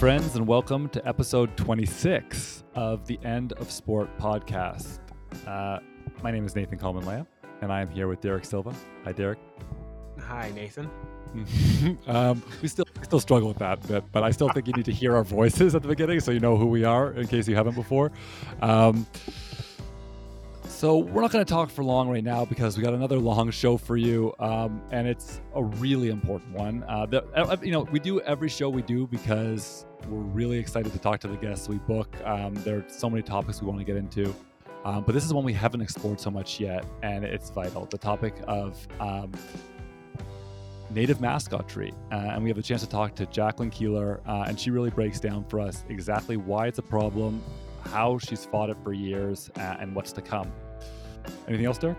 Friends, 0.00 0.34
and 0.34 0.46
welcome 0.46 0.88
to 0.88 1.06
episode 1.06 1.54
26 1.58 2.64
of 2.74 3.06
the 3.06 3.20
End 3.22 3.52
of 3.52 3.70
Sport 3.70 4.08
podcast. 4.16 4.98
Uh, 5.46 5.80
my 6.22 6.30
name 6.30 6.46
is 6.46 6.56
Nathan 6.56 6.78
Kalman 6.78 7.04
Lamb, 7.04 7.26
and 7.60 7.70
I 7.70 7.82
am 7.82 7.90
here 7.90 8.08
with 8.08 8.22
Derek 8.22 8.46
Silva. 8.46 8.74
Hi, 9.04 9.12
Derek. 9.12 9.38
Hi, 10.20 10.50
Nathan. 10.54 10.88
um, 12.06 12.42
we 12.62 12.68
still 12.68 12.86
still 13.02 13.20
struggle 13.20 13.48
with 13.48 13.58
that 13.58 13.86
bit, 13.86 14.02
but 14.10 14.22
I 14.22 14.30
still 14.30 14.48
think 14.48 14.68
you 14.68 14.72
need 14.72 14.86
to 14.86 14.92
hear 14.92 15.14
our 15.14 15.22
voices 15.22 15.74
at 15.74 15.82
the 15.82 15.88
beginning 15.88 16.20
so 16.20 16.30
you 16.30 16.40
know 16.40 16.56
who 16.56 16.68
we 16.68 16.82
are 16.82 17.12
in 17.12 17.26
case 17.26 17.46
you 17.46 17.54
haven't 17.54 17.74
before. 17.74 18.10
Um, 18.62 19.06
so 20.70 20.98
we're 20.98 21.20
not 21.20 21.32
going 21.32 21.44
to 21.44 21.50
talk 21.50 21.68
for 21.68 21.82
long 21.82 22.08
right 22.08 22.22
now 22.22 22.44
because 22.44 22.76
we 22.76 22.82
got 22.82 22.94
another 22.94 23.18
long 23.18 23.50
show 23.50 23.76
for 23.76 23.96
you, 23.96 24.32
um, 24.38 24.80
and 24.92 25.06
it's 25.06 25.40
a 25.54 25.62
really 25.62 26.10
important 26.10 26.54
one. 26.54 26.84
Uh, 26.88 27.06
the, 27.06 27.24
uh, 27.34 27.56
you 27.62 27.72
know, 27.72 27.82
we 27.82 27.98
do 27.98 28.20
every 28.20 28.48
show 28.48 28.70
we 28.70 28.82
do 28.82 29.06
because 29.06 29.84
we're 30.08 30.18
really 30.18 30.58
excited 30.58 30.92
to 30.92 30.98
talk 30.98 31.20
to 31.20 31.28
the 31.28 31.36
guests 31.36 31.68
we 31.68 31.78
book. 31.78 32.14
Um, 32.24 32.54
there 32.64 32.78
are 32.78 32.84
so 32.88 33.10
many 33.10 33.22
topics 33.22 33.60
we 33.60 33.66
want 33.66 33.80
to 33.80 33.84
get 33.84 33.96
into, 33.96 34.34
um, 34.84 35.02
but 35.04 35.12
this 35.12 35.24
is 35.24 35.34
one 35.34 35.44
we 35.44 35.52
haven't 35.52 35.80
explored 35.80 36.20
so 36.20 36.30
much 36.30 36.60
yet, 36.60 36.84
and 37.02 37.24
it's 37.24 37.50
vital. 37.50 37.86
The 37.86 37.98
topic 37.98 38.34
of 38.46 38.86
um, 39.00 39.32
native 40.90 41.20
mascotry. 41.20 41.92
Uh, 42.12 42.14
and 42.14 42.42
we 42.42 42.48
have 42.48 42.58
a 42.58 42.62
chance 42.62 42.80
to 42.82 42.88
talk 42.88 43.14
to 43.16 43.26
Jacqueline 43.26 43.70
Keeler, 43.70 44.20
uh, 44.26 44.44
and 44.46 44.58
she 44.58 44.70
really 44.70 44.90
breaks 44.90 45.20
down 45.20 45.44
for 45.44 45.60
us 45.60 45.84
exactly 45.88 46.36
why 46.36 46.66
it's 46.66 46.78
a 46.78 46.82
problem, 46.82 47.42
how 47.84 48.18
she's 48.18 48.44
fought 48.44 48.70
it 48.70 48.76
for 48.82 48.92
years, 48.92 49.50
uh, 49.56 49.76
and 49.80 49.94
what's 49.94 50.12
to 50.12 50.22
come. 50.22 50.50
Anything 51.48 51.66
else, 51.66 51.78
Derek? 51.78 51.98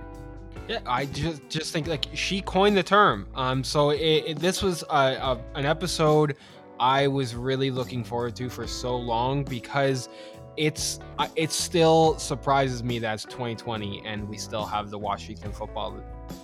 Yeah, 0.67 0.79
I 0.85 1.05
just 1.05 1.47
just 1.49 1.73
think 1.73 1.87
like 1.87 2.05
she 2.13 2.41
coined 2.41 2.77
the 2.77 2.83
term. 2.83 3.27
Um, 3.35 3.63
so 3.63 3.91
it, 3.91 3.99
it, 3.99 4.39
this 4.39 4.61
was 4.61 4.83
a, 4.83 4.95
a, 4.95 5.41
an 5.55 5.65
episode 5.65 6.35
I 6.79 7.07
was 7.07 7.35
really 7.35 7.71
looking 7.71 8.03
forward 8.03 8.35
to 8.37 8.49
for 8.49 8.67
so 8.67 8.95
long 8.95 9.43
because 9.43 10.09
it's 10.57 10.99
it 11.35 11.51
still 11.51 12.17
surprises 12.17 12.83
me 12.83 12.99
that 12.99 13.13
it's 13.13 13.25
2020 13.25 14.03
and 14.05 14.27
we 14.27 14.37
still 14.37 14.65
have 14.65 14.89
the 14.89 14.97
Washington 14.97 15.51
football 15.51 15.95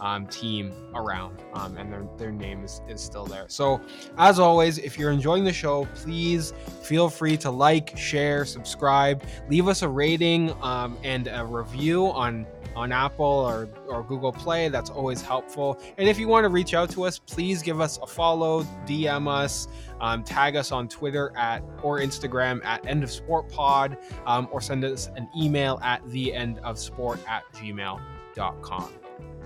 um, 0.01 0.27
team 0.27 0.73
around 0.95 1.41
um, 1.53 1.77
and 1.77 1.91
their, 1.91 2.07
their 2.17 2.31
name 2.31 2.63
is, 2.63 2.81
is 2.87 3.01
still 3.01 3.25
there. 3.25 3.45
So, 3.47 3.81
as 4.17 4.39
always, 4.39 4.77
if 4.77 4.97
you're 4.97 5.11
enjoying 5.11 5.43
the 5.43 5.53
show, 5.53 5.85
please 5.95 6.53
feel 6.81 7.09
free 7.09 7.37
to 7.37 7.51
like, 7.51 7.97
share, 7.97 8.45
subscribe, 8.45 9.23
leave 9.49 9.67
us 9.67 9.81
a 9.81 9.89
rating 9.89 10.51
um, 10.61 10.97
and 11.03 11.27
a 11.27 11.45
review 11.45 12.07
on 12.07 12.45
on 12.77 12.91
Apple 12.91 13.25
or, 13.25 13.67
or 13.87 14.03
Google 14.03 14.31
Play. 14.31 14.69
That's 14.69 14.91
always 14.91 15.19
helpful. 15.21 15.79
And 15.97 16.07
if 16.07 16.19
you 16.19 16.27
want 16.27 16.43
to 16.43 16.49
reach 16.49 16.75
out 16.75 16.91
to 16.91 17.05
us, 17.05 17.17
please 17.17 17.63
give 17.63 17.81
us 17.81 17.97
a 18.03 18.05
follow, 18.05 18.63
DM 18.85 19.27
us, 19.27 19.67
um, 19.99 20.23
tag 20.23 20.55
us 20.55 20.71
on 20.71 20.87
Twitter 20.87 21.35
at 21.35 21.63
or 21.81 21.99
Instagram 21.99 22.63
at 22.63 22.85
End 22.85 23.03
of 23.03 23.11
Sport 23.11 23.49
Pod, 23.49 23.97
um, 24.27 24.47
or 24.51 24.61
send 24.61 24.85
us 24.85 25.09
an 25.15 25.27
email 25.35 25.79
at 25.83 26.07
the 26.11 26.33
end 26.33 26.59
of 26.59 26.77
sport 26.77 27.19
at 27.27 27.43
gmail.com. 27.53 28.93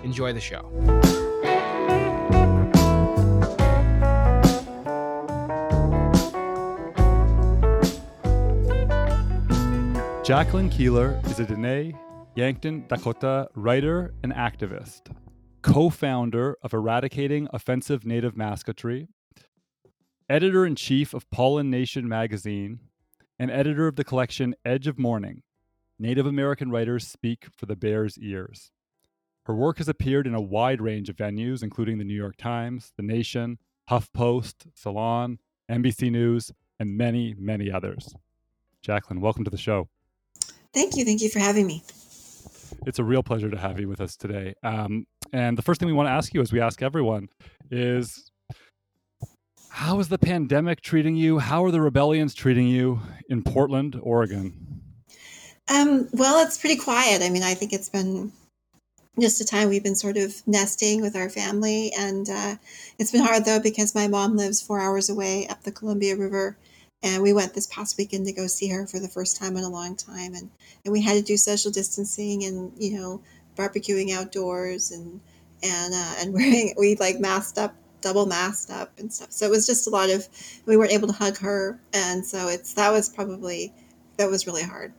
Enjoy 0.03 0.33
the 0.33 0.41
show. 0.41 0.69
Jacqueline 10.23 10.69
Keeler 10.69 11.19
is 11.25 11.39
a 11.39 11.45
Diné 11.45 11.97
Yankton, 12.35 12.85
Dakota 12.87 13.49
writer 13.55 14.13
and 14.23 14.31
activist, 14.31 15.13
co 15.61 15.89
founder 15.89 16.57
of 16.61 16.73
Eradicating 16.73 17.49
Offensive 17.51 18.05
Native 18.05 18.37
Mascotry, 18.37 19.09
editor 20.29 20.65
in 20.65 20.75
chief 20.75 21.13
of 21.13 21.29
Pollen 21.31 21.69
Nation 21.69 22.07
magazine, 22.07 22.79
and 23.37 23.51
editor 23.51 23.87
of 23.87 23.97
the 23.97 24.05
collection 24.05 24.55
Edge 24.63 24.87
of 24.87 24.97
Morning 24.97 25.41
Native 25.99 26.25
American 26.25 26.71
Writers 26.71 27.07
Speak 27.07 27.47
for 27.57 27.65
the 27.65 27.75
Bears 27.75 28.17
Ears. 28.17 28.71
Her 29.45 29.55
work 29.55 29.79
has 29.79 29.89
appeared 29.89 30.27
in 30.27 30.35
a 30.35 30.41
wide 30.41 30.81
range 30.81 31.09
of 31.09 31.15
venues, 31.15 31.63
including 31.63 31.97
the 31.97 32.03
New 32.03 32.15
York 32.15 32.37
Times, 32.37 32.93
The 32.95 33.03
Nation, 33.03 33.57
HuffPost, 33.89 34.67
Salon, 34.75 35.39
NBC 35.69 36.11
News, 36.11 36.51
and 36.79 36.95
many, 36.95 37.33
many 37.37 37.71
others. 37.71 38.13
Jacqueline, 38.83 39.19
welcome 39.19 39.43
to 39.43 39.49
the 39.49 39.57
show. 39.57 39.89
Thank 40.73 40.95
you. 40.95 41.05
Thank 41.05 41.21
you 41.21 41.29
for 41.29 41.39
having 41.39 41.65
me. 41.65 41.83
It's 42.85 42.99
a 42.99 43.03
real 43.03 43.23
pleasure 43.23 43.49
to 43.49 43.57
have 43.57 43.79
you 43.79 43.87
with 43.87 43.99
us 43.99 44.15
today. 44.15 44.53
Um, 44.63 45.05
and 45.33 45.57
the 45.57 45.61
first 45.61 45.79
thing 45.79 45.87
we 45.87 45.93
want 45.93 46.07
to 46.07 46.11
ask 46.11 46.33
you, 46.33 46.41
as 46.41 46.51
we 46.51 46.61
ask 46.61 46.81
everyone, 46.81 47.29
is 47.69 48.31
how 49.69 49.99
is 49.99 50.07
the 50.07 50.17
pandemic 50.17 50.81
treating 50.81 51.15
you? 51.15 51.39
How 51.39 51.65
are 51.65 51.71
the 51.71 51.81
rebellions 51.81 52.33
treating 52.33 52.67
you 52.67 52.99
in 53.29 53.41
Portland, 53.43 53.99
Oregon? 54.01 54.81
Um, 55.67 56.07
well, 56.13 56.45
it's 56.45 56.57
pretty 56.57 56.75
quiet. 56.75 57.21
I 57.21 57.29
mean, 57.29 57.43
I 57.43 57.53
think 57.53 57.73
it's 57.73 57.89
been 57.89 58.31
just 59.19 59.41
a 59.41 59.45
time 59.45 59.67
we've 59.67 59.83
been 59.83 59.95
sort 59.95 60.17
of 60.17 60.41
nesting 60.47 61.01
with 61.01 61.15
our 61.15 61.29
family. 61.29 61.91
And 61.97 62.29
uh, 62.29 62.55
it's 62.97 63.11
been 63.11 63.23
hard, 63.23 63.45
though, 63.45 63.59
because 63.59 63.93
my 63.93 64.07
mom 64.07 64.37
lives 64.37 64.61
four 64.61 64.79
hours 64.79 65.09
away 65.09 65.47
up 65.47 65.63
the 65.63 65.71
Columbia 65.71 66.15
River. 66.15 66.57
And 67.03 67.21
we 67.21 67.33
went 67.33 67.53
this 67.53 67.67
past 67.67 67.97
weekend 67.97 68.27
to 68.27 68.33
go 68.33 68.47
see 68.47 68.69
her 68.69 68.85
for 68.87 68.99
the 68.99 69.09
first 69.09 69.37
time 69.37 69.57
in 69.57 69.63
a 69.63 69.69
long 69.69 69.95
time. 69.95 70.33
And 70.35 70.49
and 70.85 70.91
we 70.91 71.01
had 71.01 71.13
to 71.13 71.21
do 71.21 71.35
social 71.35 71.71
distancing 71.71 72.43
and 72.43 72.71
you 72.77 72.99
know 72.99 73.21
barbecuing 73.57 74.11
outdoors 74.11 74.91
and 74.91 75.19
and 75.63 75.93
uh, 75.95 76.13
and 76.19 76.33
wearing 76.33 76.75
we 76.77 76.95
like 76.95 77.19
masked 77.19 77.57
up 77.57 77.75
double 78.01 78.27
masked 78.27 78.69
up 78.69 78.91
and 78.99 79.11
stuff. 79.11 79.31
So 79.31 79.47
it 79.47 79.49
was 79.49 79.65
just 79.65 79.87
a 79.87 79.89
lot 79.89 80.11
of 80.11 80.27
we 80.67 80.77
weren't 80.77 80.91
able 80.91 81.07
to 81.07 81.13
hug 81.13 81.39
her. 81.39 81.79
And 81.91 82.23
so 82.23 82.47
it's 82.47 82.75
that 82.75 82.91
was 82.91 83.09
probably 83.09 83.73
that 84.17 84.29
was 84.29 84.45
really 84.45 84.63
hard 84.63 84.93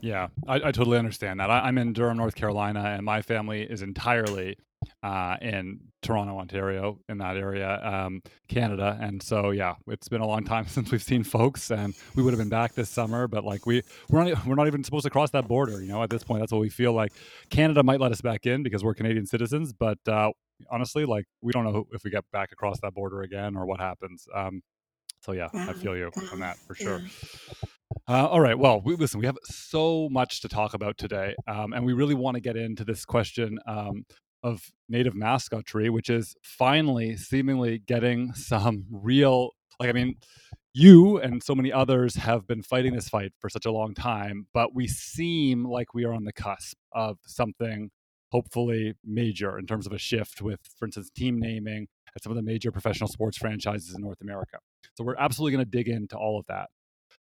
yeah 0.00 0.28
i, 0.46 0.56
I 0.56 0.72
totally 0.72 0.98
understand 0.98 1.40
that 1.40 1.50
I, 1.50 1.60
i'm 1.60 1.78
in 1.78 1.92
durham 1.92 2.16
north 2.16 2.34
carolina 2.34 2.80
and 2.96 3.04
my 3.04 3.22
family 3.22 3.62
is 3.62 3.82
entirely 3.82 4.56
uh, 5.02 5.36
in 5.40 5.80
Toronto, 6.02 6.38
Ontario, 6.38 7.00
in 7.08 7.18
that 7.18 7.36
area, 7.36 7.80
um, 7.82 8.22
Canada. 8.48 8.96
And 9.00 9.22
so, 9.22 9.50
yeah, 9.50 9.74
it's 9.88 10.08
been 10.08 10.20
a 10.20 10.26
long 10.26 10.44
time 10.44 10.66
since 10.68 10.90
we've 10.90 11.02
seen 11.02 11.22
folks, 11.24 11.70
and 11.70 11.94
we 12.14 12.22
would 12.22 12.32
have 12.32 12.38
been 12.38 12.48
back 12.48 12.74
this 12.74 12.90
summer, 12.90 13.28
but 13.28 13.44
like 13.44 13.66
we 13.66 13.82
we're 14.08 14.24
not 14.24 14.46
we're 14.46 14.54
not 14.54 14.66
even 14.66 14.84
supposed 14.84 15.04
to 15.04 15.10
cross 15.10 15.30
that 15.30 15.48
border. 15.48 15.82
You 15.82 15.88
know, 15.88 16.02
at 16.02 16.10
this 16.10 16.24
point, 16.24 16.40
that's 16.40 16.52
what 16.52 16.60
we 16.60 16.68
feel 16.68 16.92
like. 16.92 17.12
Canada 17.50 17.82
might 17.82 18.00
let 18.00 18.12
us 18.12 18.20
back 18.20 18.46
in 18.46 18.62
because 18.62 18.84
we're 18.84 18.94
Canadian 18.94 19.26
citizens, 19.26 19.72
but 19.72 19.98
uh, 20.06 20.30
honestly, 20.70 21.04
like 21.04 21.26
we 21.40 21.52
don't 21.52 21.64
know 21.64 21.86
if 21.92 22.04
we 22.04 22.10
get 22.10 22.24
back 22.32 22.52
across 22.52 22.80
that 22.80 22.94
border 22.94 23.22
again 23.22 23.56
or 23.56 23.66
what 23.66 23.80
happens. 23.80 24.26
Um, 24.34 24.62
so 25.20 25.32
yeah, 25.32 25.48
I 25.52 25.72
feel 25.72 25.96
you 25.96 26.10
on 26.32 26.40
that 26.40 26.56
for 26.58 26.74
sure. 26.74 27.02
Uh, 28.06 28.26
all 28.26 28.40
right. 28.40 28.58
Well, 28.58 28.80
we, 28.82 28.96
listen, 28.96 29.20
we 29.20 29.26
have 29.26 29.38
so 29.44 30.08
much 30.10 30.40
to 30.42 30.48
talk 30.48 30.74
about 30.74 30.98
today, 30.98 31.34
um, 31.46 31.72
and 31.72 31.84
we 31.84 31.92
really 31.92 32.14
want 32.14 32.34
to 32.34 32.40
get 32.40 32.56
into 32.56 32.84
this 32.84 33.04
question 33.04 33.58
um, 33.66 34.04
of 34.42 34.70
native 34.88 35.14
mascotry, 35.14 35.90
which 35.90 36.10
is 36.10 36.34
finally 36.42 37.16
seemingly 37.16 37.78
getting 37.78 38.32
some 38.34 38.84
real, 38.90 39.50
like, 39.80 39.88
I 39.88 39.92
mean, 39.92 40.16
you 40.74 41.18
and 41.18 41.42
so 41.42 41.54
many 41.54 41.72
others 41.72 42.14
have 42.16 42.46
been 42.46 42.62
fighting 42.62 42.94
this 42.94 43.08
fight 43.08 43.32
for 43.40 43.48
such 43.48 43.66
a 43.66 43.72
long 43.72 43.94
time, 43.94 44.46
but 44.52 44.74
we 44.74 44.86
seem 44.86 45.64
like 45.64 45.94
we 45.94 46.04
are 46.04 46.12
on 46.12 46.24
the 46.24 46.32
cusp 46.32 46.76
of 46.92 47.18
something 47.26 47.90
hopefully 48.30 48.94
major 49.04 49.58
in 49.58 49.66
terms 49.66 49.86
of 49.86 49.92
a 49.92 49.98
shift 49.98 50.42
with, 50.42 50.60
for 50.78 50.84
instance, 50.84 51.10
team 51.10 51.40
naming 51.40 51.86
at 52.14 52.22
some 52.22 52.30
of 52.30 52.36
the 52.36 52.42
major 52.42 52.70
professional 52.70 53.08
sports 53.08 53.38
franchises 53.38 53.94
in 53.94 54.02
North 54.02 54.20
America. 54.20 54.58
So 54.96 55.04
we're 55.04 55.16
absolutely 55.16 55.52
going 55.52 55.64
to 55.64 55.70
dig 55.70 55.88
into 55.88 56.16
all 56.16 56.38
of 56.38 56.44
that. 56.48 56.68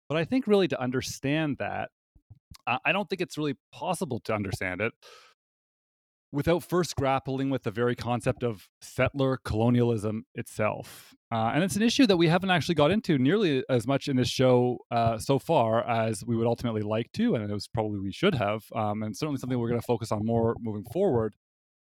But 0.09 0.18
I 0.18 0.25
think 0.25 0.48
really 0.48 0.68
to 0.69 0.81
understand 0.81 1.57
that, 1.59 1.89
I 2.65 2.92
don't 2.92 3.09
think 3.09 3.21
it's 3.21 3.38
really 3.38 3.56
possible 3.71 4.19
to 4.21 4.33
understand 4.33 4.81
it 4.81 4.94
without 6.31 6.63
first 6.63 6.95
grappling 6.95 7.50
with 7.50 7.63
the 7.63 7.71
very 7.71 7.95
concept 7.95 8.44
of 8.44 8.68
settler 8.81 9.38
colonialism 9.45 10.25
itself. 10.36 11.13
Uh, 11.31 11.51
and 11.54 11.63
it's 11.63 11.75
an 11.75 11.81
issue 11.81 12.06
that 12.06 12.18
we 12.18 12.27
haven't 12.27 12.51
actually 12.51 12.75
got 12.75 12.92
into 12.92 13.18
nearly 13.18 13.63
as 13.69 13.88
much 13.88 14.07
in 14.07 14.18
this 14.18 14.30
show 14.30 14.77
uh, 14.92 15.18
so 15.18 15.39
far 15.39 15.88
as 15.89 16.25
we 16.25 16.36
would 16.36 16.48
ultimately 16.48 16.81
like 16.81 17.12
to, 17.13 17.36
and 17.36 17.50
it 17.50 17.54
was 17.54 17.68
probably 17.68 18.00
we 18.00 18.12
should 18.12 18.36
have, 18.36 18.63
um, 18.75 19.04
and 19.04 19.15
certainly 19.15 19.39
something 19.39 19.57
we're 19.57 19.69
going 19.69 19.80
to 19.80 19.86
focus 19.86 20.12
on 20.12 20.25
more 20.25 20.56
moving 20.59 20.86
forward. 20.92 21.36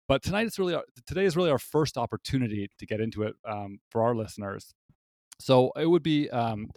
But 0.08 0.22
tonight 0.22 0.46
is 0.46 0.58
really 0.58 0.74
our, 0.74 0.84
today 1.06 1.24
is 1.24 1.36
really 1.36 1.50
our 1.50 1.58
first 1.58 1.96
opportunity 1.96 2.68
to 2.78 2.86
get 2.86 3.00
into 3.00 3.22
it 3.22 3.34
um, 3.48 3.78
for 3.90 4.02
our 4.02 4.14
listeners. 4.14 4.74
So 5.40 5.72
it 5.76 5.86
would 5.86 6.02
be 6.02 6.28
um, 6.30 6.68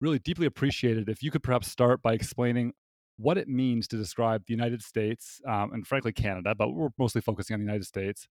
really 0.00 0.18
deeply 0.18 0.46
appreciated 0.46 1.08
if 1.08 1.22
you 1.22 1.30
could 1.30 1.42
perhaps 1.42 1.68
start 1.68 2.02
by 2.02 2.12
explaining 2.12 2.72
what 3.16 3.36
it 3.36 3.48
means 3.48 3.88
to 3.88 3.96
describe 3.96 4.44
the 4.46 4.54
United 4.54 4.82
States 4.82 5.40
um, 5.46 5.72
and 5.72 5.86
frankly 5.86 6.12
Canada, 6.12 6.54
but 6.54 6.70
we're 6.70 6.90
mostly 6.98 7.20
focusing 7.20 7.54
on 7.54 7.60
the 7.60 7.66
United 7.66 7.84
States 7.84 8.28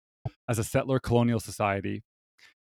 as 0.49 0.59
a 0.59 0.63
settler 0.63 0.99
colonial 0.99 1.39
society, 1.39 2.03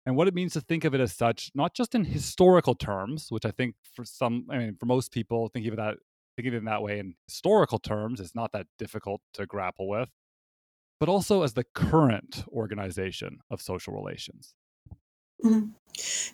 and 0.05 0.15
what 0.15 0.27
it 0.27 0.33
means 0.33 0.53
to 0.53 0.61
think 0.61 0.83
of 0.83 0.95
it 0.95 1.01
as 1.01 1.13
such, 1.13 1.51
not 1.53 1.73
just 1.73 1.93
in 1.93 2.05
historical 2.05 2.75
terms, 2.75 3.27
which 3.29 3.45
I 3.45 3.51
think 3.51 3.75
for 3.93 4.05
some, 4.05 4.45
I 4.49 4.57
mean, 4.57 4.75
for 4.79 4.85
most 4.85 5.11
people, 5.11 5.49
thinking 5.49 5.71
of 5.71 5.77
that, 5.77 5.97
thinking 6.35 6.53
of 6.53 6.55
it 6.55 6.59
in 6.59 6.65
that 6.65 6.81
way 6.81 6.99
in 6.99 7.15
historical 7.27 7.77
terms 7.77 8.19
is 8.19 8.33
not 8.33 8.51
that 8.53 8.67
difficult 8.79 9.21
to 9.33 9.45
grapple 9.45 9.87
with, 9.87 10.09
but 10.99 11.09
also 11.09 11.43
as 11.43 11.53
the 11.53 11.65
current 11.75 12.45
organization 12.47 13.39
of 13.51 13.61
social 13.61 13.93
relations. 13.93 14.55
Mhm. 15.43 15.71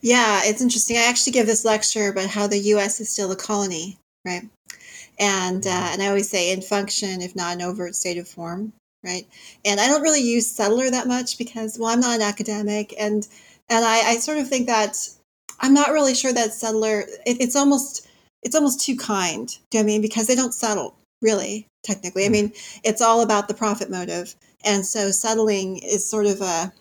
Yeah, 0.01 0.41
it's 0.43 0.61
interesting. 0.61 0.97
I 0.97 1.03
actually 1.05 1.33
give 1.33 1.47
this 1.47 1.65
lecture 1.65 2.09
about 2.09 2.29
how 2.29 2.47
the 2.47 2.59
U.S. 2.59 3.01
is 3.01 3.09
still 3.09 3.31
a 3.31 3.35
colony, 3.35 3.97
right? 4.25 4.49
And 5.19 5.65
uh, 5.67 5.89
and 5.93 6.03
I 6.03 6.07
always 6.07 6.29
say 6.29 6.51
in 6.51 6.61
function, 6.61 7.21
if 7.21 7.35
not 7.35 7.55
an 7.55 7.63
overt 7.63 7.95
state 7.95 8.17
of 8.17 8.27
form, 8.27 8.73
right? 9.03 9.27
And 9.65 9.79
I 9.79 9.87
don't 9.87 10.03
really 10.03 10.21
use 10.21 10.51
settler 10.51 10.89
that 10.91 11.07
much 11.07 11.37
because, 11.37 11.79
well, 11.79 11.89
I'm 11.91 12.01
not 12.01 12.17
an 12.17 12.23
academic, 12.23 12.93
and 12.99 13.27
and 13.69 13.85
I, 13.85 14.11
I 14.13 14.17
sort 14.17 14.39
of 14.39 14.49
think 14.49 14.67
that 14.67 14.97
I'm 15.59 15.73
not 15.73 15.91
really 15.91 16.15
sure 16.15 16.33
that 16.33 16.53
settler. 16.53 17.01
It, 17.25 17.41
it's 17.41 17.55
almost 17.55 18.07
it's 18.43 18.55
almost 18.55 18.81
too 18.85 18.97
kind. 18.97 19.47
Do 19.71 19.77
you 19.77 19.83
know 19.83 19.85
what 19.87 19.91
I 19.91 19.93
mean? 19.95 20.01
Because 20.01 20.27
they 20.27 20.35
don't 20.35 20.53
settle 20.53 20.95
really, 21.21 21.67
technically. 21.83 22.25
I 22.25 22.29
mean, 22.29 22.53
it's 22.83 23.01
all 23.01 23.21
about 23.21 23.47
the 23.47 23.55
profit 23.55 23.89
motive, 23.91 24.35
and 24.65 24.85
so 24.85 25.11
settling 25.11 25.77
is 25.79 26.09
sort 26.09 26.27
of 26.27 26.41
a 26.41 26.73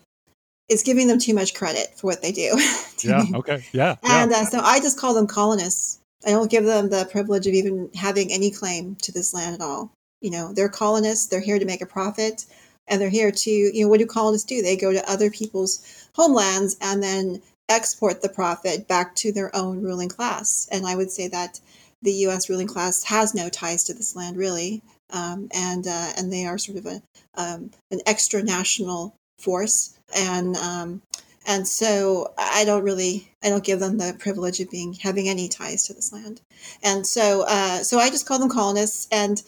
is 0.69 0.83
giving 0.83 1.07
them 1.07 1.19
too 1.19 1.33
much 1.33 1.53
credit 1.53 1.97
for 1.97 2.07
what 2.07 2.21
they 2.21 2.31
do. 2.31 2.59
yeah. 3.03 3.23
Okay. 3.33 3.63
Yeah. 3.73 3.95
And 4.03 4.31
yeah. 4.31 4.37
uh, 4.37 4.45
so 4.45 4.59
I 4.59 4.79
just 4.79 4.99
call 4.99 5.13
them 5.13 5.27
colonists. 5.27 5.99
I 6.25 6.29
don't 6.29 6.49
give 6.49 6.63
them 6.63 6.89
the 6.89 7.07
privilege 7.11 7.47
of 7.47 7.53
even 7.53 7.89
having 7.95 8.31
any 8.31 8.49
claim 8.49 8.95
to 9.01 9.11
this 9.11 9.33
land 9.33 9.55
at 9.55 9.61
all. 9.61 9.91
You 10.21 10.31
know, 10.31 10.53
they're 10.53 10.69
colonists. 10.69 11.27
They're 11.27 11.41
here 11.41 11.59
to 11.59 11.65
make 11.65 11.81
a 11.81 11.85
profit, 11.85 12.45
and 12.87 13.01
they're 13.01 13.09
here 13.09 13.31
to, 13.31 13.51
you 13.51 13.83
know, 13.83 13.89
what 13.89 13.99
do 13.99 14.05
colonists 14.05 14.47
do? 14.47 14.61
They 14.61 14.77
go 14.77 14.93
to 14.93 15.11
other 15.11 15.29
people's 15.29 16.07
homelands 16.15 16.77
and 16.79 17.03
then 17.03 17.41
export 17.67 18.21
the 18.21 18.29
profit 18.29 18.87
back 18.87 19.15
to 19.15 19.31
their 19.31 19.53
own 19.55 19.81
ruling 19.81 20.09
class. 20.09 20.67
And 20.71 20.85
I 20.85 20.95
would 20.95 21.11
say 21.11 21.27
that 21.29 21.59
the 22.01 22.13
U.S. 22.13 22.49
ruling 22.49 22.67
class 22.67 23.03
has 23.05 23.33
no 23.33 23.49
ties 23.49 23.83
to 23.85 23.93
this 23.93 24.15
land, 24.15 24.37
really, 24.37 24.81
um, 25.11 25.47
and 25.53 25.87
uh, 25.87 26.11
and 26.17 26.31
they 26.31 26.45
are 26.45 26.57
sort 26.57 26.77
of 26.77 26.85
a 26.85 27.01
um, 27.35 27.71
an 27.91 28.01
extra 28.05 28.43
national 28.43 29.15
force, 29.39 29.92
and 30.15 30.55
um, 30.57 31.01
and 31.45 31.67
so 31.67 32.33
I 32.37 32.63
don't 32.65 32.83
really 32.83 33.29
I 33.43 33.49
don't 33.49 33.63
give 33.63 33.79
them 33.79 33.97
the 33.97 34.15
privilege 34.17 34.59
of 34.59 34.71
being 34.71 34.93
having 34.93 35.27
any 35.27 35.47
ties 35.47 35.83
to 35.87 35.93
this 35.93 36.13
land, 36.13 36.41
and 36.81 37.05
so 37.05 37.45
uh, 37.47 37.83
so 37.83 37.99
I 37.99 38.09
just 38.09 38.25
call 38.25 38.39
them 38.39 38.49
colonists. 38.49 39.07
And 39.11 39.41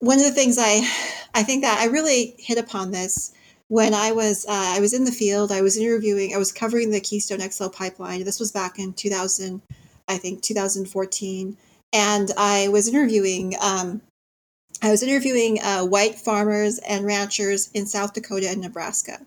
one 0.00 0.18
of 0.18 0.24
the 0.24 0.32
things 0.32 0.58
I 0.58 0.88
I 1.34 1.42
think 1.42 1.62
that 1.62 1.78
I 1.78 1.86
really 1.86 2.34
hit 2.38 2.58
upon 2.58 2.90
this 2.90 3.32
when 3.68 3.94
I 3.94 4.12
was 4.12 4.44
uh, 4.46 4.74
I 4.76 4.80
was 4.80 4.92
in 4.92 5.04
the 5.04 5.12
field. 5.12 5.50
I 5.50 5.62
was 5.62 5.76
interviewing. 5.76 6.34
I 6.34 6.38
was 6.38 6.52
covering 6.52 6.90
the 6.90 7.00
Keystone 7.00 7.40
XL 7.40 7.68
pipeline. 7.68 8.24
This 8.24 8.40
was 8.40 8.52
back 8.52 8.78
in 8.78 8.92
2000, 8.92 9.62
I 10.08 10.18
think 10.18 10.42
2014, 10.42 11.56
and 11.92 12.30
I 12.36 12.68
was 12.68 12.88
interviewing. 12.88 13.54
Um, 13.62 14.02
I 14.82 14.90
was 14.90 15.02
interviewing 15.02 15.60
uh, 15.62 15.84
white 15.84 16.16
farmers 16.16 16.78
and 16.78 17.06
ranchers 17.06 17.70
in 17.72 17.86
South 17.86 18.12
Dakota 18.12 18.50
and 18.50 18.60
Nebraska 18.60 19.18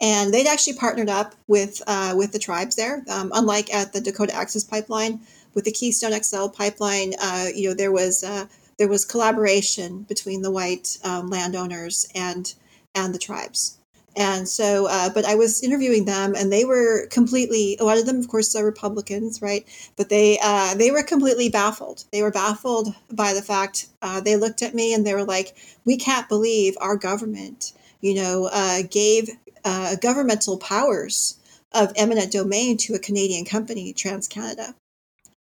and 0.00 0.32
they'd 0.32 0.46
actually 0.46 0.74
partnered 0.74 1.08
up 1.08 1.34
with 1.46 1.82
uh, 1.86 2.14
with 2.16 2.32
the 2.32 2.38
tribes 2.38 2.76
there. 2.76 3.04
Um, 3.10 3.30
unlike 3.34 3.72
at 3.72 3.92
the 3.92 4.00
Dakota 4.00 4.34
Access 4.34 4.64
Pipeline, 4.64 5.20
with 5.54 5.64
the 5.64 5.72
Keystone 5.72 6.12
XL 6.22 6.48
pipeline, 6.48 7.14
uh, 7.20 7.46
you 7.54 7.68
know 7.68 7.74
there 7.74 7.92
was 7.92 8.22
uh, 8.22 8.46
there 8.78 8.88
was 8.88 9.04
collaboration 9.04 10.02
between 10.02 10.42
the 10.42 10.50
white 10.50 10.98
um, 11.04 11.28
landowners 11.28 12.08
and 12.14 12.54
and 12.94 13.14
the 13.14 13.18
tribes. 13.18 13.78
And 14.18 14.48
so, 14.48 14.86
uh, 14.86 15.10
but 15.12 15.26
I 15.26 15.34
was 15.34 15.62
interviewing 15.62 16.06
them, 16.06 16.34
and 16.34 16.50
they 16.50 16.64
were 16.64 17.06
completely. 17.08 17.76
A 17.78 17.84
lot 17.84 17.98
of 17.98 18.06
them, 18.06 18.18
of 18.18 18.28
course, 18.28 18.56
are 18.56 18.64
Republicans, 18.64 19.42
right? 19.42 19.66
But 19.96 20.08
they 20.08 20.38
uh, 20.42 20.74
they 20.74 20.90
were 20.90 21.02
completely 21.02 21.50
baffled. 21.50 22.04
They 22.12 22.22
were 22.22 22.30
baffled 22.30 22.94
by 23.12 23.34
the 23.34 23.42
fact 23.42 23.88
uh, 24.00 24.20
they 24.20 24.36
looked 24.36 24.62
at 24.62 24.74
me 24.74 24.94
and 24.94 25.06
they 25.06 25.14
were 25.14 25.24
like, 25.24 25.54
"We 25.84 25.96
can't 25.96 26.28
believe 26.28 26.76
our 26.80 26.96
government." 26.96 27.72
you 28.00 28.14
know, 28.14 28.48
uh, 28.52 28.82
gave 28.90 29.30
uh, 29.66 29.96
governmental 29.96 30.56
powers 30.56 31.36
of 31.72 31.92
eminent 31.96 32.32
domain 32.32 32.78
to 32.78 32.94
a 32.94 32.98
Canadian 32.98 33.44
company, 33.44 33.92
TransCanada, 33.92 34.74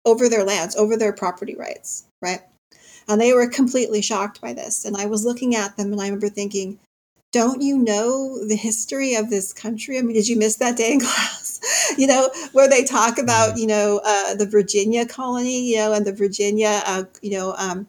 over 0.07 0.29
their 0.29 0.45
lands, 0.45 0.77
over 0.77 0.97
their 0.97 1.13
property 1.13 1.55
rights, 1.55 2.05
right? 2.23 2.41
And 3.09 3.21
they 3.21 3.35
were 3.35 3.49
completely 3.49 4.01
shocked 4.01 4.41
by 4.41 4.55
this. 4.55 4.85
And 4.85 4.97
I 4.97 5.07
was 5.07 5.25
looking 5.25 5.55
at 5.55 5.77
them 5.77 5.93
and 5.93 6.01
I 6.01 6.07
remember 6.07 6.29
thinking, 6.29 6.79
don't 7.33 7.61
you 7.61 7.77
know 7.79 8.47
the 8.47 8.57
history 8.57 9.15
of 9.15 9.29
this 9.29 9.53
country? 9.53 9.99
I 9.99 10.03
mean, 10.03 10.15
did 10.15 10.29
you 10.29 10.39
miss 10.39 10.57
that 10.57 10.77
day 10.77 10.93
in 10.93 11.01
class? 11.01 11.61
you 11.97 12.07
know, 12.07 12.31
where 12.53 12.69
they 12.69 12.85
talk 12.85 13.19
about, 13.19 13.51
mm-hmm. 13.51 13.59
you 13.59 13.67
know, 13.67 14.01
uh, 14.05 14.35
the 14.35 14.47
Virginia 14.47 15.07
colony, 15.07 15.71
you 15.71 15.77
know, 15.77 15.93
and 15.93 16.07
the 16.07 16.13
Virginia, 16.13 16.83
uh, 16.87 17.05
you 17.21 17.33
know, 17.33 17.55
um, 17.59 17.87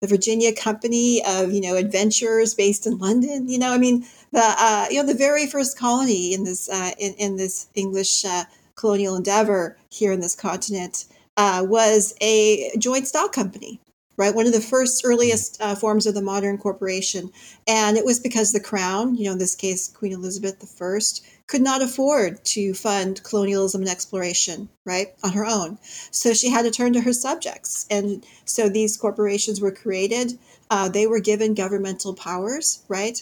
the 0.00 0.06
Virginia 0.06 0.52
Company 0.54 1.22
of, 1.26 1.52
you 1.52 1.60
know, 1.60 1.76
adventurers 1.76 2.54
based 2.54 2.86
in 2.86 2.98
London. 2.98 3.48
You 3.48 3.58
know, 3.58 3.72
I 3.72 3.78
mean, 3.78 4.06
the 4.32 4.42
uh, 4.42 4.86
you 4.90 5.00
know 5.00 5.06
the 5.06 5.18
very 5.18 5.46
first 5.46 5.78
colony 5.78 6.32
in 6.34 6.44
this 6.44 6.68
uh, 6.68 6.92
in, 6.98 7.14
in 7.14 7.36
this 7.36 7.68
English 7.74 8.24
uh, 8.24 8.44
colonial 8.74 9.16
endeavor 9.16 9.76
here 9.90 10.12
in 10.12 10.20
this 10.20 10.34
continent 10.34 11.04
uh, 11.36 11.64
was 11.66 12.14
a 12.20 12.70
joint 12.78 13.06
stock 13.06 13.32
company 13.32 13.80
right 14.16 14.34
one 14.34 14.46
of 14.46 14.52
the 14.52 14.60
first 14.60 15.02
earliest 15.04 15.60
uh, 15.60 15.74
forms 15.74 16.06
of 16.06 16.14
the 16.14 16.22
modern 16.22 16.56
corporation 16.56 17.30
and 17.66 17.96
it 17.96 18.04
was 18.04 18.20
because 18.20 18.52
the 18.52 18.60
crown 18.60 19.14
you 19.14 19.24
know 19.24 19.32
in 19.32 19.38
this 19.38 19.54
case 19.54 19.88
queen 19.88 20.12
elizabeth 20.12 20.60
i 20.60 20.98
could 21.50 21.60
not 21.60 21.82
afford 21.82 22.42
to 22.44 22.72
fund 22.72 23.20
colonialism 23.24 23.80
and 23.80 23.90
exploration 23.90 24.68
right 24.86 25.08
on 25.24 25.32
her 25.32 25.44
own. 25.44 25.78
So 26.12 26.32
she 26.32 26.48
had 26.48 26.62
to 26.62 26.70
turn 26.70 26.92
to 26.92 27.00
her 27.00 27.12
subjects. 27.12 27.86
And 27.90 28.24
so 28.44 28.68
these 28.68 28.96
corporations 28.96 29.60
were 29.60 29.72
created. 29.72 30.38
Uh, 30.70 30.88
they 30.88 31.08
were 31.08 31.18
given 31.18 31.54
governmental 31.54 32.14
powers 32.14 32.84
right? 32.86 33.20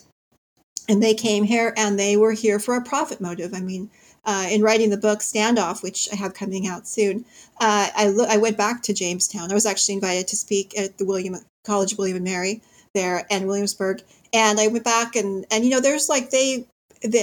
And 0.90 1.02
they 1.02 1.14
came 1.14 1.44
here 1.44 1.72
and 1.78 1.98
they 1.98 2.18
were 2.18 2.32
here 2.32 2.58
for 2.58 2.76
a 2.76 2.84
profit 2.84 3.18
motive. 3.18 3.54
I 3.54 3.60
mean, 3.60 3.88
uh, 4.26 4.46
in 4.50 4.60
writing 4.60 4.90
the 4.90 4.98
book 4.98 5.20
Standoff, 5.20 5.82
which 5.82 6.06
I 6.12 6.16
have 6.16 6.34
coming 6.34 6.66
out 6.66 6.86
soon, 6.86 7.24
uh, 7.60 7.88
I 7.96 8.08
lo- 8.08 8.26
I 8.28 8.36
went 8.36 8.58
back 8.58 8.82
to 8.82 8.92
Jamestown. 8.92 9.50
I 9.50 9.54
was 9.54 9.64
actually 9.64 9.94
invited 9.94 10.28
to 10.28 10.36
speak 10.36 10.78
at 10.78 10.98
the 10.98 11.06
William 11.06 11.36
College 11.64 11.92
of 11.92 11.98
William 11.98 12.16
and 12.16 12.24
Mary 12.24 12.60
there 12.94 13.26
in 13.30 13.46
Williamsburg, 13.46 14.02
and 14.34 14.60
I 14.60 14.68
went 14.68 14.84
back 14.84 15.16
and 15.16 15.46
and 15.50 15.64
you 15.64 15.70
know 15.70 15.80
there's 15.80 16.08
like 16.10 16.30
they 16.30 16.66
the, 17.02 17.22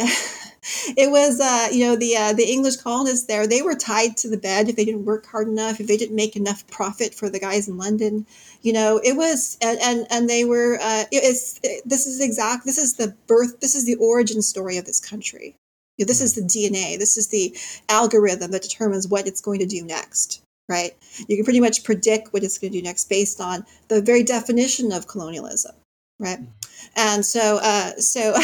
it 0.97 1.11
was 1.11 1.39
uh, 1.39 1.67
you 1.71 1.85
know 1.85 1.95
the 1.95 2.15
uh, 2.15 2.33
the 2.33 2.49
English 2.49 2.77
colonists 2.77 3.27
there. 3.27 3.45
They 3.45 3.61
were 3.61 3.75
tied 3.75 4.17
to 4.17 4.29
the 4.29 4.37
bed 4.37 4.69
if 4.69 4.75
they 4.75 4.85
didn't 4.85 5.05
work 5.05 5.25
hard 5.25 5.47
enough, 5.47 5.79
if 5.79 5.87
they 5.87 5.97
didn't 5.97 6.15
make 6.15 6.35
enough 6.35 6.65
profit 6.67 7.13
for 7.13 7.29
the 7.29 7.39
guys 7.39 7.67
in 7.67 7.77
London. 7.77 8.25
You 8.61 8.73
know, 8.73 8.99
it 9.03 9.15
was 9.15 9.57
and 9.61 9.79
and, 9.81 10.07
and 10.09 10.29
they 10.29 10.45
were. 10.45 10.79
Uh, 10.81 11.05
it's 11.11 11.59
it, 11.63 11.81
this 11.85 12.07
is 12.07 12.21
exact. 12.21 12.65
This 12.65 12.77
is 12.77 12.95
the 12.95 13.15
birth. 13.27 13.59
This 13.59 13.75
is 13.75 13.85
the 13.85 13.95
origin 13.95 14.41
story 14.41 14.77
of 14.77 14.85
this 14.85 14.99
country. 14.99 15.55
You 15.97 16.05
know, 16.05 16.07
this 16.07 16.21
is 16.21 16.35
the 16.35 16.41
DNA. 16.41 16.97
This 16.97 17.17
is 17.17 17.27
the 17.27 17.55
algorithm 17.89 18.51
that 18.51 18.63
determines 18.63 19.07
what 19.07 19.27
it's 19.27 19.41
going 19.41 19.59
to 19.59 19.65
do 19.65 19.83
next. 19.83 20.41
Right? 20.67 20.95
You 21.27 21.35
can 21.35 21.45
pretty 21.45 21.59
much 21.59 21.83
predict 21.83 22.33
what 22.33 22.43
it's 22.43 22.57
going 22.57 22.73
to 22.73 22.79
do 22.79 22.83
next 22.83 23.07
based 23.07 23.39
on 23.39 23.65
the 23.87 24.01
very 24.01 24.23
definition 24.23 24.91
of 24.91 25.07
colonialism 25.07 25.75
right 26.19 26.39
and 26.95 27.25
so 27.25 27.59
uh, 27.61 27.91
so 27.97 28.33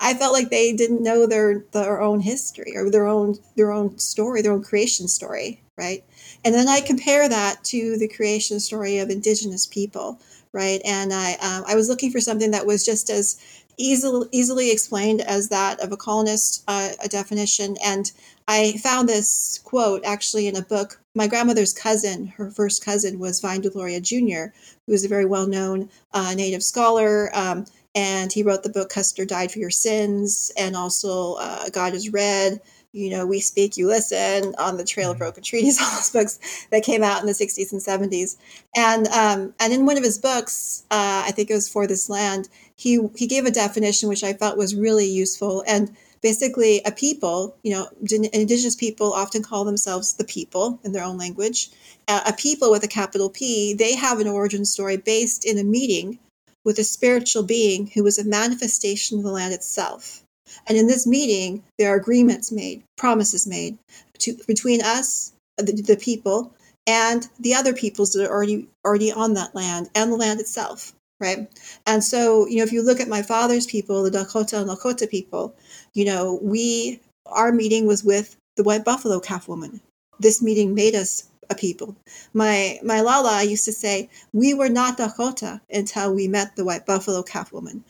i 0.00 0.14
felt 0.18 0.32
like 0.32 0.50
they 0.50 0.72
didn't 0.72 1.02
know 1.02 1.26
their 1.26 1.64
their 1.72 2.00
own 2.00 2.20
history 2.20 2.72
or 2.76 2.90
their 2.90 3.06
own 3.06 3.36
their 3.56 3.72
own 3.72 3.98
story 3.98 4.42
their 4.42 4.52
own 4.52 4.62
creation 4.62 5.08
story 5.08 5.58
right? 5.78 6.04
And 6.44 6.54
then 6.54 6.68
i 6.68 6.80
compare 6.80 7.28
that 7.28 7.64
to 7.64 7.96
the 7.98 8.08
creation 8.08 8.60
story 8.60 8.98
of 8.98 9.10
indigenous 9.10 9.66
people 9.66 10.20
right? 10.52 10.82
And 10.84 11.12
i 11.12 11.32
um, 11.34 11.64
i 11.66 11.74
was 11.74 11.88
looking 11.88 12.10
for 12.10 12.20
something 12.20 12.50
that 12.50 12.66
was 12.66 12.84
just 12.84 13.10
as 13.10 13.38
easily 13.78 14.28
easily 14.32 14.70
explained 14.70 15.20
as 15.22 15.48
that 15.48 15.80
of 15.80 15.92
a 15.92 15.96
colonist 15.96 16.62
uh, 16.68 16.90
a 17.02 17.08
definition. 17.08 17.76
And 17.84 18.12
I 18.52 18.72
found 18.82 19.08
this 19.08 19.60
quote 19.64 20.04
actually 20.04 20.46
in 20.46 20.56
a 20.56 20.62
book. 20.62 21.00
My 21.14 21.26
grandmother's 21.26 21.72
cousin, 21.72 22.26
her 22.26 22.50
first 22.50 22.84
cousin, 22.84 23.18
was 23.18 23.40
Vine 23.40 23.62
Deloria 23.62 24.02
Jr., 24.02 24.54
who 24.84 24.92
was 24.92 25.06
a 25.06 25.08
very 25.08 25.24
well 25.24 25.46
known 25.46 25.88
uh, 26.12 26.34
Native 26.34 26.62
scholar. 26.62 27.34
Um, 27.34 27.64
and 27.94 28.30
he 28.30 28.42
wrote 28.42 28.62
the 28.62 28.68
book 28.68 28.90
Custer 28.90 29.24
Died 29.24 29.50
for 29.50 29.58
Your 29.58 29.70
Sins, 29.70 30.52
and 30.58 30.76
also 30.76 31.34
uh, 31.34 31.70
God 31.70 31.94
is 31.94 32.12
Red. 32.12 32.60
You 32.92 33.08
know, 33.08 33.26
We 33.26 33.40
Speak, 33.40 33.78
You 33.78 33.86
Listen, 33.86 34.54
On 34.58 34.76
the 34.76 34.84
Trail 34.84 35.12
of 35.12 35.14
mm-hmm. 35.14 35.24
Broken 35.24 35.42
Treaties, 35.42 35.80
all 35.82 35.90
those 35.90 36.10
books 36.10 36.66
that 36.70 36.82
came 36.82 37.02
out 37.02 37.22
in 37.22 37.26
the 37.26 37.32
60s 37.32 37.72
and 37.72 37.80
70s. 37.80 38.36
And 38.76 39.08
um, 39.08 39.54
and 39.60 39.72
in 39.72 39.86
one 39.86 39.96
of 39.96 40.04
his 40.04 40.18
books, 40.18 40.84
uh, 40.90 41.24
I 41.26 41.30
think 41.30 41.48
it 41.48 41.54
was 41.54 41.70
For 41.70 41.86
This 41.86 42.10
Land, 42.10 42.50
he, 42.76 43.00
he 43.16 43.26
gave 43.26 43.46
a 43.46 43.50
definition 43.50 44.10
which 44.10 44.22
I 44.22 44.34
felt 44.34 44.58
was 44.58 44.74
really 44.74 45.06
useful. 45.06 45.64
And 45.66 45.96
basically 46.22 46.80
a 46.84 46.92
people, 46.92 47.56
you 47.62 47.72
know, 47.72 47.88
indigenous 48.32 48.76
people 48.76 49.12
often 49.12 49.42
call 49.42 49.64
themselves 49.64 50.14
the 50.14 50.24
people 50.24 50.78
in 50.84 50.92
their 50.92 51.04
own 51.04 51.18
language. 51.18 51.70
Uh, 52.08 52.20
a 52.26 52.32
people 52.32 52.70
with 52.70 52.84
a 52.84 52.88
capital 52.88 53.28
P, 53.28 53.74
they 53.74 53.94
have 53.96 54.20
an 54.20 54.28
origin 54.28 54.64
story 54.64 54.96
based 54.96 55.44
in 55.44 55.58
a 55.58 55.64
meeting 55.64 56.18
with 56.64 56.78
a 56.78 56.84
spiritual 56.84 57.42
being 57.42 57.88
who 57.88 58.04
was 58.04 58.18
a 58.18 58.24
manifestation 58.24 59.18
of 59.18 59.24
the 59.24 59.32
land 59.32 59.52
itself. 59.52 60.22
And 60.66 60.78
in 60.78 60.86
this 60.86 61.06
meeting, 61.06 61.64
there 61.78 61.92
are 61.92 61.96
agreements 61.96 62.52
made, 62.52 62.82
promises 62.96 63.46
made 63.46 63.78
to, 64.18 64.34
between 64.46 64.80
us, 64.82 65.32
the, 65.56 65.72
the 65.72 65.96
people, 65.96 66.54
and 66.86 67.28
the 67.38 67.54
other 67.54 67.72
peoples 67.72 68.12
that 68.12 68.26
are 68.26 68.32
already 68.32 68.68
already 68.84 69.12
on 69.12 69.34
that 69.34 69.54
land 69.54 69.88
and 69.94 70.12
the 70.12 70.16
land 70.16 70.40
itself 70.40 70.92
right? 71.22 71.48
And 71.86 72.02
so, 72.02 72.46
you 72.48 72.56
know, 72.56 72.64
if 72.64 72.72
you 72.72 72.82
look 72.82 73.00
at 73.00 73.08
my 73.08 73.22
father's 73.22 73.64
people, 73.64 74.02
the 74.02 74.10
Dakota 74.10 74.60
and 74.60 74.68
Lakota 74.68 75.08
people, 75.08 75.54
you 75.94 76.04
know, 76.04 76.38
we 76.42 77.00
our 77.26 77.52
meeting 77.52 77.86
was 77.86 78.04
with 78.04 78.36
the 78.56 78.62
white 78.62 78.84
buffalo 78.84 79.20
calf 79.20 79.48
woman. 79.48 79.80
This 80.20 80.42
meeting 80.42 80.74
made 80.74 80.94
us 80.94 81.24
a 81.50 81.54
people. 81.54 81.96
My 82.32 82.78
my 82.82 83.00
Lala 83.00 83.42
used 83.44 83.64
to 83.66 83.72
say, 83.72 84.08
"We 84.32 84.54
were 84.54 84.68
not 84.68 84.96
Dakota 84.96 85.60
until 85.70 86.14
we 86.14 86.28
met 86.28 86.56
the 86.56 86.64
white 86.64 86.86
buffalo 86.86 87.22
calf 87.22 87.52
woman. 87.52 87.84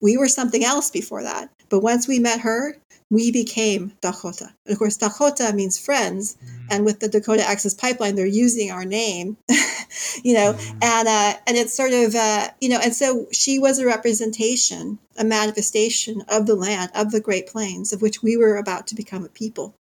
We 0.00 0.16
were 0.16 0.28
something 0.28 0.64
else 0.64 0.90
before 0.90 1.22
that. 1.22 1.50
But 1.68 1.80
once 1.80 2.06
we 2.06 2.18
met 2.18 2.40
her, 2.40 2.76
we 3.12 3.30
became 3.30 3.92
Dakota. 4.00 4.54
And 4.64 4.72
of 4.72 4.78
course, 4.78 4.96
Dakota 4.96 5.52
means 5.54 5.78
friends, 5.78 6.34
mm-hmm. 6.34 6.66
and 6.70 6.84
with 6.86 7.00
the 7.00 7.08
Dakota 7.08 7.46
Access 7.46 7.74
Pipeline, 7.74 8.16
they're 8.16 8.26
using 8.26 8.70
our 8.70 8.86
name, 8.86 9.36
you 10.24 10.32
know, 10.32 10.54
mm-hmm. 10.54 10.78
and 10.82 11.06
uh, 11.06 11.34
and 11.46 11.58
it's 11.58 11.74
sort 11.74 11.92
of 11.92 12.14
uh, 12.14 12.48
you 12.62 12.70
know, 12.70 12.80
and 12.82 12.94
so 12.94 13.26
she 13.30 13.58
was 13.58 13.78
a 13.78 13.84
representation, 13.84 14.98
a 15.18 15.24
manifestation 15.24 16.22
of 16.28 16.46
the 16.46 16.56
land 16.56 16.90
of 16.94 17.12
the 17.12 17.20
Great 17.20 17.46
Plains, 17.46 17.92
of 17.92 18.00
which 18.00 18.22
we 18.22 18.38
were 18.38 18.56
about 18.56 18.86
to 18.86 18.94
become 18.94 19.26
a 19.26 19.28
people. 19.28 19.74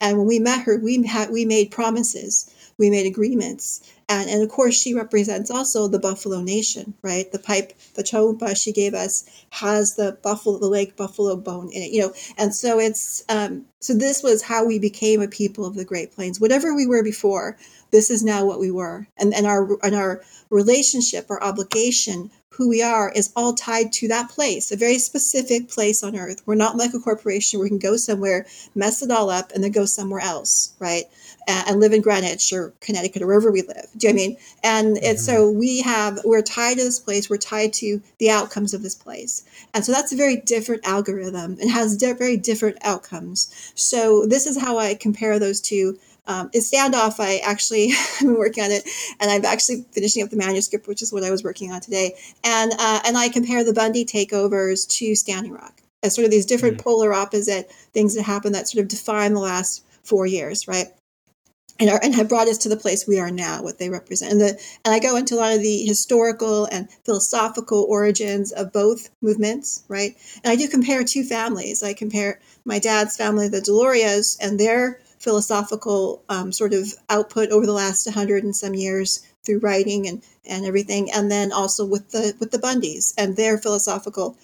And 0.00 0.18
when 0.18 0.26
we 0.26 0.38
met 0.38 0.62
her, 0.62 0.78
we 0.78 1.02
had 1.06 1.30
we 1.30 1.44
made 1.44 1.70
promises, 1.70 2.50
we 2.78 2.90
made 2.90 3.06
agreements, 3.06 3.80
and, 4.08 4.30
and 4.30 4.42
of 4.42 4.48
course 4.48 4.74
she 4.74 4.94
represents 4.94 5.50
also 5.50 5.86
the 5.86 5.98
buffalo 5.98 6.40
nation 6.40 6.94
right? 7.02 7.30
The 7.30 7.38
pipe 7.38 7.72
the 7.94 8.02
chanunpa 8.02 8.56
she 8.56 8.72
gave 8.72 8.94
us 8.94 9.24
has 9.50 9.96
the 9.96 10.18
buffalo 10.22 10.58
the 10.58 10.68
lake 10.68 10.96
buffalo 10.96 11.36
bone 11.36 11.70
in 11.72 11.82
it 11.82 11.92
you 11.92 12.00
know? 12.00 12.12
And 12.36 12.54
so 12.54 12.78
it's 12.78 13.22
um, 13.28 13.66
so 13.80 13.94
this 13.94 14.22
was 14.22 14.42
how 14.42 14.66
we 14.66 14.78
became 14.78 15.20
a 15.20 15.28
people 15.28 15.64
of 15.66 15.74
the 15.74 15.84
great 15.84 16.12
plains. 16.12 16.40
Whatever 16.40 16.74
we 16.74 16.86
were 16.86 17.04
before 17.04 17.56
this 17.90 18.10
is 18.10 18.22
now 18.22 18.44
what 18.44 18.60
we 18.60 18.70
were. 18.70 19.06
And 19.18 19.34
and 19.34 19.46
our 19.46 19.78
and 19.82 19.94
our 19.94 20.22
relationship 20.50 21.26
our 21.30 21.42
obligation 21.42 22.30
who 22.58 22.68
we 22.68 22.82
are 22.82 23.12
is 23.14 23.32
all 23.36 23.54
tied 23.54 23.92
to 23.92 24.08
that 24.08 24.28
place, 24.28 24.72
a 24.72 24.76
very 24.76 24.98
specific 24.98 25.68
place 25.68 26.02
on 26.02 26.16
earth. 26.16 26.42
We're 26.44 26.56
not 26.56 26.76
like 26.76 26.92
a 26.92 26.98
corporation 26.98 27.58
where 27.58 27.64
we 27.64 27.70
can 27.70 27.78
go 27.78 27.96
somewhere, 27.96 28.46
mess 28.74 29.00
it 29.00 29.12
all 29.12 29.30
up, 29.30 29.52
and 29.54 29.62
then 29.62 29.70
go 29.70 29.86
somewhere 29.86 30.20
else, 30.20 30.74
right? 30.80 31.04
And, 31.46 31.78
live 31.78 31.92
in 31.92 32.02
Greenwich 32.02 32.52
or 32.52 32.74
Connecticut 32.80 33.22
or 33.22 33.28
wherever 33.28 33.52
we 33.52 33.62
live. 33.62 33.86
Do 33.96 34.08
you 34.08 34.12
know 34.12 34.20
I 34.20 34.26
mean? 34.26 34.36
And 34.64 34.96
mm-hmm. 34.96 35.04
it's 35.04 35.24
so 35.24 35.48
we 35.48 35.80
have 35.82 36.18
we're 36.24 36.42
tied 36.42 36.78
to 36.78 36.84
this 36.84 36.98
place. 36.98 37.30
We're 37.30 37.36
tied 37.36 37.72
to 37.74 38.02
the 38.18 38.30
outcomes 38.30 38.74
of 38.74 38.82
this 38.82 38.96
place, 38.96 39.44
and 39.72 39.84
so 39.84 39.92
that's 39.92 40.12
a 40.12 40.16
very 40.16 40.36
different 40.36 40.84
algorithm 40.84 41.56
and 41.60 41.70
has 41.70 41.96
di- 41.96 42.12
very 42.12 42.36
different 42.36 42.78
outcomes. 42.82 43.72
So 43.76 44.26
this 44.26 44.46
is 44.46 44.60
how 44.60 44.78
I 44.78 44.94
compare 44.94 45.38
those 45.38 45.60
two 45.60 45.96
um, 46.28 46.50
in 46.52 46.60
standoff, 46.60 47.18
I 47.18 47.38
actually 47.38 47.88
have 48.18 48.20
been 48.20 48.38
working 48.38 48.62
on 48.62 48.70
it, 48.70 48.88
and 49.18 49.30
I'm 49.30 49.44
actually 49.44 49.84
finishing 49.92 50.22
up 50.22 50.30
the 50.30 50.36
manuscript, 50.36 50.86
which 50.86 51.02
is 51.02 51.12
what 51.12 51.24
I 51.24 51.30
was 51.30 51.42
working 51.42 51.72
on 51.72 51.80
today. 51.80 52.14
And 52.44 52.72
uh, 52.78 53.00
and 53.04 53.16
I 53.16 53.30
compare 53.30 53.64
the 53.64 53.72
Bundy 53.72 54.04
takeovers 54.04 54.86
to 54.98 55.16
Standing 55.16 55.52
Rock 55.52 55.82
as 56.02 56.14
sort 56.14 56.24
of 56.24 56.30
these 56.30 56.46
different 56.46 56.78
mm. 56.78 56.84
polar 56.84 57.12
opposite 57.12 57.70
things 57.92 58.14
that 58.14 58.22
happen 58.22 58.52
that 58.52 58.68
sort 58.68 58.82
of 58.82 58.88
define 58.88 59.34
the 59.34 59.40
last 59.40 59.84
four 60.04 60.26
years, 60.26 60.68
right? 60.68 60.86
And, 61.80 61.90
are, 61.90 62.00
and 62.02 62.12
have 62.16 62.28
brought 62.28 62.48
us 62.48 62.58
to 62.58 62.68
the 62.68 62.76
place 62.76 63.06
we 63.06 63.20
are 63.20 63.30
now, 63.30 63.62
what 63.62 63.78
they 63.78 63.88
represent. 63.88 64.32
And, 64.32 64.40
the, 64.40 64.60
and 64.84 64.92
I 64.92 64.98
go 64.98 65.16
into 65.16 65.34
a 65.34 65.38
lot 65.38 65.52
of 65.52 65.62
the 65.62 65.84
historical 65.84 66.64
and 66.64 66.90
philosophical 67.04 67.86
origins 67.88 68.50
of 68.50 68.72
both 68.72 69.10
movements, 69.22 69.84
right? 69.86 70.16
And 70.42 70.50
I 70.50 70.56
do 70.56 70.68
compare 70.68 71.04
two 71.04 71.22
families. 71.22 71.84
I 71.84 71.94
compare 71.94 72.40
my 72.64 72.80
dad's 72.80 73.16
family, 73.16 73.48
the 73.48 73.60
Delorias, 73.60 74.36
and 74.40 74.58
their 74.58 75.00
philosophical 75.18 76.22
um, 76.28 76.52
sort 76.52 76.72
of 76.72 76.92
output 77.10 77.50
over 77.50 77.66
the 77.66 77.72
last 77.72 78.06
100 78.06 78.44
and 78.44 78.54
some 78.54 78.74
years 78.74 79.26
through 79.44 79.58
writing 79.60 80.06
and, 80.06 80.22
and 80.46 80.64
everything 80.64 81.10
and 81.12 81.30
then 81.30 81.52
also 81.52 81.84
with 81.84 82.10
the 82.10 82.34
with 82.38 82.50
the 82.50 82.58
bundys 82.58 83.14
and 83.16 83.36
their 83.36 83.58
philosophical 83.58 84.36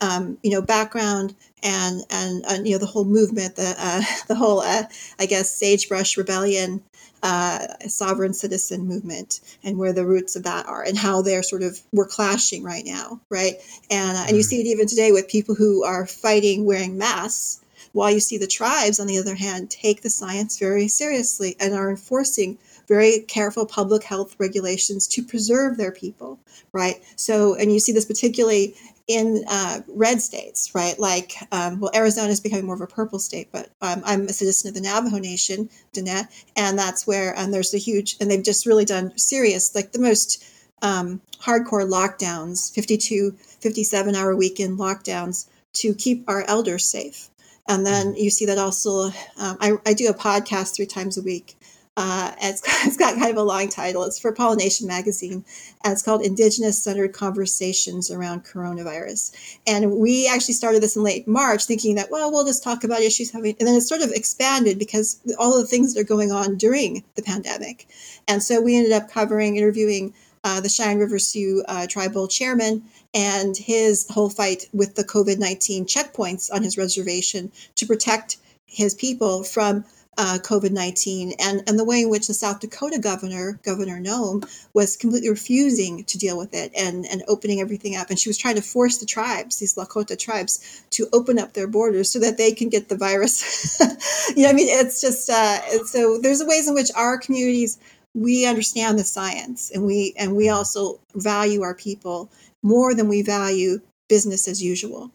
um, 0.00 0.38
you 0.42 0.50
know 0.50 0.62
background 0.62 1.34
and, 1.62 2.02
and, 2.10 2.44
and 2.48 2.66
you 2.66 2.72
know 2.72 2.78
the 2.78 2.86
whole 2.86 3.04
movement 3.04 3.56
the 3.56 3.74
uh, 3.78 4.02
the 4.28 4.34
whole 4.34 4.60
uh, 4.60 4.84
i 5.18 5.26
guess 5.26 5.54
sagebrush 5.54 6.16
rebellion 6.16 6.82
uh, 7.22 7.66
sovereign 7.88 8.34
citizen 8.34 8.86
movement 8.86 9.40
and 9.64 9.78
where 9.78 9.92
the 9.92 10.06
roots 10.06 10.36
of 10.36 10.44
that 10.44 10.66
are 10.66 10.82
and 10.82 10.96
how 10.98 11.22
they're 11.22 11.42
sort 11.42 11.62
of 11.62 11.80
we're 11.92 12.06
clashing 12.06 12.62
right 12.62 12.84
now 12.84 13.20
right 13.30 13.54
and 13.90 14.16
uh, 14.16 14.24
and 14.26 14.36
you 14.36 14.42
mm. 14.42 14.46
see 14.46 14.60
it 14.60 14.66
even 14.66 14.86
today 14.86 15.12
with 15.12 15.28
people 15.28 15.54
who 15.54 15.82
are 15.84 16.06
fighting 16.06 16.64
wearing 16.64 16.98
masks 16.98 17.60
while 17.96 18.10
you 18.10 18.20
see 18.20 18.36
the 18.36 18.46
tribes, 18.46 19.00
on 19.00 19.06
the 19.06 19.18
other 19.18 19.34
hand, 19.34 19.70
take 19.70 20.02
the 20.02 20.10
science 20.10 20.58
very 20.58 20.86
seriously 20.86 21.56
and 21.58 21.72
are 21.72 21.88
enforcing 21.88 22.58
very 22.86 23.20
careful 23.20 23.64
public 23.64 24.04
health 24.04 24.36
regulations 24.38 25.08
to 25.08 25.22
preserve 25.22 25.78
their 25.78 25.90
people, 25.90 26.38
right? 26.72 27.02
So, 27.16 27.54
and 27.54 27.72
you 27.72 27.80
see 27.80 27.92
this 27.92 28.04
particularly 28.04 28.74
in 29.08 29.44
uh, 29.48 29.80
red 29.88 30.20
states, 30.20 30.74
right? 30.74 30.98
Like, 30.98 31.36
um, 31.52 31.80
well, 31.80 31.90
Arizona 31.94 32.28
is 32.28 32.40
becoming 32.40 32.66
more 32.66 32.74
of 32.74 32.82
a 32.82 32.86
purple 32.86 33.18
state, 33.18 33.48
but 33.50 33.70
um, 33.80 34.02
I'm 34.04 34.26
a 34.26 34.32
citizen 34.32 34.68
of 34.68 34.74
the 34.74 34.82
Navajo 34.82 35.18
Nation, 35.18 35.70
Diné, 35.94 36.28
and 36.54 36.78
that's 36.78 37.06
where 37.06 37.34
and 37.34 37.52
there's 37.52 37.72
a 37.72 37.78
huge, 37.78 38.16
and 38.20 38.30
they've 38.30 38.44
just 38.44 38.66
really 38.66 38.84
done 38.84 39.16
serious, 39.16 39.74
like 39.74 39.92
the 39.92 40.00
most 40.00 40.44
um, 40.82 41.22
hardcore 41.40 41.88
lockdowns, 41.88 42.74
52, 42.74 43.32
57 43.32 44.14
hour 44.14 44.36
weekend 44.36 44.78
lockdowns 44.78 45.48
to 45.72 45.94
keep 45.94 46.28
our 46.28 46.42
elders 46.42 46.84
safe. 46.84 47.30
And 47.68 47.84
then 47.84 48.08
mm-hmm. 48.08 48.16
you 48.16 48.30
see 48.30 48.46
that 48.46 48.58
also, 48.58 49.06
um, 49.38 49.56
I, 49.60 49.72
I, 49.84 49.94
do 49.94 50.08
a 50.08 50.14
podcast 50.14 50.74
three 50.74 50.86
times 50.86 51.18
a 51.18 51.22
week. 51.22 51.56
Uh, 51.96 52.32
it's, 52.42 52.62
it's 52.86 52.96
got 52.96 53.18
kind 53.18 53.30
of 53.30 53.36
a 53.36 53.42
long 53.42 53.68
title. 53.68 54.04
It's 54.04 54.18
for 54.18 54.32
Pollen 54.32 54.58
Nation 54.58 54.86
Magazine, 54.86 55.44
and 55.82 55.92
it's 55.92 56.02
called 56.02 56.22
Indigenous 56.22 56.82
Centered 56.82 57.12
Conversations 57.12 58.10
Around 58.10 58.44
Coronavirus. 58.44 59.58
And 59.66 59.92
we 59.92 60.28
actually 60.28 60.54
started 60.54 60.82
this 60.82 60.96
in 60.96 61.02
late 61.02 61.26
March, 61.26 61.64
thinking 61.64 61.94
that, 61.96 62.10
well, 62.10 62.30
we'll 62.30 62.44
just 62.44 62.62
talk 62.62 62.84
about 62.84 63.00
issues 63.00 63.30
having, 63.30 63.56
and 63.58 63.66
then 63.66 63.76
it 63.76 63.82
sort 63.82 64.02
of 64.02 64.10
expanded 64.10 64.78
because 64.78 65.20
all 65.38 65.58
the 65.58 65.66
things 65.66 65.94
that 65.94 66.00
are 66.00 66.04
going 66.04 66.30
on 66.30 66.56
during 66.56 67.02
the 67.14 67.22
pandemic. 67.22 67.88
And 68.28 68.42
so 68.42 68.60
we 68.60 68.76
ended 68.76 68.92
up 68.92 69.10
covering, 69.10 69.56
interviewing 69.56 70.12
uh, 70.44 70.60
the 70.60 70.68
Cheyenne 70.68 70.98
River 70.98 71.18
Sioux 71.18 71.64
uh, 71.66 71.88
tribal 71.88 72.28
chairman 72.28 72.84
and 73.16 73.56
his 73.56 74.06
whole 74.10 74.28
fight 74.28 74.68
with 74.74 74.94
the 74.94 75.04
COVID 75.04 75.38
19 75.38 75.86
checkpoints 75.86 76.52
on 76.52 76.62
his 76.62 76.76
reservation 76.76 77.50
to 77.76 77.86
protect 77.86 78.36
his 78.66 78.94
people 78.94 79.42
from 79.42 79.84
uh, 80.18 80.38
COVID 80.42 80.70
19 80.70 81.32
and, 81.38 81.62
and 81.66 81.78
the 81.78 81.84
way 81.84 82.02
in 82.02 82.10
which 82.10 82.26
the 82.26 82.34
South 82.34 82.60
Dakota 82.60 82.98
governor, 82.98 83.58
Governor 83.62 84.00
Noem, 84.00 84.44
was 84.74 84.96
completely 84.96 85.30
refusing 85.30 86.04
to 86.04 86.18
deal 86.18 86.36
with 86.36 86.54
it 86.54 86.72
and, 86.76 87.06
and 87.06 87.22
opening 87.28 87.60
everything 87.60 87.96
up. 87.96 88.10
And 88.10 88.18
she 88.18 88.28
was 88.28 88.38
trying 88.38 88.56
to 88.56 88.62
force 88.62 88.98
the 88.98 89.06
tribes, 89.06 89.58
these 89.58 89.76
Lakota 89.76 90.18
tribes, 90.18 90.84
to 90.90 91.06
open 91.12 91.38
up 91.38 91.52
their 91.52 91.66
borders 91.66 92.10
so 92.10 92.18
that 92.18 92.38
they 92.38 92.52
can 92.52 92.68
get 92.68 92.88
the 92.88 92.96
virus. 92.96 93.78
you 94.36 94.42
know, 94.42 94.50
I 94.50 94.52
mean, 94.52 94.68
it's 94.68 95.00
just 95.00 95.28
uh, 95.28 95.84
so 95.84 96.18
there's 96.18 96.44
ways 96.44 96.68
in 96.68 96.74
which 96.74 96.90
our 96.94 97.18
communities 97.18 97.78
we 98.14 98.46
understand 98.46 98.98
the 98.98 99.04
science 99.04 99.70
and 99.70 99.84
we 99.84 100.14
and 100.18 100.34
we 100.34 100.48
also 100.48 100.98
value 101.14 101.60
our 101.60 101.74
people 101.74 102.30
more 102.66 102.94
than 102.94 103.08
we 103.08 103.22
value 103.22 103.78
business 104.08 104.48
as 104.48 104.62
usual. 104.62 105.12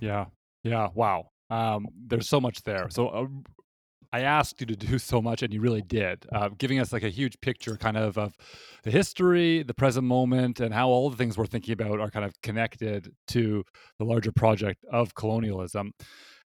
Yeah. 0.00 0.26
Yeah. 0.64 0.88
Wow. 0.94 1.28
Um, 1.50 1.86
there's 2.06 2.28
so 2.28 2.40
much 2.40 2.62
there. 2.62 2.88
So 2.90 3.08
uh, 3.08 3.26
I 4.12 4.20
asked 4.20 4.60
you 4.60 4.66
to 4.66 4.76
do 4.76 4.98
so 5.10 5.22
much, 5.22 5.42
and 5.42 5.52
you 5.52 5.60
really 5.60 5.82
did, 5.82 6.26
uh, 6.32 6.48
giving 6.58 6.80
us 6.80 6.92
like 6.92 7.04
a 7.04 7.08
huge 7.08 7.40
picture, 7.40 7.76
kind 7.76 7.96
of 7.96 8.18
of 8.18 8.36
the 8.82 8.90
history, 8.90 9.62
the 9.62 9.74
present 9.74 10.06
moment, 10.06 10.60
and 10.60 10.74
how 10.74 10.88
all 10.88 11.10
the 11.10 11.16
things 11.16 11.38
we're 11.38 11.46
thinking 11.46 11.72
about 11.72 12.00
are 12.00 12.10
kind 12.10 12.24
of 12.24 12.32
connected 12.42 13.12
to 13.28 13.64
the 13.98 14.04
larger 14.04 14.32
project 14.32 14.84
of 14.90 15.14
colonialism. 15.14 15.92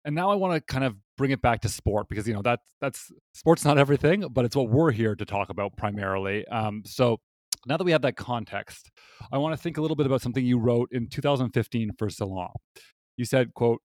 And 0.03 0.15
now 0.15 0.29
I 0.29 0.35
want 0.35 0.55
to 0.55 0.73
kind 0.73 0.85
of 0.85 0.95
bring 1.17 1.31
it 1.31 1.41
back 1.41 1.61
to 1.61 1.69
sport 1.69 2.07
because 2.07 2.27
you 2.27 2.33
know 2.33 2.41
that 2.43 2.59
that's 2.79 3.11
sports 3.33 3.65
not 3.65 3.77
everything, 3.77 4.25
but 4.31 4.45
it's 4.45 4.55
what 4.55 4.69
we're 4.69 4.91
here 4.91 5.15
to 5.15 5.25
talk 5.25 5.49
about 5.49 5.75
primarily. 5.75 6.47
Um, 6.47 6.83
so 6.85 7.17
now 7.67 7.77
that 7.77 7.83
we 7.83 7.91
have 7.91 8.01
that 8.01 8.15
context, 8.15 8.91
I 9.31 9.37
want 9.37 9.55
to 9.55 9.61
think 9.61 9.77
a 9.77 9.81
little 9.81 9.95
bit 9.95 10.05
about 10.05 10.21
something 10.21 10.45
you 10.45 10.57
wrote 10.57 10.89
in 10.91 11.07
2015 11.07 11.91
for 11.97 12.09
Salon. 12.09 12.53
You 13.17 13.25
said, 13.25 13.53
quote, 13.53 13.81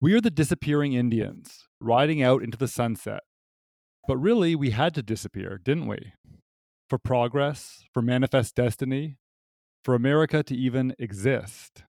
We 0.00 0.14
are 0.14 0.20
the 0.20 0.30
disappearing 0.30 0.92
Indians, 0.92 1.66
riding 1.80 2.22
out 2.22 2.42
into 2.42 2.58
the 2.58 2.68
sunset. 2.68 3.20
But 4.06 4.18
really, 4.18 4.54
we 4.54 4.70
had 4.70 4.94
to 4.94 5.02
disappear, 5.02 5.58
didn't 5.62 5.86
we? 5.86 6.12
For 6.90 6.98
progress, 6.98 7.84
for 7.92 8.02
manifest 8.02 8.54
destiny, 8.54 9.16
for 9.82 9.94
America 9.94 10.42
to 10.42 10.54
even 10.54 10.94
exist. 10.98 11.84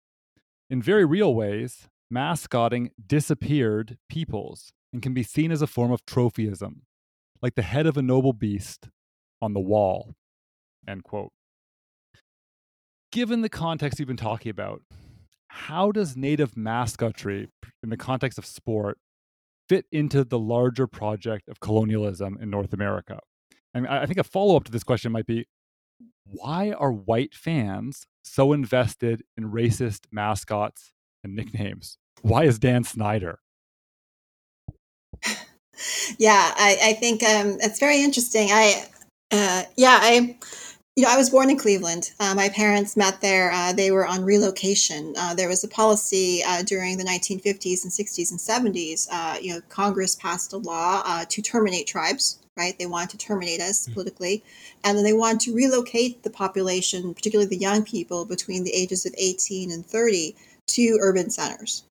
In 0.68 0.82
very 0.82 1.04
real 1.04 1.34
ways, 1.34 1.88
mascotting 2.10 2.90
disappeared 3.06 3.98
peoples 4.08 4.72
and 4.92 5.02
can 5.02 5.14
be 5.14 5.22
seen 5.22 5.52
as 5.52 5.62
a 5.62 5.66
form 5.66 5.92
of 5.92 6.04
trophyism, 6.04 6.80
like 7.40 7.54
the 7.54 7.62
head 7.62 7.86
of 7.86 7.96
a 7.96 8.02
noble 8.02 8.32
beast 8.32 8.88
on 9.40 9.54
the 9.54 9.60
wall. 9.60 10.14
End 10.88 11.04
quote. 11.04 11.32
Given 13.12 13.42
the 13.42 13.48
context 13.48 13.98
you've 13.98 14.08
been 14.08 14.16
talking 14.16 14.50
about, 14.50 14.82
how 15.48 15.90
does 15.90 16.16
native 16.16 16.56
mascotry 16.56 17.48
in 17.82 17.90
the 17.90 17.96
context 17.96 18.38
of 18.38 18.46
sport 18.46 18.98
fit 19.68 19.84
into 19.90 20.24
the 20.24 20.38
larger 20.38 20.86
project 20.86 21.48
of 21.48 21.60
colonialism 21.60 22.38
in 22.40 22.50
North 22.50 22.72
America? 22.72 23.18
And 23.74 23.86
I 23.86 24.06
think 24.06 24.18
a 24.18 24.24
follow 24.24 24.56
up 24.56 24.64
to 24.64 24.72
this 24.72 24.84
question 24.84 25.12
might 25.12 25.26
be 25.26 25.46
why 26.24 26.72
are 26.72 26.92
white 26.92 27.34
fans 27.34 28.06
so 28.22 28.52
invested 28.52 29.22
in 29.36 29.50
racist 29.50 30.06
mascots 30.12 30.92
and 31.24 31.34
nicknames? 31.34 31.98
Why 32.22 32.44
is 32.44 32.58
Dan 32.58 32.84
Snyder? 32.84 33.40
yeah, 36.18 36.52
I, 36.56 36.78
I 36.82 36.92
think 36.94 37.22
um, 37.22 37.58
it's 37.60 37.80
very 37.80 38.02
interesting. 38.02 38.48
I, 38.50 38.86
uh, 39.30 39.62
yeah, 39.76 39.98
I, 40.00 40.36
you 40.96 41.04
know, 41.04 41.10
I 41.10 41.16
was 41.16 41.30
born 41.30 41.50
in 41.50 41.58
Cleveland. 41.58 42.12
Uh, 42.20 42.34
my 42.34 42.48
parents 42.48 42.96
met 42.96 43.20
there. 43.20 43.50
Uh, 43.52 43.72
they 43.72 43.90
were 43.90 44.06
on 44.06 44.24
relocation. 44.24 45.14
Uh, 45.16 45.34
there 45.34 45.48
was 45.48 45.62
a 45.64 45.68
policy 45.68 46.42
uh, 46.46 46.62
during 46.62 46.98
the 46.98 47.04
1950s 47.04 47.84
and 47.84 47.92
60s 47.92 48.30
and 48.30 48.40
70s. 48.74 49.08
Uh, 49.10 49.38
you 49.40 49.54
know, 49.54 49.60
Congress 49.68 50.16
passed 50.16 50.52
a 50.52 50.56
law 50.58 51.02
uh, 51.04 51.24
to 51.28 51.42
terminate 51.42 51.86
tribes. 51.86 52.38
Right, 52.56 52.78
they 52.78 52.84
wanted 52.84 53.10
to 53.10 53.16
terminate 53.16 53.60
us 53.60 53.84
mm-hmm. 53.84 53.94
politically, 53.94 54.44
and 54.84 54.98
then 54.98 55.04
they 55.04 55.14
wanted 55.14 55.40
to 55.42 55.54
relocate 55.54 56.24
the 56.24 56.30
population, 56.30 57.14
particularly 57.14 57.48
the 57.48 57.56
young 57.56 57.84
people 57.84 58.26
between 58.26 58.64
the 58.64 58.74
ages 58.74 59.06
of 59.06 59.14
18 59.16 59.70
and 59.70 59.86
30, 59.86 60.36
to 60.66 60.98
urban 61.00 61.30
centers 61.30 61.84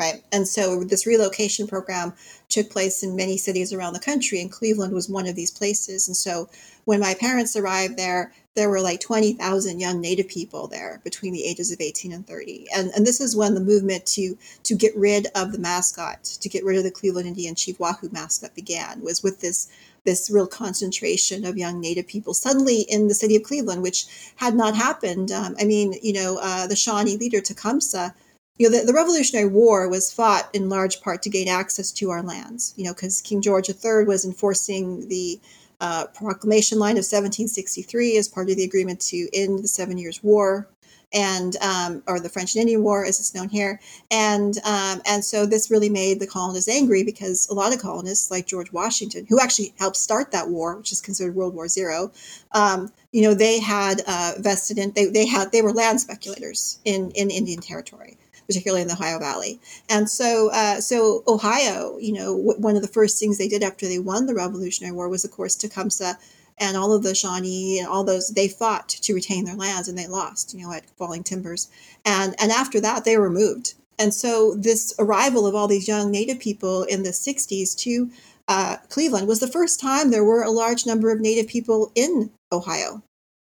right? 0.00 0.24
And 0.32 0.48
so 0.48 0.82
this 0.82 1.06
relocation 1.06 1.66
program 1.66 2.14
took 2.48 2.70
place 2.70 3.02
in 3.02 3.14
many 3.14 3.36
cities 3.36 3.70
around 3.70 3.92
the 3.92 4.00
country, 4.00 4.40
and 4.40 4.50
Cleveland 4.50 4.94
was 4.94 5.10
one 5.10 5.26
of 5.26 5.36
these 5.36 5.50
places. 5.50 6.08
And 6.08 6.16
so 6.16 6.48
when 6.86 7.00
my 7.00 7.12
parents 7.12 7.54
arrived 7.54 7.98
there, 7.98 8.32
there 8.54 8.70
were 8.70 8.80
like 8.80 9.00
20,000 9.00 9.78
young 9.78 10.00
Native 10.00 10.26
people 10.26 10.66
there 10.66 11.02
between 11.04 11.34
the 11.34 11.44
ages 11.44 11.70
of 11.70 11.82
18 11.82 12.12
and 12.12 12.26
30. 12.26 12.66
And, 12.74 12.90
and 12.96 13.06
this 13.06 13.20
is 13.20 13.36
when 13.36 13.54
the 13.54 13.60
movement 13.60 14.06
to, 14.06 14.38
to 14.62 14.74
get 14.74 14.96
rid 14.96 15.26
of 15.34 15.52
the 15.52 15.58
mascot, 15.58 16.24
to 16.24 16.48
get 16.48 16.64
rid 16.64 16.78
of 16.78 16.84
the 16.84 16.90
Cleveland 16.90 17.28
Indian 17.28 17.54
Chief 17.54 17.78
Wahoo 17.78 18.08
mascot 18.10 18.54
began, 18.54 19.02
was 19.02 19.22
with 19.22 19.40
this 19.40 19.68
this 20.02 20.30
real 20.30 20.46
concentration 20.46 21.44
of 21.44 21.58
young 21.58 21.78
Native 21.78 22.06
people 22.06 22.32
suddenly 22.32 22.86
in 22.88 23.08
the 23.08 23.14
city 23.14 23.36
of 23.36 23.42
Cleveland, 23.42 23.82
which 23.82 24.06
had 24.36 24.54
not 24.54 24.74
happened. 24.74 25.30
Um, 25.30 25.54
I 25.60 25.64
mean, 25.64 25.92
you 26.02 26.14
know, 26.14 26.38
uh, 26.40 26.66
the 26.66 26.74
Shawnee 26.74 27.18
leader 27.18 27.42
Tecumseh 27.42 28.14
you 28.60 28.68
know, 28.68 28.78
the, 28.78 28.84
the, 28.84 28.92
Revolutionary 28.92 29.48
War 29.48 29.88
was 29.88 30.12
fought 30.12 30.50
in 30.52 30.68
large 30.68 31.00
part 31.00 31.22
to 31.22 31.30
gain 31.30 31.48
access 31.48 31.90
to 31.92 32.10
our 32.10 32.22
lands, 32.22 32.74
you 32.76 32.84
know, 32.84 32.92
because 32.92 33.22
King 33.22 33.40
George 33.40 33.70
III 33.70 34.04
was 34.04 34.26
enforcing 34.26 35.08
the 35.08 35.40
uh, 35.80 36.04
proclamation 36.08 36.78
line 36.78 36.98
of 36.98 37.08
1763 37.08 38.18
as 38.18 38.28
part 38.28 38.50
of 38.50 38.56
the 38.56 38.64
agreement 38.64 39.00
to 39.00 39.30
end 39.32 39.60
the 39.60 39.68
Seven 39.68 39.96
Years' 39.96 40.22
War, 40.22 40.68
and 41.14 41.56
um, 41.62 42.02
or 42.06 42.20
the 42.20 42.28
French 42.28 42.54
and 42.54 42.60
Indian 42.60 42.82
War, 42.82 43.02
as 43.02 43.18
it's 43.18 43.34
known 43.34 43.48
here, 43.48 43.80
and 44.10 44.58
um, 44.58 45.00
and 45.06 45.24
so 45.24 45.46
this 45.46 45.70
really 45.70 45.88
made 45.88 46.20
the 46.20 46.26
colonists 46.26 46.68
angry 46.68 47.02
because 47.02 47.48
a 47.48 47.54
lot 47.54 47.72
of 47.72 47.80
colonists, 47.80 48.30
like 48.30 48.46
George 48.46 48.74
Washington, 48.74 49.24
who 49.26 49.40
actually 49.40 49.72
helped 49.78 49.96
start 49.96 50.32
that 50.32 50.50
war, 50.50 50.76
which 50.76 50.92
is 50.92 51.00
considered 51.00 51.34
World 51.34 51.54
War 51.54 51.66
Zero, 51.66 52.12
um, 52.52 52.92
you 53.10 53.22
know, 53.22 53.32
they 53.32 53.58
had 53.58 54.02
uh, 54.06 54.34
vested 54.38 54.76
in 54.76 54.92
they 54.92 55.06
they 55.06 55.24
had 55.24 55.50
they 55.50 55.62
were 55.62 55.72
land 55.72 55.98
speculators 55.98 56.78
in 56.84 57.10
in 57.12 57.30
Indian 57.30 57.62
territory 57.62 58.18
particularly 58.50 58.82
in 58.82 58.88
the 58.88 58.94
Ohio 58.94 59.20
Valley. 59.20 59.60
And 59.88 60.10
so, 60.10 60.50
uh, 60.52 60.80
so 60.80 61.22
Ohio, 61.28 61.96
you 61.98 62.12
know, 62.12 62.36
w- 62.36 62.60
one 62.60 62.74
of 62.74 62.82
the 62.82 62.88
first 62.88 63.20
things 63.20 63.38
they 63.38 63.46
did 63.46 63.62
after 63.62 63.86
they 63.86 64.00
won 64.00 64.26
the 64.26 64.34
Revolutionary 64.34 64.92
War 64.92 65.08
was, 65.08 65.24
of 65.24 65.30
course, 65.30 65.54
Tecumseh 65.54 66.18
and 66.58 66.76
all 66.76 66.92
of 66.92 67.04
the 67.04 67.14
Shawnee 67.14 67.78
and 67.78 67.86
all 67.86 68.02
those 68.02 68.30
they 68.30 68.48
fought 68.48 68.88
to 68.88 69.14
retain 69.14 69.44
their 69.44 69.54
lands 69.54 69.86
and 69.86 69.96
they 69.96 70.08
lost, 70.08 70.52
you 70.52 70.66
know, 70.66 70.72
at 70.72 70.90
Fallen 70.98 71.22
Timbers. 71.22 71.68
And 72.04 72.34
and 72.40 72.50
after 72.50 72.80
that, 72.80 73.04
they 73.04 73.16
were 73.16 73.30
moved. 73.30 73.74
And 74.00 74.12
so 74.12 74.56
this 74.56 74.92
arrival 74.98 75.46
of 75.46 75.54
all 75.54 75.68
these 75.68 75.86
young 75.86 76.10
Native 76.10 76.40
people 76.40 76.82
in 76.82 77.04
the 77.04 77.10
60s 77.10 77.76
to 77.78 78.10
uh, 78.48 78.78
Cleveland 78.88 79.28
was 79.28 79.38
the 79.38 79.46
first 79.46 79.78
time 79.78 80.10
there 80.10 80.24
were 80.24 80.42
a 80.42 80.50
large 80.50 80.86
number 80.86 81.12
of 81.12 81.20
Native 81.20 81.46
people 81.46 81.92
in 81.94 82.30
Ohio, 82.50 83.00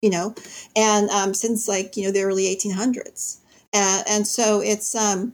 you 0.01 0.09
know, 0.09 0.35
and 0.73 1.09
um, 1.09 1.33
since 1.33 1.67
like, 1.67 1.97
you 1.97 2.05
know, 2.05 2.11
the 2.11 2.23
early 2.23 2.43
1800s 2.45 3.39
and, 3.75 4.03
and 4.07 4.27
so 4.27 4.61
it's 4.61 4.95
um, 4.95 5.33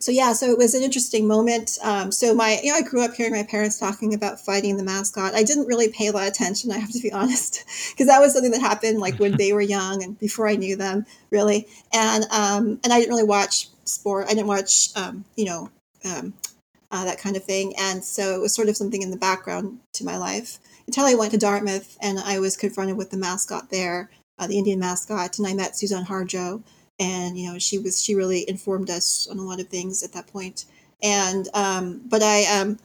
so 0.00 0.12
yeah, 0.12 0.32
so 0.32 0.48
it 0.48 0.56
was 0.56 0.74
an 0.74 0.82
interesting 0.82 1.26
moment. 1.26 1.76
Um, 1.82 2.12
so 2.12 2.32
my, 2.32 2.60
you 2.62 2.70
know, 2.70 2.78
I 2.78 2.82
grew 2.82 3.02
up 3.02 3.14
hearing 3.14 3.32
my 3.32 3.42
parents 3.42 3.80
talking 3.80 4.14
about 4.14 4.38
fighting 4.38 4.76
the 4.76 4.84
mascot. 4.84 5.34
I 5.34 5.42
didn't 5.42 5.66
really 5.66 5.88
pay 5.88 6.06
a 6.06 6.12
lot 6.12 6.22
of 6.22 6.28
attention. 6.28 6.70
I 6.70 6.78
have 6.78 6.92
to 6.92 7.00
be 7.00 7.12
honest, 7.20 7.64
because 7.90 8.06
that 8.06 8.20
was 8.20 8.32
something 8.32 8.52
that 8.52 8.60
happened 8.60 9.00
like 9.00 9.18
when 9.18 9.36
they 9.36 9.52
were 9.52 9.60
young 9.60 10.02
and 10.04 10.18
before 10.18 10.48
I 10.48 10.54
knew 10.54 10.76
them, 10.76 11.04
really. 11.30 11.66
And 11.92 12.24
um, 12.30 12.80
and 12.84 12.92
I 12.92 13.00
didn't 13.00 13.10
really 13.10 13.24
watch 13.24 13.68
sport. 13.84 14.26
I 14.28 14.34
didn't 14.34 14.46
watch, 14.46 14.90
um, 14.94 15.24
you 15.36 15.46
know, 15.46 15.70
um, 16.04 16.32
uh, 16.92 17.04
that 17.04 17.18
kind 17.18 17.36
of 17.36 17.42
thing. 17.42 17.74
And 17.76 18.04
so 18.04 18.36
it 18.36 18.40
was 18.40 18.54
sort 18.54 18.68
of 18.68 18.76
something 18.76 19.02
in 19.02 19.10
the 19.10 19.16
background 19.16 19.80
to 19.94 20.04
my 20.04 20.16
life 20.16 20.58
until 20.86 21.06
I 21.06 21.14
went 21.14 21.32
to 21.32 21.38
Dartmouth 21.38 21.98
and 22.00 22.20
I 22.20 22.38
was 22.38 22.56
confronted 22.56 22.96
with 22.96 23.10
the 23.10 23.16
mascot 23.16 23.70
there, 23.70 24.10
uh, 24.38 24.46
the 24.46 24.58
Indian 24.58 24.78
mascot, 24.78 25.38
and 25.38 25.46
I 25.46 25.54
met 25.54 25.72
Suzan 25.72 26.06
Harjo 26.06 26.62
and 26.98 27.38
you 27.38 27.50
know 27.50 27.58
she 27.58 27.78
was 27.78 28.02
she 28.02 28.14
really 28.14 28.48
informed 28.48 28.90
us 28.90 29.28
on 29.30 29.38
a 29.38 29.42
lot 29.42 29.60
of 29.60 29.68
things 29.68 30.02
at 30.02 30.12
that 30.12 30.26
point. 30.26 30.64
And 31.02 31.48
um 31.54 32.02
but 32.06 32.22
i 32.22 32.44
um 32.46 32.78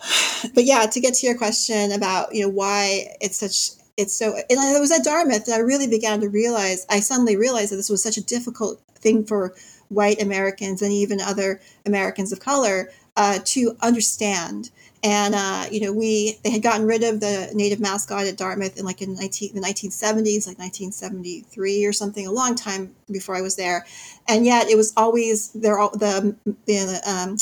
but 0.54 0.64
yeah 0.64 0.86
to 0.86 1.00
get 1.00 1.14
to 1.14 1.26
your 1.26 1.36
question 1.36 1.92
about 1.92 2.34
you 2.34 2.42
know 2.42 2.48
why 2.48 3.14
it's 3.20 3.36
such 3.36 3.70
it's 3.96 4.14
so 4.14 4.34
and 4.48 4.60
i 4.60 4.78
was 4.78 4.92
at 4.92 5.04
dartmouth 5.04 5.44
that 5.46 5.56
i 5.56 5.58
really 5.58 5.88
began 5.88 6.20
to 6.20 6.28
realize 6.28 6.86
i 6.88 7.00
suddenly 7.00 7.36
realized 7.36 7.72
that 7.72 7.76
this 7.76 7.90
was 7.90 8.02
such 8.02 8.16
a 8.16 8.24
difficult 8.24 8.80
thing 8.94 9.24
for 9.24 9.54
white 9.88 10.22
americans 10.22 10.82
and 10.82 10.92
even 10.92 11.20
other 11.20 11.60
americans 11.84 12.32
of 12.32 12.40
color 12.40 12.90
uh, 13.16 13.40
to 13.44 13.76
understand 13.80 14.70
and 15.02 15.34
uh, 15.34 15.66
you 15.70 15.80
know 15.80 15.92
we 15.92 16.38
they 16.42 16.50
had 16.50 16.62
gotten 16.62 16.86
rid 16.86 17.02
of 17.02 17.20
the 17.20 17.50
native 17.54 17.80
mascot 17.80 18.26
at 18.26 18.36
Dartmouth 18.36 18.78
in 18.78 18.84
like 18.84 19.02
in 19.02 19.14
19, 19.14 19.54
the 19.54 19.60
1970s, 19.60 20.46
like 20.46 20.58
1973 20.58 21.84
or 21.84 21.92
something, 21.92 22.26
a 22.26 22.32
long 22.32 22.54
time 22.54 22.94
before 23.10 23.36
I 23.36 23.40
was 23.40 23.56
there, 23.56 23.86
and 24.26 24.44
yet 24.44 24.68
it 24.68 24.76
was 24.76 24.92
always 24.96 25.50
there. 25.52 25.78
All 25.78 25.90
the 25.90 26.36
the 26.66 27.00
um, 27.06 27.36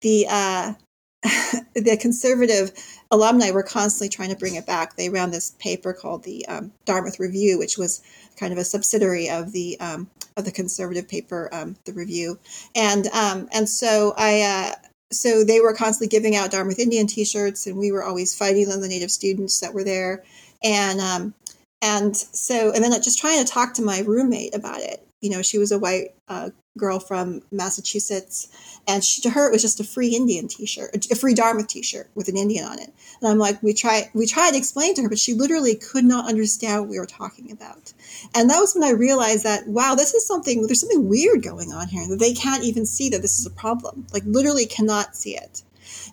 the 0.00 0.26
uh, 0.28 0.74
the 1.74 1.96
conservative 2.00 2.72
alumni 3.10 3.50
were 3.50 3.62
constantly 3.62 4.08
trying 4.08 4.30
to 4.30 4.36
bring 4.36 4.56
it 4.56 4.66
back. 4.66 4.96
They 4.96 5.08
ran 5.08 5.30
this 5.30 5.52
paper 5.58 5.92
called 5.92 6.24
the 6.24 6.46
um, 6.46 6.72
Dartmouth 6.84 7.20
Review, 7.20 7.58
which 7.58 7.78
was 7.78 8.02
kind 8.36 8.52
of 8.52 8.58
a 8.58 8.64
subsidiary 8.64 9.28
of 9.30 9.52
the 9.52 9.78
um, 9.80 10.10
of 10.36 10.44
the 10.44 10.52
conservative 10.52 11.08
paper, 11.08 11.48
um, 11.52 11.76
the 11.84 11.92
Review, 11.92 12.38
and 12.74 13.06
um, 13.08 13.48
and 13.52 13.68
so 13.68 14.14
I 14.16 14.42
uh, 14.42 14.88
so 15.12 15.44
they 15.44 15.60
were 15.60 15.74
constantly 15.74 16.08
giving 16.08 16.36
out 16.36 16.50
Dartmouth 16.50 16.78
Indian 16.78 17.06
T-shirts, 17.06 17.66
and 17.66 17.76
we 17.76 17.92
were 17.92 18.02
always 18.02 18.36
fighting 18.36 18.68
them, 18.68 18.80
the 18.80 18.88
native 18.88 19.10
students 19.10 19.60
that 19.60 19.74
were 19.74 19.84
there, 19.84 20.24
and 20.62 21.00
um, 21.00 21.34
and 21.82 22.16
so 22.16 22.72
and 22.72 22.82
then 22.82 22.92
just 23.02 23.18
trying 23.18 23.44
to 23.44 23.50
talk 23.50 23.74
to 23.74 23.82
my 23.82 24.00
roommate 24.00 24.54
about 24.54 24.80
it. 24.80 25.06
You 25.20 25.30
know, 25.30 25.42
she 25.42 25.58
was 25.58 25.72
a 25.72 25.78
white 25.78 26.08
uh, 26.28 26.50
girl 26.76 26.98
from 26.98 27.42
Massachusetts, 27.50 28.75
and 28.88 29.02
she, 29.04 29.20
to 29.22 29.30
her 29.30 29.48
it 29.48 29.52
was 29.52 29.62
just 29.62 29.80
a 29.80 29.84
free 29.84 30.14
Indian 30.14 30.48
T-shirt, 30.48 31.06
a 31.10 31.14
free 31.14 31.34
Dartmouth 31.34 31.68
T-shirt 31.68 32.08
with 32.14 32.28
an 32.28 32.36
Indian 32.36 32.64
on 32.64 32.78
it. 32.78 32.92
And 33.20 33.30
I'm 33.30 33.38
like, 33.38 33.62
we 33.62 33.74
try 33.74 34.10
we 34.14 34.26
tried 34.26 34.52
to 34.52 34.56
explain 34.56 34.94
to 34.94 35.02
her, 35.02 35.08
but 35.08 35.18
she 35.18 35.34
literally 35.34 35.74
could 35.74 36.04
not 36.04 36.28
understand 36.28 36.82
what 36.82 36.90
we 36.90 36.98
were 36.98 37.06
talking 37.06 37.50
about. 37.50 37.92
And 38.34 38.48
that 38.50 38.60
was 38.60 38.74
when 38.74 38.84
I 38.84 38.92
realized 38.92 39.44
that 39.44 39.66
wow, 39.66 39.94
this 39.94 40.14
is 40.14 40.26
something. 40.26 40.66
There's 40.66 40.80
something 40.80 41.08
weird 41.08 41.42
going 41.42 41.72
on 41.72 41.88
here 41.88 42.06
that 42.08 42.18
they 42.18 42.34
can't 42.34 42.64
even 42.64 42.86
see 42.86 43.08
that 43.10 43.22
this 43.22 43.38
is 43.38 43.46
a 43.46 43.50
problem. 43.50 44.06
Like 44.12 44.22
literally 44.26 44.66
cannot 44.66 45.16
see 45.16 45.36
it. 45.36 45.62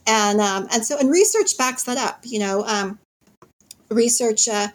And 0.07 0.41
um, 0.41 0.67
and 0.71 0.83
so 0.85 0.97
and 0.97 1.09
research 1.09 1.57
backs 1.57 1.83
that 1.83 1.97
up. 1.97 2.21
You 2.23 2.39
know, 2.39 2.65
um, 2.65 2.99
research. 3.89 4.47
Uh, 4.47 4.67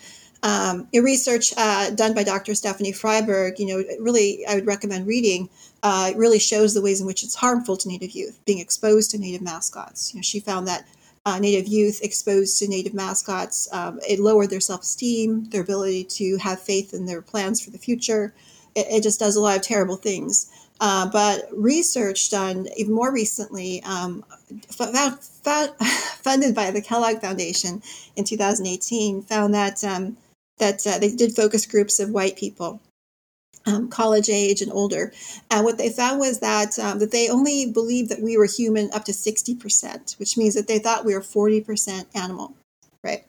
um, 0.43 0.89
research 0.93 1.53
uh, 1.57 1.91
done 1.91 2.15
by 2.15 2.23
Dr. 2.23 2.55
Stephanie 2.55 2.93
Fryberg, 2.93 3.59
you 3.59 3.67
know, 3.67 3.85
really, 3.99 4.47
I 4.47 4.55
would 4.55 4.67
recommend 4.67 5.07
reading 5.07 5.49
uh, 5.83 6.13
really 6.17 6.39
shows 6.39 6.75
the 6.75 6.83
ways 6.83 7.01
in 7.01 7.07
which 7.07 7.23
it's 7.23 7.35
harmful 7.35 7.77
to 7.77 7.89
Native 7.89 8.13
youth 8.13 8.39
being 8.45 8.59
exposed 8.59 9.11
to 9.13 9.19
Native 9.19 9.43
mascots. 9.43 10.13
You 10.13 10.19
know, 10.19 10.23
she 10.23 10.41
found 10.41 10.67
that 10.69 10.87
uh, 11.25 11.39
Native 11.39 11.67
youth 11.67 12.01
exposed 12.03 12.59
to 12.59 12.69
Native 12.69 12.95
mascots, 12.95 13.69
um, 13.73 14.01
it 14.09 14.19
lowered 14.19 14.51
their 14.51 14.61
self-esteem, 14.61 15.51
their 15.51 15.63
ability 15.63 16.05
to 16.05 16.37
have 16.39 16.61
faith 16.61 16.95
in 16.95 17.07
their 17.07 17.23
plans 17.23 17.61
for 17.61 17.71
the 17.71 17.79
future. 17.79 18.35
It, 18.75 18.87
it 18.91 19.03
just 19.03 19.21
does 19.21 19.37
a 19.37 19.41
lot 19.41 19.57
of 19.57 19.63
terrible 19.63 19.97
things. 19.97 20.51
Uh, 20.81 21.11
but 21.11 21.49
research 21.53 22.31
done 22.31 22.69
even 22.77 22.95
more 22.95 23.13
recently, 23.13 23.83
um, 23.83 24.25
funded 24.71 26.55
by 26.55 26.71
the 26.71 26.81
Kellogg 26.81 27.21
Foundation 27.21 27.83
in 28.15 28.25
2018, 28.25 29.23
found 29.23 29.55
that 29.55 29.83
um, 29.83 30.17
that 30.59 30.87
uh, 30.87 30.99
they 30.99 31.11
did 31.15 31.35
focus 31.35 31.67
groups 31.67 32.01
of 32.01 32.11
white 32.11 32.37
people 32.37 32.81
um, 33.69 33.89
college 33.89 34.29
age 34.29 34.63
and 34.63 34.73
older. 34.73 35.13
And 35.51 35.65
what 35.65 35.79
they 35.79 35.91
found 35.91 36.19
was 36.19 36.41
that 36.41 36.79
um, 36.79 36.99
that 36.99 37.13
they 37.13 37.29
only 37.29 37.71
believed 37.71 38.11
that 38.11 38.23
we 38.23 38.37
were 38.37 38.47
human 38.47 38.91
up 38.93 39.05
to 39.05 39.13
60%, 39.13 40.19
which 40.19 40.37
means 40.37 40.55
that 40.55 40.69
they 40.69 40.79
thought 40.79 41.05
we 41.05 41.15
were 41.15 41.21
40% 41.21 42.07
animal, 42.15 42.55
right? 43.05 43.25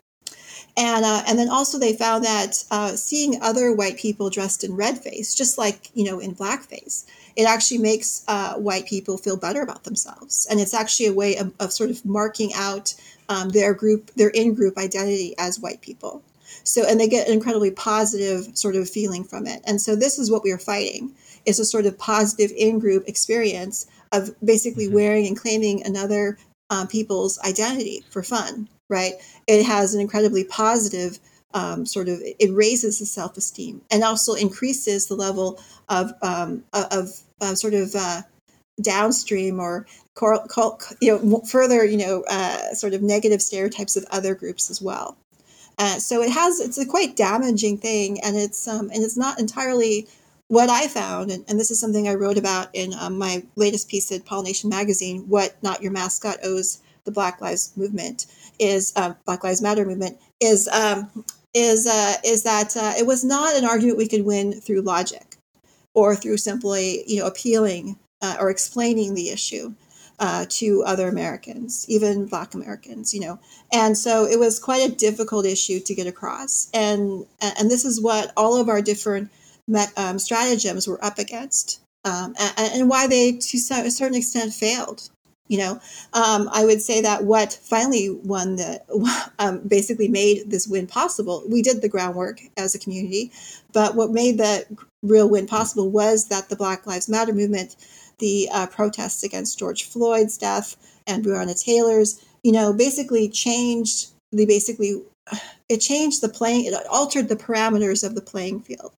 And, 0.77 1.03
uh, 1.03 1.23
and 1.27 1.37
then 1.37 1.49
also 1.49 1.77
they 1.77 1.93
found 1.93 2.23
that 2.23 2.63
uh, 2.71 2.89
seeing 2.91 3.41
other 3.41 3.73
white 3.73 3.97
people 3.97 4.29
dressed 4.29 4.63
in 4.63 4.75
red 4.75 4.99
face, 4.99 5.35
just 5.35 5.57
like, 5.57 5.89
you 5.93 6.05
know, 6.05 6.19
in 6.19 6.35
blackface, 6.35 7.05
it 7.35 7.43
actually 7.45 7.79
makes 7.79 8.23
uh, 8.27 8.53
white 8.53 8.85
people 8.85 9.17
feel 9.17 9.35
better 9.35 9.61
about 9.61 9.83
themselves. 9.83 10.47
And 10.49 10.59
it's 10.59 10.73
actually 10.73 11.07
a 11.07 11.13
way 11.13 11.35
of, 11.37 11.53
of 11.59 11.73
sort 11.73 11.89
of 11.89 12.05
marking 12.05 12.51
out 12.53 12.93
um, 13.27 13.49
their 13.49 13.73
group, 13.73 14.11
their 14.15 14.29
in-group 14.29 14.77
identity 14.77 15.35
as 15.37 15.59
white 15.59 15.81
people. 15.81 16.23
So, 16.63 16.83
and 16.87 16.99
they 16.99 17.07
get 17.07 17.27
an 17.27 17.33
incredibly 17.33 17.71
positive 17.71 18.57
sort 18.57 18.75
of 18.75 18.89
feeling 18.89 19.23
from 19.23 19.47
it. 19.47 19.61
And 19.65 19.81
so, 19.81 19.95
this 19.95 20.19
is 20.19 20.31
what 20.31 20.43
we 20.43 20.51
are 20.51 20.57
fighting: 20.59 21.11
is 21.45 21.59
a 21.59 21.65
sort 21.65 21.85
of 21.85 21.97
positive 21.97 22.51
in-group 22.55 23.07
experience 23.07 23.87
of 24.11 24.31
basically 24.43 24.85
mm-hmm. 24.85 24.95
wearing 24.95 25.27
and 25.27 25.37
claiming 25.37 25.85
another 25.85 26.37
um, 26.69 26.87
people's 26.87 27.39
identity 27.39 28.03
for 28.09 28.23
fun, 28.23 28.67
right? 28.89 29.13
It 29.47 29.65
has 29.65 29.93
an 29.93 30.01
incredibly 30.01 30.43
positive 30.43 31.19
um, 31.53 31.85
sort 31.85 32.09
of 32.09 32.21
it 32.21 32.53
raises 32.53 32.99
the 32.99 33.05
self 33.05 33.35
esteem 33.37 33.81
and 33.89 34.03
also 34.03 34.33
increases 34.33 35.07
the 35.07 35.15
level 35.15 35.59
of 35.89 36.11
um, 36.21 36.63
of, 36.73 37.21
of 37.41 37.57
sort 37.57 37.73
of 37.73 37.95
uh, 37.95 38.21
downstream 38.81 39.59
or 39.59 39.85
you 41.01 41.19
know 41.19 41.41
further 41.41 41.85
you 41.85 41.97
know 41.97 42.23
uh, 42.29 42.73
sort 42.73 42.93
of 42.93 43.01
negative 43.01 43.41
stereotypes 43.41 43.95
of 43.95 44.05
other 44.11 44.35
groups 44.35 44.69
as 44.69 44.81
well. 44.81 45.17
Uh, 45.79 45.97
so 45.97 46.21
it 46.21 46.29
has 46.29 46.59
it's 46.59 46.77
a 46.77 46.85
quite 46.85 47.15
damaging 47.15 47.77
thing, 47.77 48.19
and 48.21 48.35
it's 48.35 48.67
um, 48.67 48.91
and 48.93 49.03
it's 49.03 49.17
not 49.17 49.39
entirely 49.39 50.07
what 50.49 50.69
I 50.69 50.87
found, 50.87 51.31
and, 51.31 51.45
and 51.47 51.59
this 51.59 51.71
is 51.71 51.79
something 51.79 52.07
I 52.07 52.15
wrote 52.15 52.37
about 52.37 52.69
in 52.73 52.93
um, 52.99 53.17
my 53.17 53.43
latest 53.55 53.87
piece 53.87 54.11
at 54.11 54.25
Pollen 54.25 54.45
Nation 54.45 54.69
Magazine. 54.69 55.21
What 55.29 55.55
not 55.63 55.81
your 55.81 55.91
mascot 55.91 56.37
owes 56.43 56.81
the 57.05 57.11
Black 57.11 57.39
Lives 57.39 57.71
Movement 57.77 58.25
is 58.59 58.91
uh, 58.95 59.13
Black 59.25 59.43
Lives 59.43 59.61
Matter 59.61 59.85
movement 59.85 60.19
is 60.41 60.67
um, 60.67 61.25
is 61.53 61.87
uh, 61.87 62.15
is 62.25 62.43
that 62.43 62.75
uh, 62.75 62.93
it 62.97 63.05
was 63.05 63.23
not 63.23 63.55
an 63.55 63.63
argument 63.63 63.97
we 63.97 64.07
could 64.07 64.25
win 64.25 64.59
through 64.59 64.81
logic 64.81 65.37
or 65.93 66.15
through 66.15 66.37
simply 66.37 67.03
you 67.07 67.19
know 67.19 67.27
appealing 67.27 67.97
uh, 68.21 68.35
or 68.39 68.49
explaining 68.49 69.15
the 69.15 69.29
issue 69.29 69.73
uh, 70.19 70.45
to 70.49 70.83
other 70.85 71.07
Americans, 71.07 71.85
even 71.87 72.25
Black 72.25 72.53
Americans, 72.53 73.13
you 73.13 73.21
know. 73.21 73.39
And 73.71 73.97
so 73.97 74.25
it 74.25 74.37
was 74.37 74.59
quite 74.59 74.89
a 74.89 74.95
difficult 74.95 75.45
issue 75.45 75.79
to 75.79 75.95
get 75.95 76.07
across. 76.07 76.69
And 76.73 77.25
and 77.41 77.71
this 77.71 77.85
is 77.85 78.01
what 78.01 78.31
all 78.35 78.59
of 78.59 78.69
our 78.69 78.81
different 78.81 79.31
um, 79.95 80.19
stratagems 80.19 80.87
were 80.87 81.03
up 81.03 81.19
against, 81.19 81.81
um, 82.03 82.35
and, 82.39 82.73
and, 82.73 82.89
why 82.89 83.07
they 83.07 83.33
to 83.33 83.57
a 83.57 83.91
certain 83.91 84.15
extent 84.15 84.53
failed. 84.53 85.09
You 85.47 85.57
know, 85.57 85.71
um, 86.13 86.47
I 86.53 86.63
would 86.63 86.81
say 86.81 87.01
that 87.01 87.23
what 87.23 87.53
finally 87.53 88.09
won 88.09 88.57
the 88.57 88.81
um, 89.39 89.61
basically 89.67 90.07
made 90.07 90.49
this 90.51 90.67
win 90.67 90.85
possible. 90.85 91.43
We 91.47 91.61
did 91.61 91.81
the 91.81 91.89
groundwork 91.89 92.39
as 92.57 92.75
a 92.75 92.79
community, 92.79 93.31
but 93.73 93.95
what 93.95 94.11
made 94.11 94.37
the 94.37 94.65
real 95.01 95.29
win 95.29 95.47
possible 95.47 95.89
was 95.89 96.27
that 96.27 96.49
the 96.49 96.55
Black 96.55 96.85
Lives 96.85 97.09
Matter 97.09 97.33
movement, 97.33 97.75
the 98.19 98.49
uh, 98.51 98.67
protests 98.67 99.23
against 99.23 99.59
George 99.59 99.83
Floyd's 99.83 100.37
death 100.37 100.75
and 101.07 101.23
Breonna 101.23 101.61
Taylor's, 101.61 102.23
you 102.43 102.51
know, 102.51 102.73
basically 102.73 103.29
changed 103.29 104.11
the 104.31 104.45
basically 104.45 105.01
it 105.69 105.77
changed 105.77 106.21
the 106.21 106.29
playing 106.29 106.65
it 106.65 106.73
altered 106.89 107.29
the 107.29 107.35
parameters 107.35 108.05
of 108.05 108.15
the 108.15 108.21
playing 108.21 108.61
field. 108.61 108.93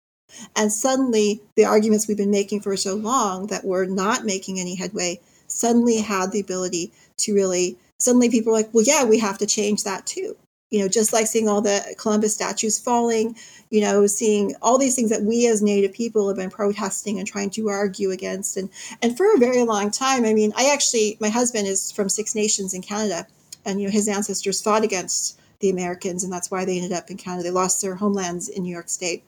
And 0.56 0.72
suddenly 0.72 1.42
the 1.56 1.66
arguments 1.66 2.08
we've 2.08 2.16
been 2.16 2.30
making 2.30 2.60
for 2.60 2.76
so 2.76 2.94
long 2.94 3.48
that 3.48 3.64
we're 3.64 3.84
not 3.84 4.24
making 4.24 4.58
any 4.58 4.74
headway 4.74 5.20
suddenly 5.46 5.98
had 5.98 6.32
the 6.32 6.40
ability 6.40 6.92
to 7.18 7.34
really 7.34 7.76
suddenly 7.98 8.30
people 8.30 8.50
are 8.52 8.56
like 8.56 8.72
well 8.72 8.84
yeah 8.84 9.04
we 9.04 9.18
have 9.18 9.38
to 9.38 9.46
change 9.46 9.84
that 9.84 10.06
too 10.06 10.34
you 10.72 10.80
know 10.80 10.88
just 10.88 11.12
like 11.12 11.26
seeing 11.26 11.48
all 11.48 11.60
the 11.60 11.94
columbus 11.98 12.34
statues 12.34 12.78
falling 12.78 13.36
you 13.70 13.80
know 13.80 14.06
seeing 14.06 14.54
all 14.62 14.78
these 14.78 14.96
things 14.96 15.10
that 15.10 15.22
we 15.22 15.46
as 15.46 15.62
native 15.62 15.92
people 15.92 16.26
have 16.26 16.36
been 16.36 16.50
protesting 16.50 17.18
and 17.18 17.28
trying 17.28 17.50
to 17.50 17.68
argue 17.68 18.10
against. 18.10 18.56
And 18.56 18.70
and 19.02 19.16
for 19.16 19.32
a 19.34 19.38
very 19.38 19.62
long 19.62 19.90
time 19.90 20.24
i 20.24 20.32
mean 20.32 20.52
i 20.56 20.72
actually 20.72 21.18
my 21.20 21.28
husband 21.28 21.68
is 21.68 21.92
from 21.92 22.08
six 22.08 22.34
nations 22.34 22.74
in 22.74 22.82
canada 22.82 23.26
and 23.64 23.80
you 23.80 23.86
know 23.86 23.92
his 23.92 24.08
ancestors 24.08 24.62
fought 24.62 24.82
against 24.82 25.38
the 25.60 25.70
americans 25.70 26.24
and 26.24 26.32
that's 26.32 26.50
why 26.50 26.64
they 26.64 26.76
ended 26.76 26.92
up 26.92 27.10
in 27.10 27.16
canada. 27.16 27.44
They 27.44 27.50
lost 27.50 27.82
their 27.82 27.94
homelands 27.94 28.48
in 28.48 28.62
new 28.62 28.72
york 28.72 28.88
state. 28.88 29.22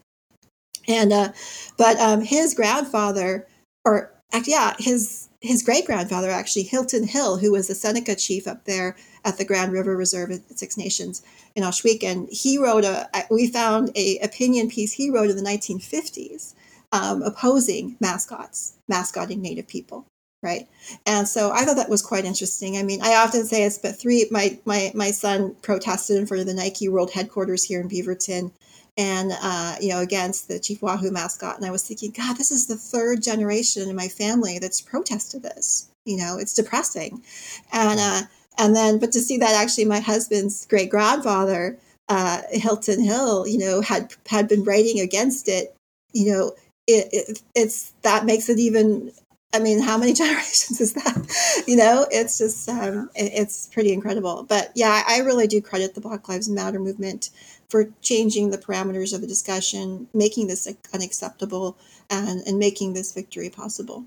And 0.89 1.13
uh 1.13 1.33
but 1.77 2.01
um 2.01 2.23
his 2.23 2.55
grandfather 2.55 3.47
or 3.85 4.11
yeah 4.47 4.75
his 4.79 5.29
his 5.45 5.63
great 5.63 5.85
grandfather, 5.85 6.31
actually, 6.31 6.63
Hilton 6.63 7.07
Hill, 7.07 7.37
who 7.37 7.53
was 7.53 7.69
the 7.69 7.75
Seneca 7.75 8.15
chief 8.15 8.47
up 8.47 8.65
there 8.65 8.97
at 9.25 9.39
the 9.39 9.45
Grand 9.45 9.73
River 9.73 9.97
Reserve 9.97 10.31
at 10.31 10.59
Six 10.59 10.77
Nations 10.77 11.23
in 11.55 11.63
Ohsweken, 11.63 12.31
he 12.31 12.59
wrote 12.59 12.85
a, 12.85 13.09
we 13.31 13.47
found 13.47 13.91
a 13.95 14.19
opinion 14.19 14.69
piece 14.69 14.93
he 14.93 15.11
wrote 15.11 15.31
in 15.31 15.37
the 15.37 15.43
1950s 15.43 16.55
um, 16.93 17.23
opposing 17.23 17.97
mascots, 18.01 18.75
mascotting 18.89 19.41
Native 19.41 19.67
people. 19.67 20.07
Right. 20.43 20.69
And 21.07 21.27
so 21.27 21.53
I 21.53 21.65
thought 21.65 21.77
that 21.77 21.89
was 21.89 22.03
quite 22.03 22.27
interesting. 22.27 22.77
I 22.77 22.83
mean, 22.83 23.01
I 23.03 23.15
often 23.15 23.47
say 23.47 23.65
it's 23.65 23.79
but 23.79 23.99
three, 23.99 24.27
my, 24.31 24.59
my, 24.67 24.93
my 24.95 25.11
son 25.11 25.57
protested 25.63 26.19
in 26.19 26.27
front 26.27 26.43
of 26.43 26.47
the 26.47 26.53
Nike 26.53 26.87
World 26.87 27.13
headquarters 27.13 27.65
here 27.65 27.81
in 27.81 27.89
Beaverton 27.89 28.53
and 28.97 29.33
uh, 29.43 29.77
you 29.81 29.89
know 29.89 30.01
against 30.01 30.49
the 30.49 30.59
chief 30.59 30.81
wahoo 30.83 31.11
mascot 31.11 31.57
and 31.57 31.67
i 31.67 31.71
was 31.71 31.87
thinking 31.87 32.13
god 32.17 32.37
this 32.37 32.51
is 32.51 32.67
the 32.67 32.77
third 32.77 33.23
generation 33.23 33.89
in 33.89 33.97
my 33.97 34.09
family 34.09 34.59
that's 34.59 34.81
protested 34.81 35.43
this 35.43 35.89
you 36.05 36.17
know 36.17 36.39
it's 36.39 36.55
depressing 36.55 37.23
and 37.73 37.99
uh, 37.99 38.23
and 38.59 38.75
then 38.75 38.99
but 38.99 39.13
to 39.13 39.21
see 39.21 39.37
that 39.39 39.55
actually 39.55 39.85
my 39.85 40.01
husband's 40.01 40.67
great 40.67 40.91
grandfather 40.91 41.79
uh, 42.09 42.43
hilton 42.51 43.03
hill 43.03 43.47
you 43.47 43.59
know 43.59 43.81
had 43.81 44.15
had 44.27 44.49
been 44.49 44.65
writing 44.65 45.01
against 45.01 45.49
it 45.49 45.75
you 46.13 46.31
know 46.33 46.53
it, 46.87 47.09
it 47.13 47.43
it's 47.55 47.93
that 48.03 48.27
makes 48.27 48.49
it 48.49 48.59
even 48.59 49.11
I 49.55 49.61
mean, 49.61 49.81
how 49.81 49.97
many 49.97 50.13
generations 50.23 50.81
is 50.81 50.95
that? 50.95 51.63
you 51.67 51.77
know, 51.77 52.07
it's 52.11 52.39
just, 52.39 52.69
um, 52.69 53.09
it, 53.15 53.33
it's 53.35 53.69
pretty 53.69 53.93
incredible. 53.93 54.43
But 54.43 54.73
yeah, 54.75 55.03
I 55.07 55.21
really 55.21 55.47
do 55.47 55.63
credit 55.63 55.95
the 55.95 56.01
Black 56.01 56.29
Lives 56.29 56.49
Matter 56.49 56.81
movement 56.81 57.31
for 57.69 57.89
changing 58.03 58.51
the 58.51 58.59
parameters 58.59 59.15
of 59.15 59.21
the 59.21 59.27
discussion, 59.27 60.09
making 60.13 60.49
this 60.49 60.69
unacceptable, 60.93 61.77
and, 62.11 62.43
and 62.47 62.59
making 62.59 62.93
this 62.93 63.13
victory 63.13 63.49
possible. 63.49 64.05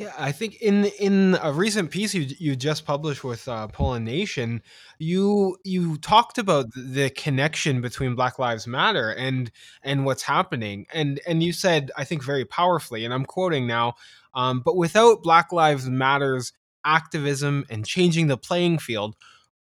Yeah, 0.00 0.14
I 0.16 0.32
think 0.32 0.62
in 0.62 0.86
in 0.98 1.36
a 1.42 1.52
recent 1.52 1.90
piece 1.90 2.14
you 2.14 2.22
you 2.38 2.56
just 2.56 2.86
published 2.86 3.22
with 3.22 3.46
uh, 3.46 3.66
Pollen 3.68 4.02
Nation, 4.04 4.62
you 4.98 5.58
you 5.62 5.98
talked 5.98 6.38
about 6.38 6.72
the 6.74 7.10
connection 7.10 7.82
between 7.82 8.14
Black 8.14 8.38
Lives 8.38 8.66
Matter 8.66 9.10
and 9.10 9.50
and 9.82 10.06
what's 10.06 10.22
happening, 10.22 10.86
and 10.94 11.20
and 11.26 11.42
you 11.42 11.52
said 11.52 11.90
I 11.98 12.04
think 12.04 12.24
very 12.24 12.46
powerfully, 12.46 13.04
and 13.04 13.12
I'm 13.12 13.26
quoting 13.26 13.66
now, 13.66 13.94
um, 14.32 14.60
but 14.64 14.74
without 14.74 15.22
Black 15.22 15.52
Lives 15.52 15.86
Matter's 15.86 16.54
activism 16.82 17.66
and 17.68 17.84
changing 17.84 18.28
the 18.28 18.38
playing 18.38 18.78
field, 18.78 19.16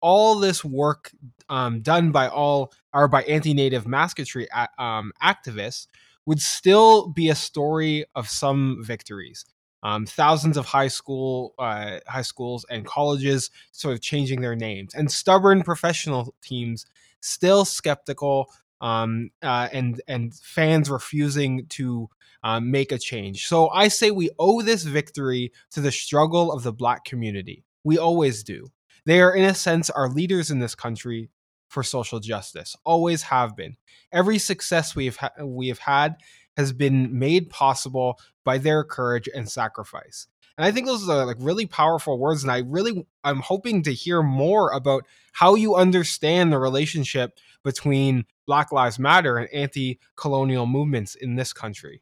all 0.01 0.37
this 0.37 0.65
work 0.65 1.11
um, 1.47 1.79
done 1.81 2.11
by 2.11 2.27
all 2.27 2.73
or 2.93 3.07
by 3.07 3.23
anti-native 3.23 3.87
mascotry 3.87 4.49
um, 4.77 5.13
activists 5.23 5.87
would 6.25 6.41
still 6.41 7.07
be 7.07 7.29
a 7.29 7.35
story 7.35 8.03
of 8.15 8.27
some 8.27 8.83
victories. 8.83 9.45
Um, 9.85 10.07
thousands 10.07 10.57
of 10.57 10.65
high 10.65 10.87
school 10.89 11.53
uh, 11.59 11.99
high 12.07 12.23
schools 12.23 12.65
and 12.71 12.87
colleges 12.87 13.51
sort 13.71 13.93
of 13.93 14.01
changing 14.01 14.41
their 14.41 14.55
names, 14.55 14.95
and 14.95 15.11
stubborn 15.11 15.61
professional 15.61 16.33
teams 16.41 16.87
still 17.21 17.65
skeptical 17.65 18.49
um, 18.81 19.29
uh, 19.43 19.67
and 19.71 20.01
and 20.07 20.33
fans 20.33 20.89
refusing 20.89 21.67
to 21.77 22.09
um, 22.43 22.71
make 22.71 22.91
a 22.91 22.97
change. 22.97 23.47
So 23.47 23.69
I 23.69 23.87
say 23.89 24.09
we 24.09 24.29
owe 24.39 24.61
this 24.61 24.83
victory 24.83 25.51
to 25.71 25.81
the 25.81 25.91
struggle 25.91 26.51
of 26.51 26.63
the 26.63 26.73
Black 26.73 27.05
community. 27.05 27.63
We 27.83 27.99
always 27.99 28.43
do. 28.43 28.67
They 29.05 29.21
are, 29.21 29.35
in 29.35 29.45
a 29.45 29.53
sense, 29.53 29.91
our 29.91 30.09
leaders 30.09 30.49
in 30.49 30.59
this 30.59 30.75
country 30.75 31.29
for 31.67 31.83
social 31.83 32.19
justice. 32.19 32.75
Always 32.83 33.23
have 33.23 33.55
been. 33.55 33.75
Every 34.11 34.39
success 34.39 34.95
we 34.95 35.05
have 35.05 35.17
ha- 35.17 35.43
we 35.43 35.67
have 35.67 35.79
had 35.79 36.15
has 36.57 36.71
been 36.71 37.17
made 37.17 37.49
possible 37.49 38.19
by 38.43 38.57
their 38.57 38.83
courage 38.83 39.29
and 39.33 39.49
sacrifice. 39.49 40.27
And 40.57 40.65
I 40.65 40.71
think 40.71 40.87
those 40.87 41.09
are 41.09 41.25
like 41.25 41.37
really 41.39 41.65
powerful 41.65 42.17
words. 42.17 42.43
And 42.43 42.51
I 42.51 42.59
really 42.59 43.05
I'm 43.23 43.39
hoping 43.39 43.83
to 43.83 43.93
hear 43.93 44.21
more 44.21 44.71
about 44.71 45.05
how 45.33 45.55
you 45.55 45.75
understand 45.75 46.51
the 46.51 46.59
relationship 46.59 47.37
between 47.63 48.25
Black 48.47 48.71
Lives 48.71 48.99
Matter 48.99 49.37
and 49.37 49.53
anti-colonial 49.53 50.65
movements 50.65 51.15
in 51.15 51.35
this 51.35 51.51
country. 51.51 52.01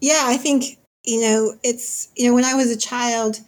Yeah, 0.00 0.22
I 0.24 0.36
think 0.36 0.78
you 1.04 1.20
know 1.20 1.54
it's 1.62 2.08
you 2.16 2.28
know 2.28 2.34
when 2.34 2.44
I 2.44 2.54
was 2.54 2.70
a 2.70 2.76
child 2.76 3.40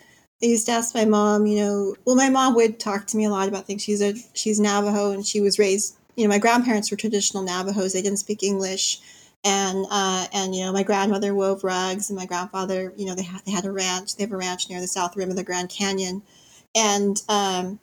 I 0.42 0.46
used 0.46 0.66
to 0.66 0.72
ask 0.72 0.94
my 0.94 1.04
mom, 1.04 1.46
you 1.46 1.58
know, 1.58 1.96
well, 2.04 2.14
my 2.14 2.28
mom 2.28 2.54
would 2.54 2.78
talk 2.78 3.06
to 3.08 3.16
me 3.16 3.24
a 3.24 3.30
lot 3.30 3.48
about 3.48 3.66
things. 3.66 3.82
She's 3.82 4.00
a 4.00 4.14
she's 4.34 4.60
Navajo, 4.60 5.10
and 5.10 5.26
she 5.26 5.40
was 5.40 5.58
raised. 5.58 5.96
You 6.14 6.24
know, 6.24 6.28
my 6.28 6.38
grandparents 6.38 6.90
were 6.90 6.96
traditional 6.96 7.42
Navajos. 7.42 7.92
They 7.92 8.02
didn't 8.02 8.20
speak 8.20 8.42
English, 8.44 9.00
and 9.44 9.86
uh, 9.90 10.26
and 10.32 10.54
you 10.54 10.64
know, 10.64 10.72
my 10.72 10.82
grandmother 10.82 11.34
wove 11.34 11.64
rugs, 11.64 12.10
and 12.10 12.18
my 12.18 12.26
grandfather, 12.26 12.92
you 12.96 13.06
know, 13.06 13.14
they 13.14 13.22
had 13.22 13.42
they 13.44 13.52
had 13.52 13.64
a 13.64 13.72
ranch. 13.72 14.16
They 14.16 14.24
have 14.24 14.32
a 14.32 14.36
ranch 14.36 14.68
near 14.68 14.80
the 14.80 14.86
south 14.86 15.16
rim 15.16 15.30
of 15.30 15.36
the 15.36 15.44
Grand 15.44 15.70
Canyon, 15.70 16.22
and 16.76 17.22
um, 17.28 17.80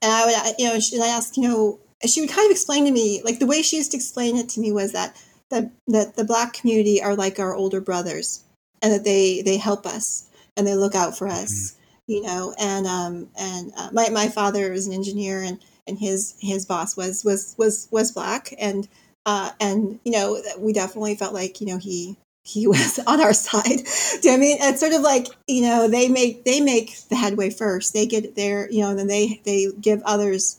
and 0.00 0.12
I 0.12 0.24
would, 0.24 0.54
you 0.58 0.68
know, 0.68 0.74
and 0.74 1.02
I 1.02 1.08
asked, 1.08 1.36
you 1.36 1.48
know, 1.48 1.80
she 2.06 2.20
would 2.20 2.30
kind 2.30 2.46
of 2.46 2.52
explain 2.52 2.84
to 2.84 2.90
me, 2.90 3.22
like 3.24 3.38
the 3.38 3.46
way 3.46 3.62
she 3.62 3.76
used 3.76 3.92
to 3.92 3.96
explain 3.96 4.36
it 4.36 4.48
to 4.50 4.60
me 4.60 4.72
was 4.72 4.92
that 4.92 5.16
that 5.50 5.70
that 5.88 6.16
the 6.16 6.24
black 6.24 6.52
community 6.52 7.02
are 7.02 7.16
like 7.16 7.38
our 7.38 7.54
older 7.54 7.80
brothers, 7.80 8.44
and 8.82 8.92
that 8.92 9.04
they 9.04 9.42
they 9.42 9.56
help 9.56 9.86
us 9.86 10.28
and 10.56 10.66
they 10.66 10.74
look 10.74 10.94
out 10.94 11.16
for 11.16 11.28
us. 11.28 11.52
Mm-hmm 11.52 11.78
you 12.06 12.22
know, 12.22 12.54
and 12.58 12.86
um, 12.86 13.28
and 13.38 13.72
uh, 13.76 13.90
my 13.92 14.08
my 14.10 14.28
father 14.28 14.70
was 14.70 14.86
an 14.86 14.92
engineer, 14.92 15.42
and 15.42 15.60
and 15.86 15.98
his 15.98 16.34
his 16.40 16.66
boss 16.66 16.96
was 16.96 17.24
was 17.24 17.54
was 17.58 17.88
was 17.90 18.12
black, 18.12 18.52
and 18.58 18.88
uh, 19.26 19.50
and 19.60 20.00
you 20.04 20.12
know, 20.12 20.42
we 20.58 20.72
definitely 20.72 21.14
felt 21.14 21.34
like 21.34 21.60
you 21.60 21.66
know 21.66 21.78
he 21.78 22.16
he 22.44 22.66
was 22.68 22.98
on 23.06 23.20
our 23.20 23.32
side. 23.32 23.62
Do 24.20 24.28
you 24.28 24.30
know 24.30 24.34
I 24.34 24.36
mean? 24.38 24.58
It's 24.60 24.80
sort 24.80 24.92
of 24.92 25.02
like 25.02 25.28
you 25.46 25.62
know 25.62 25.88
they 25.88 26.08
make 26.08 26.44
they 26.44 26.60
make 26.60 26.96
the 27.08 27.16
headway 27.16 27.50
first. 27.50 27.92
They 27.92 28.06
get 28.06 28.36
there, 28.36 28.70
you 28.70 28.80
know, 28.80 28.90
and 28.90 28.98
then 28.98 29.06
they 29.06 29.40
they 29.44 29.68
give 29.80 30.02
others, 30.04 30.58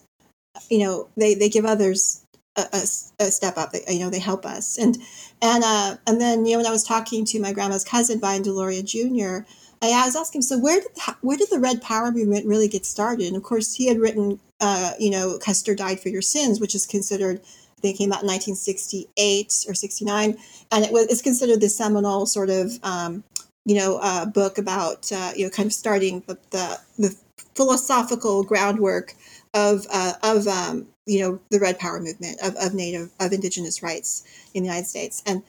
you 0.69 0.79
know, 0.79 1.09
they 1.17 1.33
they 1.33 1.49
give 1.49 1.65
others 1.65 2.25
a, 2.55 2.61
a, 2.61 3.25
a 3.25 3.31
step 3.31 3.57
up. 3.57 3.71
They, 3.71 3.83
you 3.89 3.99
know, 3.99 4.09
they 4.09 4.19
help 4.19 4.45
us. 4.45 4.77
And 4.77 4.97
and 5.41 5.63
uh, 5.63 5.97
and 6.07 6.21
then 6.21 6.45
you 6.45 6.53
know 6.53 6.59
when 6.59 6.67
I 6.67 6.71
was 6.71 6.83
talking 6.83 7.25
to 7.25 7.39
my 7.39 7.53
grandma's 7.53 7.83
cousin, 7.83 8.19
Vine 8.19 8.43
Deloria 8.43 8.83
Jr. 8.83 9.47
I 9.81 10.05
was 10.05 10.15
asking 10.15 10.39
him, 10.39 10.43
so 10.43 10.57
where 10.57 10.79
did 10.79 10.91
where 11.19 11.37
did 11.37 11.49
the 11.49 11.59
Red 11.59 11.81
Power 11.81 12.11
movement 12.11 12.45
really 12.45 12.69
get 12.69 12.85
started? 12.85 13.27
And 13.27 13.35
of 13.35 13.43
course, 13.43 13.73
he 13.73 13.87
had 13.87 13.99
written, 13.99 14.39
uh, 14.61 14.93
you 14.97 15.09
know, 15.09 15.37
Custer 15.37 15.75
died 15.75 15.99
for 15.99 16.07
your 16.07 16.21
sins, 16.21 16.61
which 16.61 16.73
is 16.73 16.85
considered 16.85 17.41
they 17.83 17.93
came 17.93 18.11
out 18.11 18.23
in 18.23 18.27
1968 18.27 19.65
or 19.67 19.73
69, 19.73 20.37
and 20.71 20.85
it 20.85 20.91
was 20.91 21.07
it's 21.07 21.21
considered 21.21 21.61
the 21.61 21.69
seminal 21.69 22.25
sort 22.25 22.49
of 22.49 22.79
um, 22.83 23.23
you 23.65 23.75
know 23.75 23.99
uh, 24.01 24.25
book 24.25 24.57
about 24.57 25.11
uh, 25.11 25.31
you 25.35 25.43
know 25.43 25.51
kind 25.51 25.67
of 25.67 25.73
starting 25.73 26.23
the 26.27 26.37
the, 26.51 26.79
the 26.97 27.15
philosophical 27.55 28.43
groundwork 28.43 29.13
of 29.53 29.85
uh, 29.91 30.13
of 30.23 30.47
um, 30.47 30.87
you 31.05 31.19
know 31.19 31.39
the 31.51 31.59
Red 31.59 31.77
Power 31.77 31.99
movement 31.99 32.39
of, 32.41 32.55
of 32.55 32.73
Native 32.73 33.11
of 33.19 33.31
Indigenous 33.33 33.83
rights 33.83 34.23
in 34.53 34.63
the 34.63 34.69
United 34.69 34.87
States, 34.87 35.21
and 35.25 35.43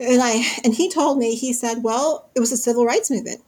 and 0.00 0.22
I 0.22 0.44
and 0.64 0.74
he 0.74 0.88
told 0.88 1.18
me 1.18 1.34
he 1.34 1.52
said, 1.52 1.82
well, 1.82 2.28
it 2.34 2.40
was 2.40 2.52
a 2.52 2.56
civil 2.56 2.86
rights 2.86 3.10
movement. 3.10 3.42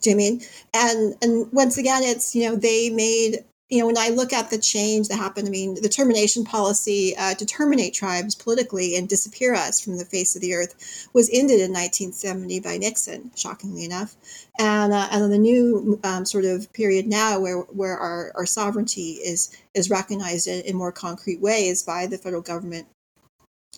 Do 0.00 0.10
you 0.10 0.16
mean? 0.16 0.42
And 0.72 1.16
and 1.20 1.52
once 1.52 1.76
again, 1.76 2.02
it's 2.04 2.34
you 2.34 2.48
know 2.48 2.56
they 2.56 2.90
made 2.90 3.44
you 3.68 3.80
know, 3.80 3.86
when 3.86 3.98
I 3.98 4.08
look 4.08 4.32
at 4.32 4.48
the 4.48 4.56
change 4.56 5.08
that 5.08 5.16
happened, 5.16 5.46
I 5.46 5.50
mean, 5.50 5.74
the 5.82 5.90
termination 5.90 6.42
policy 6.42 7.14
uh, 7.18 7.34
to 7.34 7.44
terminate 7.44 7.92
tribes 7.92 8.34
politically 8.34 8.96
and 8.96 9.06
disappear 9.06 9.54
us 9.54 9.78
from 9.78 9.98
the 9.98 10.06
face 10.06 10.34
of 10.34 10.40
the 10.40 10.54
earth 10.54 11.08
was 11.12 11.28
ended 11.28 11.60
in 11.60 11.72
1970 11.72 12.60
by 12.60 12.78
Nixon, 12.78 13.30
shockingly 13.36 13.84
enough. 13.84 14.16
And, 14.58 14.94
uh, 14.94 15.08
and 15.10 15.22
then 15.22 15.30
the 15.30 15.38
new 15.38 16.00
um, 16.02 16.24
sort 16.24 16.46
of 16.46 16.72
period 16.72 17.06
now 17.06 17.40
where, 17.40 17.58
where 17.58 17.98
our, 17.98 18.32
our 18.34 18.46
sovereignty 18.46 19.12
is, 19.22 19.54
is 19.74 19.90
recognized 19.90 20.48
in, 20.48 20.62
in 20.64 20.74
more 20.74 20.92
concrete 20.92 21.40
ways 21.40 21.82
by 21.82 22.06
the 22.06 22.16
federal 22.16 22.42
government. 22.42 22.86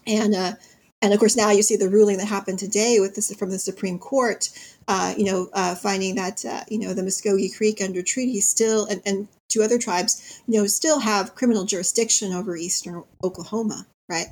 And, 0.06 0.36
uh, 0.36 0.52
and 1.02 1.14
of 1.14 1.18
course, 1.18 1.36
now 1.36 1.50
you 1.50 1.62
see 1.62 1.76
the 1.76 1.88
ruling 1.88 2.18
that 2.18 2.26
happened 2.28 2.58
today 2.58 2.98
with 3.00 3.14
this 3.14 3.34
from 3.34 3.50
the 3.50 3.58
Supreme 3.58 3.98
Court, 3.98 4.50
uh, 4.86 5.14
you 5.16 5.24
know, 5.24 5.48
uh, 5.54 5.74
finding 5.74 6.14
that 6.16 6.44
uh, 6.44 6.60
you 6.68 6.78
know 6.78 6.92
the 6.92 7.02
Muscogee 7.02 7.48
Creek 7.48 7.80
under 7.80 8.02
treaty 8.02 8.40
still 8.40 8.84
and, 8.86 9.00
and 9.06 9.28
two 9.48 9.62
other 9.62 9.78
tribes, 9.78 10.42
you 10.46 10.60
know, 10.60 10.66
still 10.66 11.00
have 11.00 11.34
criminal 11.34 11.64
jurisdiction 11.64 12.32
over 12.32 12.54
eastern 12.54 13.02
Oklahoma, 13.24 13.86
right? 14.08 14.26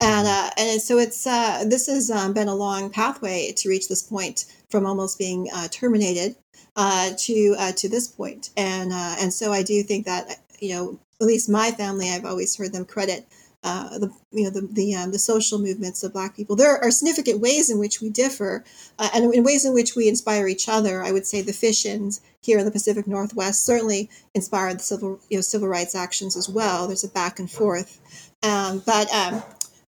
And 0.00 0.28
uh, 0.28 0.50
and 0.56 0.80
so 0.80 0.98
it's 0.98 1.26
uh, 1.26 1.64
this 1.66 1.88
has 1.88 2.12
um, 2.12 2.32
been 2.32 2.48
a 2.48 2.54
long 2.54 2.90
pathway 2.90 3.52
to 3.56 3.68
reach 3.68 3.88
this 3.88 4.02
point 4.02 4.44
from 4.70 4.86
almost 4.86 5.18
being 5.18 5.48
uh, 5.52 5.66
terminated 5.68 6.36
to 6.76 7.72
to 7.76 7.88
this 7.88 8.06
point, 8.06 8.50
and 8.56 8.92
and 8.92 9.32
so 9.32 9.52
I 9.52 9.64
do 9.64 9.82
think 9.82 10.06
that 10.06 10.38
you 10.60 10.74
know 10.74 10.98
at 11.20 11.26
least 11.26 11.48
my 11.48 11.70
family, 11.72 12.10
I've 12.10 12.24
always 12.24 12.56
heard 12.56 12.72
them 12.72 12.84
credit 12.84 13.26
uh, 13.64 13.98
the 13.98 14.12
you 14.30 14.44
know 14.44 14.50
the 14.50 14.68
the, 14.70 14.94
um, 14.94 15.10
the 15.10 15.18
social 15.18 15.58
movements 15.58 16.04
of 16.04 16.12
Black 16.12 16.36
people. 16.36 16.54
There 16.54 16.76
are 16.84 16.90
significant 16.90 17.40
ways 17.40 17.70
in 17.70 17.78
which 17.78 18.00
we 18.00 18.10
differ, 18.10 18.62
uh, 18.98 19.08
and 19.14 19.32
in 19.34 19.42
ways 19.42 19.64
in 19.64 19.72
which 19.72 19.96
we 19.96 20.06
inspire 20.06 20.46
each 20.46 20.68
other. 20.68 21.02
I 21.02 21.10
would 21.10 21.26
say 21.26 21.40
the 21.40 21.52
fish-ins 21.52 22.20
here 22.42 22.58
in 22.58 22.66
the 22.66 22.70
Pacific 22.70 23.06
Northwest 23.06 23.64
certainly 23.64 24.10
inspired 24.34 24.78
the 24.78 24.84
civil 24.84 25.18
you 25.30 25.38
know 25.38 25.42
civil 25.42 25.66
rights 25.66 25.94
actions 25.94 26.36
as 26.36 26.48
well. 26.48 26.86
There's 26.86 27.04
a 27.04 27.08
back 27.08 27.38
and 27.38 27.50
forth, 27.50 27.98
um, 28.42 28.82
but 28.84 29.12
um, 29.12 29.42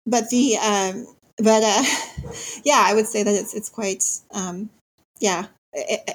but 0.07 0.29
the 0.29 0.57
um, 0.57 1.07
but 1.37 1.61
uh, 1.63 1.83
yeah, 2.63 2.81
I 2.87 2.93
would 2.95 3.07
say 3.07 3.23
that 3.23 3.35
it's 3.35 3.53
it's 3.53 3.69
quite 3.69 4.03
um, 4.31 4.69
yeah. 5.19 5.47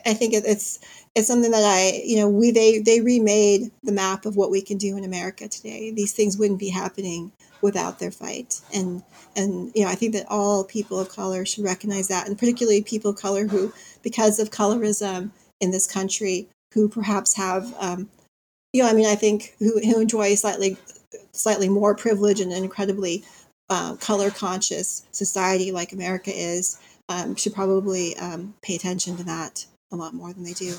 I, 0.06 0.14
think 0.14 0.32
it's 0.32 0.78
it's 1.14 1.26
something 1.26 1.50
that 1.50 1.64
I, 1.64 2.02
you 2.04 2.16
know, 2.16 2.28
we 2.28 2.50
they 2.50 2.78
they 2.78 3.00
remade 3.00 3.70
the 3.82 3.92
map 3.92 4.24
of 4.24 4.36
what 4.36 4.50
we 4.50 4.62
can 4.62 4.78
do 4.78 4.96
in 4.96 5.04
America 5.04 5.48
today. 5.48 5.90
These 5.90 6.12
things 6.12 6.38
wouldn't 6.38 6.58
be 6.58 6.70
happening 6.70 7.32
without 7.60 7.98
their 7.98 8.10
fight. 8.10 8.60
And 8.72 9.02
and 9.36 9.70
you 9.74 9.84
know, 9.84 9.90
I 9.90 9.94
think 9.94 10.14
that 10.14 10.26
all 10.28 10.64
people 10.64 10.98
of 10.98 11.10
color 11.10 11.44
should 11.44 11.64
recognize 11.64 12.08
that, 12.08 12.26
and 12.26 12.38
particularly 12.38 12.82
people 12.82 13.10
of 13.10 13.16
color 13.16 13.46
who, 13.46 13.72
because 14.02 14.38
of 14.38 14.50
colorism 14.50 15.30
in 15.60 15.70
this 15.70 15.86
country, 15.90 16.48
who 16.72 16.88
perhaps 16.88 17.36
have, 17.36 17.74
um, 17.78 18.08
you 18.72 18.82
know, 18.82 18.88
I 18.88 18.94
mean, 18.94 19.06
I 19.06 19.14
think 19.14 19.54
who 19.58 19.78
who 19.80 20.00
enjoy 20.00 20.34
slightly 20.36 20.78
slightly 21.32 21.68
more 21.68 21.94
privilege 21.94 22.40
and 22.40 22.52
an 22.52 22.62
incredibly 22.62 23.24
uh, 23.68 23.94
color 23.96 24.30
conscious 24.30 25.04
society 25.12 25.70
like 25.70 25.92
America 25.92 26.32
is, 26.34 26.80
um, 27.10 27.34
should 27.34 27.52
probably 27.52 28.16
um, 28.16 28.54
pay 28.62 28.76
attention 28.76 29.16
to 29.16 29.24
that 29.24 29.66
a 29.92 29.96
lot 29.96 30.14
more 30.14 30.32
than 30.32 30.44
they 30.44 30.52
do. 30.52 30.76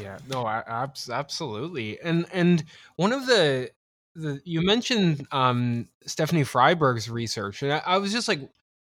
Yeah, 0.00 0.18
no, 0.28 0.46
absolutely. 0.46 2.00
And 2.00 2.26
and 2.32 2.64
one 2.96 3.12
of 3.12 3.26
the 3.26 3.70
the 4.16 4.40
you 4.44 4.60
mentioned 4.60 5.26
um, 5.30 5.88
Stephanie 6.04 6.42
Fryberg's 6.42 7.08
research, 7.08 7.62
and 7.62 7.72
I, 7.72 7.82
I 7.86 7.98
was 7.98 8.12
just 8.12 8.26
like 8.26 8.40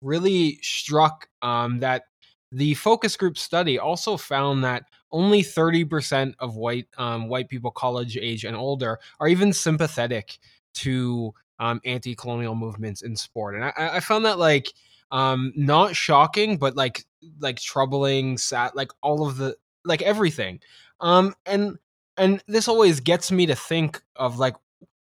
really 0.01 0.61
struck 0.63 1.29
um, 1.43 1.81
that 1.81 2.05
the 2.53 2.75
focus 2.75 3.17
group 3.17 3.37
study 3.37 3.79
also 3.79 4.17
found 4.17 4.63
that 4.63 4.85
only 5.11 5.43
30% 5.43 6.35
of 6.39 6.55
white 6.55 6.87
um, 6.97 7.29
white 7.29 7.49
people 7.49 7.73
college 7.73 8.17
age 8.17 8.45
and 8.45 8.57
older 8.57 9.01
are 9.19 9.27
even 9.27 9.53
sympathetic 9.53 10.39
to 10.75 11.35
um, 11.59 11.81
anti-colonial 11.85 12.55
movements 12.55 13.03
in 13.03 13.17
sport 13.17 13.57
and 13.57 13.65
i, 13.65 13.73
I 13.77 14.01
found 14.01 14.25
that 14.27 14.39
like 14.39 14.73
um, 15.11 15.53
not 15.57 15.97
shocking 15.97 16.57
but 16.57 16.77
like 16.77 17.05
like 17.41 17.59
troubling 17.61 18.39
sad 18.39 18.73
like 18.75 18.91
all 19.03 19.27
of 19.27 19.37
the 19.37 19.57
like 19.85 20.03
everything. 20.03 20.61
Um 21.01 21.35
and 21.47 21.79
and 22.17 22.43
this 22.47 22.69
always 22.69 23.01
gets 23.01 23.31
me 23.31 23.47
to 23.47 23.55
think 23.55 24.01
of 24.17 24.39
like 24.39 24.55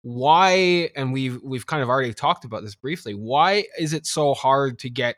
why 0.03 0.91
and 0.97 1.13
we've 1.13 1.41
we've 1.43 1.67
kind 1.67 1.83
of 1.83 1.89
already 1.89 2.13
talked 2.13 2.45
about 2.45 2.63
this 2.63 2.75
briefly 2.75 3.15
why 3.15 3.65
is 3.79 3.93
it 3.93 4.05
so 4.05 4.35
hard 4.35 4.79
to 4.81 4.91
get 4.91 5.17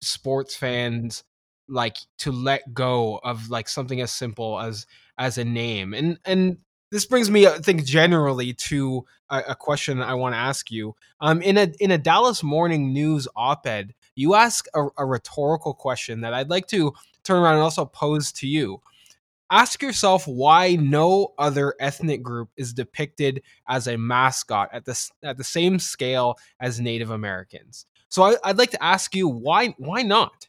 sports 0.00 0.56
fans 0.56 1.24
like 1.68 1.96
to 2.18 2.32
let 2.32 2.72
go 2.72 3.20
of 3.22 3.50
like 3.50 3.68
something 3.68 4.00
as 4.00 4.12
simple 4.12 4.60
as 4.60 4.86
as 5.18 5.38
a 5.38 5.44
name? 5.44 5.92
And 5.94 6.18
and 6.24 6.58
this 6.90 7.06
brings 7.06 7.30
me 7.30 7.46
i 7.46 7.58
think 7.58 7.84
generally 7.84 8.52
to 8.52 9.04
a, 9.28 9.42
a 9.48 9.54
question 9.56 10.00
i 10.00 10.14
want 10.14 10.34
to 10.34 10.38
ask 10.38 10.70
you. 10.70 10.94
Um 11.20 11.42
in 11.42 11.58
a 11.58 11.72
in 11.80 11.90
a 11.90 11.98
dallas 11.98 12.42
morning 12.42 12.92
news 12.92 13.26
op-ed 13.34 13.94
you 14.14 14.34
ask 14.34 14.66
a, 14.74 14.86
a 14.98 15.04
rhetorical 15.04 15.74
question 15.74 16.20
that 16.20 16.34
i'd 16.34 16.50
like 16.50 16.66
to 16.66 16.92
turn 17.22 17.42
around 17.42 17.54
and 17.54 17.62
also 17.62 17.84
pose 17.84 18.32
to 18.32 18.46
you 18.46 18.80
ask 19.50 19.82
yourself 19.82 20.26
why 20.26 20.74
no 20.74 21.32
other 21.38 21.74
ethnic 21.78 22.22
group 22.22 22.50
is 22.56 22.72
depicted 22.72 23.42
as 23.68 23.86
a 23.86 23.96
mascot 23.96 24.68
at 24.72 24.84
the, 24.84 25.10
at 25.22 25.36
the 25.36 25.44
same 25.44 25.78
scale 25.78 26.36
as 26.60 26.80
Native 26.80 27.10
Americans. 27.10 27.86
So 28.08 28.22
I, 28.22 28.48
would 28.48 28.58
like 28.58 28.70
to 28.72 28.82
ask 28.82 29.14
you 29.14 29.28
why 29.28 29.74
why 29.78 30.02
not? 30.02 30.48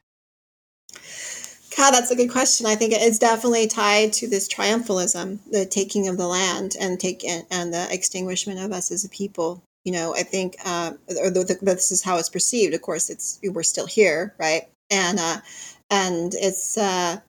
God, 1.75 1.91
that's 1.91 2.11
a 2.11 2.15
good 2.15 2.31
question. 2.31 2.67
I 2.67 2.75
think 2.75 2.93
it's 2.93 3.19
definitely 3.19 3.67
tied 3.67 4.13
to 4.13 4.29
this 4.29 4.47
triumphalism, 4.47 5.39
the 5.51 5.65
taking 5.65 6.07
of 6.07 6.17
the 6.17 6.27
land 6.27 6.75
and 6.79 6.99
take 6.99 7.25
and 7.25 7.73
the 7.73 7.87
extinguishment 7.91 8.59
of 8.59 8.71
us 8.71 8.91
as 8.91 9.03
a 9.03 9.09
people. 9.09 9.61
You 9.85 9.91
know, 9.91 10.15
I 10.15 10.23
think, 10.23 10.57
uh, 10.65 10.93
or 11.21 11.29
the, 11.29 11.43
the, 11.43 11.57
this 11.61 11.91
is 11.91 12.03
how 12.03 12.17
it's 12.17 12.29
perceived. 12.29 12.73
Of 12.73 12.81
course, 12.81 13.09
it's 13.09 13.39
we're 13.43 13.63
still 13.63 13.85
here, 13.85 14.33
right? 14.39 14.63
And 14.89 15.19
uh, 15.19 15.37
and 15.89 16.33
it's 16.35 16.77
uh, 16.77 17.19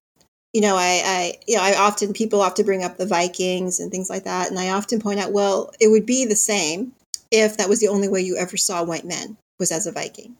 you 0.57 0.63
know, 0.63 0.77
I, 0.77 1.03
I, 1.05 1.33
you 1.47 1.57
know, 1.57 1.63
I 1.63 1.77
often 1.77 2.15
people 2.15 2.41
often 2.41 2.65
bring 2.65 2.83
up 2.83 2.97
the 2.97 3.05
Vikings 3.05 3.79
and 3.79 3.91
things 3.91 4.09
like 4.09 4.25
that, 4.25 4.49
and 4.49 4.59
I 4.59 4.71
often 4.71 5.01
point 5.01 5.21
out, 5.21 5.33
well, 5.33 5.71
it 5.81 5.89
would 5.89 6.07
be 6.07 6.25
the 6.25 6.35
same 6.35 6.93
if 7.31 7.59
that 7.59 7.69
was 7.69 7.81
the 7.81 7.89
only 7.89 8.09
way 8.09 8.23
you 8.23 8.39
ever 8.39 8.57
saw 8.57 8.83
white 8.83 9.05
men 9.05 9.37
was 9.59 9.71
as 9.71 9.87
a 9.87 9.93
Viking. 9.93 10.35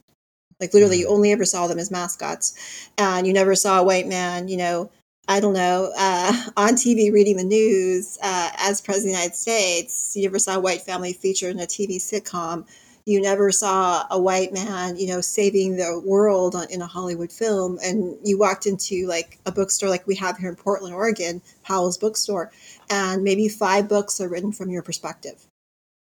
Like 0.59 0.73
literally, 0.73 0.97
you 0.99 1.07
mm. 1.07 1.11
only 1.11 1.31
ever 1.31 1.45
saw 1.45 1.67
them 1.67 1.77
as 1.77 1.91
mascots, 1.91 2.89
and 2.97 3.27
you 3.27 3.33
never 3.33 3.53
saw 3.53 3.79
a 3.79 3.83
white 3.83 4.07
man, 4.07 4.47
you 4.47 4.57
know, 4.57 4.89
I 5.27 5.39
don't 5.39 5.53
know, 5.53 5.91
uh, 5.97 6.33
on 6.57 6.75
TV 6.75 7.11
reading 7.11 7.37
the 7.37 7.43
news 7.43 8.17
uh, 8.21 8.49
as 8.57 8.81
president 8.81 9.13
of 9.13 9.15
the 9.15 9.19
United 9.21 9.35
States. 9.35 10.15
You 10.15 10.23
never 10.23 10.39
saw 10.39 10.55
a 10.55 10.59
white 10.59 10.81
family 10.81 11.13
featured 11.13 11.51
in 11.51 11.59
a 11.59 11.67
TV 11.67 11.97
sitcom 11.97 12.65
you 13.07 13.21
never 13.21 13.53
saw 13.53 14.05
a 14.11 14.19
white 14.19 14.51
man, 14.51 14.97
you 14.97 15.07
know, 15.07 15.21
saving 15.21 15.77
the 15.77 16.01
world 16.05 16.55
on, 16.55 16.69
in 16.69 16.81
a 16.81 16.85
Hollywood 16.85 17.31
film, 17.31 17.79
and 17.81 18.17
you 18.21 18.37
walked 18.37 18.65
into 18.65 19.07
like 19.07 19.39
a 19.45 19.51
bookstore 19.51 19.87
like 19.87 20.05
we 20.05 20.15
have 20.15 20.37
here 20.37 20.49
in 20.49 20.57
Portland, 20.57 20.93
Oregon, 20.93 21.41
Powell's 21.63 21.97
Bookstore, 21.97 22.51
and 22.89 23.23
maybe 23.23 23.47
five 23.47 23.87
books 23.87 24.19
are 24.19 24.27
written 24.27 24.51
from 24.51 24.69
your 24.69 24.81
perspective 24.81 25.47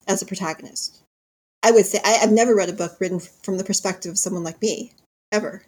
as 0.09 0.21
a 0.21 0.25
protagonist. 0.25 1.01
I 1.63 1.71
would 1.71 1.85
say 1.85 2.01
I, 2.03 2.09
have 2.09 2.33
never 2.33 2.53
read 2.53 2.67
a 2.67 2.73
book 2.73 2.97
written 2.99 3.21
from 3.21 3.57
the 3.57 3.63
perspective 3.63 4.11
of 4.11 4.17
someone 4.17 4.43
like 4.43 4.61
me, 4.61 4.91
ever. 5.31 5.63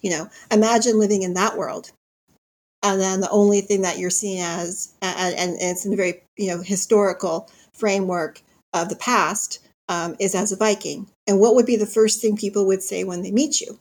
You 0.00 0.08
know, 0.08 0.30
imagine 0.50 0.98
living 0.98 1.20
in 1.20 1.34
that 1.34 1.58
world 1.58 1.92
and 2.82 3.00
then 3.00 3.20
the 3.20 3.30
only 3.30 3.60
thing 3.60 3.82
that 3.82 3.98
you're 3.98 4.10
seeing 4.10 4.40
as 4.40 4.92
and, 5.02 5.34
and, 5.36 5.56
it's 5.60 5.86
in 5.86 5.92
a 5.92 5.96
very 5.96 6.22
you 6.36 6.48
know 6.48 6.62
historical 6.62 7.50
framework 7.72 8.40
of 8.72 8.88
the 8.88 8.96
past 8.96 9.60
um, 9.88 10.16
is 10.18 10.34
as 10.34 10.52
a 10.52 10.56
Viking. 10.56 11.06
And 11.26 11.38
what 11.38 11.54
would 11.54 11.66
be 11.66 11.76
the 11.76 11.86
first 11.86 12.20
thing 12.20 12.36
people 12.36 12.66
would 12.66 12.82
say 12.82 13.04
when 13.04 13.22
they 13.22 13.30
meet 13.30 13.60
you? 13.60 13.78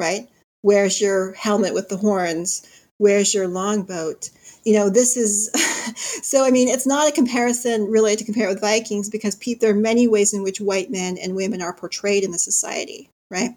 right? 0.00 0.28
Where's 0.62 1.00
your 1.00 1.32
helmet 1.34 1.74
with 1.74 1.88
the 1.88 1.98
horns? 1.98 2.66
Where's 2.98 3.32
your 3.32 3.46
longboat? 3.46 4.30
You 4.64 4.74
know, 4.74 4.90
this 4.90 5.16
is 5.16 5.50
so. 6.26 6.44
I 6.44 6.50
mean, 6.50 6.68
it's 6.68 6.86
not 6.86 7.08
a 7.08 7.12
comparison 7.12 7.90
really 7.90 8.16
to 8.16 8.24
compare 8.24 8.48
with 8.48 8.60
Vikings 8.60 9.08
because 9.08 9.38
there 9.60 9.70
are 9.70 9.74
many 9.74 10.08
ways 10.08 10.34
in 10.34 10.42
which 10.42 10.60
white 10.60 10.90
men 10.90 11.16
and 11.16 11.36
women 11.36 11.62
are 11.62 11.72
portrayed 11.72 12.24
in 12.24 12.32
the 12.32 12.38
society, 12.38 13.08
right? 13.30 13.56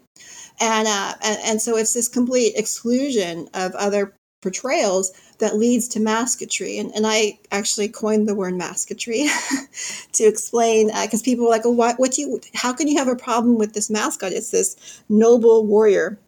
And, 0.60 0.86
uh, 0.86 1.14
and 1.22 1.38
and 1.44 1.62
so 1.62 1.76
it's 1.76 1.92
this 1.92 2.08
complete 2.08 2.54
exclusion 2.56 3.48
of 3.54 3.74
other 3.74 4.14
portrayals 4.44 5.10
that 5.38 5.56
leads 5.56 5.88
to 5.88 6.00
mascotry. 6.00 6.78
And, 6.78 6.94
and 6.94 7.06
I 7.06 7.38
actually 7.50 7.88
coined 7.88 8.28
the 8.28 8.34
word 8.34 8.54
mascotry 8.54 9.26
to 10.12 10.24
explain 10.24 10.88
because 10.88 11.22
uh, 11.22 11.24
people 11.24 11.46
were 11.46 11.50
like, 11.50 11.64
"Oh, 11.64 11.70
what? 11.70 11.98
What 11.98 12.12
do 12.12 12.20
you? 12.20 12.40
How 12.54 12.72
can 12.72 12.86
you 12.86 12.98
have 12.98 13.08
a 13.08 13.16
problem 13.16 13.58
with 13.58 13.72
this 13.72 13.90
mascot? 13.90 14.32
It's 14.32 14.50
this 14.50 14.76
noble 15.08 15.66
warrior." 15.66 16.20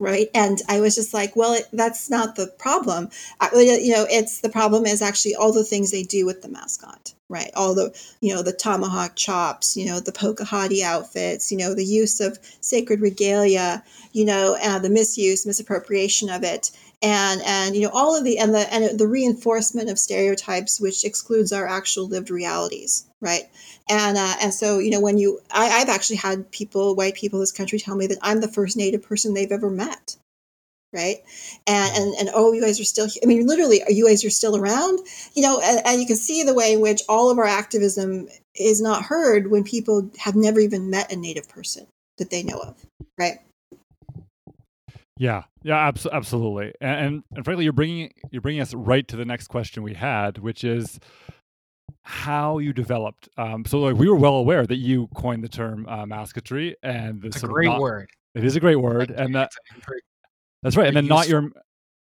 right 0.00 0.28
and 0.34 0.62
i 0.68 0.80
was 0.80 0.94
just 0.94 1.14
like 1.14 1.36
well 1.36 1.52
it, 1.52 1.68
that's 1.72 2.10
not 2.10 2.34
the 2.34 2.46
problem 2.58 3.08
I, 3.38 3.50
you 3.54 3.92
know 3.92 4.06
it's 4.10 4.40
the 4.40 4.48
problem 4.48 4.86
is 4.86 5.02
actually 5.02 5.34
all 5.36 5.52
the 5.52 5.62
things 5.62 5.90
they 5.90 6.02
do 6.02 6.24
with 6.24 6.40
the 6.42 6.48
mascot 6.48 7.12
right 7.28 7.50
all 7.54 7.74
the 7.74 7.94
you 8.20 8.34
know 8.34 8.42
the 8.42 8.52
tomahawk 8.52 9.14
chops 9.14 9.76
you 9.76 9.84
know 9.84 10.00
the 10.00 10.10
pocahontas 10.10 10.82
outfits 10.82 11.52
you 11.52 11.58
know 11.58 11.74
the 11.74 11.84
use 11.84 12.18
of 12.20 12.38
sacred 12.62 13.00
regalia 13.00 13.84
you 14.12 14.24
know 14.24 14.56
uh, 14.62 14.78
the 14.78 14.90
misuse 14.90 15.46
misappropriation 15.46 16.30
of 16.30 16.42
it 16.42 16.70
and 17.02 17.40
and 17.44 17.74
you 17.74 17.82
know 17.82 17.90
all 17.92 18.16
of 18.16 18.24
the 18.24 18.38
and 18.38 18.54
the 18.54 18.72
and 18.72 18.98
the 18.98 19.08
reinforcement 19.08 19.88
of 19.88 19.98
stereotypes 19.98 20.80
which 20.80 21.04
excludes 21.04 21.52
our 21.52 21.66
actual 21.66 22.06
lived 22.06 22.30
realities 22.30 23.06
right? 23.20 23.42
And 23.88 24.16
uh, 24.16 24.34
and 24.42 24.54
so 24.54 24.78
you 24.78 24.90
know 24.90 25.00
when 25.00 25.18
you 25.18 25.40
I, 25.50 25.80
i've 25.80 25.88
actually 25.88 26.16
had 26.16 26.50
people 26.50 26.94
white 26.94 27.14
people 27.14 27.38
in 27.38 27.42
this 27.42 27.52
country 27.52 27.78
tell 27.78 27.96
me 27.96 28.06
that 28.06 28.18
i'm 28.22 28.40
the 28.40 28.48
first 28.48 28.76
native 28.76 29.02
person 29.02 29.34
they've 29.34 29.52
ever 29.52 29.70
met 29.70 30.16
right? 30.92 31.18
And 31.66 31.96
and, 31.96 32.14
and 32.14 32.30
oh 32.34 32.52
you 32.52 32.60
guys 32.60 32.80
are 32.80 32.84
still 32.84 33.08
i 33.22 33.26
mean 33.26 33.46
literally 33.46 33.82
you 33.88 34.06
guys 34.06 34.24
are 34.24 34.30
still 34.30 34.56
around 34.56 34.98
you 35.34 35.42
know 35.42 35.60
and, 35.62 35.80
and 35.86 36.00
you 36.00 36.06
can 36.06 36.16
see 36.16 36.42
the 36.42 36.54
way 36.54 36.72
in 36.72 36.80
which 36.80 37.02
all 37.08 37.30
of 37.30 37.38
our 37.38 37.46
activism 37.46 38.28
is 38.54 38.80
not 38.80 39.04
heard 39.04 39.50
when 39.50 39.64
people 39.64 40.10
have 40.18 40.34
never 40.34 40.60
even 40.60 40.90
met 40.90 41.12
a 41.12 41.16
native 41.16 41.48
person 41.48 41.86
that 42.18 42.30
they 42.30 42.42
know 42.42 42.58
of 42.58 42.74
right 43.18 43.38
yeah, 45.20 45.42
yeah, 45.62 45.76
abs- 45.76 46.06
absolutely, 46.10 46.72
and, 46.80 47.06
and, 47.06 47.24
and 47.36 47.44
frankly, 47.44 47.64
you're 47.64 47.74
bringing 47.74 48.10
you're 48.30 48.40
bringing 48.40 48.62
us 48.62 48.72
right 48.72 49.06
to 49.08 49.16
the 49.16 49.26
next 49.26 49.48
question 49.48 49.82
we 49.82 49.92
had, 49.92 50.38
which 50.38 50.64
is 50.64 50.98
how 52.04 52.56
you 52.56 52.72
developed. 52.72 53.28
Um, 53.36 53.66
so, 53.66 53.80
like, 53.80 53.96
we 53.96 54.08
were 54.08 54.16
well 54.16 54.36
aware 54.36 54.66
that 54.66 54.76
you 54.76 55.08
coined 55.14 55.44
the 55.44 55.48
term 55.48 55.86
uh, 55.90 56.06
mascotry, 56.06 56.74
and 56.82 57.22
it's 57.22 57.42
a 57.42 57.46
great 57.46 57.66
not, 57.66 57.80
word. 57.80 58.08
It 58.34 58.44
is 58.44 58.56
a 58.56 58.60
great 58.60 58.76
word, 58.76 59.10
and 59.10 59.34
that 59.34 59.50
that's 60.62 60.78
right. 60.78 60.86
And 60.86 60.96
then 60.96 61.06
not 61.06 61.28
your 61.28 61.50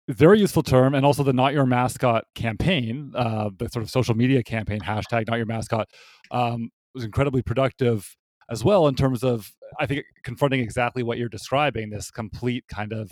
very 0.09 0.38
useful 0.38 0.62
term, 0.62 0.94
and 0.94 1.07
also 1.07 1.22
the 1.22 1.33
not 1.33 1.55
your 1.55 1.64
mascot 1.64 2.24
campaign, 2.35 3.12
uh, 3.14 3.48
the 3.57 3.70
sort 3.70 3.83
of 3.83 3.88
social 3.88 4.14
media 4.14 4.42
campaign 4.42 4.81
hashtag 4.81 5.26
not 5.26 5.37
your 5.37 5.46
mascot, 5.46 5.88
um, 6.33 6.68
was 6.94 7.02
incredibly 7.02 7.40
productive 7.40 8.14
as 8.50 8.64
well 8.64 8.87
in 8.87 8.94
terms 8.94 9.24
of 9.24 9.52
I 9.78 9.87
think 9.87 10.04
confronting 10.22 10.61
exactly 10.61 11.02
what 11.02 11.18
you're 11.18 11.28
describing 11.28 11.90
this 11.90 12.11
complete 12.11 12.64
kind 12.68 12.92
of 12.92 13.11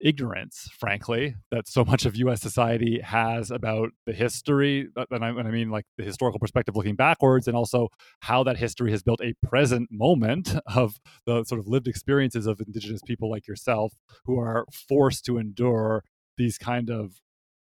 ignorance, 0.00 0.68
frankly, 0.78 1.34
that 1.50 1.66
so 1.66 1.84
much 1.84 2.04
of 2.04 2.14
U.S. 2.16 2.40
society 2.42 3.00
has 3.00 3.50
about 3.50 3.90
the 4.06 4.12
history. 4.12 4.88
And 5.10 5.24
I, 5.24 5.28
I 5.28 5.50
mean, 5.50 5.70
like 5.70 5.86
the 5.96 6.04
historical 6.04 6.38
perspective 6.38 6.76
looking 6.76 6.94
backwards, 6.94 7.48
and 7.48 7.56
also 7.56 7.88
how 8.20 8.44
that 8.44 8.58
history 8.58 8.90
has 8.90 9.02
built 9.02 9.20
a 9.22 9.34
present 9.42 9.88
moment 9.90 10.54
of 10.74 11.00
the 11.26 11.44
sort 11.44 11.58
of 11.58 11.66
lived 11.66 11.88
experiences 11.88 12.46
of 12.46 12.60
Indigenous 12.60 13.02
people 13.02 13.30
like 13.30 13.48
yourself, 13.48 13.94
who 14.26 14.38
are 14.38 14.66
forced 14.88 15.24
to 15.24 15.38
endure 15.38 16.04
these 16.36 16.58
kind 16.58 16.90
of 16.90 17.20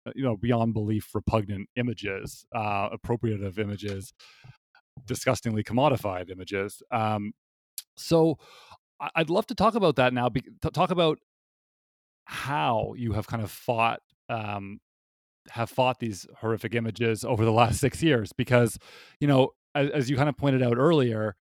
uh, 0.05 0.11
you 0.15 0.23
know 0.23 0.35
beyond 0.35 0.73
belief 0.73 1.09
repugnant 1.13 1.69
images 1.75 2.45
uh 2.53 2.89
appropriative 2.89 3.57
images 3.57 4.13
disgustingly 5.05 5.63
commodified 5.63 6.29
images. 6.29 6.81
Um, 6.91 7.33
so 7.95 8.37
I'd 9.15 9.29
love 9.29 9.47
to 9.47 9.55
talk 9.55 9.75
about 9.75 9.95
that 9.97 10.13
now. 10.13 10.29
Be, 10.29 10.43
talk 10.73 10.91
about 10.91 11.19
how 12.25 12.93
you 12.97 13.13
have 13.13 13.27
kind 13.27 13.43
of 13.43 13.51
fought 13.51 13.99
um, 14.29 14.79
have 15.49 15.69
fought 15.69 15.99
these 15.99 16.25
horrific 16.39 16.73
images 16.73 17.25
over 17.25 17.43
the 17.43 17.51
last 17.51 17.79
six 17.79 18.01
years, 18.01 18.31
because 18.33 18.77
you 19.19 19.27
know, 19.27 19.49
as, 19.75 19.89
as 19.89 20.09
you 20.09 20.15
kind 20.15 20.29
of 20.29 20.37
pointed 20.37 20.63
out 20.63 20.77
earlier, 20.77 21.35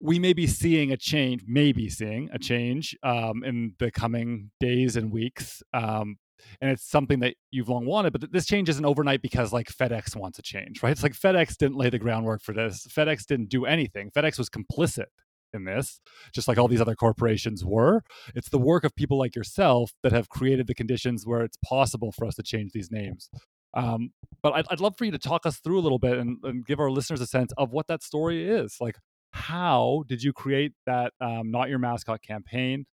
we 0.00 0.18
may 0.18 0.32
be 0.32 0.46
seeing 0.46 0.90
a 0.90 0.96
change, 0.96 1.44
maybe 1.46 1.88
seeing 1.88 2.28
a 2.32 2.38
change 2.38 2.96
um, 3.02 3.44
in 3.44 3.74
the 3.78 3.90
coming 3.90 4.50
days 4.58 4.96
and 4.96 5.12
weeks. 5.12 5.62
Um, 5.72 6.16
and 6.60 6.70
it's 6.70 6.88
something 6.88 7.20
that 7.20 7.34
you've 7.50 7.68
long 7.68 7.86
wanted 7.86 8.12
but 8.12 8.32
this 8.32 8.46
change 8.46 8.68
isn't 8.68 8.84
overnight 8.84 9.22
because 9.22 9.52
like 9.52 9.68
fedex 9.68 10.14
wants 10.16 10.38
a 10.38 10.42
change 10.42 10.82
right? 10.82 10.92
It's 10.92 11.02
like 11.02 11.12
fedex 11.12 11.56
didn't 11.56 11.76
lay 11.76 11.90
the 11.90 11.98
groundwork 11.98 12.42
for 12.42 12.52
this. 12.52 12.86
Fedex 12.88 13.24
didn't 13.26 13.48
do 13.48 13.66
anything. 13.66 14.10
Fedex 14.10 14.38
was 14.38 14.48
complicit 14.48 15.06
in 15.54 15.64
this 15.64 16.00
just 16.32 16.48
like 16.48 16.58
all 16.58 16.68
these 16.68 16.80
other 16.80 16.94
corporations 16.94 17.64
were. 17.64 18.02
It's 18.34 18.48
the 18.48 18.58
work 18.58 18.84
of 18.84 18.94
people 18.94 19.18
like 19.18 19.36
yourself 19.36 19.92
that 20.02 20.12
have 20.12 20.28
created 20.28 20.66
the 20.66 20.74
conditions 20.74 21.26
where 21.26 21.42
it's 21.42 21.58
possible 21.64 22.12
for 22.12 22.26
us 22.26 22.34
to 22.36 22.42
change 22.42 22.72
these 22.72 22.90
names. 22.90 23.28
Um, 23.74 24.12
but 24.42 24.52
I'd, 24.52 24.66
I'd, 24.70 24.80
love 24.80 24.98
for 24.98 25.06
you 25.06 25.10
to 25.12 25.18
talk 25.18 25.46
us 25.46 25.58
through 25.58 25.78
a 25.78 25.80
little 25.80 25.98
bit 25.98 26.18
and, 26.18 26.36
and, 26.42 26.66
give 26.66 26.78
our 26.78 26.90
listeners 26.90 27.22
a 27.22 27.26
sense 27.26 27.52
of 27.56 27.72
what 27.72 27.86
that 27.86 28.02
story 28.02 28.46
is. 28.46 28.76
Like 28.82 28.96
how 29.30 30.04
did 30.08 30.22
you 30.22 30.34
create 30.34 30.72
that 30.84 31.14
um, 31.22 31.50
not 31.50 31.70
your 31.70 31.78
mascot 31.78 32.20
campaign 32.20 32.84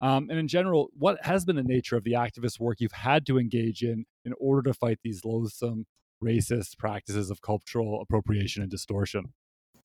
um, 0.00 0.28
and 0.30 0.38
in 0.38 0.48
general, 0.48 0.88
what 0.96 1.24
has 1.24 1.44
been 1.44 1.56
the 1.56 1.62
nature 1.62 1.96
of 1.96 2.04
the 2.04 2.12
activist 2.12 2.60
work 2.60 2.80
you've 2.80 2.92
had 2.92 3.26
to 3.26 3.38
engage 3.38 3.82
in 3.82 4.04
in 4.24 4.34
order 4.38 4.70
to 4.70 4.74
fight 4.74 4.98
these 5.02 5.24
loathsome 5.24 5.86
racist 6.22 6.78
practices 6.78 7.30
of 7.30 7.40
cultural 7.40 8.00
appropriation 8.02 8.62
and 8.62 8.70
distortion? 8.70 9.32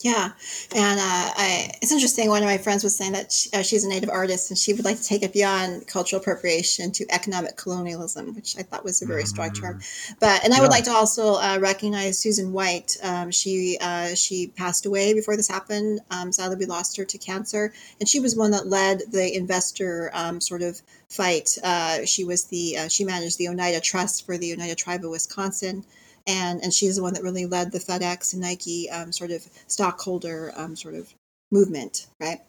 Yeah, 0.04 0.32
and 0.76 1.00
uh, 1.00 1.32
I, 1.38 1.72
it's 1.82 1.92
interesting. 1.92 2.30
One 2.30 2.42
of 2.42 2.48
my 2.48 2.58
friends 2.58 2.84
was 2.84 2.96
saying 2.96 3.12
that 3.12 3.32
she, 3.32 3.50
uh, 3.54 3.62
she's 3.62 3.84
a 3.84 3.90
native 3.90 4.10
artist 4.10 4.50
and 4.50 4.58
she 4.58 4.74
would 4.74 4.84
like 4.84 4.98
to 4.98 5.04
take 5.04 5.22
it 5.22 5.32
beyond 5.32 5.88
cultural 5.88 6.20
appropriation 6.20 6.92
to 6.94 7.06
economic 7.12 7.56
colonialism, 7.56 8.34
which 8.34 8.58
I 8.58 8.64
thought 8.64 8.84
was 8.84 9.02
a 9.02 9.06
very 9.06 9.22
mm-hmm. 9.22 9.28
strong 9.28 9.52
term. 9.54 9.80
Mm. 9.80 10.16
But 10.20 10.44
and 10.44 10.54
I 10.54 10.62
would 10.62 10.72
like 10.72 10.86
to 10.86 10.92
also 10.92 11.36
uh, 11.36 11.60
recognize 11.62 12.18
Susan 12.18 12.52
White. 12.52 12.98
Um, 13.04 13.30
she 13.30 13.78
uh, 13.80 14.16
she 14.16 14.48
passed 14.48 14.86
away 14.86 15.14
before 15.14 15.38
this 15.38 15.48
happened. 15.48 16.00
Um, 16.10 16.32
sadly, 16.32 16.56
we 16.58 16.66
lost 16.66 16.98
her 16.98 17.06
to 17.06 17.18
cancer, 17.18 17.72
and 18.00 18.10
she 18.10 18.20
was 18.20 18.36
one 18.36 18.52
that 18.52 18.68
led 18.68 19.04
the 19.12 19.36
investor 19.36 20.10
um, 20.14 20.42
sort 20.42 20.64
of 20.64 20.82
fight. 21.10 21.58
Uh, 21.64 22.06
she 22.06 22.24
was 22.24 22.46
the 22.46 22.78
uh, 22.78 22.88
she 22.88 23.04
managed 23.04 23.38
the 23.38 23.50
Oneida 23.50 23.82
Trust 23.82 24.26
for 24.26 24.38
the 24.38 24.54
Oneida 24.54 24.76
Tribe 24.76 25.04
of 25.04 25.12
Wisconsin 25.12 25.84
and 26.28 26.62
and 26.64 26.74
she's 26.74 26.96
the 26.96 27.02
one 27.02 27.14
that 27.14 27.24
really 27.24 27.46
led 27.46 27.72
the 27.72 27.80
FedEx 27.80 28.34
and 28.34 28.42
Nike 28.42 28.90
um, 28.90 29.12
sort 29.12 29.32
of 29.32 29.46
stockholder 29.68 30.52
um, 30.56 30.76
sort 30.76 30.96
of 30.96 31.14
movement, 31.52 32.08
right? 32.20 32.40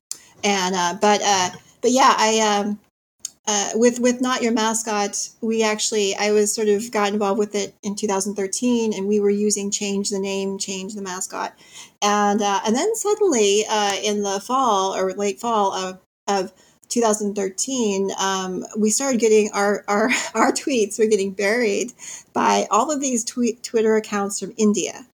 And 0.44 0.74
uh, 0.74 0.96
but 1.00 1.20
uh, 1.24 1.50
but 1.80 1.90
yeah, 1.90 2.14
I 2.16 2.40
um, 2.40 2.78
uh, 3.46 3.70
with 3.74 3.98
with 3.98 4.20
not 4.20 4.42
your 4.42 4.52
mascot, 4.52 5.28
we 5.40 5.62
actually 5.62 6.14
I 6.14 6.30
was 6.32 6.54
sort 6.54 6.68
of 6.68 6.90
got 6.92 7.12
involved 7.12 7.38
with 7.38 7.54
it 7.54 7.74
in 7.82 7.96
2013, 7.96 8.94
and 8.94 9.08
we 9.08 9.20
were 9.20 9.30
using 9.30 9.70
change 9.70 10.10
the 10.10 10.20
name, 10.20 10.58
change 10.58 10.94
the 10.94 11.02
mascot, 11.02 11.52
and 12.00 12.40
uh, 12.40 12.60
and 12.64 12.76
then 12.76 12.94
suddenly 12.94 13.64
uh, 13.68 13.94
in 14.02 14.22
the 14.22 14.40
fall 14.40 14.94
or 14.94 15.12
late 15.12 15.40
fall 15.40 15.72
of 15.72 16.00
of 16.28 16.52
2013, 16.92 18.10
um, 18.20 18.64
we 18.76 18.90
started 18.90 19.18
getting 19.18 19.50
our, 19.52 19.82
our, 19.88 20.10
our 20.34 20.52
tweets 20.52 20.98
were 20.98 21.06
getting 21.06 21.32
buried 21.32 21.92
by 22.32 22.66
all 22.70 22.90
of 22.90 23.00
these 23.00 23.24
tweet, 23.24 23.62
Twitter 23.62 23.96
accounts 23.96 24.40
from 24.40 24.52
India, 24.56 25.06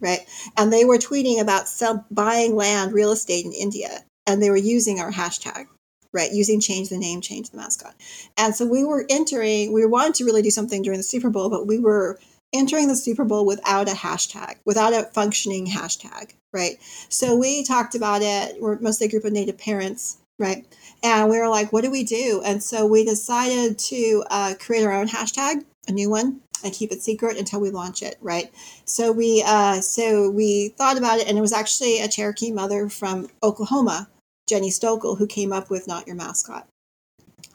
right? 0.00 0.20
And 0.56 0.72
they 0.72 0.84
were 0.84 0.98
tweeting 0.98 1.40
about 1.40 1.68
sell, 1.68 2.06
buying 2.10 2.56
land, 2.56 2.92
real 2.92 3.12
estate 3.12 3.44
in 3.44 3.52
India, 3.52 4.04
and 4.26 4.42
they 4.42 4.50
were 4.50 4.56
using 4.56 5.00
our 5.00 5.12
hashtag, 5.12 5.66
right? 6.12 6.32
Using 6.32 6.60
change 6.60 6.88
the 6.88 6.98
name, 6.98 7.20
change 7.20 7.50
the 7.50 7.58
mascot. 7.58 7.94
And 8.38 8.54
so 8.54 8.66
we 8.66 8.84
were 8.84 9.04
entering, 9.10 9.72
we 9.72 9.84
wanted 9.84 10.14
to 10.16 10.24
really 10.24 10.42
do 10.42 10.50
something 10.50 10.82
during 10.82 10.98
the 10.98 11.04
Super 11.04 11.28
Bowl, 11.28 11.50
but 11.50 11.66
we 11.66 11.78
were 11.78 12.18
entering 12.54 12.88
the 12.88 12.96
Super 12.96 13.24
Bowl 13.24 13.44
without 13.44 13.88
a 13.88 13.92
hashtag, 13.92 14.56
without 14.64 14.94
a 14.94 15.04
functioning 15.12 15.66
hashtag, 15.66 16.30
right? 16.54 16.78
So 17.10 17.36
we 17.36 17.64
talked 17.64 17.94
about 17.94 18.22
it. 18.22 18.60
We're 18.62 18.78
mostly 18.78 19.06
a 19.06 19.10
group 19.10 19.24
of 19.24 19.32
Native 19.32 19.58
parents, 19.58 20.16
right? 20.38 20.64
And 21.02 21.30
we 21.30 21.38
were 21.38 21.48
like, 21.48 21.72
what 21.72 21.84
do 21.84 21.90
we 21.90 22.04
do? 22.04 22.42
And 22.44 22.62
so 22.62 22.86
we 22.86 23.04
decided 23.04 23.78
to 23.78 24.24
uh, 24.30 24.54
create 24.58 24.84
our 24.84 24.92
own 24.92 25.08
hashtag, 25.08 25.64
a 25.86 25.92
new 25.92 26.10
one, 26.10 26.40
and 26.64 26.72
keep 26.72 26.92
it 26.92 27.02
secret 27.02 27.36
until 27.36 27.60
we 27.60 27.70
launch 27.70 28.02
it, 28.02 28.16
right? 28.20 28.52
So 28.84 29.12
we 29.12 29.42
uh, 29.46 29.80
so 29.80 30.30
we 30.30 30.70
thought 30.70 30.98
about 30.98 31.18
it, 31.18 31.28
and 31.28 31.38
it 31.38 31.40
was 31.40 31.52
actually 31.52 32.00
a 32.00 32.08
Cherokee 32.08 32.52
mother 32.52 32.88
from 32.88 33.28
Oklahoma, 33.42 34.08
Jenny 34.48 34.70
Stokel, 34.70 35.16
who 35.18 35.26
came 35.26 35.52
up 35.52 35.70
with 35.70 35.86
"Not 35.86 36.06
Your 36.06 36.16
Mascot." 36.16 36.66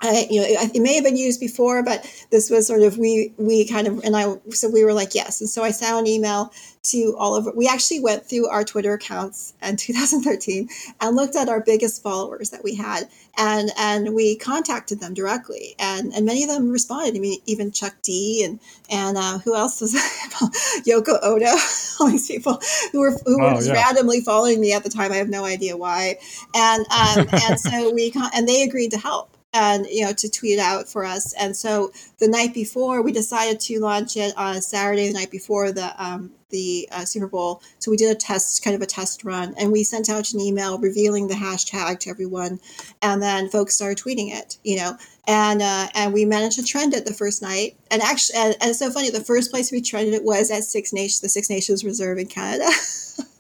I, 0.04 0.28
you 0.30 0.42
know, 0.42 0.48
it, 0.48 0.76
it, 0.76 0.82
may 0.82 0.96
have 0.96 1.04
been 1.06 1.16
used 1.16 1.40
before, 1.40 1.82
but 1.82 2.04
this 2.30 2.50
was 2.50 2.68
sort 2.68 2.82
of 2.82 2.98
we 2.98 3.34
we 3.38 3.66
kind 3.66 3.88
of 3.88 4.04
and 4.04 4.18
I 4.18 4.36
so 4.50 4.70
we 4.70 4.84
were 4.84 4.94
like 4.94 5.16
yes, 5.16 5.40
and 5.40 5.50
so 5.50 5.64
I 5.64 5.72
sent 5.72 5.98
an 5.98 6.08
email 6.08 6.52
to 6.84 7.16
all 7.18 7.38
of 7.38 7.48
we 7.56 7.68
actually 7.68 8.02
went 8.02 8.26
through 8.26 8.50
our 8.50 8.66
Twitter 8.66 8.94
accounts 8.94 9.54
in 9.62 9.78
2013 9.78 10.68
and 11.00 11.16
looked 11.16 11.38
at 11.38 11.48
our 11.48 11.62
biggest 11.62 12.04
followers 12.04 12.50
that 12.50 12.64
we 12.64 12.76
had 12.76 13.08
and 13.38 13.72
and 13.78 14.14
we 14.14 14.36
contacted 14.36 15.00
them 15.00 15.14
directly 15.14 15.76
and 15.80 16.14
and 16.14 16.26
many 16.26 16.44
of 16.44 16.50
them 16.50 16.70
responded. 16.70 17.16
I 17.16 17.20
mean, 17.20 17.40
even 17.46 17.72
Chuck 17.72 17.96
D 18.02 18.44
and 18.44 18.60
and 18.90 19.18
uh, 19.18 19.40
who 19.40 19.56
else 19.56 19.80
was 19.80 19.94
Yoko 20.86 21.18
Ono, 21.24 21.58
all 22.00 22.12
these 22.12 22.28
people 22.28 22.62
who 22.92 23.00
were 23.00 23.12
who 23.26 23.42
oh, 23.42 23.52
were 23.52 23.56
just 23.56 23.68
yeah. 23.68 23.76
randomly 23.76 24.20
following 24.20 24.60
me 24.60 24.74
at 24.74 24.84
the 24.84 24.90
time. 24.90 25.14
I 25.14 25.16
have 25.16 25.30
no 25.30 25.46
idea 25.46 25.78
why, 25.78 26.18
and 26.54 26.86
um, 26.92 27.28
and 27.32 27.60
so 27.60 27.94
we 27.94 28.14
and 28.36 28.48
they 28.48 28.64
agreed 28.64 28.92
to 28.92 28.98
help 28.98 29.33
and 29.54 29.86
you 29.88 30.04
know 30.04 30.14
to 30.14 30.30
tweet 30.30 30.60
out 30.60 30.88
for 30.88 31.06
us. 31.06 31.34
And 31.34 31.56
so 31.56 31.92
the 32.20 32.28
night 32.28 32.54
before 32.54 33.02
we 33.02 33.12
decided 33.12 33.60
to 33.62 33.80
launch 33.80 34.18
it 34.18 34.36
on 34.38 34.62
saturday 34.62 35.08
the 35.08 35.14
night 35.14 35.32
before 35.32 35.72
the 35.72 35.94
um, 36.04 36.32
the 36.50 36.88
uh, 36.92 37.06
super 37.06 37.28
bowl. 37.28 37.62
So 37.80 37.90
we 37.90 37.98
did 37.98 38.12
a 38.12 38.20
test 38.20 38.64
kind 38.64 38.76
of 38.76 38.82
a 38.82 38.86
test 38.86 39.24
run 39.24 39.56
and 39.58 39.72
we 39.72 39.84
sent 39.84 40.10
out 40.10 40.34
an 40.34 40.40
email 40.40 40.78
revealing 40.78 41.28
the 41.28 41.34
hashtag 41.34 42.00
to 42.02 42.10
everyone 42.10 42.60
and 43.02 43.22
then 43.22 43.50
folks 43.50 43.76
started 43.76 43.98
tweeting 43.98 44.32
it 44.32 44.58
you 44.64 44.78
know. 44.78 44.98
And 45.28 45.62
uh, 45.62 45.88
and 45.96 46.14
we 46.14 46.26
managed 46.26 46.58
to 46.58 46.66
trend 46.66 46.94
it 46.94 47.06
the 47.06 47.14
first 47.14 47.42
night. 47.42 47.78
And 47.92 48.02
actually 48.02 48.40
and, 48.40 48.56
and 48.60 48.70
it's 48.72 48.80
so 48.80 48.92
funny 48.92 49.10
the 49.10 49.22
first 49.22 49.52
place 49.52 49.72
we 49.72 49.82
trended 49.82 50.14
it 50.14 50.24
was 50.24 50.52
at 50.52 50.64
six 50.64 50.92
nations 50.94 51.22
the 51.22 51.30
six 51.30 51.50
nations 51.50 51.84
reserve 51.84 52.18
in 52.18 52.28
canada 52.28 52.70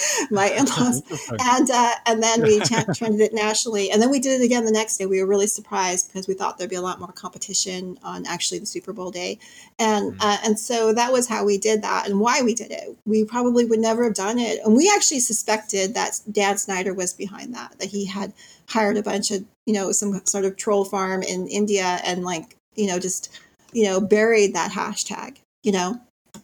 my 0.30 0.50
in-laws. 0.50 1.02
and 1.30 1.70
uh, 1.70 1.92
and 2.06 2.22
then 2.22 2.42
we 2.42 2.60
trended 2.94 3.20
it 3.20 3.32
nationally 3.32 3.90
and 3.90 4.00
then 4.00 4.10
we 4.10 4.18
did 4.18 4.40
it 4.40 4.44
again 4.44 4.64
the 4.64 4.72
next 4.72 4.96
day. 4.96 5.06
We 5.06 5.20
were 5.20 5.26
really 5.26 5.46
surprised 5.46 6.08
because 6.08 6.28
we 6.28 6.34
thought 6.34 6.58
there'd 6.58 6.70
be 6.70 6.76
a 6.76 6.82
lot 6.82 7.00
more 7.00 7.12
competition 7.12 7.98
on 8.02 8.26
actually 8.26 8.58
the 8.58 8.66
super 8.66 8.92
bowl 8.92 9.10
day. 9.10 9.38
And 9.78 10.12
mm-hmm. 10.12 10.20
uh, 10.20 10.38
and 10.44 10.58
so 10.58 10.92
that 10.92 11.12
was 11.12 11.28
how 11.28 11.44
we 11.44 11.58
did 11.58 11.82
that 11.82 12.08
and 12.08 12.20
why 12.20 12.42
we 12.42 12.54
did 12.54 12.70
it. 12.70 12.96
We 13.04 13.24
probably 13.24 13.64
would 13.64 13.80
never 13.80 14.04
have 14.04 14.14
done 14.14 14.38
it. 14.38 14.60
And 14.64 14.76
we 14.76 14.90
actually 14.94 15.20
suspected 15.20 15.94
that 15.94 16.20
dan 16.30 16.58
snyder 16.58 16.94
was 16.94 17.12
behind 17.12 17.54
that 17.54 17.78
that 17.78 17.88
he 17.88 18.06
had 18.06 18.32
hired 18.68 18.96
a 18.96 19.02
bunch 19.02 19.30
of 19.30 19.44
you 19.66 19.74
know 19.74 19.92
some 19.92 20.20
sort 20.24 20.44
of 20.44 20.56
troll 20.56 20.86
farm 20.86 21.22
in 21.22 21.46
india 21.48 22.00
and 22.02 22.24
like 22.24 22.56
you 22.76 22.86
know 22.86 22.98
just 22.98 23.30
you 23.72 23.84
know 23.84 24.00
buried 24.00 24.54
that 24.54 24.72
hashtag 24.72 25.36
you 25.64 25.72
know? 25.72 26.00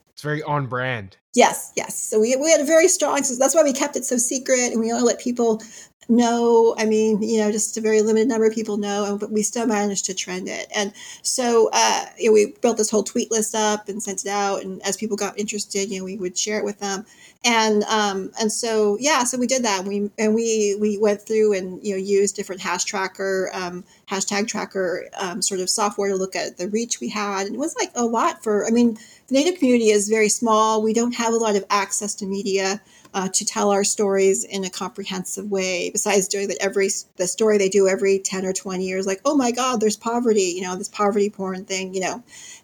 It's 0.08 0.22
very 0.22 0.42
on 0.42 0.66
brand 0.66 1.16
Yes, 1.34 1.72
yes. 1.76 1.96
So 2.02 2.20
we, 2.20 2.34
we 2.36 2.50
had 2.50 2.60
a 2.60 2.64
very 2.64 2.88
strong, 2.88 3.22
so 3.22 3.36
that's 3.36 3.54
why 3.54 3.62
we 3.62 3.72
kept 3.72 3.96
it 3.96 4.04
so 4.04 4.16
secret 4.16 4.72
and 4.72 4.80
we 4.80 4.90
only 4.92 5.04
let 5.04 5.20
people 5.20 5.62
know. 6.10 6.74
I 6.78 6.84
mean, 6.86 7.22
you 7.22 7.38
know, 7.40 7.50
just 7.50 7.76
a 7.76 7.80
very 7.80 8.02
limited 8.02 8.28
number 8.28 8.46
of 8.46 8.54
people 8.54 8.76
know, 8.76 9.16
but 9.18 9.30
we 9.30 9.42
still 9.42 9.66
managed 9.66 10.04
to 10.06 10.14
trend 10.14 10.48
it. 10.48 10.66
And 10.74 10.92
so 11.22 11.70
uh, 11.72 12.06
you 12.18 12.30
know, 12.30 12.32
we 12.34 12.54
built 12.60 12.76
this 12.76 12.90
whole 12.90 13.02
tweet 13.02 13.30
list 13.30 13.54
up 13.54 13.88
and 13.88 14.02
sent 14.02 14.24
it 14.24 14.28
out. 14.30 14.62
And 14.62 14.82
as 14.82 14.96
people 14.96 15.16
got 15.16 15.38
interested, 15.38 15.90
you 15.90 16.00
know, 16.00 16.04
we 16.04 16.16
would 16.16 16.36
share 16.36 16.58
it 16.58 16.64
with 16.64 16.80
them. 16.80 17.06
And 17.44 17.84
um, 17.84 18.30
and 18.40 18.52
so 18.52 18.98
yeah, 19.00 19.24
so 19.24 19.38
we 19.38 19.46
did 19.46 19.64
that. 19.64 19.84
We 19.84 20.10
and 20.18 20.34
we 20.34 20.76
we 20.78 20.98
went 20.98 21.22
through 21.22 21.54
and 21.54 21.82
you 21.82 21.92
know 21.94 21.98
used 21.98 22.36
different 22.36 22.60
hash 22.60 22.84
tracker, 22.84 23.50
um, 23.54 23.84
hashtag 24.08 24.48
tracker 24.48 25.06
um, 25.18 25.40
sort 25.40 25.60
of 25.60 25.70
software 25.70 26.10
to 26.10 26.16
look 26.16 26.36
at 26.36 26.58
the 26.58 26.68
reach 26.68 27.00
we 27.00 27.08
had. 27.08 27.46
And 27.46 27.54
it 27.54 27.58
was 27.58 27.74
like 27.76 27.92
a 27.94 28.04
lot 28.04 28.42
for. 28.42 28.66
I 28.66 28.70
mean 28.70 28.98
the 29.28 29.34
Native 29.34 29.58
community 29.58 29.90
is 29.90 30.08
very 30.08 30.28
small. 30.28 30.82
We 30.82 30.92
don't 30.92 31.14
have 31.14 31.32
a 31.32 31.36
lot 31.36 31.56
of 31.56 31.64
access 31.70 32.14
to 32.16 32.26
media 32.26 32.80
uh, 33.14 33.28
to 33.28 33.44
tell 33.44 33.70
our 33.70 33.84
stories 33.84 34.44
in 34.44 34.64
a 34.64 34.70
comprehensive 34.70 35.50
way. 35.50 35.90
Besides 35.90 36.28
doing 36.28 36.48
that 36.48 36.58
every 36.62 36.88
the 37.16 37.26
story 37.26 37.58
they 37.58 37.68
do 37.68 37.88
every 37.88 38.18
ten 38.18 38.46
or 38.46 38.52
twenty 38.52 38.86
years, 38.86 39.06
like 39.06 39.20
oh 39.24 39.36
my 39.36 39.50
God, 39.50 39.80
there's 39.80 39.96
poverty, 39.96 40.54
you 40.56 40.62
know, 40.62 40.76
this 40.76 40.88
poverty 40.88 41.30
porn 41.30 41.64
thing, 41.66 41.94
you 41.94 42.00
know, 42.00 42.22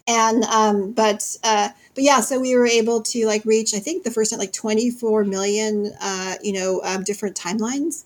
and 0.08 0.44
um, 0.44 0.92
but 0.92 1.36
uh, 1.44 1.68
but 1.94 2.04
yeah, 2.04 2.20
so 2.20 2.40
we 2.40 2.56
were 2.56 2.66
able 2.66 3.02
to 3.02 3.26
like 3.26 3.44
reach 3.44 3.74
I 3.74 3.78
think 3.80 4.04
the 4.04 4.10
first 4.10 4.30
time 4.30 4.40
like 4.40 4.52
twenty 4.52 4.90
four 4.90 5.24
million, 5.24 5.92
uh, 6.00 6.36
you 6.42 6.54
know, 6.54 6.80
um, 6.84 7.04
different 7.04 7.36
timelines 7.36 8.05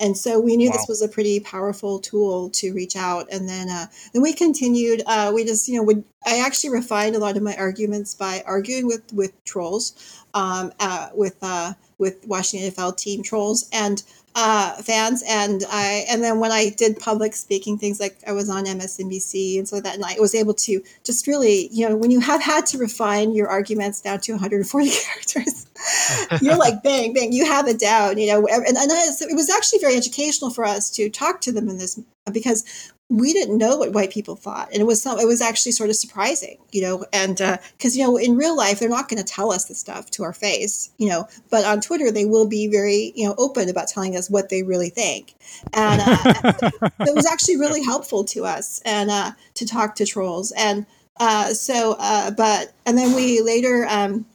and 0.00 0.16
so 0.16 0.40
we 0.40 0.56
knew 0.56 0.70
wow. 0.70 0.76
this 0.76 0.86
was 0.88 1.02
a 1.02 1.08
pretty 1.08 1.40
powerful 1.40 1.98
tool 1.98 2.48
to 2.50 2.72
reach 2.72 2.96
out. 2.96 3.28
And 3.30 3.48
then 3.48 3.68
uh, 3.68 3.86
then 4.12 4.22
we 4.22 4.32
continued. 4.32 5.02
Uh, 5.06 5.30
we 5.34 5.44
just 5.44 5.68
you 5.68 5.76
know 5.76 5.82
would 5.84 6.02
I 6.26 6.40
actually 6.40 6.70
refined 6.70 7.14
a 7.14 7.18
lot 7.18 7.36
of 7.36 7.42
my 7.42 7.54
arguments 7.56 8.14
by 8.14 8.42
arguing 8.46 8.86
with 8.86 9.12
with 9.12 9.44
trolls, 9.44 10.24
um, 10.32 10.72
uh, 10.80 11.10
with 11.14 11.36
uh, 11.42 11.74
with 11.98 12.26
Washington 12.26 12.70
NFL 12.70 12.96
team 12.96 13.22
trolls 13.22 13.68
and 13.72 14.02
uh, 14.36 14.74
fans 14.82 15.24
and 15.28 15.64
I 15.70 16.06
and 16.08 16.22
then 16.22 16.38
when 16.38 16.52
I 16.52 16.70
did 16.70 16.98
public 17.00 17.34
speaking 17.34 17.76
things 17.76 17.98
like 17.98 18.16
I 18.26 18.32
was 18.32 18.48
on 18.48 18.64
MSNBC 18.64 19.58
and 19.58 19.68
so 19.68 19.80
that 19.80 19.98
night 19.98 20.18
I 20.18 20.20
was 20.20 20.34
able 20.36 20.54
to 20.54 20.80
just 21.04 21.26
really 21.26 21.68
you 21.72 21.88
know 21.88 21.96
when 21.96 22.12
you 22.12 22.20
have 22.20 22.40
had 22.40 22.64
to 22.66 22.78
refine 22.78 23.32
your 23.32 23.48
arguments 23.48 24.00
down 24.00 24.20
to 24.20 24.32
140 24.32 24.90
characters 25.04 25.66
you're 26.42 26.56
like 26.56 26.82
bang 26.82 27.12
bang 27.12 27.32
you 27.32 27.44
have 27.44 27.66
it 27.66 27.80
down 27.80 28.18
you 28.18 28.28
know 28.28 28.46
and, 28.46 28.76
and 28.76 28.90
it 28.90 29.34
was 29.34 29.50
actually 29.50 29.80
very 29.80 29.96
educational 29.96 30.50
for 30.50 30.64
us 30.64 30.90
to 30.90 31.10
talk 31.10 31.40
to 31.40 31.50
them 31.50 31.68
in 31.68 31.78
this 31.78 31.98
because 32.32 32.92
we 33.10 33.32
didn't 33.32 33.58
know 33.58 33.76
what 33.76 33.92
white 33.92 34.10
people 34.10 34.36
thought. 34.36 34.68
And 34.72 34.80
it 34.80 34.84
was 34.86 35.02
some 35.02 35.18
it 35.18 35.26
was 35.26 35.42
actually 35.42 35.72
sort 35.72 35.90
of 35.90 35.96
surprising 35.96 36.58
you 36.72 36.82
know 36.82 37.04
and 37.12 37.36
because 37.36 37.96
uh, 37.96 37.98
you 37.98 38.04
know 38.04 38.16
in 38.16 38.36
real 38.36 38.56
life 38.56 38.78
they're 38.78 38.88
not 38.88 39.08
going 39.08 39.22
to 39.22 39.24
tell 39.24 39.52
us 39.52 39.64
the 39.66 39.74
stuff 39.74 40.10
to 40.12 40.22
our 40.22 40.32
face 40.32 40.90
you 40.98 41.08
know 41.08 41.26
but 41.50 41.64
on 41.64 41.80
twitter 41.80 42.10
they 42.10 42.24
will 42.24 42.46
be 42.46 42.68
very 42.68 43.12
you 43.16 43.26
know 43.26 43.34
open 43.38 43.68
about 43.68 43.88
telling 43.88 44.16
us 44.16 44.30
what 44.30 44.48
they 44.48 44.62
really 44.62 44.90
think. 44.90 45.34
And 45.72 46.00
uh, 46.00 46.52
it 47.00 47.14
was 47.14 47.26
actually 47.26 47.56
really 47.56 47.84
helpful 47.84 48.24
to 48.24 48.44
us 48.44 48.80
and 48.84 49.10
uh, 49.10 49.32
to 49.54 49.66
talk 49.66 49.96
to 49.96 50.06
trolls. 50.06 50.52
And 50.52 50.86
uh, 51.18 51.52
so 51.52 51.96
uh, 51.98 52.30
but 52.30 52.72
and 52.86 52.96
then 52.96 53.14
we 53.14 53.40
later 53.42 53.86
um, 53.88 54.26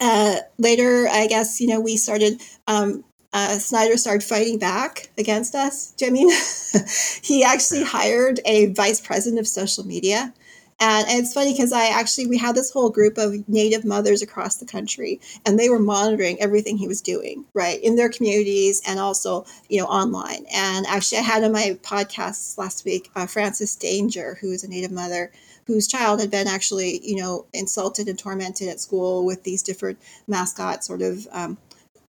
uh, 0.00 0.36
later 0.58 1.08
i 1.08 1.26
guess 1.26 1.60
you 1.60 1.66
know 1.66 1.80
we 1.80 1.96
started 1.96 2.40
um, 2.66 3.04
uh, 3.32 3.58
Snyder 3.58 3.96
started 3.96 4.26
fighting 4.26 4.58
back 4.58 5.10
against 5.18 5.54
us. 5.54 5.92
Do 5.92 6.06
you 6.06 6.10
know 6.10 6.20
I 6.20 6.24
mean? 6.24 6.36
he 7.22 7.44
actually 7.44 7.84
hired 7.84 8.40
a 8.44 8.66
vice 8.72 9.00
president 9.00 9.40
of 9.40 9.46
social 9.46 9.86
media. 9.86 10.32
And, 10.80 11.08
and 11.08 11.18
it's 11.18 11.34
funny 11.34 11.52
because 11.52 11.72
I 11.72 11.88
actually, 11.88 12.28
we 12.28 12.38
had 12.38 12.54
this 12.54 12.70
whole 12.70 12.88
group 12.88 13.18
of 13.18 13.48
Native 13.48 13.84
mothers 13.84 14.22
across 14.22 14.56
the 14.56 14.64
country, 14.64 15.20
and 15.44 15.58
they 15.58 15.68
were 15.68 15.80
monitoring 15.80 16.40
everything 16.40 16.78
he 16.78 16.86
was 16.86 17.02
doing, 17.02 17.44
right, 17.52 17.82
in 17.82 17.96
their 17.96 18.08
communities 18.08 18.80
and 18.86 19.00
also, 19.00 19.44
you 19.68 19.80
know, 19.80 19.86
online. 19.86 20.46
And 20.54 20.86
actually, 20.86 21.18
I 21.18 21.22
had 21.22 21.42
on 21.42 21.52
my 21.52 21.76
podcast 21.82 22.56
last 22.58 22.84
week 22.84 23.10
uh, 23.16 23.26
Frances 23.26 23.74
Danger, 23.74 24.38
who 24.40 24.52
is 24.52 24.62
a 24.62 24.68
Native 24.68 24.92
mother 24.92 25.32
whose 25.66 25.86
child 25.86 26.18
had 26.18 26.30
been 26.30 26.46
actually, 26.48 26.98
you 27.06 27.16
know, 27.16 27.44
insulted 27.52 28.08
and 28.08 28.18
tormented 28.18 28.68
at 28.68 28.80
school 28.80 29.26
with 29.26 29.42
these 29.42 29.62
different 29.62 29.98
mascot 30.26 30.82
sort 30.82 31.02
of 31.02 31.28
um, 31.30 31.58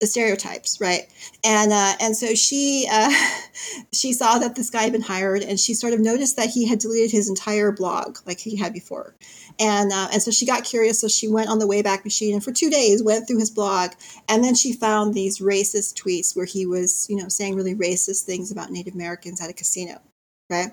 the 0.00 0.06
stereotypes, 0.06 0.80
right? 0.80 1.08
And 1.44 1.72
uh, 1.72 1.94
and 2.00 2.16
so 2.16 2.34
she 2.34 2.88
uh, 2.90 3.10
she 3.92 4.12
saw 4.12 4.38
that 4.38 4.54
this 4.54 4.70
guy 4.70 4.82
had 4.82 4.92
been 4.92 5.02
hired, 5.02 5.42
and 5.42 5.58
she 5.58 5.74
sort 5.74 5.92
of 5.92 6.00
noticed 6.00 6.36
that 6.36 6.50
he 6.50 6.66
had 6.66 6.78
deleted 6.78 7.10
his 7.10 7.28
entire 7.28 7.72
blog 7.72 8.18
like 8.26 8.38
he 8.38 8.56
had 8.56 8.72
before, 8.72 9.14
and 9.58 9.92
uh, 9.92 10.08
and 10.12 10.22
so 10.22 10.30
she 10.30 10.46
got 10.46 10.64
curious. 10.64 11.00
So 11.00 11.08
she 11.08 11.28
went 11.28 11.48
on 11.48 11.58
the 11.58 11.66
Wayback 11.66 12.04
Machine, 12.04 12.34
and 12.34 12.44
for 12.44 12.52
two 12.52 12.70
days 12.70 13.02
went 13.02 13.26
through 13.26 13.38
his 13.38 13.50
blog, 13.50 13.90
and 14.28 14.44
then 14.44 14.54
she 14.54 14.72
found 14.72 15.14
these 15.14 15.40
racist 15.40 16.00
tweets 16.00 16.36
where 16.36 16.46
he 16.46 16.66
was 16.66 17.06
you 17.10 17.16
know 17.16 17.28
saying 17.28 17.56
really 17.56 17.74
racist 17.74 18.22
things 18.22 18.52
about 18.52 18.70
Native 18.70 18.94
Americans 18.94 19.40
at 19.40 19.50
a 19.50 19.54
casino, 19.54 20.00
right? 20.48 20.70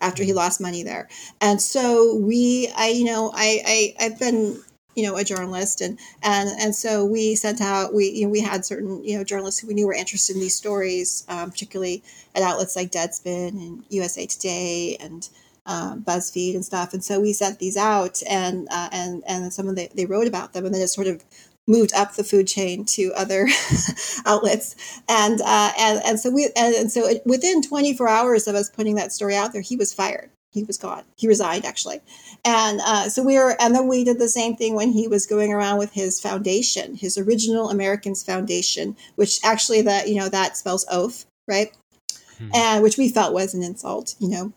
After 0.00 0.22
he 0.22 0.30
mm-hmm. 0.30 0.38
lost 0.38 0.60
money 0.60 0.82
there, 0.82 1.08
and 1.40 1.60
so 1.60 2.16
we, 2.16 2.72
I, 2.76 2.88
you 2.88 3.04
know, 3.04 3.32
I, 3.34 3.94
I, 4.00 4.06
I've 4.06 4.18
been 4.18 4.60
you 4.94 5.02
know 5.02 5.16
a 5.16 5.24
journalist 5.24 5.80
and 5.80 5.98
and 6.22 6.48
and 6.60 6.74
so 6.74 7.04
we 7.04 7.34
sent 7.34 7.60
out 7.60 7.94
we 7.94 8.10
you 8.10 8.24
know, 8.24 8.30
we 8.30 8.40
had 8.40 8.64
certain 8.64 9.02
you 9.04 9.16
know 9.16 9.24
journalists 9.24 9.60
who 9.60 9.68
we 9.68 9.74
knew 9.74 9.86
were 9.86 9.94
interested 9.94 10.34
in 10.34 10.40
these 10.40 10.54
stories 10.54 11.24
um, 11.28 11.50
particularly 11.50 12.02
at 12.34 12.42
outlets 12.42 12.76
like 12.76 12.90
deadspin 12.90 13.50
and 13.50 13.84
usa 13.88 14.26
today 14.26 14.96
and 15.00 15.28
um, 15.66 16.02
buzzfeed 16.02 16.54
and 16.54 16.64
stuff. 16.64 16.92
And 16.92 17.02
so 17.02 17.20
we 17.20 17.32
sent 17.32 17.58
these 17.58 17.76
out 17.76 18.22
and 18.28 18.68
uh, 18.70 18.88
and 18.92 19.22
and 19.26 19.52
some 19.52 19.68
of 19.68 19.76
the, 19.76 19.88
they 19.94 20.06
wrote 20.06 20.26
about 20.26 20.52
them 20.52 20.64
and 20.64 20.74
then 20.74 20.82
it 20.82 20.88
sort 20.88 21.06
of 21.06 21.24
moved 21.66 21.94
up 21.94 22.14
the 22.14 22.24
food 22.24 22.46
chain 22.46 22.84
to 22.84 23.12
other 23.16 23.48
outlets. 24.26 24.76
And 25.08 25.40
uh, 25.40 25.72
and 25.78 26.02
and 26.04 26.20
so 26.20 26.30
we 26.30 26.50
and, 26.56 26.74
and 26.74 26.92
so 26.92 27.06
it, 27.06 27.22
within 27.24 27.62
24 27.62 28.08
hours 28.08 28.46
of 28.46 28.54
us 28.54 28.70
putting 28.70 28.96
that 28.96 29.12
story 29.12 29.36
out 29.36 29.52
there 29.52 29.62
he 29.62 29.76
was 29.76 29.92
fired 29.94 30.30
he 30.54 30.62
was 30.62 30.78
gone. 30.78 31.02
He 31.16 31.26
resigned 31.26 31.66
actually. 31.66 32.00
And 32.44 32.80
uh, 32.80 33.08
so 33.08 33.22
we 33.22 33.36
were 33.36 33.60
and 33.60 33.74
then 33.74 33.88
we 33.88 34.04
did 34.04 34.18
the 34.18 34.28
same 34.28 34.54
thing 34.56 34.74
when 34.74 34.92
he 34.92 35.08
was 35.08 35.26
going 35.26 35.52
around 35.52 35.78
with 35.78 35.92
his 35.92 36.20
foundation 36.20 36.94
his 36.94 37.18
original 37.18 37.70
americans 37.70 38.22
foundation 38.22 38.96
which 39.16 39.40
actually 39.44 39.82
that 39.82 40.08
you 40.08 40.16
know 40.16 40.28
that 40.28 40.56
spells 40.56 40.86
oath 40.90 41.26
right? 41.46 41.72
Hmm. 42.38 42.48
and 42.54 42.82
which 42.82 42.96
we 42.96 43.08
felt 43.08 43.34
was 43.34 43.54
an 43.54 43.62
insult 43.62 44.14
you 44.18 44.28
know 44.28 44.52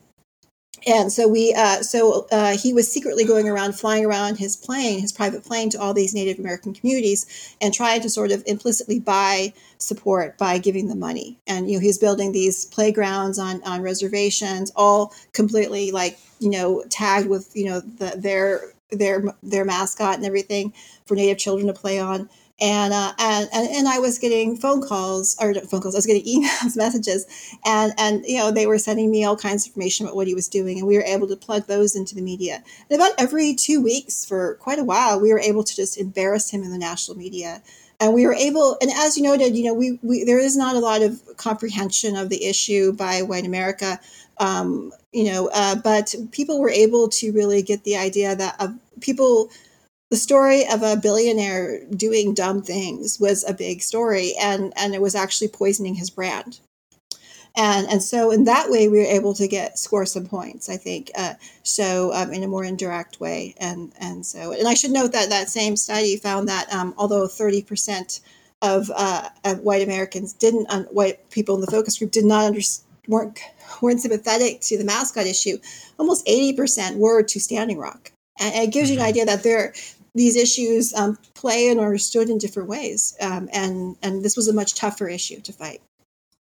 and 0.85 1.11
so 1.11 1.27
we 1.27 1.53
uh, 1.53 1.81
so 1.81 2.27
uh, 2.31 2.57
he 2.57 2.73
was 2.73 2.91
secretly 2.91 3.25
going 3.25 3.47
around 3.49 3.73
flying 3.73 4.05
around 4.05 4.37
his 4.37 4.55
plane 4.55 4.99
his 4.99 5.11
private 5.11 5.43
plane 5.43 5.69
to 5.69 5.79
all 5.79 5.93
these 5.93 6.13
native 6.13 6.39
american 6.39 6.73
communities 6.73 7.55
and 7.61 7.73
trying 7.73 8.01
to 8.01 8.09
sort 8.09 8.31
of 8.31 8.43
implicitly 8.45 8.99
buy 8.99 9.53
support 9.77 10.37
by 10.37 10.57
giving 10.57 10.87
them 10.87 10.99
money. 10.99 11.37
And 11.47 11.69
you 11.69 11.77
know 11.77 11.81
he's 11.81 11.97
building 11.97 12.31
these 12.31 12.65
playgrounds 12.65 13.39
on 13.39 13.61
on 13.63 13.81
reservations 13.81 14.71
all 14.75 15.13
completely 15.33 15.91
like 15.91 16.19
you 16.39 16.49
know 16.49 16.83
tagged 16.89 17.27
with 17.27 17.55
you 17.55 17.65
know 17.65 17.79
the, 17.79 18.13
their 18.17 18.61
their 18.91 19.23
their 19.43 19.65
mascot 19.65 20.15
and 20.15 20.25
everything 20.25 20.73
for 21.05 21.15
native 21.15 21.37
children 21.37 21.67
to 21.67 21.73
play 21.73 21.99
on 21.99 22.29
and, 22.59 22.91
uh, 22.91 23.13
and 23.19 23.49
and 23.53 23.69
and 23.69 23.87
I 23.87 23.99
was 23.99 24.17
getting 24.17 24.57
phone 24.57 24.81
calls 24.81 25.37
or 25.39 25.53
phone 25.53 25.81
calls. 25.81 25.93
I 25.93 25.99
was 25.99 26.07
getting 26.07 26.25
emails, 26.43 26.75
messages, 26.75 27.25
and 27.65 27.93
and 27.97 28.25
you 28.25 28.37
know 28.37 28.51
they 28.51 28.65
were 28.65 28.79
sending 28.79 29.11
me 29.11 29.23
all 29.23 29.37
kinds 29.37 29.65
of 29.65 29.71
information 29.71 30.05
about 30.05 30.15
what 30.15 30.27
he 30.27 30.33
was 30.33 30.47
doing, 30.47 30.79
and 30.79 30.87
we 30.87 30.97
were 30.97 31.03
able 31.03 31.27
to 31.27 31.35
plug 31.35 31.67
those 31.67 31.95
into 31.95 32.15
the 32.15 32.21
media. 32.21 32.63
And 32.89 32.99
about 32.99 33.13
every 33.19 33.53
two 33.53 33.81
weeks 33.81 34.25
for 34.25 34.55
quite 34.55 34.79
a 34.79 34.83
while, 34.83 35.19
we 35.19 35.31
were 35.31 35.39
able 35.39 35.63
to 35.63 35.75
just 35.75 35.97
embarrass 35.97 36.49
him 36.49 36.63
in 36.63 36.71
the 36.71 36.79
national 36.79 37.15
media, 37.15 37.61
and 37.99 38.13
we 38.13 38.25
were 38.25 38.33
able. 38.33 38.77
And 38.81 38.89
as 38.91 39.17
you 39.17 39.23
noted, 39.23 39.55
you 39.55 39.65
know, 39.65 39.75
we, 39.75 39.99
we 40.01 40.23
there 40.23 40.39
is 40.39 40.57
not 40.57 40.75
a 40.75 40.79
lot 40.79 41.03
of 41.03 41.21
comprehension 41.37 42.15
of 42.15 42.29
the 42.29 42.45
issue 42.45 42.91
by 42.91 43.21
white 43.21 43.45
America. 43.45 43.99
Um, 44.39 44.91
you 45.11 45.25
know, 45.25 45.49
uh, 45.53 45.75
but 45.75 46.13
people 46.31 46.59
were 46.59 46.69
able 46.69 47.09
to 47.09 47.31
really 47.31 47.61
get 47.61 47.83
the 47.83 47.97
idea 47.97 48.35
that 48.35 48.55
uh, 48.59 48.69
people 49.01 49.49
the 50.09 50.17
story 50.17 50.67
of 50.67 50.83
a 50.83 50.95
billionaire 50.95 51.83
doing 51.85 52.33
dumb 52.33 52.61
things 52.61 53.19
was 53.19 53.43
a 53.47 53.53
big 53.53 53.81
story 53.81 54.33
and 54.41 54.73
and 54.75 54.95
it 54.95 55.01
was 55.01 55.15
actually 55.15 55.49
poisoning 55.49 55.95
his 55.95 56.09
brand. 56.09 56.59
And 57.55 57.87
and 57.89 58.03
so 58.03 58.31
in 58.31 58.43
that 58.45 58.69
way 58.69 58.87
we 58.87 58.99
were 58.99 59.05
able 59.05 59.33
to 59.35 59.47
get 59.47 59.79
score 59.79 60.05
some 60.05 60.25
points 60.27 60.69
i 60.69 60.77
think 60.77 61.09
uh, 61.15 61.33
so 61.63 62.13
um, 62.13 62.31
in 62.31 62.43
a 62.43 62.47
more 62.47 62.63
indirect 62.63 63.19
way. 63.19 63.55
And 63.59 63.91
and 63.99 64.25
so 64.25 64.53
and 64.53 64.67
i 64.67 64.73
should 64.73 64.91
note 64.91 65.11
that 65.11 65.29
that 65.29 65.49
same 65.49 65.75
study 65.75 66.17
found 66.17 66.47
that 66.47 66.71
um, 66.73 66.93
although 66.97 67.27
30% 67.27 68.21
of, 68.63 68.89
uh, 68.95 69.29
of 69.43 69.59
white 69.59 69.83
americans 69.83 70.33
didn't 70.33 70.67
un- 70.69 70.87
white 70.91 71.29
people 71.29 71.55
in 71.55 71.61
the 71.61 71.67
focus 71.67 71.99
group 71.99 72.11
did 72.11 72.25
not 72.25 72.45
understand 72.45 72.85
weren't 73.07 73.39
weren't 73.81 74.01
sympathetic 74.01 74.61
to 74.61 74.77
the 74.77 74.83
mascot 74.83 75.25
issue 75.25 75.57
almost 75.99 76.25
80% 76.25 76.97
were 76.97 77.23
to 77.23 77.39
standing 77.39 77.77
rock. 77.77 78.11
And 78.39 78.53
it 78.55 78.71
gives 78.71 78.89
you 78.89 78.97
an 78.97 78.99
mm-hmm. 78.99 79.09
idea 79.09 79.25
that 79.25 79.43
there 79.43 79.73
these 80.17 80.35
issues 80.35 80.93
um, 80.93 81.17
play 81.33 81.69
and 81.69 81.79
are 81.79 81.85
understood 81.85 82.29
in 82.29 82.37
different 82.37 82.69
ways. 82.69 83.15
Um, 83.21 83.49
and 83.53 83.95
and 84.01 84.23
this 84.23 84.35
was 84.35 84.47
a 84.47 84.53
much 84.53 84.75
tougher 84.75 85.07
issue 85.07 85.39
to 85.41 85.53
fight. 85.53 85.81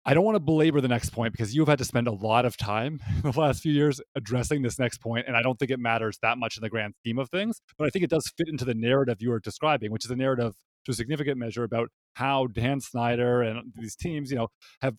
I 0.06 0.14
don't 0.14 0.24
want 0.24 0.36
to 0.36 0.40
belabor 0.40 0.82
the 0.82 0.88
next 0.88 1.12
point 1.12 1.34
because 1.34 1.54
you've 1.54 1.68
had 1.68 1.78
to 1.80 1.86
spend 1.86 2.08
a 2.08 2.12
lot 2.12 2.46
of 2.46 2.58
time 2.58 3.00
in 3.24 3.32
the 3.32 3.40
last 3.40 3.62
few 3.62 3.72
years 3.72 4.02
addressing 4.16 4.62
this 4.62 4.80
next 4.80 5.00
point, 5.02 5.28
and 5.28 5.36
I 5.36 5.42
don't 5.42 5.60
think 5.60 5.72
it 5.72 5.80
matters 5.80 6.18
that 6.24 6.38
much 6.38 6.58
in 6.58 6.62
the 6.62 6.70
grand 6.70 6.96
scheme 7.04 7.20
of 7.20 7.30
things. 7.30 7.62
But 7.78 7.86
I 7.86 7.90
think 7.90 8.04
it 8.04 8.10
does 8.10 8.32
fit 8.38 8.48
into 8.48 8.66
the 8.66 8.74
narrative 8.74 9.18
you 9.20 9.32
are 9.34 9.40
describing, 9.40 9.92
which 9.92 10.06
is 10.06 10.12
a 10.12 10.16
narrative 10.16 10.54
to 10.86 10.92
a 10.92 10.96
significant 10.96 11.38
measure 11.38 11.64
about 11.64 11.90
how 12.16 12.48
Dan 12.48 12.80
Snyder 12.80 13.42
and 13.42 13.74
these 13.76 13.96
teams, 13.96 14.32
you 14.32 14.38
know, 14.38 14.48
have 14.82 14.96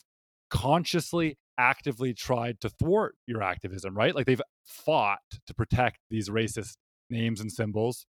consciously 0.51 1.37
actively 1.59 2.15
tried 2.15 2.61
to 2.61 2.69
thwart 2.69 3.15
your 3.27 3.43
activism, 3.43 3.97
right? 3.97 4.15
Like 4.15 4.27
they've 4.27 4.43
fought 4.65 5.19
to 5.47 5.55
protect 5.55 5.99
these 6.11 6.29
racist 6.29 6.75
names 7.09 7.41
and 7.41 7.51
symbols 7.51 8.07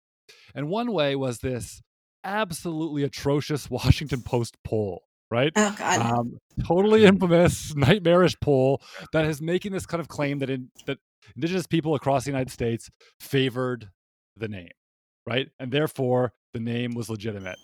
and 0.55 0.67
one 0.67 0.91
way 0.91 1.15
was 1.15 1.39
this 1.39 1.81
absolutely 2.23 3.03
atrocious 3.03 3.69
Washington 3.69 4.21
Post 4.21 4.57
poll, 4.63 5.03
right? 5.31 5.51
Oh 5.55 5.75
God. 5.77 5.99
Um, 6.01 6.37
totally 6.65 7.05
infamous, 7.05 7.75
nightmarish 7.75 8.35
poll 8.41 8.81
that 9.13 9.25
is 9.25 9.41
making 9.41 9.71
this 9.71 9.85
kind 9.85 10.01
of 10.01 10.07
claim 10.07 10.39
that 10.39 10.49
in, 10.49 10.69
that 10.85 10.97
indigenous 11.35 11.67
people 11.67 11.95
across 11.95 12.23
the 12.23 12.31
United 12.31 12.51
States 12.51 12.89
favored 13.19 13.89
the 14.37 14.47
name, 14.47 14.71
right? 15.25 15.49
And 15.59 15.71
therefore 15.71 16.33
the 16.53 16.59
name 16.59 16.93
was 16.93 17.09
legitimate. 17.09 17.57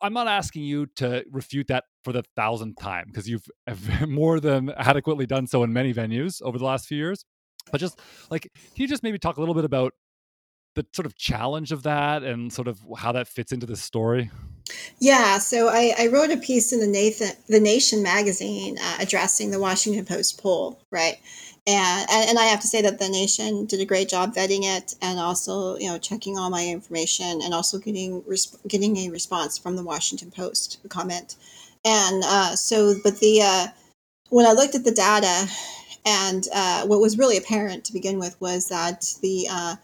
I'm 0.00 0.14
not 0.14 0.26
asking 0.26 0.62
you 0.62 0.86
to 0.96 1.24
refute 1.30 1.66
that 1.68 1.84
for 2.02 2.12
the 2.12 2.22
thousandth 2.36 2.78
time 2.78 3.04
because 3.08 3.28
you've 3.28 3.46
more 4.08 4.40
than 4.40 4.70
adequately 4.70 5.26
done 5.26 5.46
so 5.46 5.62
in 5.62 5.72
many 5.72 5.92
venues 5.92 6.40
over 6.42 6.58
the 6.58 6.64
last 6.64 6.86
few 6.86 6.96
years. 6.96 7.24
But 7.70 7.80
just 7.80 8.00
like, 8.30 8.42
can 8.42 8.82
you 8.82 8.88
just 8.88 9.02
maybe 9.02 9.18
talk 9.18 9.36
a 9.36 9.40
little 9.40 9.54
bit 9.54 9.64
about 9.64 9.92
the 10.74 10.86
sort 10.92 11.06
of 11.06 11.16
challenge 11.16 11.72
of 11.72 11.82
that 11.82 12.22
and 12.22 12.52
sort 12.52 12.68
of 12.68 12.80
how 12.98 13.12
that 13.12 13.28
fits 13.28 13.52
into 13.52 13.66
the 13.66 13.76
story? 13.76 14.30
Yeah, 14.98 15.38
so 15.38 15.68
I, 15.68 15.92
I, 15.98 16.06
wrote 16.06 16.30
a 16.30 16.36
piece 16.36 16.72
in 16.72 16.80
the 16.80 16.86
Nathan, 16.86 17.32
the 17.48 17.60
Nation 17.60 18.02
magazine 18.02 18.78
uh, 18.80 18.96
addressing 19.00 19.50
the 19.50 19.60
Washington 19.60 20.04
Post 20.04 20.40
poll, 20.40 20.80
right? 20.90 21.18
And, 21.66 22.06
and 22.10 22.38
I 22.38 22.44
have 22.44 22.60
to 22.60 22.66
say 22.66 22.80
that 22.82 22.98
the 22.98 23.08
Nation 23.08 23.66
did 23.66 23.80
a 23.80 23.84
great 23.84 24.08
job 24.08 24.34
vetting 24.34 24.64
it 24.64 24.94
and 25.00 25.20
also 25.20 25.76
you 25.76 25.88
know 25.88 25.98
checking 25.98 26.36
all 26.36 26.50
my 26.50 26.66
information 26.66 27.40
and 27.42 27.54
also 27.54 27.78
getting 27.78 28.24
getting 28.66 28.96
a 28.96 29.10
response 29.10 29.58
from 29.58 29.76
the 29.76 29.84
Washington 29.84 30.30
Post 30.30 30.78
comment. 30.88 31.36
And 31.84 32.22
uh, 32.24 32.56
so, 32.56 32.94
but 33.02 33.18
the 33.18 33.42
uh, 33.42 33.66
when 34.30 34.46
I 34.46 34.52
looked 34.52 34.74
at 34.74 34.84
the 34.84 34.92
data, 34.92 35.48
and 36.04 36.44
uh, 36.54 36.86
what 36.86 37.00
was 37.00 37.18
really 37.18 37.36
apparent 37.36 37.84
to 37.84 37.92
begin 37.92 38.18
with 38.18 38.40
was 38.40 38.68
that 38.68 39.04
the 39.20 39.46
uh, 39.50 39.76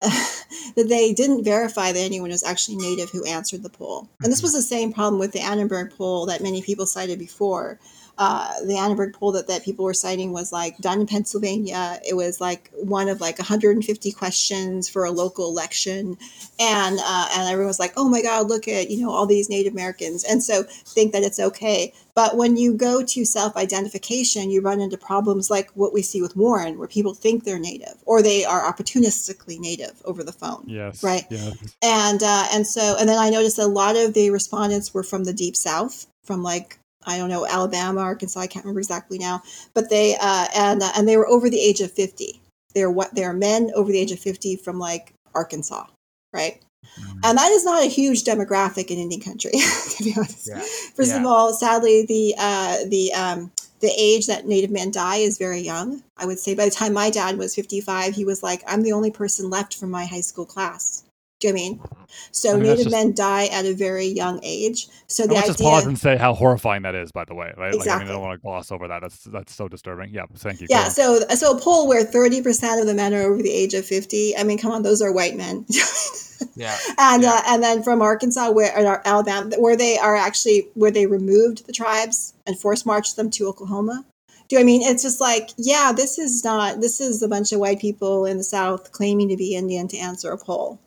that 0.00 0.86
they 0.88 1.12
didn't 1.12 1.44
verify 1.44 1.92
that 1.92 1.98
anyone 1.98 2.30
was 2.30 2.44
actually 2.44 2.76
native 2.76 3.10
who 3.10 3.24
answered 3.24 3.62
the 3.62 3.70
poll. 3.70 4.08
And 4.22 4.30
this 4.30 4.40
mm-hmm. 4.40 4.46
was 4.46 4.52
the 4.54 4.62
same 4.62 4.92
problem 4.92 5.18
with 5.18 5.32
the 5.32 5.40
Annenberg 5.40 5.96
poll 5.96 6.26
that 6.26 6.42
many 6.42 6.62
people 6.62 6.86
cited 6.86 7.18
before. 7.18 7.78
Uh, 8.18 8.52
the 8.64 8.76
Annenberg 8.76 9.14
poll 9.14 9.32
that, 9.32 9.46
that 9.48 9.62
people 9.62 9.84
were 9.84 9.94
citing 9.94 10.32
was 10.32 10.52
like 10.52 10.78
done 10.78 11.00
in 11.00 11.06
Pennsylvania. 11.06 12.00
It 12.08 12.14
was 12.14 12.40
like 12.40 12.70
one 12.74 13.08
of 13.08 13.20
like 13.20 13.38
150 13.38 14.12
questions 14.12 14.88
for 14.88 15.04
a 15.04 15.10
local 15.10 15.48
election, 15.48 16.16
and 16.58 16.98
uh, 17.00 17.28
and 17.34 17.48
everyone 17.48 17.68
was 17.68 17.80
like, 17.80 17.92
oh 17.96 18.08
my 18.08 18.22
God, 18.22 18.48
look 18.48 18.68
at 18.68 18.90
you 18.90 19.04
know 19.04 19.10
all 19.10 19.26
these 19.26 19.50
Native 19.50 19.72
Americans, 19.72 20.24
and 20.24 20.42
so 20.42 20.62
think 20.62 21.12
that 21.12 21.22
it's 21.22 21.38
okay. 21.38 21.92
But 22.16 22.38
when 22.38 22.56
you 22.56 22.72
go 22.72 23.04
to 23.04 23.24
self-identification, 23.26 24.48
you 24.48 24.62
run 24.62 24.80
into 24.80 24.96
problems 24.96 25.50
like 25.50 25.70
what 25.72 25.92
we 25.92 26.00
see 26.00 26.22
with 26.22 26.34
Warren, 26.34 26.78
where 26.78 26.88
people 26.88 27.12
think 27.12 27.44
they're 27.44 27.58
Native 27.58 27.96
or 28.06 28.22
they 28.22 28.46
are 28.46 28.62
opportunistically 28.62 29.58
Native 29.58 30.00
over 30.06 30.24
the 30.24 30.32
phone. 30.32 30.64
Yes. 30.66 31.04
Right. 31.04 31.26
Yes. 31.28 31.76
And 31.82 32.22
uh, 32.22 32.46
and 32.52 32.66
so 32.66 32.96
and 32.98 33.06
then 33.06 33.18
I 33.18 33.28
noticed 33.28 33.58
a 33.58 33.66
lot 33.66 33.96
of 33.96 34.14
the 34.14 34.30
respondents 34.30 34.94
were 34.94 35.02
from 35.02 35.24
the 35.24 35.34
deep 35.34 35.56
South, 35.56 36.06
from 36.24 36.42
like 36.42 36.78
I 37.06 37.18
don't 37.18 37.30
know 37.30 37.46
Alabama, 37.46 38.00
Arkansas. 38.00 38.40
I 38.40 38.46
can't 38.46 38.64
remember 38.64 38.80
exactly 38.80 39.18
now, 39.18 39.42
but 39.74 39.90
they 39.90 40.16
uh, 40.20 40.46
and 40.54 40.82
uh, 40.82 40.90
and 40.96 41.08
they 41.08 41.16
were 41.16 41.28
over 41.28 41.48
the 41.48 41.60
age 41.60 41.80
of 41.80 41.92
fifty. 41.92 42.40
They're 42.74 42.90
what 42.90 43.14
they're 43.14 43.32
men 43.32 43.70
over 43.74 43.90
the 43.90 43.98
age 43.98 44.12
of 44.12 44.18
fifty 44.18 44.56
from 44.56 44.78
like 44.78 45.12
Arkansas, 45.34 45.86
right? 46.32 46.60
Mm-hmm. 47.00 47.18
And 47.24 47.38
that 47.38 47.50
is 47.52 47.64
not 47.64 47.82
a 47.82 47.88
huge 47.88 48.24
demographic 48.24 48.90
in 48.90 48.98
Indian 48.98 49.20
country, 49.20 49.50
to 49.96 50.04
be 50.04 50.14
honest. 50.16 50.48
Yeah. 50.48 50.62
First 50.94 51.12
yeah. 51.12 51.20
of 51.20 51.26
all, 51.26 51.52
sadly, 51.52 52.06
the 52.06 52.34
uh, 52.38 52.78
the 52.88 53.12
um, 53.12 53.50
the 53.80 53.92
age 53.96 54.26
that 54.26 54.46
Native 54.46 54.70
men 54.70 54.90
die 54.90 55.16
is 55.16 55.38
very 55.38 55.60
young. 55.60 56.02
I 56.16 56.26
would 56.26 56.38
say 56.38 56.54
by 56.54 56.64
the 56.64 56.70
time 56.70 56.92
my 56.92 57.10
dad 57.10 57.36
was 57.38 57.54
55, 57.54 58.14
he 58.14 58.24
was 58.24 58.42
like, 58.42 58.62
I'm 58.66 58.82
the 58.82 58.92
only 58.92 59.10
person 59.10 59.50
left 59.50 59.76
from 59.76 59.90
my 59.90 60.06
high 60.06 60.22
school 60.22 60.46
class. 60.46 61.04
Do 61.38 61.48
you 61.48 61.52
know 61.52 61.60
I 61.60 61.62
mean? 61.62 61.80
So 62.30 62.50
I 62.50 62.54
mean, 62.54 62.62
Native 62.62 62.84
just, 62.84 62.90
men 62.90 63.14
die 63.14 63.46
at 63.46 63.66
a 63.66 63.74
very 63.74 64.06
young 64.06 64.40
age. 64.42 64.88
So 65.06 65.26
the 65.26 65.34
let's 65.34 65.50
idea, 65.50 65.52
just 65.52 65.62
pause 65.62 65.86
and 65.86 65.98
say 65.98 66.16
how 66.16 66.32
horrifying 66.32 66.82
that 66.82 66.94
is. 66.94 67.12
By 67.12 67.26
the 67.26 67.34
way, 67.34 67.52
right? 67.58 67.74
Exactly. 67.74 67.90
Like, 67.90 67.96
I 67.96 67.98
mean, 67.98 68.08
I 68.08 68.12
don't 68.12 68.22
want 68.22 68.40
to 68.40 68.42
gloss 68.42 68.72
over 68.72 68.88
that. 68.88 69.02
That's 69.02 69.24
that's 69.24 69.54
so 69.54 69.68
disturbing. 69.68 70.14
Yeah, 70.14 70.24
thank 70.36 70.62
you. 70.62 70.66
Yeah. 70.70 70.88
So 70.88 71.20
so 71.34 71.56
a 71.56 71.60
poll 71.60 71.88
where 71.88 72.04
thirty 72.04 72.40
percent 72.40 72.80
of 72.80 72.86
the 72.86 72.94
men 72.94 73.12
are 73.12 73.20
over 73.20 73.42
the 73.42 73.52
age 73.52 73.74
of 73.74 73.84
fifty. 73.84 74.34
I 74.36 74.44
mean, 74.44 74.56
come 74.56 74.72
on, 74.72 74.82
those 74.82 75.02
are 75.02 75.12
white 75.12 75.36
men. 75.36 75.66
yeah. 76.54 76.76
And 76.98 77.22
yeah. 77.22 77.34
Uh, 77.34 77.42
and 77.48 77.62
then 77.62 77.82
from 77.82 78.00
Arkansas, 78.00 78.50
where 78.50 78.72
Alabama, 79.04 79.56
where 79.58 79.76
they 79.76 79.98
are 79.98 80.16
actually 80.16 80.68
where 80.72 80.90
they 80.90 81.06
removed 81.06 81.66
the 81.66 81.72
tribes 81.72 82.32
and 82.46 82.58
force 82.58 82.86
marched 82.86 83.16
them 83.16 83.30
to 83.32 83.46
Oklahoma. 83.46 84.06
Do 84.48 84.58
I 84.58 84.62
mean 84.62 84.80
it's 84.80 85.02
just 85.02 85.20
like 85.20 85.50
yeah, 85.58 85.92
this 85.94 86.18
is 86.18 86.44
not 86.44 86.80
this 86.80 86.98
is 86.98 87.22
a 87.22 87.28
bunch 87.28 87.52
of 87.52 87.60
white 87.60 87.80
people 87.80 88.24
in 88.24 88.38
the 88.38 88.44
South 88.44 88.92
claiming 88.92 89.28
to 89.28 89.36
be 89.36 89.54
Indian 89.54 89.86
to 89.88 89.98
answer 89.98 90.30
a 90.30 90.38
poll 90.38 90.80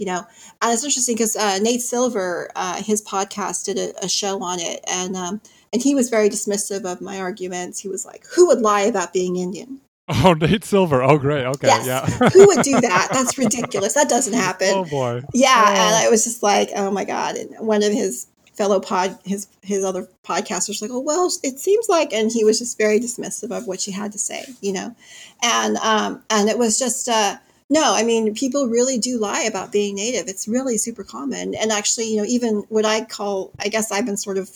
you 0.00 0.06
know 0.06 0.26
and 0.62 0.72
it's 0.72 0.82
interesting 0.82 1.14
because 1.14 1.36
uh, 1.36 1.58
nate 1.58 1.82
silver 1.82 2.50
uh, 2.56 2.82
his 2.82 3.02
podcast 3.02 3.66
did 3.66 3.78
a, 3.78 4.04
a, 4.04 4.08
show 4.08 4.42
on 4.42 4.58
it 4.58 4.80
and 4.90 5.14
um, 5.14 5.40
and 5.72 5.82
he 5.82 5.94
was 5.94 6.08
very 6.08 6.28
dismissive 6.28 6.84
of 6.90 7.00
my 7.00 7.20
arguments. 7.20 7.78
He 7.78 7.88
was 7.88 8.04
like 8.04 8.24
who 8.34 8.48
would 8.48 8.60
lie 8.60 8.80
about 8.80 9.12
being 9.12 9.36
indian? 9.36 9.80
Oh 10.24 10.32
nate 10.32 10.64
silver. 10.64 11.04
Oh 11.04 11.18
great. 11.18 11.44
Okay 11.44 11.68
yes. 11.68 11.86
yeah. 11.86 12.28
Who 12.34 12.46
would 12.48 12.64
do 12.64 12.80
that? 12.80 13.10
That's 13.12 13.38
ridiculous. 13.38 13.94
That 13.94 14.08
doesn't 14.08 14.32
happen. 14.32 14.70
Oh 14.72 14.84
boy. 14.84 15.22
Yeah 15.32 15.64
oh. 15.68 15.70
and 15.70 15.96
i 15.96 16.08
was 16.08 16.24
just 16.24 16.42
like 16.42 16.70
oh 16.74 16.90
my 16.90 17.04
god. 17.04 17.36
And 17.36 17.54
one 17.64 17.84
of 17.84 17.92
his 17.92 18.26
fellow 18.54 18.80
pod 18.80 19.16
his 19.24 19.46
his 19.62 19.84
other 19.84 20.08
podcasters 20.24 20.82
like 20.82 20.90
oh 20.90 21.00
well 21.00 21.30
it 21.42 21.58
seems 21.58 21.88
like 21.88 22.12
and 22.12 22.30
he 22.32 22.44
was 22.44 22.58
just 22.58 22.76
very 22.76 22.98
dismissive 22.98 23.56
of 23.56 23.66
what 23.66 23.80
she 23.80 23.92
had 23.92 24.10
to 24.12 24.18
say 24.18 24.44
you 24.60 24.72
know? 24.72 24.96
And 25.42 25.76
um 25.76 26.24
and 26.30 26.48
it 26.48 26.58
was 26.58 26.78
just 26.78 27.08
uh 27.08 27.36
no, 27.70 27.94
I 27.94 28.02
mean, 28.02 28.34
people 28.34 28.66
really 28.66 28.98
do 28.98 29.16
lie 29.18 29.42
about 29.42 29.70
being 29.70 29.94
native. 29.94 30.26
It's 30.26 30.48
really 30.48 30.76
super 30.76 31.04
common. 31.04 31.54
And 31.54 31.70
actually, 31.70 32.10
you 32.10 32.16
know, 32.16 32.26
even 32.26 32.64
what 32.68 32.84
I 32.84 33.04
call, 33.04 33.52
I 33.60 33.68
guess 33.68 33.92
I've 33.92 34.04
been 34.04 34.16
sort 34.16 34.38
of 34.38 34.50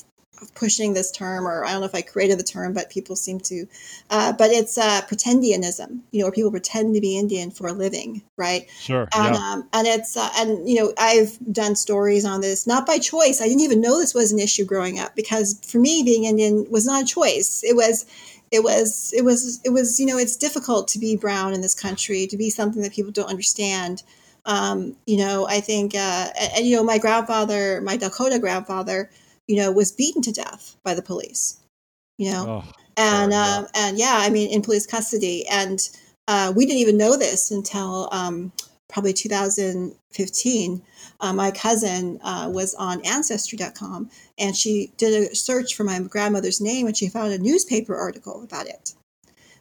pushing 0.56 0.94
this 0.94 1.12
term, 1.12 1.46
or 1.46 1.64
I 1.64 1.70
don't 1.70 1.80
know 1.80 1.86
if 1.86 1.94
I 1.94 2.02
created 2.02 2.40
the 2.40 2.44
term, 2.44 2.72
but 2.72 2.90
people 2.90 3.14
seem 3.14 3.38
to. 3.40 3.66
Uh, 4.10 4.32
but 4.32 4.50
it's 4.50 4.76
uh, 4.76 5.00
pretendianism, 5.02 6.00
you 6.10 6.18
know, 6.18 6.26
where 6.26 6.32
people 6.32 6.50
pretend 6.50 6.96
to 6.96 7.00
be 7.00 7.16
Indian 7.16 7.52
for 7.52 7.68
a 7.68 7.72
living, 7.72 8.20
right? 8.36 8.68
Sure. 8.80 9.08
And 9.14 9.34
yeah. 9.36 9.52
um, 9.52 9.68
and 9.72 9.86
it's 9.86 10.16
uh, 10.16 10.28
and 10.36 10.68
you 10.68 10.80
know 10.80 10.92
I've 10.98 11.38
done 11.52 11.76
stories 11.76 12.24
on 12.24 12.40
this 12.40 12.66
not 12.66 12.84
by 12.84 12.98
choice. 12.98 13.40
I 13.40 13.44
didn't 13.44 13.60
even 13.60 13.80
know 13.80 13.98
this 13.98 14.12
was 14.12 14.32
an 14.32 14.40
issue 14.40 14.64
growing 14.64 14.98
up 14.98 15.14
because 15.14 15.60
for 15.64 15.78
me 15.78 16.02
being 16.02 16.24
Indian 16.24 16.66
was 16.68 16.84
not 16.84 17.04
a 17.04 17.06
choice. 17.06 17.62
It 17.62 17.76
was 17.76 18.06
it 18.54 18.62
was 18.62 19.12
it 19.16 19.24
was 19.24 19.60
it 19.64 19.70
was 19.70 20.00
you 20.00 20.06
know 20.06 20.16
it's 20.16 20.36
difficult 20.36 20.88
to 20.88 20.98
be 20.98 21.16
brown 21.16 21.52
in 21.52 21.60
this 21.60 21.74
country 21.74 22.26
to 22.26 22.36
be 22.36 22.50
something 22.50 22.82
that 22.82 22.92
people 22.92 23.12
don't 23.12 23.28
understand. 23.28 24.02
Um, 24.46 24.94
you 25.06 25.16
know 25.16 25.48
i 25.48 25.60
think 25.60 25.94
uh, 25.94 26.28
and, 26.38 26.52
and, 26.56 26.66
you 26.66 26.76
know 26.76 26.84
my 26.84 26.98
grandfather 26.98 27.80
my 27.80 27.96
dakota 27.96 28.38
grandfather 28.38 29.10
you 29.46 29.56
know 29.56 29.72
was 29.72 29.90
beaten 29.90 30.20
to 30.20 30.32
death 30.32 30.76
by 30.84 30.92
the 30.92 31.00
police 31.00 31.58
you 32.18 32.30
know? 32.30 32.62
Oh, 32.62 32.72
and 32.98 33.32
um, 33.32 33.66
and 33.74 33.98
yeah 33.98 34.16
i 34.18 34.28
mean 34.28 34.50
in 34.50 34.60
police 34.60 34.86
custody. 34.86 35.46
And 35.48 35.80
uh, 36.28 36.52
we 36.54 36.66
didn't 36.66 36.80
even 36.80 36.96
know 36.96 37.16
this 37.16 37.50
until 37.50 38.08
um, 38.12 38.52
probably 38.88 39.12
2015, 39.12 40.82
uh, 41.20 41.32
my 41.32 41.50
cousin 41.50 42.18
uh, 42.22 42.50
was 42.52 42.74
on 42.74 43.04
Ancestry.com 43.04 44.10
and 44.38 44.56
she 44.56 44.92
did 44.96 45.30
a 45.30 45.34
search 45.34 45.74
for 45.74 45.84
my 45.84 46.00
grandmother's 46.00 46.60
name 46.60 46.86
and 46.86 46.96
she 46.96 47.08
found 47.08 47.32
a 47.32 47.38
newspaper 47.38 47.96
article 47.96 48.42
about 48.42 48.66
it. 48.66 48.94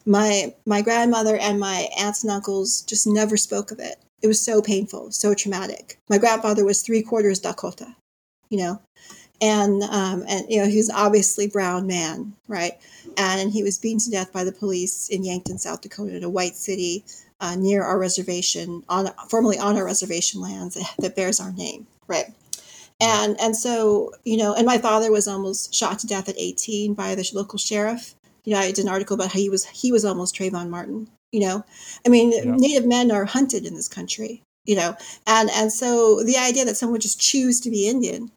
My 0.05 0.53
my 0.65 0.81
grandmother 0.81 1.37
and 1.37 1.59
my 1.59 1.87
aunts 1.97 2.23
and 2.23 2.31
uncles 2.31 2.81
just 2.81 3.07
never 3.07 3.37
spoke 3.37 3.71
of 3.71 3.79
it. 3.79 3.97
It 4.21 4.27
was 4.27 4.43
so 4.43 4.61
painful, 4.61 5.11
so 5.11 5.33
traumatic. 5.33 5.97
My 6.09 6.17
grandfather 6.17 6.65
was 6.65 6.81
three 6.81 7.01
quarters 7.01 7.39
Dakota, 7.39 7.95
you 8.49 8.57
know, 8.57 8.81
and 9.41 9.83
um, 9.83 10.23
and 10.27 10.45
you 10.49 10.61
know 10.61 10.67
he 10.67 10.77
was 10.77 10.89
obviously 10.89 11.47
brown 11.47 11.87
man, 11.87 12.33
right? 12.47 12.73
And 13.17 13.51
he 13.51 13.63
was 13.63 13.79
beaten 13.79 13.99
to 13.99 14.11
death 14.11 14.33
by 14.33 14.43
the 14.43 14.51
police 14.51 15.07
in 15.09 15.23
Yankton, 15.23 15.57
South 15.57 15.81
Dakota, 15.81 16.17
in 16.17 16.23
a 16.23 16.29
white 16.29 16.55
city 16.55 17.05
uh, 17.43 17.55
near 17.55 17.83
our 17.83 17.99
reservation, 17.99 18.83
on 18.87 19.09
formerly 19.27 19.59
on 19.59 19.75
our 19.75 19.83
reservation 19.83 20.39
lands 20.39 20.77
that 20.99 21.15
bears 21.15 21.41
our 21.41 21.51
name, 21.51 21.85
right? 22.07 22.27
And 23.01 23.39
and 23.41 23.55
so 23.55 24.13
you 24.23 24.37
know, 24.37 24.53
and 24.53 24.65
my 24.65 24.77
father 24.77 25.11
was 25.11 25.27
almost 25.27 25.75
shot 25.75 25.99
to 25.99 26.07
death 26.07 26.29
at 26.29 26.39
18 26.39 26.93
by 26.93 27.15
the 27.15 27.29
local 27.33 27.59
sheriff. 27.59 28.15
You 28.45 28.53
know, 28.53 28.59
I 28.59 28.71
did 28.71 28.85
an 28.85 28.89
article 28.89 29.15
about 29.15 29.33
how 29.33 29.39
he 29.39 29.49
was 29.49 29.65
he 29.65 29.91
was 29.91 30.05
almost 30.05 30.35
Trayvon 30.35 30.69
Martin. 30.69 31.09
You 31.33 31.41
know, 31.41 31.65
I 32.05 32.09
mean, 32.09 32.31
yeah. 32.31 32.43
Native 32.45 32.85
men 32.85 33.11
are 33.11 33.25
hunted 33.25 33.65
in 33.65 33.75
this 33.75 33.89
country. 33.89 34.41
You 34.65 34.77
know, 34.77 34.95
and 35.27 35.49
and 35.51 35.69
so 35.69 36.23
the 36.23 36.37
idea 36.37 36.63
that 36.63 36.77
someone 36.77 36.93
would 36.93 37.01
just 37.01 37.19
choose 37.19 37.59
to 37.61 37.69
be 37.69 37.89
Indian, 37.89 38.31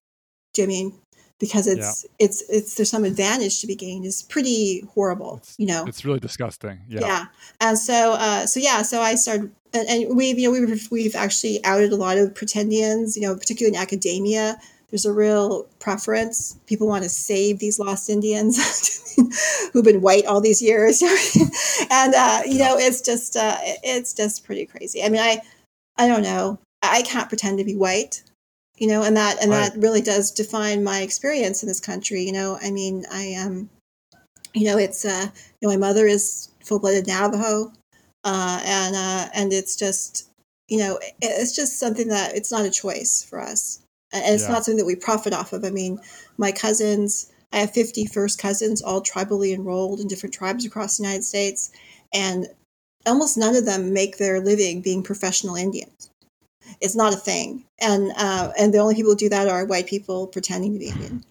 do 0.53 0.63
you 0.63 0.69
mean 0.69 0.95
because 1.39 1.67
it's 1.67 2.05
yeah. 2.05 2.27
it's 2.27 2.43
it's 2.49 2.75
there's 2.75 2.91
some 2.91 3.05
advantage 3.05 3.61
to 3.61 3.67
be 3.67 3.75
gained. 3.75 4.05
Is 4.05 4.23
pretty 4.23 4.81
horrible 4.95 5.39
it's, 5.39 5.55
you 5.59 5.67
know? 5.67 5.85
it's 5.87 6.05
really 6.05 6.21
disgusting. 6.21 6.81
Yeah. 6.89 7.01
Yeah. 7.01 7.25
And 7.61 7.79
so 7.79 8.13
uh 8.13 8.47
so 8.47 8.61
yeah 8.61 8.83
so 8.83 9.01
i 9.01 9.15
started 9.15 9.51
and, 9.73 9.89
and 9.89 10.17
we've 10.17 10.39
you 10.39 10.51
know 10.51 10.67
we've 10.67 10.89
we've 10.91 11.15
actually 11.15 11.63
outed 11.65 11.93
a 11.93 11.97
lot 11.97 12.19
of 12.19 12.35
pretendians 12.35 13.17
you 13.17 13.23
know 13.23 13.35
particularly 13.35 13.77
in 13.77 13.81
academia. 13.81 14.57
There's 14.91 15.05
a 15.05 15.13
real 15.13 15.65
preference. 15.81 16.57
People 16.67 16.87
want 16.87 17.03
to 17.03 17.11
save 17.11 17.59
these 17.59 17.81
lost 17.81 18.09
indians 18.09 18.57
who've 19.73 19.85
been 19.85 20.01
white 20.01 20.27
all 20.27 20.41
these 20.41 20.63
years. 20.63 21.03
And 21.91 22.15
uh 22.15 22.41
you 22.47 22.59
yeah. 22.59 22.69
know 22.69 22.79
it's 22.79 23.01
just 23.01 23.37
uh 23.37 23.57
it's 23.61 24.15
just 24.15 24.45
pretty 24.45 24.67
crazy. 24.67 25.03
I 25.03 25.09
mean 25.09 25.21
i 25.21 25.41
i 25.99 26.09
don't 26.09 26.23
know. 26.23 26.59
I 26.83 27.03
can't 27.03 27.29
pretend 27.29 27.59
to 27.59 27.65
be 27.65 27.75
white 27.75 28.23
you 28.79 28.87
know 28.87 29.03
and 29.03 29.17
that 29.17 29.41
and 29.43 29.51
right. 29.51 29.73
that 29.73 29.81
really 29.81 30.01
does 30.01 30.31
define 30.31 30.85
my 30.85 31.01
experience 31.01 31.63
in 31.63 31.69
this 31.69 31.81
country 31.81 32.23
you 32.23 32.33
know 32.33 32.59
i 32.63 32.71
mean 32.71 33.05
i 33.11 33.23
am 33.23 33.47
um, 33.47 33.71
you 34.55 34.65
know 34.65 34.79
it's 34.79 35.05
uh 35.05 35.27
you 35.61 35.69
know 35.69 35.75
my 35.75 35.77
mother 35.77 36.07
is 36.07 36.49
full-blooded 36.65 37.07
navajo 37.07 37.73
uh 38.25 38.61
and 38.65 38.97
uh 38.97 39.29
and 39.35 39.53
it's 39.53 39.77
just 39.77 40.29
you 40.69 40.79
know 40.79 40.99
it's 41.21 41.55
just 41.55 41.79
something 41.79 42.09
that 42.09 42.35
it's 42.35 42.53
not 42.53 42.65
a 42.65 42.71
choice 42.71 43.25
for 43.29 43.41
us 43.41 43.81
and 44.13 44.23
it's 44.27 44.45
yeah. 44.45 44.53
not 44.53 44.65
something 44.65 44.79
that 44.79 44.87
we 44.87 44.97
profit 44.97 45.33
off 45.33 45.53
of 45.53 45.65
i 45.65 45.71
mean 45.71 45.99
my 46.39 46.53
cousins 46.53 47.33
i 47.53 47.59
have 47.59 47.71
50 47.71 48.07
first 48.07 48.39
cousins 48.39 48.83
all 48.83 49.03
tribally 49.03 49.55
enrolled 49.55 50.01
in 50.01 50.09
different 50.09 50.35
tribes 50.35 50.65
across 50.65 50.97
the 50.97 51.05
united 51.05 51.25
states 51.25 51.71
and 52.13 52.47
almost 53.07 53.39
none 53.39 53.55
of 53.55 53.65
them 53.65 53.93
make 53.93 54.19
their 54.19 54.41
living 54.41 54.81
being 54.81 55.03
professional 55.03 55.55
indians 55.55 56.11
it's 56.81 56.97
not 56.97 57.13
a 57.13 57.17
thing, 57.17 57.65
and 57.81 58.13
uh, 58.17 58.53
and 58.59 58.73
the 58.73 58.79
only 58.79 58.95
people 58.95 59.13
who 59.13 59.17
do 59.17 59.29
that 59.29 59.49
are 59.49 59.65
white 59.65 59.87
people 59.87 60.27
pretending 60.27 60.73
to 60.73 60.79
be 60.79 60.89
Indian. 60.89 61.25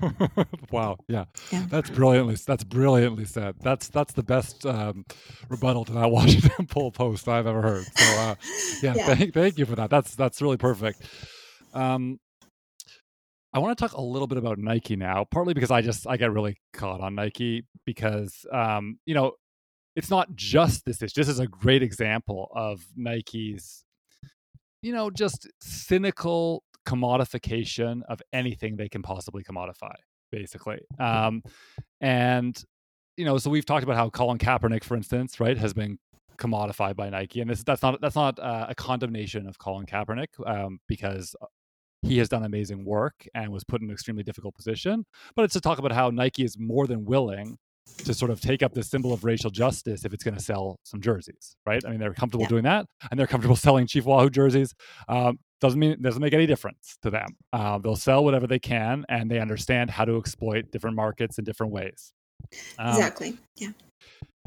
wow, 0.70 0.96
yeah. 1.08 1.24
yeah. 1.50 1.64
that's 1.68 1.90
brilliantly 1.90 2.36
that's 2.46 2.64
brilliantly 2.64 3.24
said. 3.24 3.56
That's 3.60 3.88
that's 3.88 4.12
the 4.12 4.22
best 4.22 4.64
um, 4.66 5.04
rebuttal 5.48 5.84
to 5.86 5.92
that 5.92 6.10
Washington 6.10 6.66
post 6.66 7.28
I've 7.28 7.46
ever 7.46 7.62
heard. 7.62 7.86
So 7.96 8.20
uh, 8.20 8.34
yeah, 8.82 8.94
yeah. 8.96 9.14
Thank, 9.14 9.34
thank 9.34 9.58
you 9.58 9.66
for 9.66 9.76
that. 9.76 9.90
That's 9.90 10.14
that's 10.14 10.42
really 10.42 10.56
perfect. 10.56 11.02
Um, 11.74 12.18
I 13.52 13.60
want 13.60 13.76
to 13.76 13.82
talk 13.82 13.92
a 13.92 14.00
little 14.00 14.28
bit 14.28 14.38
about 14.38 14.58
Nike 14.58 14.96
now, 14.96 15.24
partly 15.30 15.54
because 15.54 15.70
I 15.70 15.80
just 15.80 16.06
I 16.06 16.16
get 16.16 16.32
really 16.32 16.58
caught 16.72 17.00
on 17.00 17.14
Nike 17.14 17.66
because 17.84 18.46
um, 18.52 18.98
you 19.06 19.14
know 19.14 19.32
it's 19.96 20.10
not 20.10 20.34
just 20.34 20.84
this 20.84 21.02
issue. 21.02 21.14
This 21.16 21.28
is 21.28 21.40
a 21.40 21.46
great 21.46 21.82
example 21.82 22.50
of 22.54 22.84
Nike's 22.94 23.84
you 24.82 24.92
know, 24.92 25.10
just 25.10 25.48
cynical 25.60 26.62
commodification 26.86 28.02
of 28.08 28.20
anything 28.32 28.76
they 28.76 28.88
can 28.88 29.02
possibly 29.02 29.42
commodify, 29.42 29.94
basically. 30.30 30.80
Um, 30.98 31.42
and 32.00 32.62
you 33.16 33.24
know, 33.24 33.36
so 33.36 33.50
we've 33.50 33.66
talked 33.66 33.82
about 33.82 33.96
how 33.96 34.08
Colin 34.10 34.38
Kaepernick, 34.38 34.84
for 34.84 34.96
instance, 34.96 35.40
right, 35.40 35.58
has 35.58 35.74
been 35.74 35.98
commodified 36.38 36.94
by 36.94 37.10
Nike, 37.10 37.40
and 37.40 37.50
this 37.50 37.64
that's 37.64 37.82
not 37.82 38.00
that's 38.00 38.16
not 38.16 38.38
uh, 38.38 38.66
a 38.68 38.74
condemnation 38.74 39.46
of 39.48 39.58
Colin 39.58 39.86
Kaepernick 39.86 40.28
um, 40.46 40.78
because 40.86 41.34
he 42.02 42.18
has 42.18 42.28
done 42.28 42.44
amazing 42.44 42.84
work 42.84 43.26
and 43.34 43.52
was 43.52 43.64
put 43.64 43.82
in 43.82 43.88
an 43.88 43.92
extremely 43.92 44.22
difficult 44.22 44.54
position. 44.54 45.04
But 45.34 45.44
it's 45.44 45.54
to 45.54 45.60
talk 45.60 45.78
about 45.78 45.92
how 45.92 46.10
Nike 46.10 46.44
is 46.44 46.56
more 46.58 46.86
than 46.86 47.04
willing 47.04 47.58
to 47.98 48.14
sort 48.14 48.30
of 48.30 48.40
take 48.40 48.62
up 48.62 48.74
the 48.74 48.82
symbol 48.82 49.12
of 49.12 49.24
racial 49.24 49.50
justice 49.50 50.04
if 50.04 50.12
it's 50.12 50.24
going 50.24 50.36
to 50.36 50.42
sell 50.42 50.78
some 50.84 51.00
jerseys, 51.00 51.56
right? 51.66 51.82
I 51.84 51.90
mean, 51.90 51.98
they're 51.98 52.14
comfortable 52.14 52.44
yeah. 52.44 52.48
doing 52.48 52.64
that, 52.64 52.86
and 53.10 53.18
they're 53.18 53.26
comfortable 53.26 53.56
selling 53.66 53.86
Chief 53.86 54.04
Wahoo 54.04 54.30
jerseys. 54.30 54.74
Um, 55.08 55.38
doesn't 55.60 55.80
mean 55.80 56.00
doesn't 56.00 56.22
make 56.22 56.34
any 56.34 56.46
difference 56.46 56.96
to 57.02 57.10
them. 57.10 57.28
Uh, 57.52 57.78
they'll 57.78 57.96
sell 57.96 58.24
whatever 58.24 58.46
they 58.46 58.58
can, 58.60 59.04
and 59.08 59.30
they 59.30 59.40
understand 59.40 59.90
how 59.90 60.04
to 60.04 60.16
exploit 60.16 60.70
different 60.70 60.96
markets 60.96 61.38
in 61.38 61.44
different 61.44 61.72
ways. 61.72 62.12
Um, 62.78 62.90
exactly. 62.90 63.36
Yeah. 63.56 63.70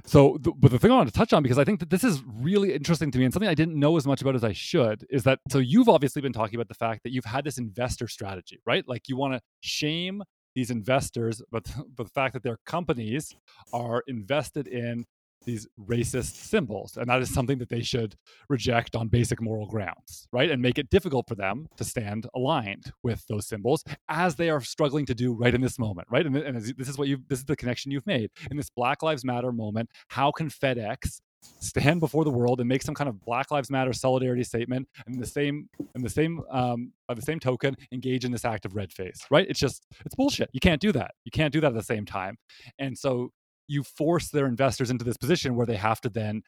So, 0.06 0.38
the, 0.42 0.52
but 0.52 0.72
the 0.72 0.80
thing 0.80 0.92
I 0.92 0.96
want 0.96 1.10
to 1.10 1.14
touch 1.14 1.32
on 1.32 1.44
because 1.44 1.60
I 1.60 1.64
think 1.64 1.80
that 1.80 1.90
this 1.90 2.04
is 2.04 2.24
really 2.26 2.74
interesting 2.74 3.12
to 3.12 3.20
me 3.20 3.26
and 3.26 3.34
something 3.34 3.50
I 3.50 3.54
didn't 3.54 3.80
know 3.80 3.98
as 3.98 4.08
much 4.08 4.22
about 4.22 4.36
as 4.36 4.44
I 4.44 4.54
should 4.54 5.06
is 5.10 5.24
that 5.24 5.40
so 5.50 5.60
you've 5.60 5.90
obviously 5.90 6.22
been 6.22 6.34
talking 6.34 6.56
about 6.56 6.70
the 6.70 6.74
fact 6.74 7.04
that 7.04 7.12
you've 7.12 7.26
had 7.26 7.44
this 7.44 7.58
investor 7.58 8.08
strategy, 8.08 8.60
right? 8.66 8.84
Like 8.88 9.08
you 9.08 9.16
want 9.16 9.34
to 9.34 9.42
shame 9.62 10.24
these 10.56 10.72
investors, 10.72 11.42
but, 11.52 11.66
the 11.96 12.06
fact 12.06 12.34
that 12.34 12.44
their 12.44 12.60
companies 12.66 13.36
are 13.74 14.04
invested 14.08 14.68
in 14.68 15.06
these 15.46 15.68
racist 15.80 16.36
symbols. 16.36 16.98
And 16.98 17.10
that 17.10 17.22
is 17.22 17.34
something 17.34 17.58
that 17.60 17.70
they 17.70 17.82
should 17.82 18.16
reject 18.50 18.96
on 18.96 19.08
basic 19.08 19.42
moral 19.42 19.66
grounds, 19.66 20.28
right? 20.32 20.52
And 20.52 20.62
make 20.62 20.78
it 20.78 20.90
difficult 20.90 21.28
for 21.28 21.36
them 21.36 21.68
to 21.78 21.84
stand 21.84 22.28
aligned 22.36 22.92
with 23.04 23.26
those 23.28 23.48
symbols 23.48 23.84
as 24.08 24.36
they 24.36 24.50
are 24.50 24.62
struggling 24.62 25.06
to 25.08 25.16
do 25.16 25.34
right 25.34 25.54
in 25.54 25.62
this 25.62 25.80
moment, 25.80 26.08
right? 26.12 26.26
And, 26.26 26.36
and 26.38 26.62
this 26.78 26.88
is 26.88 26.98
what 26.98 27.08
you 27.08 27.20
this 27.28 27.40
is 27.40 27.46
the 27.46 27.56
connection 27.56 27.92
you've 27.92 28.06
made 28.06 28.30
in 28.50 28.58
this 28.58 28.70
Black 28.70 29.02
Lives 29.02 29.26
Matter 29.26 29.52
moment. 29.52 29.90
How 30.10 30.32
can 30.32 30.50
FedEx 30.50 31.22
stand 31.60 32.00
before 32.00 32.24
the 32.24 32.32
world 32.32 32.60
and 32.60 32.70
make 32.70 32.82
some 32.82 32.96
kind 32.96 33.10
of 33.10 33.20
Black 33.24 33.52
Lives 33.52 33.70
Matter 33.70 33.94
solidarity 33.94 34.44
statement, 34.44 34.88
and 35.06 35.22
the 35.22 35.28
same, 35.28 35.70
and 35.96 36.04
the 36.04 36.10
same, 36.10 36.42
um, 36.52 36.92
by 37.08 37.14
the 37.14 37.22
same 37.22 37.40
token, 37.40 37.76
engage 37.92 38.26
in 38.26 38.32
this 38.32 38.46
act 38.46 38.66
of 38.66 38.76
red 38.76 38.92
face, 38.92 39.20
right? 39.30 39.48
It's 39.50 39.60
just, 39.60 39.86
it's 40.06 40.16
bullshit. 40.16 40.50
You 40.54 40.60
can't 40.60 40.82
do 40.82 40.92
that. 40.94 41.12
You 41.26 41.32
can't 41.32 41.54
do 41.54 41.62
that 41.62 41.68
at 41.68 41.74
the 41.74 41.84
same 41.84 42.06
time, 42.06 42.38
and 42.80 42.98
so 42.98 43.32
you 43.68 43.84
force 43.84 44.30
their 44.30 44.48
investors 44.48 44.90
into 44.92 45.06
this 45.06 45.18
position 45.18 45.56
where 45.56 45.66
they 45.66 45.78
have 45.78 46.02
to 46.02 46.10
then 46.10 46.44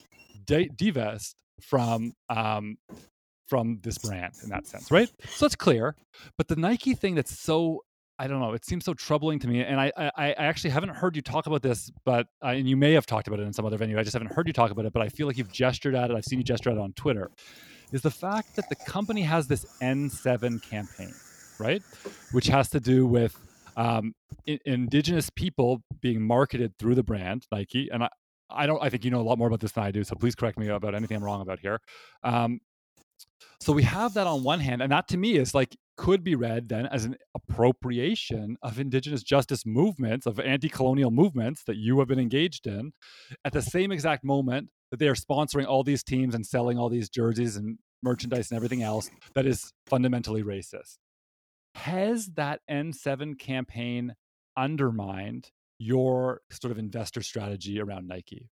de- 0.46 0.70
divest 0.76 1.36
from 1.62 2.14
um, 2.30 2.78
from 3.48 3.80
this 3.84 3.98
brand 3.98 4.34
in 4.44 4.50
that 4.50 4.66
sense, 4.66 4.89
right? 4.91 5.12
So 5.28 5.46
it's 5.46 5.56
clear. 5.56 5.96
But 6.38 6.48
the 6.48 6.56
Nike 6.56 6.96
thing 6.96 7.16
that's 7.16 7.38
so 7.39 7.84
I 8.24 8.28
don't 8.28 8.39
know. 8.39 8.53
It 8.53 8.63
seems 8.63 8.86
so 8.86 8.93
troubling 8.93 9.38
to 9.39 9.49
me, 9.49 9.59
and 9.65 9.82
I 9.82 9.91
I, 9.97 10.09
I 10.15 10.32
actually 10.32 10.69
haven't 10.69 10.91
heard 10.91 11.17
you 11.17 11.21
talk 11.21 11.45
about 11.45 11.61
this, 11.61 11.91
but 12.05 12.28
uh, 12.41 12.47
and 12.47 12.69
you 12.69 12.78
may 12.78 12.93
have 12.93 13.05
talked 13.05 13.28
about 13.28 13.41
it 13.41 13.43
in 13.43 13.51
some 13.51 13.65
other 13.65 13.76
venue. 13.76 13.99
I 13.99 14.03
just 14.03 14.13
haven't 14.13 14.32
heard 14.32 14.47
you 14.47 14.53
talk 14.53 14.71
about 14.71 14.86
it, 14.86 14.93
but 14.93 15.01
I 15.01 15.09
feel 15.09 15.28
like 15.28 15.38
you've 15.38 15.51
gestured 15.51 15.93
at 15.93 16.09
it. 16.09 16.15
I've 16.15 16.24
seen 16.24 16.39
you 16.39 16.45
gesture 16.45 16.69
at 16.69 16.78
it 16.78 16.80
on 16.80 16.93
Twitter. 16.93 17.32
Is 17.91 18.01
the 18.01 18.09
fact 18.09 18.55
that 18.55 18.69
the 18.69 18.76
company 18.76 19.24
has 19.24 19.47
this 19.47 19.65
N7 19.82 20.63
campaign, 20.63 21.13
right, 21.59 21.84
which 22.32 22.47
has 22.47 22.69
to 22.69 22.80
do 22.80 23.05
with 23.05 23.38
um, 23.76 24.15
I- 24.47 24.59
indigenous 24.65 25.30
people 25.30 25.84
being 25.99 26.21
marketed 26.21 26.80
through 26.80 26.95
the 26.95 27.03
brand 27.03 27.45
Nike, 27.51 27.89
and 27.91 28.05
I. 28.05 28.09
I 28.55 28.67
don't. 28.67 28.84
I 28.84 28.89
think 28.89 29.03
you 29.03 29.09
know 29.09 29.19
a 29.19 29.24
lot 29.24 29.39
more 29.39 29.47
about 29.47 29.61
this 29.61 29.71
than 29.71 29.84
I 29.84 29.89
do, 29.89 30.03
so 30.03 30.15
please 30.15 30.36
correct 30.36 30.59
me 30.59 30.67
about 30.67 30.93
anything 30.93 31.17
I'm 31.17 31.24
wrong 31.24 31.41
about 31.41 31.59
here. 31.59 31.82
Um, 32.24 32.59
so 33.59 33.74
we 33.74 33.82
have 33.84 34.13
that 34.13 34.28
on 34.28 34.43
one 34.43 34.59
hand, 34.59 34.82
and 34.84 34.91
that 34.91 35.07
to 35.07 35.17
me 35.17 35.38
is 35.38 35.55
like 35.55 35.76
could 35.96 36.24
be 36.24 36.36
read 36.36 36.70
then 36.70 36.86
as 36.88 37.06
an 37.06 37.16
appropriation 37.36 38.58
of 38.62 38.80
indigenous 38.80 39.24
justice 39.24 39.66
movements, 39.66 40.26
of 40.26 40.39
anti 40.39 40.70
colonial 40.70 41.12
movements 41.12 41.64
that 41.66 41.78
you 41.78 42.00
have 42.00 42.08
been 42.08 42.20
engaged 42.20 42.68
in 42.68 42.94
at 43.46 43.54
the 43.54 43.62
same 43.62 43.91
exact 43.91 44.24
moment 44.24 44.70
that 44.91 44.98
they 44.98 45.08
are 45.08 45.16
sponsoring 45.16 45.66
all 45.66 45.84
these 45.84 46.04
teams 46.04 46.36
and 46.36 46.46
selling 46.46 46.78
all 46.78 46.89
these 46.89 47.10
jerseys 47.10 47.56
and 47.56 47.78
merchandise 48.02 48.52
and 48.52 48.58
everything 48.58 48.84
else 48.84 49.10
that 49.34 49.46
is 49.46 49.74
fundamentally 49.88 50.44
racist. 50.44 50.98
Has 51.76 52.28
that 52.36 52.62
N7 52.70 53.39
campaign 53.39 54.16
undermined 54.56 55.50
your 55.80 56.41
sort 56.52 56.72
of 56.72 56.78
investor 56.78 57.22
strategy 57.22 57.80
around 57.82 58.08
Nike? 58.08 58.50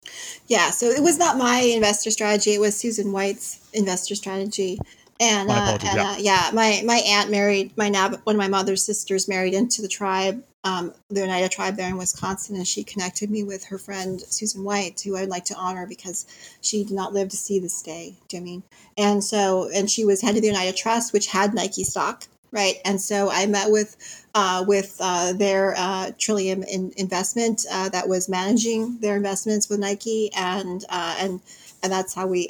Yeah, 0.47 0.71
so 0.71 0.87
it 0.87 1.03
was 1.03 1.19
not 1.19 1.39
my 1.39 1.61
investor 1.61 2.11
strategy, 2.11 2.55
it 2.55 2.61
was 2.61 2.77
Susan 2.77 3.13
White's 3.13 3.69
investor 3.73 4.15
strategy. 4.15 4.79
And, 5.21 5.51
uh, 5.51 5.79
and 5.81 5.83
yeah. 5.83 6.11
Uh, 6.11 6.17
yeah. 6.19 6.51
my 6.53 6.83
my 6.85 6.97
aunt 7.07 7.31
married 7.31 7.77
my 7.77 7.89
Nab- 7.89 8.21
one 8.25 8.37
of 8.37 8.41
my 8.41 8.49
mother's 8.49 8.83
sisters 8.83 9.29
married 9.29 9.55
into 9.55 9.81
the 9.81 9.89
tribe, 9.89 10.43
um, 10.65 10.95
the 11.11 11.23
Oneida 11.23 11.49
tribe 11.49 11.77
there 11.77 11.89
in 11.89 11.99
Wisconsin, 11.99 12.57
and 12.57 12.67
she 12.67 12.83
connected 12.83 13.31
me 13.31 13.45
with 13.45 13.65
her 13.67 13.79
friend 13.79 14.21
Susan 14.21 14.65
White, 14.65 15.01
who 15.03 15.17
I'd 15.17 15.29
like 15.29 15.45
to 15.47 15.55
honor 15.57 15.87
because 15.87 16.27
she 16.63 16.85
did 16.85 16.95
not 16.95 17.13
live 17.13 17.29
to 17.29 17.37
see 17.37 17.59
this 17.59 17.83
day. 17.83 18.17
Do 18.29 18.37
you 18.37 18.41
know 18.41 18.45
I 18.45 18.51
mean? 18.51 18.63
And 18.97 19.23
so, 19.25 19.69
and 19.75 19.91
she 19.91 20.05
was 20.07 20.23
head 20.23 20.37
of 20.37 20.43
the 20.43 20.51
Oneida 20.51 20.73
Trust, 20.77 21.13
which 21.13 21.27
had 21.27 21.53
Nike 21.53 21.85
stock, 21.85 22.27
right? 22.51 22.77
And 22.87 22.99
so 22.99 23.31
I 23.31 23.45
met 23.45 23.71
with 23.71 24.25
uh, 24.35 24.65
with 24.67 24.97
uh, 25.01 25.35
their 25.35 25.75
uh, 25.77 26.13
Trillium 26.19 26.63
in 26.63 26.93
investment 26.97 27.67
uh, 27.71 27.91
that 27.91 28.09
was 28.09 28.29
managing 28.29 28.99
their 29.01 29.17
investments 29.17 29.69
with 29.69 29.81
Nike, 29.81 30.31
and 30.35 30.83
uh, 30.89 31.17
and 31.21 31.41
and 31.83 31.93
that's 31.93 32.15
how 32.15 32.27
we 32.27 32.49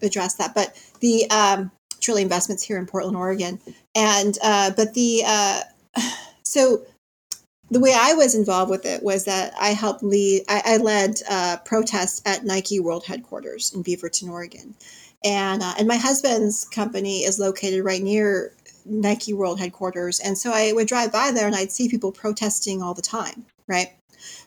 addressed 0.00 0.38
that. 0.38 0.54
But 0.54 0.80
the 1.00 1.28
um, 1.30 1.72
Trillium 2.00 2.26
Investments 2.26 2.62
here 2.62 2.78
in 2.78 2.86
Portland, 2.86 3.16
Oregon, 3.16 3.60
and 3.94 4.38
uh, 4.42 4.70
but 4.76 4.94
the 4.94 5.22
so 6.42 6.82
the 7.70 7.80
way 7.80 7.94
I 7.94 8.14
was 8.14 8.34
involved 8.34 8.70
with 8.70 8.86
it 8.86 9.02
was 9.02 9.24
that 9.24 9.52
I 9.60 9.70
helped 9.70 10.02
lead, 10.02 10.44
I, 10.48 10.62
I 10.64 10.76
led 10.78 11.20
uh, 11.28 11.58
protests 11.64 12.22
at 12.24 12.44
Nike 12.44 12.80
World 12.80 13.04
Headquarters 13.04 13.72
in 13.74 13.84
Beaverton, 13.84 14.30
Oregon. 14.30 14.74
And, 15.24 15.62
uh, 15.62 15.74
and 15.78 15.88
my 15.88 15.96
husband's 15.96 16.64
company 16.64 17.24
is 17.24 17.38
located 17.38 17.84
right 17.84 18.02
near 18.02 18.54
Nike 18.86 19.34
World 19.34 19.58
Headquarters. 19.58 20.20
And 20.20 20.38
so 20.38 20.52
I 20.52 20.72
would 20.72 20.88
drive 20.88 21.12
by 21.12 21.30
there 21.30 21.46
and 21.46 21.56
I'd 21.56 21.72
see 21.72 21.88
people 21.88 22.12
protesting 22.12 22.82
all 22.82 22.94
the 22.94 23.02
time, 23.02 23.44
right? 23.66 23.92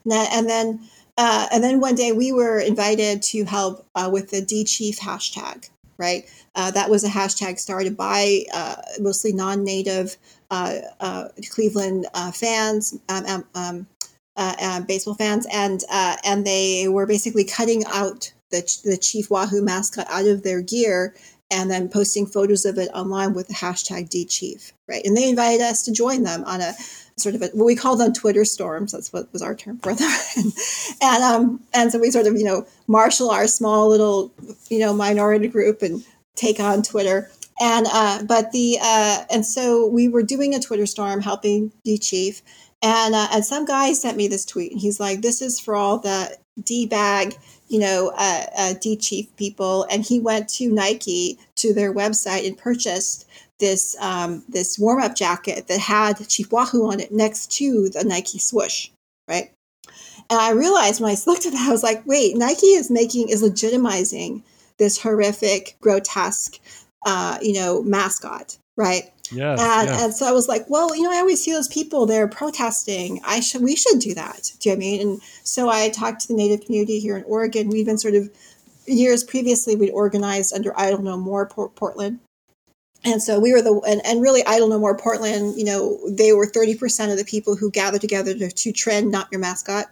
And 0.05 0.49
then, 0.49 0.81
uh, 1.17 1.47
and 1.51 1.63
then 1.63 1.79
one 1.79 1.95
day 1.95 2.11
we 2.13 2.31
were 2.31 2.59
invited 2.59 3.21
to 3.23 3.43
help 3.43 3.85
uh, 3.93 4.09
with 4.11 4.31
the 4.31 4.41
DeChief 4.41 4.97
hashtag, 4.99 5.69
right? 6.01 6.25
Uh, 6.55 6.71
that 6.71 6.89
was 6.89 7.03
a 7.03 7.07
hashtag 7.07 7.59
started 7.59 7.95
by 7.95 8.43
uh, 8.53 8.75
mostly 8.99 9.31
non 9.31 9.63
native 9.63 10.17
uh, 10.49 10.79
uh, 10.99 11.27
Cleveland 11.51 12.07
uh, 12.13 12.31
fans, 12.31 12.97
um, 13.07 13.45
um, 13.55 13.87
um 14.35 14.83
baseball 14.83 15.13
fans, 15.13 15.45
and 15.53 15.83
and 16.25 16.45
they 16.45 16.87
were 16.89 17.05
basically 17.05 17.45
cutting 17.45 17.85
out 17.85 18.33
the 18.49 18.61
the 18.83 18.97
Chief 18.97 19.29
Wahoo 19.29 19.61
mascot 19.61 20.07
out 20.09 20.25
of 20.25 20.43
their 20.43 20.61
gear 20.61 21.13
and 21.51 21.69
then 21.69 21.89
posting 21.89 22.25
photos 22.25 22.65
of 22.65 22.77
it 22.77 22.89
online 22.93 23.33
with 23.33 23.49
the 23.49 23.53
hashtag 23.53 24.09
DeChief, 24.09 24.71
right? 24.87 25.05
And 25.05 25.15
they 25.15 25.29
invited 25.29 25.61
us 25.61 25.83
to 25.83 25.91
join 25.91 26.23
them 26.23 26.45
on 26.45 26.61
a 26.61 26.73
sort 27.21 27.35
of 27.35 27.41
a, 27.41 27.47
what 27.53 27.65
we 27.65 27.75
call 27.75 27.95
them 27.95 28.13
Twitter 28.13 28.45
storms. 28.45 28.91
That's 28.91 29.13
what 29.13 29.31
was 29.33 29.41
our 29.41 29.55
term 29.55 29.77
for 29.79 29.93
them. 29.95 30.09
and, 31.01 31.23
um, 31.23 31.63
and 31.73 31.91
so 31.91 31.99
we 31.99 32.11
sort 32.11 32.27
of, 32.27 32.35
you 32.35 32.43
know, 32.43 32.65
marshal 32.87 33.29
our 33.29 33.47
small 33.47 33.89
little, 33.89 34.31
you 34.69 34.79
know, 34.79 34.93
minority 34.93 35.47
group 35.47 35.81
and 35.81 36.03
take 36.35 36.59
on 36.59 36.81
Twitter 36.81 37.29
and 37.61 37.85
uh, 37.91 38.23
but 38.23 38.51
the 38.51 38.79
uh, 38.81 39.23
and 39.29 39.45
so 39.45 39.85
we 39.85 40.07
were 40.07 40.23
doing 40.23 40.55
a 40.55 40.59
Twitter 40.59 40.87
storm 40.87 41.21
helping 41.21 41.71
DeChief, 41.85 42.41
and 42.81 43.13
uh, 43.13 43.27
and 43.31 43.45
some 43.45 43.65
guy 43.65 43.93
sent 43.93 44.17
me 44.17 44.27
this 44.27 44.45
tweet, 44.45 44.71
and 44.71 44.81
he's 44.81 44.99
like, 44.99 45.21
"This 45.21 45.43
is 45.43 45.59
for 45.59 45.75
all 45.75 45.99
the 45.99 46.35
D 46.63 46.87
bag." 46.87 47.35
You 47.67 47.79
know, 47.79 48.11
uh, 48.17 48.45
uh, 48.57 48.73
DeChief 48.73 49.27
people, 49.37 49.85
and 49.91 50.03
he 50.03 50.19
went 50.19 50.49
to 50.49 50.71
Nike 50.71 51.37
to 51.55 51.73
their 51.73 51.93
website 51.93 52.47
and 52.47 52.57
purchased 52.57 53.27
this 53.61 53.95
um, 54.01 54.43
this 54.49 54.77
warm 54.77 55.01
up 55.01 55.15
jacket 55.15 55.67
that 55.67 55.79
had 55.79 56.27
Chief 56.27 56.51
Wahoo 56.51 56.91
on 56.91 56.99
it 56.99 57.13
next 57.13 57.49
to 57.53 57.87
the 57.87 58.03
Nike 58.03 58.39
swoosh, 58.39 58.89
right? 59.29 59.51
And 60.29 60.39
I 60.39 60.51
realized 60.51 60.99
when 60.99 61.11
I 61.11 61.17
looked 61.25 61.45
at 61.45 61.53
that, 61.53 61.69
I 61.69 61.71
was 61.71 61.83
like, 61.83 62.05
wait, 62.05 62.35
Nike 62.35 62.67
is 62.67 62.91
making 62.91 63.29
is 63.29 63.41
legitimizing 63.41 64.43
this 64.77 65.01
horrific, 65.01 65.77
grotesque 65.79 66.59
uh, 67.05 67.37
you 67.41 67.53
know, 67.53 67.81
mascot, 67.83 68.57
right? 68.77 69.11
Yeah. 69.31 69.51
And, 69.51 69.89
yes. 69.89 70.03
and 70.03 70.13
so 70.13 70.27
I 70.27 70.31
was 70.31 70.47
like, 70.47 70.69
well, 70.69 70.95
you 70.95 71.03
know, 71.03 71.11
I 71.11 71.19
always 71.19 71.43
see 71.43 71.53
those 71.53 71.67
people 71.67 72.05
there 72.05 72.27
protesting. 72.27 73.21
I 73.25 73.39
should, 73.39 73.61
we 73.61 73.75
should 73.75 73.99
do 73.99 74.13
that. 74.13 74.51
Do 74.59 74.69
you 74.69 74.75
know 74.75 74.77
I 74.77 74.79
mean? 74.79 75.01
And 75.01 75.21
so 75.43 75.69
I 75.69 75.89
talked 75.89 76.21
to 76.21 76.27
the 76.27 76.33
Native 76.33 76.65
community 76.65 76.99
here 76.99 77.17
in 77.17 77.23
Oregon. 77.23 77.69
We've 77.69 77.85
been 77.85 77.97
sort 77.97 78.13
of 78.13 78.29
years 78.85 79.23
previously, 79.23 79.75
we'd 79.75 79.91
organized 79.91 80.53
under 80.53 80.77
Idle 80.77 81.01
No 81.01 81.17
More 81.17 81.47
Port- 81.47 81.75
Portland. 81.75 82.19
And 83.03 83.21
so 83.21 83.39
we 83.39 83.51
were 83.51 83.61
the, 83.61 83.79
and, 83.87 84.01
and 84.05 84.21
really 84.21 84.45
Idle 84.45 84.69
No 84.69 84.79
More 84.79 84.95
Portland, 84.95 85.57
you 85.57 85.65
know, 85.65 85.99
they 86.07 86.33
were 86.33 86.45
30% 86.45 87.11
of 87.11 87.17
the 87.17 87.25
people 87.25 87.55
who 87.55 87.71
gathered 87.71 88.01
together 88.01 88.33
to, 88.35 88.51
to 88.51 88.71
trend 88.71 89.11
Not 89.11 89.27
Your 89.31 89.41
Mascot. 89.41 89.85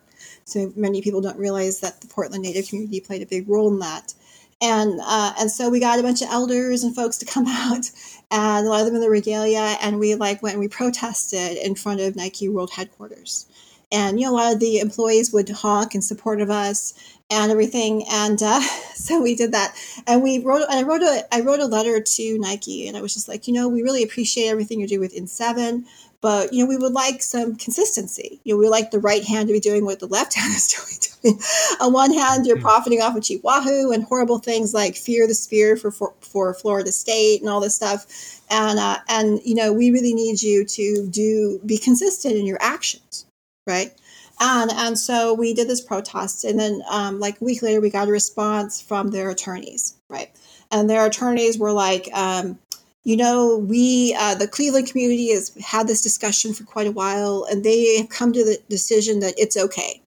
So 0.46 0.72
many 0.76 1.02
people 1.02 1.22
don't 1.22 1.38
realize 1.38 1.80
that 1.80 2.02
the 2.02 2.08
Portland 2.08 2.44
Native 2.44 2.68
community 2.68 3.00
played 3.00 3.22
a 3.22 3.26
big 3.26 3.50
role 3.50 3.68
in 3.68 3.80
that 3.80 4.14
and 4.62 5.00
uh, 5.04 5.34
and 5.40 5.50
so 5.50 5.70
we 5.70 5.80
got 5.80 6.00
a 6.00 6.04
bunch 6.04 6.22
of 6.22 6.30
elders 6.30 6.84
and 6.84 6.96
folks 6.96 7.18
to 7.18 7.26
come 7.26 7.48
out 7.48 7.90
and 8.32 8.66
a 8.66 8.70
lot 8.70 8.82
of 8.82 8.86
them 8.88 8.96
in 8.96 9.02
the 9.02 9.10
regalia 9.10 9.78
and 9.82 10.00
we 10.00 10.16
like 10.16 10.42
went 10.42 10.54
and 10.54 10.60
we 10.60 10.68
protested 10.68 11.58
in 11.58 11.76
front 11.76 12.00
of 12.00 12.16
nike 12.16 12.50
world 12.50 12.72
headquarters 12.72 13.46
and 13.92 14.20
you 14.20 14.26
know 14.26 14.34
a 14.34 14.36
lot 14.36 14.54
of 14.54 14.60
the 14.60 14.80
employees 14.80 15.34
would 15.34 15.50
honk 15.50 15.96
in 15.96 16.02
support 16.02 16.42
of 16.42 16.50
us 16.50 16.94
and 17.32 17.52
everything 17.52 18.04
and 18.10 18.42
uh, 18.42 18.60
so 18.96 19.22
we 19.22 19.36
did 19.36 19.52
that. 19.52 19.76
And 20.08 20.24
we 20.24 20.40
wrote 20.40 20.66
i 20.70 20.84
wrote 20.84 21.02
a 21.02 21.24
i 21.34 21.42
wrote 21.42 21.60
a 21.60 21.66
letter 21.66 22.02
to 22.02 22.38
nike 22.40 22.88
and 22.88 22.98
i 22.98 23.02
was 23.02 23.14
just 23.14 23.28
like 23.28 23.48
you 23.48 23.54
know 23.54 23.68
we 23.68 23.82
really 23.82 24.04
appreciate 24.04 24.48
everything 24.48 24.80
you 24.80 24.88
do 24.88 25.00
with 25.00 25.16
N7 25.16 25.86
but 26.22 26.52
you 26.54 26.64
know 26.64 26.70
we 26.70 26.78
would 26.78 26.92
like 26.92 27.22
some 27.22 27.56
consistency. 27.56 28.42
You 28.44 28.54
know 28.54 28.60
we 28.60 28.68
like 28.68 28.92
the 28.92 29.00
right 29.00 29.24
hand 29.24 29.48
to 29.48 29.54
be 29.54 29.60
doing 29.60 29.86
what 29.86 30.00
the 30.00 30.08
left 30.08 30.34
hand 30.36 30.54
is 30.54 30.68
doing 30.68 31.40
on 31.82 31.94
one 31.94 32.14
hand 32.14 32.46
you're 32.46 32.58
mm-hmm. 32.58 32.66
profiting 32.66 33.02
off 33.02 33.16
of 33.16 33.24
chief 33.24 33.44
wahoo 33.44 33.92
and 33.92 34.04
horrible 34.04 34.40
things 34.40 34.74
like 34.74 34.96
fear 34.96 35.28
the 35.28 35.34
spear 35.34 35.76
for, 35.76 35.92
for, 35.92 36.14
for 36.22 36.54
florida 36.54 36.92
state 36.92 37.42
and 37.42 37.50
all 37.50 37.60
this 37.60 37.76
stuff 37.76 38.42
and 38.50 38.80
uh, 38.80 38.98
and 39.10 39.40
you 39.44 39.56
know 39.56 39.74
we 39.74 39.92
really 39.92 40.14
need 40.14 40.42
you 40.42 40.64
to 40.66 41.08
do 41.08 41.60
be 41.66 41.78
consistent 41.78 42.36
in 42.36 42.46
your 42.46 42.58
actions 42.62 43.26
right? 43.70 43.94
And 44.42 44.72
and 44.72 45.00
so 45.00 45.34
we 45.34 45.54
did 45.54 45.70
this 45.70 45.82
protest 45.82 46.44
and 46.44 46.60
then 46.60 46.82
um, 46.90 47.22
like 47.22 47.40
a 47.40 47.46
week 47.46 47.62
later 47.62 47.80
we 47.80 47.90
got 47.90 48.10
a 48.10 48.12
response 48.12 48.82
from 48.82 49.12
their 49.12 49.30
attorneys 49.30 49.96
right? 50.10 50.32
And 50.72 50.90
their 50.90 51.06
attorneys 51.06 51.58
were 51.58 51.72
like 51.72 52.10
um, 52.14 52.60
you 53.04 53.16
know, 53.16 53.58
we, 53.58 54.16
uh, 54.20 54.36
the 54.36 54.48
Cleveland 54.48 54.88
community 54.88 55.32
has 55.32 55.56
had 55.64 55.88
this 55.88 56.02
discussion 56.02 56.54
for 56.54 56.64
quite 56.66 56.88
a 56.88 56.92
while, 56.92 57.48
and 57.50 57.64
they 57.64 57.98
have 57.98 58.10
come 58.10 58.34
to 58.34 58.44
the 58.44 58.60
decision 58.70 59.22
that 59.22 59.34
it's 59.38 59.58
okay, 59.58 60.02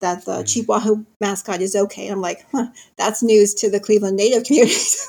that 0.00 0.24
the 0.24 0.32
mm-hmm. 0.32 0.44
Chief 0.44 0.68
Wahoo 0.68 1.04
mascot 1.20 1.60
is 1.60 1.74
okay. 1.74 2.06
And 2.06 2.14
I'm 2.14 2.20
like, 2.20 2.46
huh, 2.52 2.68
that's 2.96 3.22
news 3.22 3.54
to 3.54 3.70
the 3.70 3.80
Cleveland 3.80 4.16
Native 4.16 4.44
communities, 4.46 5.06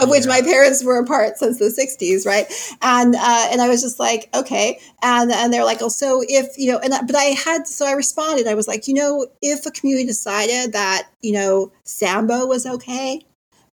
of 0.00 0.08
which 0.08 0.26
my 0.26 0.40
parents 0.40 0.84
were 0.84 0.98
a 0.98 1.04
part 1.04 1.36
since 1.36 1.58
the 1.58 1.66
60s, 1.66 2.26
right? 2.26 2.46
And 2.82 3.14
uh, 3.14 3.48
and 3.50 3.60
I 3.60 3.68
was 3.68 3.82
just 3.82 3.98
like, 3.98 4.28
okay. 4.34 4.78
And 5.02 5.30
and 5.30 5.52
they're 5.52 5.64
like, 5.64 5.82
oh, 5.82 5.88
so 5.88 6.22
if 6.28 6.56
you 6.56 6.70
know, 6.70 6.78
and 6.78 6.94
but 7.06 7.16
I 7.16 7.34
had 7.44 7.66
so 7.66 7.86
I 7.86 7.92
responded. 7.92 8.46
I 8.46 8.54
was 8.54 8.68
like, 8.68 8.88
you 8.88 8.94
know, 8.94 9.26
if 9.42 9.66
a 9.66 9.70
community 9.70 10.06
decided 10.06 10.72
that 10.72 11.08
you 11.20 11.32
know 11.32 11.72
Sambo 11.84 12.46
was 12.46 12.66
okay, 12.66 13.20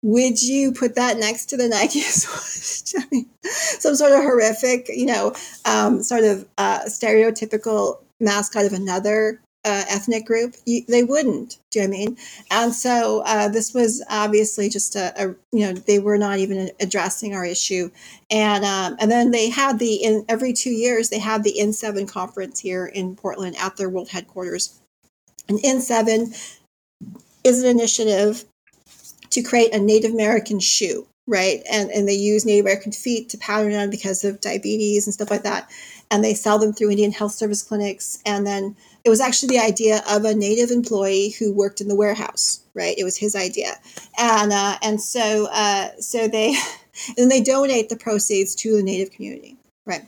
would 0.01 0.41
you 0.41 0.71
put 0.71 0.95
that 0.95 1.17
next 1.17 1.47
to 1.47 1.57
the 1.57 1.67
Nike 1.67 2.01
swoosh? 2.01 2.93
I 2.97 3.07
mean, 3.11 3.29
some 3.43 3.95
sort 3.95 4.11
of 4.11 4.21
horrific, 4.21 4.89
you 4.89 5.05
know, 5.05 5.33
um, 5.65 6.03
sort 6.03 6.23
of 6.23 6.47
uh, 6.57 6.81
stereotypical 6.87 7.97
mascot 8.19 8.65
of 8.65 8.73
another 8.73 9.41
uh, 9.67 9.83
ethnic 9.89 10.25
group? 10.25 10.55
You, 10.65 10.83
they 10.87 11.03
wouldn't. 11.03 11.57
Do 11.71 11.79
you 11.79 11.87
know 11.87 11.93
I 11.93 11.97
mean? 11.97 12.17
And 12.49 12.73
so 12.73 13.23
uh, 13.25 13.49
this 13.49 13.73
was 13.73 14.03
obviously 14.09 14.69
just 14.69 14.95
a, 14.95 15.13
a, 15.21 15.27
you 15.51 15.65
know, 15.65 15.73
they 15.73 15.99
were 15.99 16.17
not 16.17 16.39
even 16.39 16.71
addressing 16.79 17.35
our 17.35 17.45
issue. 17.45 17.91
And 18.31 18.63
um, 18.63 18.95
and 18.99 19.11
then 19.11 19.31
they 19.31 19.49
had 19.49 19.79
the 19.79 19.95
in 19.95 20.25
every 20.29 20.53
two 20.53 20.71
years 20.71 21.09
they 21.09 21.19
had 21.19 21.43
the 21.43 21.55
N7 21.59 22.09
conference 22.09 22.59
here 22.59 22.85
in 22.85 23.15
Portland 23.15 23.57
at 23.59 23.75
their 23.75 23.89
world 23.89 24.09
headquarters. 24.09 24.79
And 25.49 25.59
N7 25.59 26.57
is 27.43 27.63
an 27.63 27.69
initiative 27.69 28.45
to 29.29 29.41
create 29.41 29.73
a 29.73 29.79
Native 29.79 30.13
American 30.13 30.59
shoe, 30.59 31.05
right? 31.27 31.61
And 31.69 31.91
and 31.91 32.07
they 32.07 32.13
use 32.13 32.45
Native 32.45 32.65
American 32.65 32.91
feet 32.91 33.29
to 33.29 33.37
pattern 33.37 33.73
on 33.73 33.89
because 33.89 34.23
of 34.23 34.39
diabetes 34.39 35.05
and 35.05 35.13
stuff 35.13 35.29
like 35.29 35.43
that. 35.43 35.69
And 36.09 36.23
they 36.23 36.33
sell 36.33 36.57
them 36.57 36.73
through 36.73 36.91
Indian 36.91 37.11
Health 37.11 37.33
Service 37.33 37.61
clinics. 37.61 38.19
And 38.25 38.47
then 38.47 38.75
it 39.07 39.09
was 39.09 39.21
actually 39.21 39.55
the 39.55 39.63
idea 39.63 40.03
of 40.09 40.25
a 40.25 40.35
Native 40.35 40.69
employee 40.69 41.29
who 41.29 41.53
worked 41.53 41.79
in 41.79 41.87
the 41.87 41.95
warehouse, 41.95 42.59
right? 42.73 42.93
It 42.97 43.05
was 43.05 43.15
his 43.15 43.37
idea, 43.37 43.71
and 44.19 44.51
uh, 44.51 44.77
and 44.83 45.01
so 45.01 45.47
uh, 45.51 45.89
so 45.99 46.27
they. 46.27 46.55
and 47.17 47.29
they 47.29 47.41
donate 47.41 47.89
the 47.89 47.95
proceeds 47.95 48.55
to 48.55 48.75
the 48.75 48.83
Native 48.83 49.11
community, 49.11 49.57
right? 49.85 50.01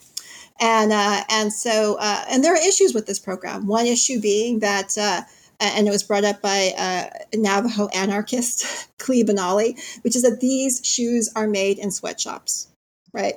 And 0.60 0.91
uh, 0.91 1.22
and 1.30 1.54
so 1.54 1.97
uh, 2.00 2.26
and 2.30 2.43
there 2.43 2.54
are 2.54 2.68
issues 2.68 2.93
with 2.93 3.06
this 3.06 3.20
program. 3.20 3.68
One 3.68 3.86
issue 3.86 4.20
being 4.20 4.60
that. 4.60 4.97
Uh, 4.97 5.22
and 5.62 5.89
it 5.89 5.91
was 5.91 6.04
brought 6.04 6.24
up 6.24 6.41
by 6.41 6.72
uh, 6.78 7.10
Navajo 7.36 7.89
anarchist 7.89 8.64
Klee 8.97 9.26
Benally, 9.26 9.78
which 10.06 10.16
is 10.16 10.22
that 10.22 10.39
these 10.39 10.80
shoes 10.86 11.30
are 11.36 11.47
made 11.47 11.78
in 11.78 11.91
sweatshops, 11.91 12.70
right? 13.12 13.36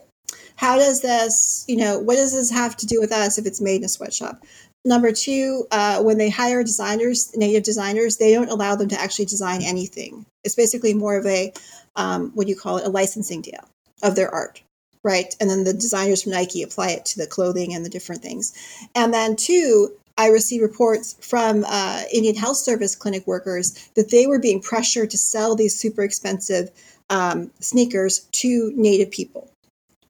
How 0.55 0.79
does 0.79 1.03
this, 1.03 1.65
you 1.67 1.77
know, 1.77 1.99
what 1.99 2.15
does 2.15 2.33
this 2.33 2.49
have 2.53 2.77
to 2.77 2.87
do 2.87 3.01
with 3.01 3.11
us 3.11 3.39
if 3.39 3.47
it's 3.47 3.61
made 3.61 3.81
in 3.81 3.87
a 3.87 3.89
sweatshop? 3.89 4.41
Number 4.85 5.13
two, 5.13 5.67
uh, 5.71 6.03
when 6.03 6.19
they 6.19 6.29
hire 6.29 6.65
designers, 6.65 7.37
native 7.37 7.63
designers, 7.63 8.17
they 8.17 8.33
don't 8.33 8.51
allow 8.51 8.75
them 8.75 8.89
to 8.89 9.01
actually 9.01 9.27
design 9.27 9.63
anything. 9.63 10.27
It's 10.43 10.57
basically 10.57 10.93
more 10.93 11.17
of 11.17 11.25
a, 11.27 11.53
um, 11.95 12.33
what 12.35 12.47
do 12.47 12.53
you 12.53 12.59
call 12.59 12.79
it, 12.79 12.87
a 12.87 12.91
licensing 12.91 13.43
deal 13.43 13.65
of 14.03 14.17
their 14.17 14.33
art, 14.35 14.61
right? 15.05 15.35
And 15.41 15.49
then 15.49 15.63
the 15.63 15.73
designers 15.73 16.23
from 16.23 16.33
Nike 16.33 16.65
apply 16.65 16.91
it 16.91 17.05
to 17.07 17.19
the 17.19 17.29
clothing 17.29 17.75
and 17.75 17.85
the 17.85 17.91
different 17.91 18.23
things. 18.23 18.53
And 18.97 19.15
then 19.15 19.37
two, 19.37 19.93
I 20.19 20.29
received 20.29 20.63
reports 20.63 21.17
from 21.21 21.65
uh, 21.67 22.03
Indian 22.13 22.35
Health 22.35 22.57
Service 22.57 22.97
clinic 22.97 23.25
workers 23.25 23.89
that 23.95 24.11
they 24.11 24.27
were 24.27 24.41
being 24.41 24.61
pressured 24.61 25.11
to 25.11 25.19
sell 25.19 25.55
these 25.55 25.79
super 25.79 26.03
expensive 26.03 26.71
um, 27.09 27.53
sneakers 27.61 28.21
to 28.33 28.73
Native 28.75 29.13
people 29.13 29.52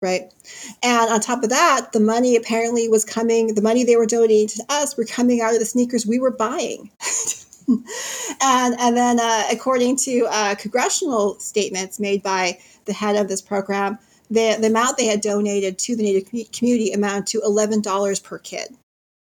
right? 0.03 0.33
And 0.83 1.11
on 1.11 1.21
top 1.21 1.43
of 1.43 1.51
that, 1.51 1.93
the 1.93 2.01
money 2.01 2.37
apparently 2.37 2.89
was 2.89 3.05
coming, 3.05 3.55
the 3.55 3.63
money 3.63 3.85
they 3.85 3.97
were 3.97 4.07
donating 4.07 4.49
to 4.49 4.65
us 4.69 4.97
were 4.97 5.05
coming 5.05 5.41
out 5.41 5.55
of 5.55 5.61
the 5.61 5.65
sneakers 5.65 6.05
we 6.05 6.19
were 6.19 6.31
buying. 6.31 6.91
and 7.69 8.75
and 8.79 8.97
then 8.97 9.21
uh, 9.21 9.45
according 9.51 9.97
to 9.97 10.27
uh, 10.29 10.55
congressional 10.57 11.39
statements 11.39 12.01
made 12.01 12.23
by 12.23 12.59
the 12.85 12.93
head 12.93 13.17
of 13.17 13.29
this 13.29 13.41
program, 13.41 13.99
the, 14.29 14.57
the 14.61 14.67
amount 14.67 14.97
they 14.97 15.07
had 15.07 15.21
donated 15.21 15.79
to 15.79 15.97
the 15.97 16.03
Native 16.03 16.53
community 16.53 16.93
amounted 16.93 17.27
to 17.29 17.41
$11 17.41 18.23
per 18.25 18.39
kid 18.39 18.75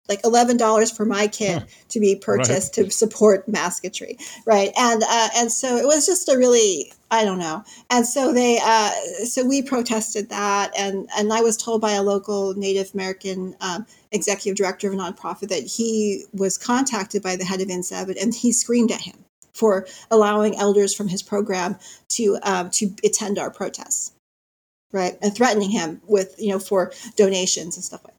like 0.10 0.26
eleven 0.26 0.58
dollars 0.58 0.92
for 0.92 1.06
my 1.06 1.28
kid 1.28 1.60
huh. 1.60 1.66
to 1.90 2.00
be 2.00 2.16
purchased 2.16 2.78
right. 2.78 2.86
to 2.86 2.92
support 2.92 3.48
mascotry, 3.48 4.18
right? 4.46 4.72
And 4.78 5.04
uh, 5.08 5.30
and 5.38 5.52
so 5.52 5.78
it 5.78 5.86
was 5.86 6.06
just 6.06 6.28
a 6.28 6.38
really 6.38 6.92
I 7.12 7.26
don't 7.26 7.40
know. 7.40 7.64
And 7.90 8.08
so 8.08 8.34
they 8.34 8.60
uh, 8.64 8.92
so 9.26 9.46
we 9.46 9.62
protested 9.62 10.30
that, 10.30 10.72
and 10.78 11.10
and 11.18 11.32
I 11.34 11.42
was 11.42 11.58
told 11.58 11.82
by 11.82 11.92
a 11.92 12.02
local 12.02 12.54
Native 12.56 12.94
American 12.94 13.54
um, 13.60 13.86
executive 14.14 14.56
director 14.56 14.88
of 14.88 14.94
a 14.94 14.98
nonprofit 14.98 15.50
that 15.50 15.64
he 15.64 16.24
was 16.34 16.58
contacted 16.58 17.22
by 17.22 17.36
the 17.36 17.44
head 17.44 17.60
of 17.60 17.68
N7, 17.68 18.16
and 18.22 18.34
he 18.34 18.54
screamed 18.54 18.92
at 18.92 19.02
him 19.02 19.18
for 19.54 19.86
allowing 20.10 20.58
elders 20.58 20.94
from 20.94 21.10
his 21.10 21.22
program 21.22 21.78
to 22.10 22.38
um, 22.44 22.70
to 22.72 22.96
attend 23.04 23.38
our 23.38 23.52
protests, 23.52 24.14
right, 24.94 25.18
and 25.22 25.36
threatening 25.36 25.70
him 25.70 26.02
with 26.08 26.36
you 26.40 26.50
know 26.50 26.60
for 26.60 26.94
donations 27.18 27.76
and 27.76 27.84
stuff 27.84 28.06
like. 28.06 28.11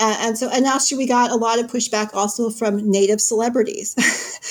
Uh, 0.00 0.16
and 0.22 0.36
so, 0.36 0.50
and 0.50 0.66
actually, 0.66 0.98
we 0.98 1.06
got 1.06 1.30
a 1.30 1.36
lot 1.36 1.60
of 1.60 1.70
pushback 1.70 2.12
also 2.14 2.50
from 2.50 2.90
native 2.90 3.20
celebrities. 3.20 3.94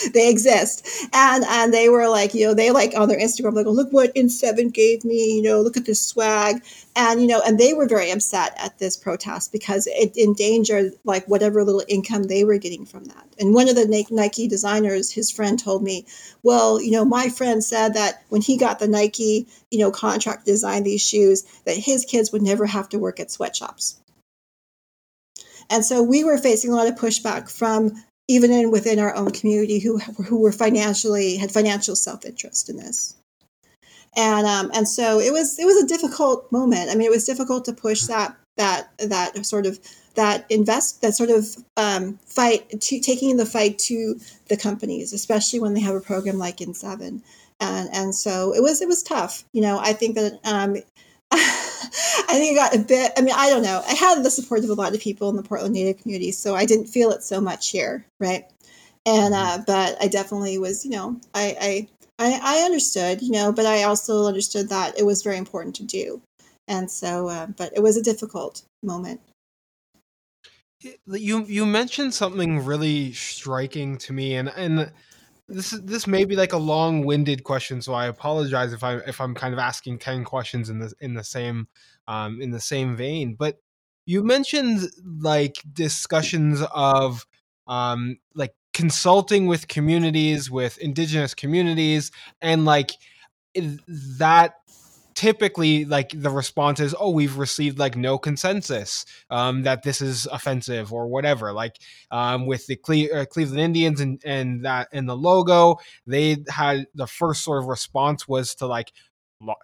they 0.13 0.29
exist, 0.29 0.87
and 1.11 1.43
and 1.43 1.73
they 1.73 1.89
were 1.89 2.07
like, 2.07 2.33
you 2.33 2.47
know, 2.47 2.53
they 2.53 2.71
like 2.71 2.93
on 2.95 3.09
their 3.09 3.19
Instagram, 3.19 3.53
like, 3.53 3.65
oh, 3.65 3.71
look 3.71 3.91
what 3.91 4.15
N7 4.15 4.71
gave 4.71 5.03
me, 5.03 5.35
you 5.35 5.41
know, 5.41 5.59
look 5.59 5.75
at 5.75 5.85
this 5.85 6.01
swag, 6.01 6.63
and 6.95 7.21
you 7.21 7.27
know, 7.27 7.41
and 7.45 7.59
they 7.59 7.73
were 7.73 7.89
very 7.89 8.09
upset 8.09 8.55
at 8.57 8.79
this 8.79 8.95
protest 8.95 9.51
because 9.51 9.85
it 9.85 10.15
endangered 10.15 10.93
like 11.03 11.25
whatever 11.27 11.65
little 11.65 11.83
income 11.89 12.23
they 12.23 12.45
were 12.45 12.57
getting 12.57 12.85
from 12.85 13.03
that. 13.05 13.27
And 13.37 13.53
one 13.53 13.67
of 13.67 13.75
the 13.75 14.07
Nike 14.11 14.47
designers, 14.47 15.11
his 15.11 15.29
friend 15.29 15.59
told 15.59 15.83
me, 15.83 16.05
well, 16.41 16.81
you 16.81 16.91
know, 16.91 17.03
my 17.03 17.27
friend 17.27 17.61
said 17.61 17.95
that 17.95 18.23
when 18.29 18.41
he 18.41 18.57
got 18.57 18.79
the 18.79 18.87
Nike, 18.87 19.47
you 19.71 19.79
know, 19.79 19.91
contract 19.91 20.45
to 20.45 20.51
design 20.53 20.83
these 20.83 21.05
shoes, 21.05 21.43
that 21.65 21.75
his 21.75 22.05
kids 22.05 22.31
would 22.31 22.41
never 22.41 22.65
have 22.65 22.87
to 22.89 22.99
work 22.99 23.19
at 23.19 23.29
sweatshops 23.29 23.99
and 25.73 25.83
so 25.83 26.03
we 26.03 26.23
were 26.23 26.37
facing 26.37 26.71
a 26.71 26.75
lot 26.75 26.87
of 26.87 26.93
pushback 26.93 27.49
from 27.49 27.93
even 28.27 28.51
in 28.51 28.69
within 28.69 28.99
our 28.99 29.15
own 29.15 29.31
community 29.31 29.79
who 29.79 29.97
who 29.97 30.39
were 30.39 30.51
financially 30.51 31.35
had 31.35 31.51
financial 31.51 31.95
self 31.95 32.23
interest 32.25 32.69
in 32.69 32.77
this. 32.77 33.15
And 34.15 34.45
um, 34.45 34.71
and 34.75 34.87
so 34.87 35.19
it 35.19 35.33
was 35.33 35.57
it 35.57 35.65
was 35.65 35.83
a 35.83 35.87
difficult 35.87 36.51
moment. 36.51 36.91
I 36.91 36.95
mean, 36.95 37.07
it 37.07 37.11
was 37.11 37.25
difficult 37.25 37.65
to 37.65 37.73
push 37.73 38.03
that 38.03 38.37
that 38.57 38.89
that 38.99 39.45
sort 39.47 39.65
of 39.65 39.79
that 40.13 40.45
invest 40.51 41.01
that 41.01 41.15
sort 41.15 41.31
of 41.31 41.47
um, 41.75 42.19
fight 42.23 42.79
to 42.79 42.99
taking 42.99 43.37
the 43.37 43.45
fight 43.45 43.79
to 43.79 44.19
the 44.49 44.57
companies, 44.57 45.11
especially 45.11 45.59
when 45.59 45.73
they 45.73 45.81
have 45.81 45.95
a 45.95 46.01
program 46.01 46.37
like 46.37 46.57
N7. 46.57 47.19
And 47.59 47.89
and 47.91 48.13
so 48.13 48.53
it 48.53 48.61
was 48.61 48.79
it 48.79 48.87
was 48.87 49.01
tough. 49.01 49.43
You 49.53 49.61
know, 49.61 49.79
I 49.79 49.93
think 49.93 50.13
that 50.15 50.39
um, 50.43 50.75
I 52.29 52.33
think 52.33 52.57
I 52.57 52.61
got 52.61 52.75
a 52.75 52.79
bit. 52.79 53.11
I 53.17 53.21
mean, 53.21 53.35
I 53.35 53.49
don't 53.49 53.63
know. 53.63 53.81
I 53.87 53.93
had 53.93 54.23
the 54.23 54.31
support 54.31 54.63
of 54.63 54.69
a 54.69 54.73
lot 54.73 54.93
of 54.93 55.01
people 55.01 55.29
in 55.29 55.35
the 55.35 55.43
Portland 55.43 55.73
Native 55.73 56.01
community, 56.01 56.31
so 56.31 56.55
I 56.55 56.65
didn't 56.65 56.87
feel 56.87 57.11
it 57.11 57.23
so 57.23 57.41
much 57.41 57.69
here, 57.69 58.05
right? 58.19 58.45
And 59.05 59.33
mm-hmm. 59.33 59.61
uh, 59.61 59.63
but 59.65 59.97
I 60.01 60.07
definitely 60.07 60.57
was, 60.57 60.85
you 60.85 60.91
know, 60.91 61.19
I, 61.33 61.55
I 61.59 61.87
I 62.19 62.39
I 62.41 62.65
understood, 62.65 63.21
you 63.21 63.31
know, 63.31 63.51
but 63.51 63.65
I 63.65 63.83
also 63.83 64.25
understood 64.25 64.69
that 64.69 64.97
it 64.97 65.05
was 65.05 65.23
very 65.23 65.37
important 65.37 65.75
to 65.75 65.83
do, 65.83 66.21
and 66.67 66.89
so, 66.89 67.27
uh, 67.27 67.47
but 67.47 67.73
it 67.75 67.81
was 67.81 67.97
a 67.97 68.03
difficult 68.03 68.63
moment. 68.81 69.21
You 71.05 71.45
you 71.45 71.65
mentioned 71.65 72.13
something 72.13 72.63
really 72.65 73.13
striking 73.13 73.97
to 73.99 74.13
me, 74.13 74.35
and 74.35 74.49
and 74.49 74.91
this 75.47 75.73
is 75.73 75.81
this 75.81 76.07
may 76.07 76.25
be 76.25 76.35
like 76.35 76.53
a 76.53 76.57
long-winded 76.57 77.43
question, 77.43 77.81
so 77.81 77.93
I 77.93 78.07
apologize 78.07 78.73
if 78.73 78.83
I 78.83 78.95
if 78.97 79.19
I'm 79.19 79.35
kind 79.35 79.53
of 79.53 79.59
asking 79.59 79.99
ten 79.99 80.23
questions 80.23 80.69
in 80.69 80.79
the 80.79 80.93
in 80.99 81.13
the 81.13 81.23
same 81.23 81.67
um, 82.07 82.41
in 82.41 82.51
the 82.51 82.59
same 82.59 82.95
vein. 82.95 83.35
But 83.37 83.57
you 84.05 84.23
mentioned 84.23 84.89
like 85.21 85.57
discussions 85.71 86.61
of 86.73 87.25
um, 87.67 88.17
like 88.35 88.55
consulting 88.73 89.47
with 89.47 89.67
communities, 89.67 90.49
with 90.49 90.77
indigenous 90.77 91.33
communities, 91.33 92.11
and 92.41 92.65
like 92.65 92.91
that 93.55 94.55
typically 95.15 95.85
like 95.85 96.09
the 96.15 96.29
response 96.29 96.79
is 96.79 96.95
oh 96.99 97.09
we've 97.09 97.37
received 97.37 97.79
like 97.79 97.95
no 97.95 98.17
consensus 98.17 99.05
um, 99.29 99.63
that 99.63 99.83
this 99.83 100.01
is 100.01 100.25
offensive 100.27 100.91
or 100.93 101.07
whatever 101.07 101.51
like 101.51 101.77
um, 102.11 102.45
with 102.45 102.65
the 102.67 102.75
Cle- 102.75 103.13
uh, 103.13 103.25
cleveland 103.25 103.61
indians 103.61 103.99
and 103.99 104.21
and 104.25 104.65
that 104.65 104.87
and 104.91 105.07
the 105.07 105.15
logo 105.15 105.77
they 106.07 106.37
had 106.49 106.85
the 106.95 107.07
first 107.07 107.43
sort 107.43 107.61
of 107.61 107.67
response 107.67 108.27
was 108.27 108.55
to 108.55 108.65
like 108.65 108.91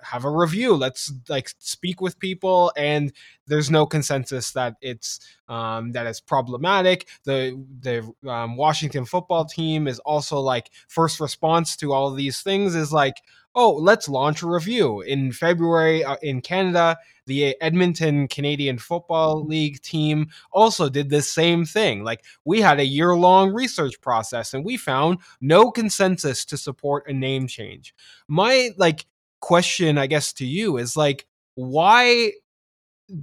have 0.04 0.26
a 0.26 0.32
review. 0.32 0.76
Let's 0.76 1.12
like 1.28 1.52
speak 1.60 2.02
with 2.02 2.20
people 2.20 2.72
and 2.78 3.12
there's 3.48 3.72
no 3.72 3.86
consensus 3.86 4.52
that 4.52 4.76
it's 4.82 5.20
um, 5.50 5.92
that 5.94 6.06
it's 6.06 6.22
problematic. 6.22 7.08
The 7.24 7.62
the 7.82 8.30
um, 8.30 8.56
washington 8.56 9.06
football 9.06 9.46
team 9.46 9.88
is 9.88 10.00
also 10.00 10.40
like 10.40 10.70
first 10.88 11.20
response 11.20 11.76
to 11.78 11.92
all 11.92 12.12
these 12.12 12.42
things 12.42 12.76
is 12.76 12.94
like 12.94 13.16
oh 13.56 13.72
let's 13.72 14.08
launch 14.08 14.42
a 14.44 14.48
review. 14.48 15.02
In 15.02 15.32
february 15.32 16.04
uh, 16.04 16.18
in 16.22 16.42
canada 16.42 16.98
the 17.26 17.56
edmonton 17.62 18.28
canadian 18.28 18.78
football 18.80 19.46
league 19.46 19.82
team 19.82 20.28
also 20.52 20.90
did 20.90 21.10
the 21.10 21.22
same 21.22 21.66
thing. 21.66 22.04
Like 22.04 22.24
we 22.46 22.62
had 22.62 22.80
a 22.80 22.86
year 22.86 23.16
long 23.16 23.54
research 23.54 24.00
process 24.02 24.54
and 24.54 24.64
we 24.64 24.78
found 24.78 25.20
no 25.42 25.72
consensus 25.72 26.46
to 26.46 26.58
support 26.58 27.08
a 27.08 27.14
name 27.14 27.48
change. 27.48 27.94
My 28.28 28.70
like 28.78 29.06
question 29.42 29.98
i 29.98 30.08
guess 30.08 30.34
to 30.34 30.46
you 30.46 30.78
is 30.78 30.96
like 30.98 31.26
why 31.56 32.32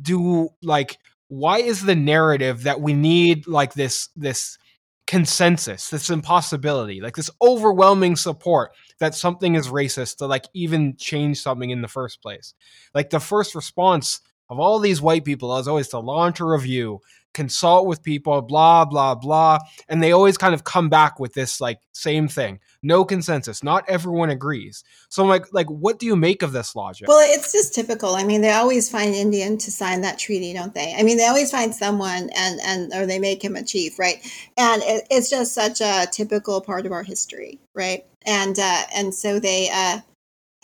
do 0.03 0.49
like 0.63 0.99
why 1.29 1.59
is 1.59 1.85
the 1.85 1.95
narrative 1.95 2.63
that 2.63 2.81
we 2.81 2.93
need 2.93 3.47
like 3.47 3.75
this 3.75 4.09
this 4.17 4.59
consensus 5.07 5.89
this 5.91 6.11
impossibility 6.11 7.01
like 7.01 7.15
this 7.15 7.31
overwhelming 7.41 8.17
support 8.17 8.73
that 8.99 9.15
something 9.15 9.55
is 9.55 9.69
racist 9.69 10.17
to 10.17 10.27
like 10.27 10.47
even 10.53 10.97
change 10.97 11.41
something 11.41 11.71
in 11.71 11.81
the 11.81 11.89
first 11.89 12.21
place 12.21 12.55
like 12.95 13.11
the 13.11 13.21
first 13.21 13.55
response 13.55 14.21
of 14.49 14.59
all 14.59 14.79
these 14.79 15.01
white 15.01 15.25
people 15.25 15.57
is 15.59 15.69
always 15.69 15.89
to 15.89 15.99
launch 15.99 16.41
a 16.41 16.45
review 16.45 17.01
consult 17.37 17.87
with 17.87 18.03
people, 18.03 18.41
blah, 18.41 18.87
blah, 18.87 19.15
blah. 19.15 19.59
And 19.89 20.03
they 20.03 20.11
always 20.11 20.39
kind 20.39 20.55
of 20.55 20.65
come 20.65 20.89
back 20.89 21.21
with 21.21 21.35
this 21.35 21.61
like 21.61 21.79
same 21.93 22.29
thing. 22.29 22.61
No 22.87 23.05
consensus. 23.05 23.65
Not 23.65 23.85
everyone 23.89 24.31
agrees. 24.31 24.85
So 25.09 25.23
I'm 25.23 25.29
like, 25.29 25.53
like, 25.53 25.67
what 25.67 25.99
do 25.99 26.07
you 26.07 26.15
make 26.15 26.43
of 26.43 26.53
this 26.53 26.77
logic? 26.77 27.09
Well, 27.09 27.19
it's 27.21 27.51
just 27.51 27.75
typical. 27.75 28.15
I 28.15 28.23
mean, 28.23 28.43
they 28.43 28.53
always 28.53 28.89
find 28.89 29.13
Indian 29.13 29.59
to 29.59 29.73
sign 29.73 30.03
that 30.03 30.21
treaty, 30.21 30.53
don't 30.53 30.73
they? 30.73 30.95
I 30.97 31.03
mean, 31.03 31.17
they 31.17 31.27
always 31.27 31.51
find 31.51 31.75
someone 31.75 32.31
and 32.37 32.61
and 32.65 32.93
or 32.95 33.05
they 33.05 33.19
make 33.19 33.43
him 33.43 33.57
a 33.57 33.65
chief, 33.65 33.99
right? 33.99 34.19
And 34.57 34.83
it, 34.85 35.05
it's 35.11 35.29
just 35.29 35.53
such 35.53 35.81
a 35.81 36.07
typical 36.13 36.61
part 36.61 36.87
of 36.87 36.93
our 36.93 37.03
history, 37.03 37.59
right? 37.75 38.05
And 38.25 38.57
uh, 38.57 38.83
and 38.95 39.13
so 39.13 39.41
they 39.41 39.69
uh, 39.73 39.99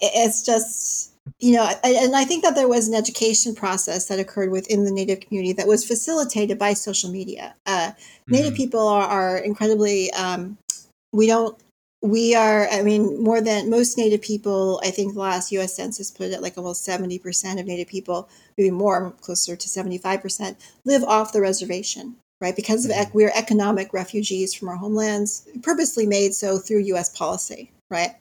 it's 0.00 0.46
just 0.46 1.12
you 1.40 1.54
know, 1.54 1.68
and 1.82 2.14
I 2.14 2.24
think 2.24 2.44
that 2.44 2.54
there 2.54 2.68
was 2.68 2.86
an 2.86 2.94
education 2.94 3.54
process 3.54 4.06
that 4.06 4.20
occurred 4.20 4.52
within 4.52 4.84
the 4.84 4.92
Native 4.92 5.20
community 5.20 5.52
that 5.54 5.66
was 5.66 5.84
facilitated 5.84 6.56
by 6.56 6.74
social 6.74 7.10
media. 7.10 7.54
Uh, 7.66 7.92
Native 8.28 8.52
mm-hmm. 8.52 8.56
people 8.56 8.86
are, 8.86 9.06
are 9.06 9.38
incredibly, 9.38 10.12
um, 10.12 10.56
we 11.12 11.26
don't 11.26 11.56
we 12.02 12.34
are, 12.34 12.68
I 12.68 12.82
mean, 12.82 13.22
more 13.22 13.40
than 13.40 13.70
most 13.70 13.96
Native 13.96 14.22
people, 14.22 14.80
I 14.84 14.90
think 14.90 15.14
the 15.14 15.20
last 15.20 15.52
US 15.52 15.76
Census 15.76 16.10
put 16.10 16.26
it 16.26 16.32
at 16.32 16.42
like 16.42 16.58
almost 16.58 16.86
70% 16.86 17.60
of 17.60 17.66
Native 17.66 17.86
people, 17.86 18.28
maybe 18.58 18.72
more, 18.72 19.12
closer 19.20 19.54
to 19.54 19.68
75%, 19.68 20.56
live 20.84 21.04
off 21.04 21.32
the 21.32 21.40
reservation, 21.40 22.16
right? 22.40 22.56
Because 22.56 22.84
of 22.84 22.90
mm-hmm. 22.90 23.16
we're 23.16 23.30
economic 23.34 23.92
refugees 23.92 24.52
from 24.52 24.68
our 24.68 24.76
homelands, 24.76 25.46
purposely 25.62 26.04
made 26.04 26.34
so 26.34 26.58
through 26.58 26.80
US 26.80 27.16
policy, 27.16 27.70
right? 27.88 28.16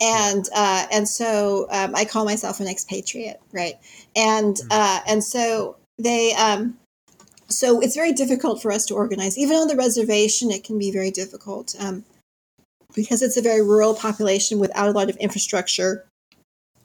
And 0.00 0.44
uh, 0.54 0.86
and 0.92 1.08
so 1.08 1.66
um, 1.70 1.96
I 1.96 2.04
call 2.04 2.24
myself 2.24 2.60
an 2.60 2.68
expatriate, 2.68 3.40
right? 3.52 3.74
And 4.14 4.54
mm-hmm. 4.54 4.68
uh, 4.70 5.00
and 5.08 5.24
so 5.24 5.76
they 5.98 6.34
um, 6.34 6.78
so 7.48 7.80
it's 7.80 7.96
very 7.96 8.12
difficult 8.12 8.62
for 8.62 8.70
us 8.70 8.86
to 8.86 8.94
organize. 8.94 9.36
Even 9.36 9.56
on 9.56 9.66
the 9.66 9.74
reservation, 9.74 10.52
it 10.52 10.62
can 10.62 10.78
be 10.78 10.92
very 10.92 11.10
difficult. 11.10 11.74
Um, 11.80 12.04
because 12.94 13.22
it's 13.22 13.36
a 13.36 13.42
very 13.42 13.62
rural 13.62 13.94
population 13.94 14.58
without 14.58 14.88
a 14.88 14.92
lot 14.92 15.10
of 15.10 15.16
infrastructure 15.16 16.06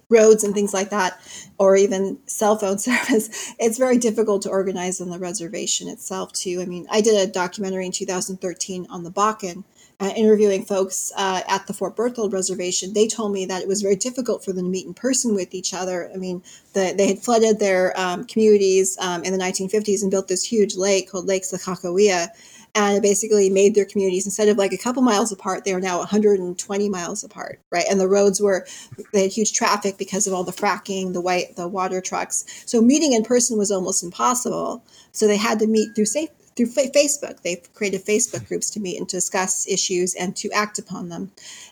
roads 0.10 0.44
and 0.44 0.54
things 0.54 0.74
like 0.74 0.90
that 0.90 1.20
or 1.58 1.76
even 1.76 2.20
cell 2.26 2.58
phone 2.58 2.78
service 2.80 3.54
it's 3.60 3.78
very 3.78 3.98
difficult 3.98 4.42
to 4.42 4.50
organize 4.50 5.00
on 5.00 5.10
the 5.10 5.18
reservation 5.18 5.88
itself 5.88 6.32
too. 6.34 6.60
I 6.62 6.66
mean 6.66 6.86
i 6.92 7.02
did 7.02 7.16
a 7.16 7.32
documentary 7.32 7.86
in 7.86 7.92
2013 7.92 8.88
on 8.90 9.04
the 9.04 9.12
bakken 9.12 9.64
uh, 10.00 10.12
interviewing 10.18 10.66
folks 10.66 11.12
uh, 11.16 11.42
at 11.48 11.66
the 11.68 11.74
fort 11.74 11.96
berthold 11.96 12.34
reservation. 12.34 12.94
They 12.94 13.08
told 13.08 13.32
me 13.32 13.46
that 13.46 13.62
it 13.62 13.68
was 13.68 13.82
very 13.82 13.96
difficult 13.96 14.44
for 14.44 14.52
them 14.52 14.66
to 14.66 14.70
meet 14.70 14.86
in 14.86 14.94
person 14.94 15.34
with 15.34 15.54
each 15.54 15.74
other. 15.74 16.12
I 16.14 16.18
mean 16.18 16.44
the, 16.74 16.94
they 16.98 17.08
had 17.08 17.20
flooded 17.20 17.60
their 17.60 17.98
um, 17.98 18.26
communities 18.26 18.98
um, 19.00 19.24
in 19.24 19.32
the 19.32 19.40
1950s 19.40 20.02
and 20.02 20.12
built 20.12 20.28
this 20.28 20.44
huge 20.44 20.76
lake 20.76 21.12
called 21.12 21.28
lake 21.28 21.44
sakakawea 21.44 22.28
and 22.76 23.02
basically 23.02 23.50
made 23.50 23.76
their 23.76 23.86
communities 23.86 24.26
instead 24.26 24.48
of 24.48 24.58
like 24.58 24.74
a 24.74 24.78
couple 24.78 25.02
miles 25.02 25.32
apart 25.32 25.64
they 25.64 25.74
were 25.74 25.82
now 25.82 25.98
120 26.00 26.90
miles 26.90 27.24
apart 27.24 27.60
right 27.72 27.86
and 27.90 28.00
the 28.00 28.08
roads 28.08 28.42
were 28.42 28.66
they 29.14 29.24
had 29.24 29.32
huge 29.32 29.54
traffic 29.54 29.98
because 29.98 30.28
of 30.28 30.34
all 30.34 30.44
the 30.44 30.52
fracking 30.52 31.14
the 31.14 31.22
white 31.22 31.56
the 31.56 31.68
water 31.68 32.02
trucks 32.02 32.46
so 32.66 32.82
meeting 32.82 33.14
in 33.14 33.24
person 33.24 33.58
was 33.58 33.72
almost 33.72 34.04
impossible 34.04 34.84
so 35.12 35.28
they 35.28 35.38
had 35.38 35.60
to 35.60 35.68
meet 35.68 35.90
through 35.96 36.06
safe 36.06 36.30
through 36.56 36.68
Facebook. 36.68 37.42
They've 37.42 37.74
created 37.74 38.06
Facebook 38.06 38.48
groups 38.48 38.70
to 38.72 38.80
meet 38.80 38.98
and 38.98 39.08
discuss 39.08 39.68
issues 39.68 40.16
and 40.16 40.36
to 40.38 40.52
act 40.52 40.80
upon 40.80 41.10
them. 41.10 41.32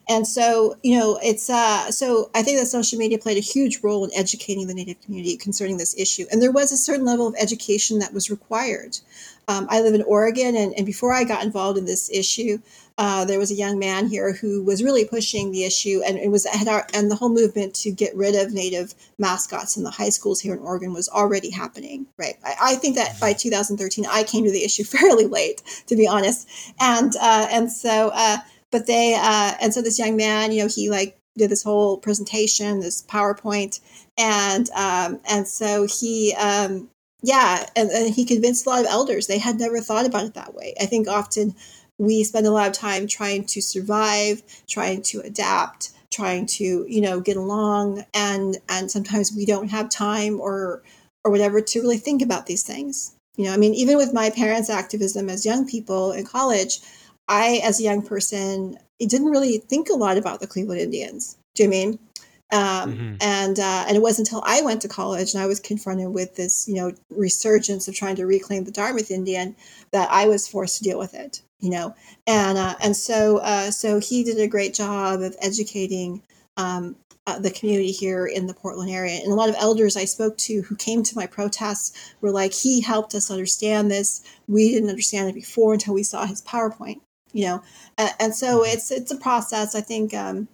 And 0.10 0.28
so, 0.28 0.76
you 0.84 0.98
know, 0.98 1.20
it's 1.24 1.50
uh, 1.50 1.92
so 1.92 2.30
I 2.34 2.42
think 2.44 2.60
that 2.60 2.68
social 2.68 2.98
media 2.98 3.18
played 3.18 3.38
a 3.38 3.42
huge 3.42 3.82
role 3.84 4.04
in 4.04 4.12
educating 4.16 4.68
the 4.68 4.74
Native 4.74 5.02
community 5.02 5.38
concerning 5.38 5.78
this 5.78 5.98
issue. 5.98 6.26
And 6.32 6.42
there 6.42 6.52
was 6.52 6.72
a 6.72 6.78
certain 6.78 7.06
level 7.06 7.28
of 7.28 7.36
education 7.40 8.00
that 8.00 8.14
was 8.14 8.30
required. 8.30 8.98
Um, 9.48 9.68
I 9.70 9.82
live 9.82 9.94
in 9.94 10.04
Oregon, 10.04 10.56
and, 10.56 10.74
and 10.76 10.86
before 10.86 11.14
I 11.14 11.24
got 11.24 11.44
involved 11.44 11.78
in 11.78 11.86
this 11.86 12.10
issue, 12.10 12.60
uh, 12.98 13.26
there 13.26 13.40
was 13.40 13.52
a 13.52 13.56
young 13.56 13.80
man 13.80 14.08
here 14.08 14.34
who 14.34 14.64
was 14.64 14.84
really 14.84 15.06
pushing 15.06 15.52
the 15.52 15.64
issue, 15.64 16.02
and 16.06 16.18
it 16.18 16.30
was 16.30 16.46
had 16.46 16.68
our, 16.68 16.88
and 16.94 17.10
the 17.10 17.16
whole 17.16 17.30
movement 17.30 17.74
to 17.76 17.92
get 17.92 18.16
rid 18.16 18.36
of 18.36 18.54
native 18.54 18.94
mascots 19.18 19.76
in 19.78 19.84
the 19.84 19.90
high 19.90 20.10
schools 20.10 20.40
here 20.40 20.54
in 20.54 20.60
Oregon 20.60 20.94
was 20.94 21.10
already 21.10 21.50
happening. 21.50 22.06
Right, 22.18 22.36
I, 22.44 22.56
I 22.62 22.76
think 22.76 22.96
that 22.96 23.20
by 23.20 23.34
2013, 23.34 24.06
I 24.10 24.24
came 24.24 24.46
to 24.46 24.52
the 24.52 24.64
issue 24.64 24.84
fairly 24.86 25.26
late, 25.26 25.62
to 25.88 25.96
be 25.96 26.08
honest, 26.08 26.48
and 26.80 27.14
uh, 27.20 27.48
and 27.50 27.72
so 27.72 28.12
uh, 28.14 28.38
but 28.72 28.88
they 28.88 29.16
uh, 29.16 29.54
and 29.62 29.74
so 29.74 29.82
this 29.82 30.00
young 30.00 30.16
man, 30.16 30.52
you 30.52 30.64
know, 30.64 30.70
he 30.74 30.90
like 30.90 31.18
did 31.38 31.50
this 31.50 31.64
whole 31.64 31.98
presentation, 31.98 32.80
this 32.80 33.04
PowerPoint, 33.04 33.80
and 34.18 34.70
um, 34.72 35.20
and 35.30 35.48
so 35.48 35.86
he 35.88 36.34
um, 36.36 36.90
yeah, 37.22 37.66
and, 37.76 37.90
and 37.90 38.14
he 38.14 38.26
convinced 38.26 38.66
a 38.66 38.70
lot 38.70 38.82
of 38.82 38.88
elders. 38.88 39.28
They 39.28 39.38
had 39.38 39.60
never 39.60 39.80
thought 39.80 40.06
about 40.06 40.26
it 40.26 40.34
that 40.34 40.54
way. 40.54 40.74
I 40.82 40.86
think 40.86 41.08
often 41.08 41.56
we 41.98 42.24
spend 42.24 42.48
a 42.48 42.52
lot 42.52 42.68
of 42.68 42.74
time 42.74 43.08
trying 43.08 43.46
to 43.46 43.62
survive, 43.62 44.42
trying 44.68 45.04
to 45.04 45.22
adapt, 45.22 45.92
trying 46.10 46.46
to 46.46 46.86
you 46.88 47.02
know 47.02 47.20
get 47.20 47.38
along, 47.38 48.06
and 48.14 48.58
and 48.70 48.90
sometimes 48.90 49.34
we 49.36 49.46
don't 49.46 49.70
have 49.70 49.90
time 49.90 50.40
or 50.40 50.82
or 51.24 51.32
whatever 51.32 51.62
to 51.62 51.82
really 51.82 51.98
think 51.98 52.22
about 52.22 52.48
these 52.48 52.64
things. 52.64 53.16
You 53.38 53.46
know, 53.46 53.54
I 53.54 53.58
mean, 53.58 53.74
even 53.76 53.98
with 53.98 54.14
my 54.14 54.30
parents' 54.30 54.70
activism 54.70 55.30
as 55.30 55.46
young 55.46 55.68
people 55.68 56.12
in 56.12 56.26
college, 56.26 56.80
I, 57.28 57.62
as 57.64 57.80
a 57.80 57.84
young 57.84 58.02
person, 58.02 58.78
didn't 59.00 59.30
really 59.30 59.58
think 59.58 59.90
a 59.90 59.96
lot 59.96 60.18
about 60.18 60.40
the 60.40 60.48
Cleveland 60.48 60.82
Indians. 60.82 61.38
Do 61.56 61.64
you 61.64 61.70
mean? 61.70 62.00
Um, 62.52 62.94
mm-hmm. 62.94 63.16
And 63.22 63.60
uh, 63.60 63.86
and 63.88 63.96
it 63.96 64.02
wasn't 64.02 64.28
until 64.28 64.44
I 64.46 64.62
went 64.62 64.82
to 64.82 64.90
college 64.90 65.34
and 65.34 65.42
I 65.42 65.48
was 65.48 65.60
confronted 65.60 66.10
with 66.14 66.36
this, 66.36 66.68
you 66.68 66.76
know, 66.76 66.92
resurgence 67.10 67.88
of 67.88 67.96
trying 67.96 68.18
to 68.18 68.26
reclaim 68.26 68.66
the 68.66 68.72
Dartmouth 68.72 69.10
Indian 69.10 69.56
that 69.92 70.10
I 70.12 70.28
was 70.28 70.48
forced 70.48 70.78
to 70.78 70.84
deal 70.84 71.00
with 71.00 71.14
it. 71.14 71.42
You 71.60 71.70
know, 71.70 71.96
and 72.28 72.58
uh, 72.58 72.76
and 72.84 72.96
so 72.96 73.38
uh, 73.38 73.72
so 73.72 74.00
he 74.00 74.24
did 74.24 74.40
a 74.40 74.48
great 74.48 74.74
job 74.74 75.22
of 75.22 75.36
educating 75.42 76.24
um, 76.58 76.96
uh, 77.28 77.40
the 77.40 77.52
community 77.52 77.92
here 77.92 78.26
in 78.26 78.48
the 78.48 78.54
Portland 78.54 78.90
area. 78.90 79.20
And 79.22 79.32
a 79.32 79.36
lot 79.36 79.50
of 79.50 79.56
elders 79.60 79.96
I 79.96 80.06
spoke 80.06 80.38
to 80.40 80.62
who 80.64 80.76
came 80.76 81.04
to 81.04 81.16
my 81.16 81.28
protests 81.28 82.14
were 82.20 82.32
like, 82.32 82.52
he 82.52 82.82
helped 82.82 83.14
us 83.14 83.30
understand 83.30 83.92
this. 83.92 84.22
We 84.48 84.72
didn't 84.72 84.90
understand 84.90 85.30
it 85.30 85.36
before 85.36 85.74
until 85.74 85.94
we 85.94 86.04
saw 86.04 86.26
his 86.26 86.42
PowerPoint. 86.42 87.00
You 87.32 87.46
know, 87.46 87.64
and, 87.98 88.12
and 88.20 88.36
so 88.36 88.60
mm-hmm. 88.60 88.72
it's 88.74 88.92
it's 88.92 89.12
a 89.12 89.18
process. 89.18 89.74
I 89.76 89.82
think 89.82 90.14
um, 90.14 90.50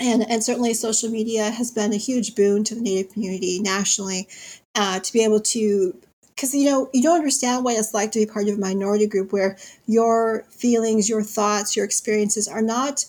and 0.00 0.28
and 0.28 0.42
certainly 0.42 0.74
social 0.74 1.10
media 1.10 1.50
has 1.50 1.70
been 1.70 1.92
a 1.92 1.96
huge 1.96 2.34
boon 2.34 2.64
to 2.64 2.74
the 2.74 2.80
native 2.80 3.12
community 3.12 3.60
nationally 3.60 4.26
uh, 4.74 4.98
to 4.98 5.12
be 5.12 5.22
able 5.22 5.40
to 5.40 5.94
because 6.34 6.54
you 6.54 6.64
know 6.64 6.88
you 6.92 7.02
don't 7.02 7.18
understand 7.18 7.64
what 7.64 7.76
it's 7.76 7.94
like 7.94 8.10
to 8.12 8.18
be 8.18 8.26
part 8.26 8.48
of 8.48 8.56
a 8.56 8.60
minority 8.60 9.06
group 9.06 9.32
where 9.32 9.56
your 9.86 10.44
feelings 10.50 11.08
your 11.08 11.22
thoughts 11.22 11.76
your 11.76 11.84
experiences 11.84 12.48
are 12.48 12.62
not 12.62 13.04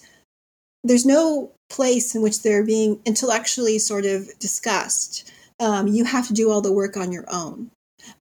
there's 0.84 1.06
no 1.06 1.52
place 1.70 2.14
in 2.14 2.22
which 2.22 2.44
they're 2.44 2.66
being 2.66 3.00
intellectually 3.06 3.80
sort 3.80 4.06
of 4.06 4.28
discussed 4.40 5.32
um, 5.60 5.88
you 5.88 6.04
have 6.04 6.28
to 6.28 6.34
do 6.34 6.52
all 6.52 6.62
the 6.62 6.74
work 6.74 6.98
on 6.98 7.12
your 7.12 7.26
own 7.32 7.72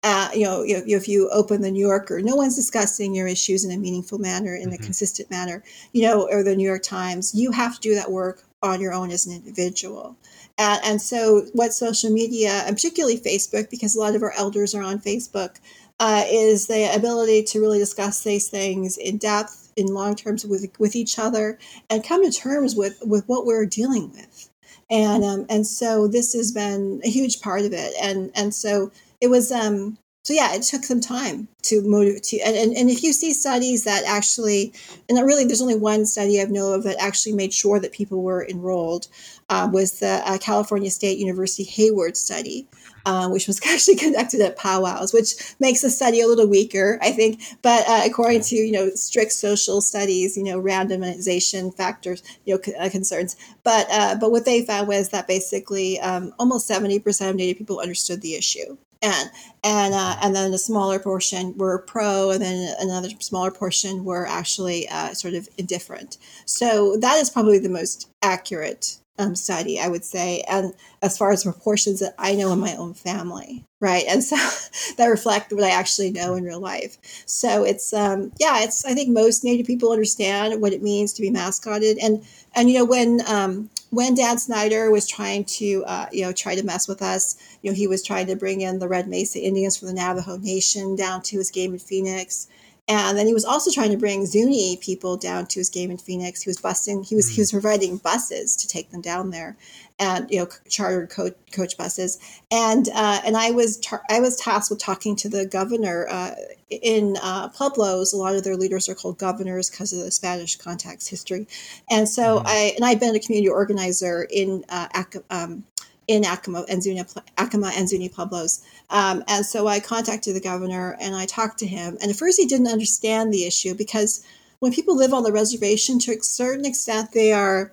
uh, 0.03 0.29
you 0.35 0.45
know, 0.45 0.63
if, 0.63 0.87
if, 0.87 1.09
you 1.09 1.31
open 1.31 1.63
the 1.63 1.71
New 1.71 1.87
Yorker, 1.87 2.21
no 2.21 2.37
one's 2.37 2.55
discussing 2.55 3.15
your 3.15 3.27
issues 3.27 3.65
in 3.65 3.71
a 3.71 3.79
meaningful 3.79 4.19
manner, 4.19 4.55
in 4.55 4.65
mm-hmm. 4.65 4.75
a 4.75 4.79
consistent 4.79 5.31
manner, 5.31 5.63
you 5.93 6.03
know, 6.03 6.29
or 6.31 6.43
the 6.43 6.55
New 6.55 6.69
York 6.69 6.83
Times. 6.83 7.35
You 7.35 7.51
have 7.53 7.77
to 7.77 7.81
do 7.81 7.95
that 7.95 8.11
work 8.11 8.45
on 8.63 8.81
your 8.81 8.93
own 8.93 9.11
as 9.11 9.27
an 9.27 9.33
individual. 9.33 10.17
And, 10.59 10.81
and 10.85 11.03
so, 11.03 11.47
what 11.53 11.73
social 11.73 12.11
media, 12.11 12.63
and 12.67 12.77
particularly 12.77 13.19
Facebook, 13.19 13.71
because 13.71 13.97
a 13.97 14.01
lot 14.01 14.15
of 14.15 14.23
our 14.23 14.33
elders 14.37 14.75
are 14.75 14.83
on 14.83 14.99
Facebook, 14.99 15.57
uh, 15.99 16.25
is 16.29 16.67
the 16.67 16.95
ability 16.95 17.43
to 17.45 17.61
really 17.61 17.79
discuss 17.79 18.23
these 18.23 18.49
things 18.49 18.97
in 18.97 19.19
depth, 19.19 19.73
in 19.77 19.87
long 19.87 20.17
terms 20.17 20.45
with 20.45 20.67
with 20.79 20.97
each 20.97 21.19
other, 21.19 21.59
and 21.89 22.05
come 22.05 22.25
to 22.25 22.33
terms 22.33 22.75
with 22.75 22.99
with 23.03 23.25
what 23.27 23.47
we're 23.47 23.67
dealing 23.67 24.11
with. 24.11 24.51
And 24.91 25.25
um, 25.25 25.47
and 25.49 25.67
so 25.67 26.09
this 26.09 26.33
has 26.35 26.53
been 26.53 27.01
a 27.05 27.09
huge 27.09 27.41
part 27.41 27.63
of 27.63 27.73
it. 27.73 27.95
And 28.03 28.31
and 28.35 28.55
so 28.55 28.91
it 29.21 29.29
was 29.29 29.53
um, 29.53 29.99
so 30.31 30.35
yeah, 30.35 30.55
it 30.55 30.63
took 30.63 30.85
some 30.85 31.01
time 31.01 31.49
to 31.63 31.83
motivate 31.83 32.23
to, 32.23 32.39
and, 32.39 32.55
and, 32.55 32.77
and 32.77 32.89
if 32.89 33.03
you 33.03 33.13
see 33.13 33.33
studies 33.33 33.83
that 33.83 34.05
actually, 34.07 34.73
and 35.09 35.19
really 35.27 35.45
there's 35.45 35.61
only 35.61 35.75
one 35.75 36.07
study 36.07 36.41
I've 36.41 36.53
know 36.53 36.73
of 36.73 36.85
that 36.85 36.99
actually 37.01 37.33
made 37.33 37.53
sure 37.53 37.81
that 37.81 37.91
people 37.91 38.23
were 38.23 38.47
enrolled, 38.47 39.09
uh, 39.49 39.69
was 39.73 39.99
the 39.99 40.23
uh, 40.25 40.39
California 40.39 40.89
State 40.89 41.19
University 41.19 41.65
Hayward 41.65 42.17
study, 42.17 42.69
uh, 43.07 43.29
which 43.29 43.49
was 43.49 43.61
actually 43.67 43.97
conducted 43.97 44.41
at 44.41 44.57
powwows, 44.57 45.13
which 45.13 45.35
makes 45.59 45.81
the 45.81 45.91
study 45.91 46.21
a 46.21 46.29
little 46.29 46.47
weaker, 46.47 47.01
I 47.03 47.11
think. 47.11 47.43
But 47.61 47.89
uh, 47.89 48.03
according 48.05 48.43
to 48.43 48.55
you 48.55 48.71
know 48.71 48.91
strict 48.91 49.33
social 49.33 49.81
studies, 49.81 50.37
you 50.37 50.45
know 50.45 50.63
randomization 50.63 51.77
factors, 51.77 52.23
you 52.45 52.55
know 52.55 52.61
c- 52.65 52.77
uh, 52.77 52.89
concerns. 52.89 53.35
But 53.65 53.89
uh, 53.91 54.15
but 54.21 54.31
what 54.31 54.45
they 54.45 54.65
found 54.65 54.87
was 54.87 55.09
that 55.09 55.27
basically 55.27 55.99
um, 55.99 56.33
almost 56.39 56.69
seventy 56.69 57.01
percent 57.01 57.31
of 57.31 57.37
Native 57.37 57.59
people 57.59 57.81
understood 57.81 58.21
the 58.21 58.37
issue 58.37 58.77
and 59.03 59.31
and 59.63 59.95
uh, 59.95 60.17
and 60.23 60.35
then 60.35 60.53
a 60.53 60.59
smaller 60.59 60.99
portion 60.99 61.57
were 61.57 61.79
pro, 61.79 62.31
and 62.31 62.43
then 62.43 62.75
another 62.81 63.09
smaller 63.21 63.51
portion 63.51 64.05
were 64.05 64.27
actually 64.27 64.89
uh, 64.89 65.15
sort 65.15 65.35
of 65.35 65.49
indifferent. 65.59 66.19
So 66.45 66.97
that 66.99 67.17
is 67.17 67.31
probably 67.31 67.59
the 67.59 67.69
most 67.69 68.11
accurate 68.23 68.99
um, 69.21 69.37
study, 69.37 69.79
I 69.79 69.89
would 69.89 70.05
say, 70.05 70.43
and 70.49 70.73
as 71.03 71.19
far 71.19 71.31
as 71.31 71.45
proportions 71.45 72.01
that 72.01 72.15
I 72.19 72.35
know 72.35 72.53
in 72.53 72.59
my 72.59 72.75
own 72.77 72.95
family, 72.95 73.65
right? 73.81 74.05
And 74.09 74.25
so 74.25 74.37
that 74.97 75.07
reflect 75.07 75.53
what 75.53 75.65
I 75.65 75.71
actually 75.71 76.11
know 76.11 76.35
in 76.35 76.45
real 76.45 76.61
life. 76.61 76.97
So 77.27 77.65
it's 77.65 77.93
um, 77.93 78.33
yeah, 78.41 78.63
it's 78.63 78.85
I 78.85 78.95
think 78.95 79.11
most 79.11 79.45
Native 79.45 79.67
people 79.67 79.93
understand 79.93 80.61
what 80.61 80.73
it 80.73 80.83
means 80.83 81.13
to 81.15 81.23
be 81.23 81.31
mascoted, 81.31 81.99
and 81.99 82.25
and 82.55 82.71
you 82.71 82.79
know 82.79 82.85
when 82.85 83.21
um, 83.27 83.71
when 83.91 84.15
Dan 84.15 84.39
Snyder 84.39 84.91
was 84.91 85.07
trying 85.07 85.45
to, 85.45 85.85
uh, 85.87 86.07
you 86.13 86.23
know, 86.23 86.33
try 86.33 86.55
to 86.55 86.65
mess 86.65 86.87
with 86.87 87.03
us, 87.03 87.37
you 87.61 87.71
know, 87.71 87.75
he 87.75 87.87
was 87.89 88.05
trying 88.05 88.27
to 88.29 88.37
bring 88.37 88.61
in 88.61 88.79
the 88.79 88.89
Red 88.89 89.09
Mesa 89.09 89.41
Indians 89.41 89.77
from 89.77 89.89
the 89.89 89.95
Navajo 89.95 90.37
Nation 90.37 90.95
down 90.95 91.23
to 91.23 91.39
his 91.39 91.51
game 91.51 91.73
in 91.73 91.79
Phoenix. 91.79 92.49
And 92.91 93.17
then 93.17 93.29
he 93.29 93.35
was 93.35 93.45
also 93.45 93.71
trying 93.71 93.93
to 93.93 93.97
bring 93.97 94.27
Zuni 94.27 94.77
people 94.77 95.17
down 95.17 95.47
to 95.47 95.61
his 95.61 95.71
game 95.71 95.93
in 95.93 95.97
Phoenix. 95.97 96.43
He 96.43 96.51
was 96.51 96.59
busing, 96.59 97.07
he 97.07 97.15
was 97.15 97.27
mm-hmm. 97.27 97.35
he 97.37 97.41
was 97.41 97.53
providing 97.53 97.99
buses 97.99 98.57
to 98.57 98.67
take 98.67 98.91
them 98.91 99.01
down 99.01 99.31
there, 99.31 99.57
and 100.01 100.29
you 100.29 100.41
know 100.41 100.49
chartered 100.69 101.09
coach, 101.09 101.35
coach 101.53 101.77
buses. 101.77 102.19
And 102.51 102.89
uh, 102.93 103.21
and 103.25 103.37
I 103.37 103.53
was 103.53 103.79
tar- 103.79 104.03
I 104.11 104.19
was 104.19 104.37
tasked 104.37 104.71
with 104.71 104.81
talking 104.81 105.15
to 105.17 105.29
the 105.29 105.47
governor 105.47 106.09
uh, 106.11 106.35
in 106.69 107.17
uh, 107.23 107.49
Pueblos. 107.51 108.13
A 108.13 108.17
lot 108.17 108.35
of 108.35 108.43
their 108.43 108.57
leaders 108.57 108.89
are 108.89 108.97
called 108.97 109.19
governors 109.19 109.71
because 109.71 109.93
of 109.93 110.01
the 110.01 110.11
Spanish 110.11 110.57
context 110.57 111.09
history. 111.09 111.47
And 111.89 112.09
so 112.09 112.39
mm-hmm. 112.39 112.47
I 112.49 112.73
and 112.75 112.85
I've 112.85 112.99
been 112.99 113.15
a 113.15 113.21
community 113.21 113.49
organizer 113.49 114.27
in 114.31 114.65
uh, 114.69 114.89
um, 115.31 115.63
in 116.11 116.25
Acoma 116.25 116.65
and 116.69 116.83
Zuni, 116.83 117.05
Acoma 117.39 117.71
and 117.77 117.89
Zuni 117.89 118.09
Pueblos. 118.09 118.65
Um, 118.91 119.23
and 119.29 119.47
so 119.47 119.69
I 119.69 119.79
contacted 119.79 120.35
the 120.35 120.41
governor 120.41 120.97
and 121.01 121.15
I 121.15 121.25
talked 121.25 121.61
to 121.61 121.69
him. 121.69 121.97
And 122.03 122.11
at 122.11 122.17
first 122.17 122.37
he 122.37 122.47
didn't 122.47 122.67
understand 122.67 123.33
the 123.33 123.47
issue 123.47 123.77
because 123.77 124.27
when 124.59 124.73
people 124.73 124.97
live 124.97 125.15
on 125.15 125.23
the 125.23 125.31
reservation, 125.31 126.01
to 126.01 126.11
a 126.11 126.21
certain 126.21 126.67
extent, 126.67 127.13
they 127.13 127.33
are 127.33 127.73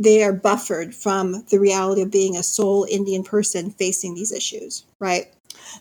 they 0.00 0.24
are 0.24 0.32
buffered 0.32 0.96
from 0.96 1.44
the 1.50 1.60
reality 1.60 2.02
of 2.02 2.10
being 2.10 2.36
a 2.36 2.42
sole 2.42 2.84
Indian 2.90 3.22
person 3.22 3.70
facing 3.70 4.16
these 4.16 4.32
issues, 4.32 4.84
right? 4.98 5.32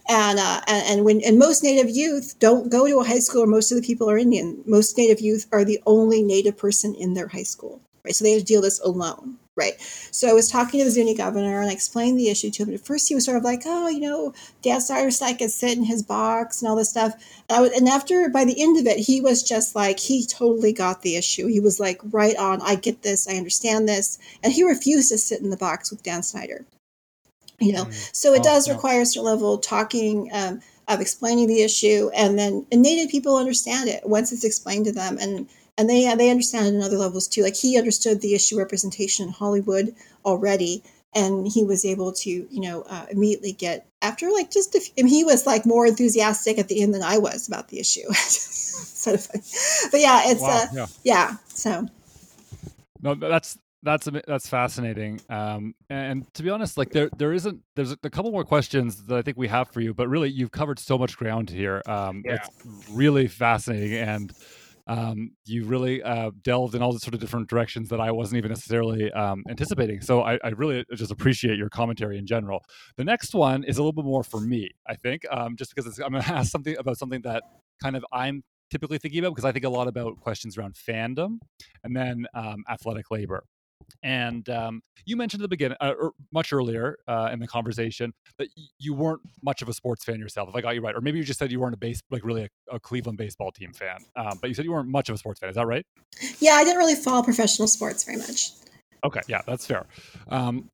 And, 0.07 0.37
uh, 0.37 0.61
and 0.67 0.85
and 0.85 1.05
when 1.05 1.21
and 1.21 1.39
most 1.39 1.63
Native 1.63 1.89
youth 1.89 2.37
don't 2.37 2.69
go 2.69 2.87
to 2.87 2.99
a 2.99 3.03
high 3.03 3.17
school, 3.17 3.41
or 3.41 3.47
most 3.47 3.71
of 3.71 3.81
the 3.81 3.87
people 3.87 4.07
are 4.11 4.17
Indian. 4.19 4.61
Most 4.67 4.95
Native 4.95 5.21
youth 5.21 5.47
are 5.51 5.65
the 5.65 5.81
only 5.87 6.21
Native 6.21 6.55
person 6.55 6.93
in 6.93 7.15
their 7.15 7.29
high 7.29 7.49
school, 7.53 7.81
right? 8.03 8.15
So 8.15 8.23
they 8.23 8.31
had 8.31 8.39
to 8.39 8.45
deal 8.45 8.61
this 8.61 8.79
alone, 8.79 9.37
Right. 9.55 9.79
So 10.09 10.27
I 10.27 10.33
was 10.33 10.49
talking 10.49 10.79
to 10.79 10.85
the 10.85 10.89
Zuni 10.89 11.13
governor 11.13 11.61
and 11.61 11.69
I 11.69 11.73
explained 11.73 12.19
the 12.19 12.29
issue 12.29 12.49
to 12.49 12.63
him. 12.63 12.73
At 12.73 12.83
first, 12.83 13.07
he 13.07 13.13
was 13.13 13.23
sort 13.23 13.37
of 13.37 13.43
like, 13.43 13.61
"Oh, 13.67 13.87
you 13.87 13.99
know, 13.99 14.33
Dan 14.63 14.81
Snyder 14.81 15.11
could 15.37 15.51
sit 15.51 15.77
in 15.77 15.83
his 15.83 16.01
box 16.01 16.59
and 16.59 16.67
all 16.69 16.75
this 16.75 16.89
stuff." 16.89 17.13
And, 17.49 17.57
I 17.57 17.61
was, 17.61 17.71
and 17.71 17.87
after, 17.87 18.29
by 18.29 18.45
the 18.45 18.59
end 18.59 18.79
of 18.79 18.87
it, 18.87 18.97
he 18.97 19.21
was 19.21 19.43
just 19.43 19.75
like, 19.75 19.99
he 19.99 20.25
totally 20.25 20.73
got 20.73 21.03
the 21.03 21.17
issue. 21.17 21.45
He 21.45 21.59
was 21.59 21.79
like, 21.79 22.01
"Right 22.05 22.35
on. 22.35 22.63
I 22.63 22.75
get 22.75 23.03
this. 23.03 23.27
I 23.27 23.35
understand 23.35 23.87
this." 23.87 24.17
And 24.41 24.51
he 24.51 24.63
refused 24.63 25.09
to 25.09 25.19
sit 25.19 25.41
in 25.41 25.51
the 25.51 25.57
box 25.57 25.91
with 25.91 26.01
Dan 26.01 26.23
Snyder. 26.23 26.65
You 27.59 27.73
know, 27.73 27.85
mm. 27.85 28.09
so 28.11 28.33
it 28.33 28.39
oh, 28.39 28.43
does 28.43 28.67
require 28.67 29.01
a 29.01 29.05
certain 29.05 29.25
level 29.25 29.53
of 29.53 29.61
talking. 29.61 30.31
Um, 30.33 30.61
of 30.89 30.99
explaining 30.99 31.47
the 31.47 31.61
issue 31.61 32.09
and 32.13 32.37
then 32.37 32.65
and 32.69 32.81
native 32.81 33.09
people 33.09 33.37
understand 33.37 33.87
it 33.87 34.05
once 34.05 34.33
it's 34.33 34.43
explained 34.43 34.83
to 34.83 34.91
them 34.91 35.17
and 35.17 35.47
and 35.77 35.89
they 35.89 36.13
they 36.15 36.29
understand 36.29 36.67
it 36.67 36.75
in 36.75 36.81
other 36.81 36.97
levels 36.97 37.27
too. 37.27 37.43
Like 37.43 37.55
he 37.55 37.77
understood 37.77 38.21
the 38.21 38.35
issue 38.35 38.57
representation 38.57 39.27
in 39.27 39.33
Hollywood 39.33 39.95
already, 40.25 40.83
and 41.15 41.47
he 41.47 41.63
was 41.63 41.85
able 41.85 42.11
to 42.13 42.29
you 42.29 42.61
know 42.61 42.83
uh, 42.83 43.05
immediately 43.09 43.53
get 43.53 43.87
after 44.01 44.29
like 44.31 44.51
just 44.51 44.75
a 44.75 44.81
if 44.95 45.07
he 45.07 45.23
was 45.23 45.45
like 45.45 45.65
more 45.65 45.85
enthusiastic 45.87 46.57
at 46.57 46.67
the 46.67 46.81
end 46.81 46.93
than 46.93 47.03
I 47.03 47.17
was 47.17 47.47
about 47.47 47.69
the 47.69 47.79
issue. 47.79 48.11
sort 48.13 49.15
of. 49.15 49.27
But 49.91 49.99
yeah, 49.99 50.21
it's 50.25 50.41
wow, 50.41 50.49
uh, 50.49 50.67
yeah. 50.73 50.85
yeah. 51.03 51.35
So 51.47 51.87
no, 53.01 53.15
that's 53.15 53.57
that's 53.83 54.07
that's 54.27 54.47
fascinating. 54.47 55.21
Um, 55.29 55.75
and 55.89 56.31
to 56.35 56.43
be 56.43 56.49
honest, 56.49 56.77
like 56.77 56.91
there 56.91 57.09
there 57.17 57.33
isn't 57.33 57.61
there's 57.75 57.91
a, 57.91 57.97
couple 57.97 58.31
more 58.31 58.45
questions 58.45 59.05
that 59.05 59.17
I 59.17 59.21
think 59.21 59.37
we 59.37 59.47
have 59.49 59.69
for 59.69 59.81
you, 59.81 59.93
but 59.93 60.07
really 60.07 60.29
you've 60.29 60.51
covered 60.51 60.79
so 60.79 60.97
much 60.97 61.17
ground 61.17 61.49
here. 61.49 61.81
Um, 61.85 62.23
yeah. 62.25 62.35
It's 62.35 62.49
really 62.91 63.27
fascinating 63.27 63.97
and 63.97 64.33
um, 64.87 65.31
you 65.45 65.65
really 65.65 66.03
uh, 66.03 66.31
delved 66.41 66.75
in 66.75 66.81
all 66.81 66.91
the 66.91 66.99
sort 66.99 67.13
of 67.13 67.19
different 67.19 67.49
directions 67.49 67.89
that 67.89 68.01
I 68.01 68.11
wasn't 68.11 68.39
even 68.39 68.49
necessarily 68.49 69.11
um, 69.13 69.43
anticipating. 69.49 70.01
So 70.01 70.21
I, 70.21 70.37
I, 70.43 70.49
really 70.49 70.83
just 70.93 71.11
appreciate 71.11 71.57
your 71.57 71.69
commentary 71.69 72.17
in 72.17 72.25
general. 72.25 72.63
The 72.97 73.05
next 73.05 73.33
one 73.33 73.63
is 73.63 73.77
a 73.77 73.81
little 73.81 73.93
bit 73.93 74.03
more 74.03 74.23
for 74.23 74.41
me, 74.41 74.69
I 74.87 74.95
think, 74.95 75.23
um, 75.31 75.55
just 75.55 75.73
because 75.73 75.99
I'm 75.99 76.11
going 76.11 76.23
to 76.23 76.29
ask 76.29 76.51
something 76.51 76.75
about 76.77 76.97
something 76.97 77.21
that 77.21 77.43
kind 77.81 77.95
of 77.95 78.05
I'm 78.11 78.43
typically 78.69 78.97
thinking 78.97 79.19
about 79.19 79.31
because 79.31 79.45
I 79.45 79.51
think 79.51 79.65
a 79.65 79.69
lot 79.69 79.87
about 79.87 80.19
questions 80.19 80.57
around 80.57 80.75
fandom 80.75 81.37
and 81.83 81.95
then 81.95 82.25
um, 82.33 82.63
athletic 82.69 83.09
labor. 83.09 83.45
And 84.03 84.47
um, 84.49 84.81
you 85.05 85.15
mentioned 85.15 85.41
at 85.41 85.45
the 85.45 85.49
beginning, 85.49 85.77
uh, 85.81 85.93
or 85.97 86.07
er, 86.07 86.11
much 86.31 86.53
earlier 86.53 86.97
uh, 87.07 87.29
in 87.31 87.39
the 87.39 87.47
conversation, 87.47 88.13
that 88.37 88.47
you 88.79 88.93
weren't 88.93 89.21
much 89.41 89.61
of 89.61 89.69
a 89.69 89.73
sports 89.73 90.03
fan 90.03 90.19
yourself, 90.19 90.49
if 90.49 90.55
I 90.55 90.61
got 90.61 90.75
you 90.75 90.81
right. 90.81 90.95
Or 90.95 91.01
maybe 91.01 91.17
you 91.17 91.23
just 91.23 91.39
said 91.39 91.51
you 91.51 91.59
weren't 91.59 91.73
a 91.73 91.77
base, 91.77 92.01
like 92.11 92.23
really 92.25 92.43
a, 92.43 92.75
a 92.75 92.79
Cleveland 92.79 93.17
baseball 93.17 93.51
team 93.51 93.73
fan. 93.73 93.99
Um, 94.15 94.37
but 94.41 94.49
you 94.49 94.53
said 94.53 94.65
you 94.65 94.71
weren't 94.71 94.89
much 94.89 95.09
of 95.09 95.15
a 95.15 95.17
sports 95.17 95.39
fan. 95.39 95.49
Is 95.49 95.55
that 95.55 95.67
right? 95.67 95.85
Yeah, 96.39 96.53
I 96.53 96.63
didn't 96.63 96.79
really 96.79 96.95
follow 96.95 97.23
professional 97.23 97.67
sports 97.67 98.03
very 98.03 98.17
much. 98.17 98.51
Okay, 99.03 99.21
yeah, 99.27 99.41
that's 99.45 99.65
fair. 99.65 99.85
Um, 100.29 100.69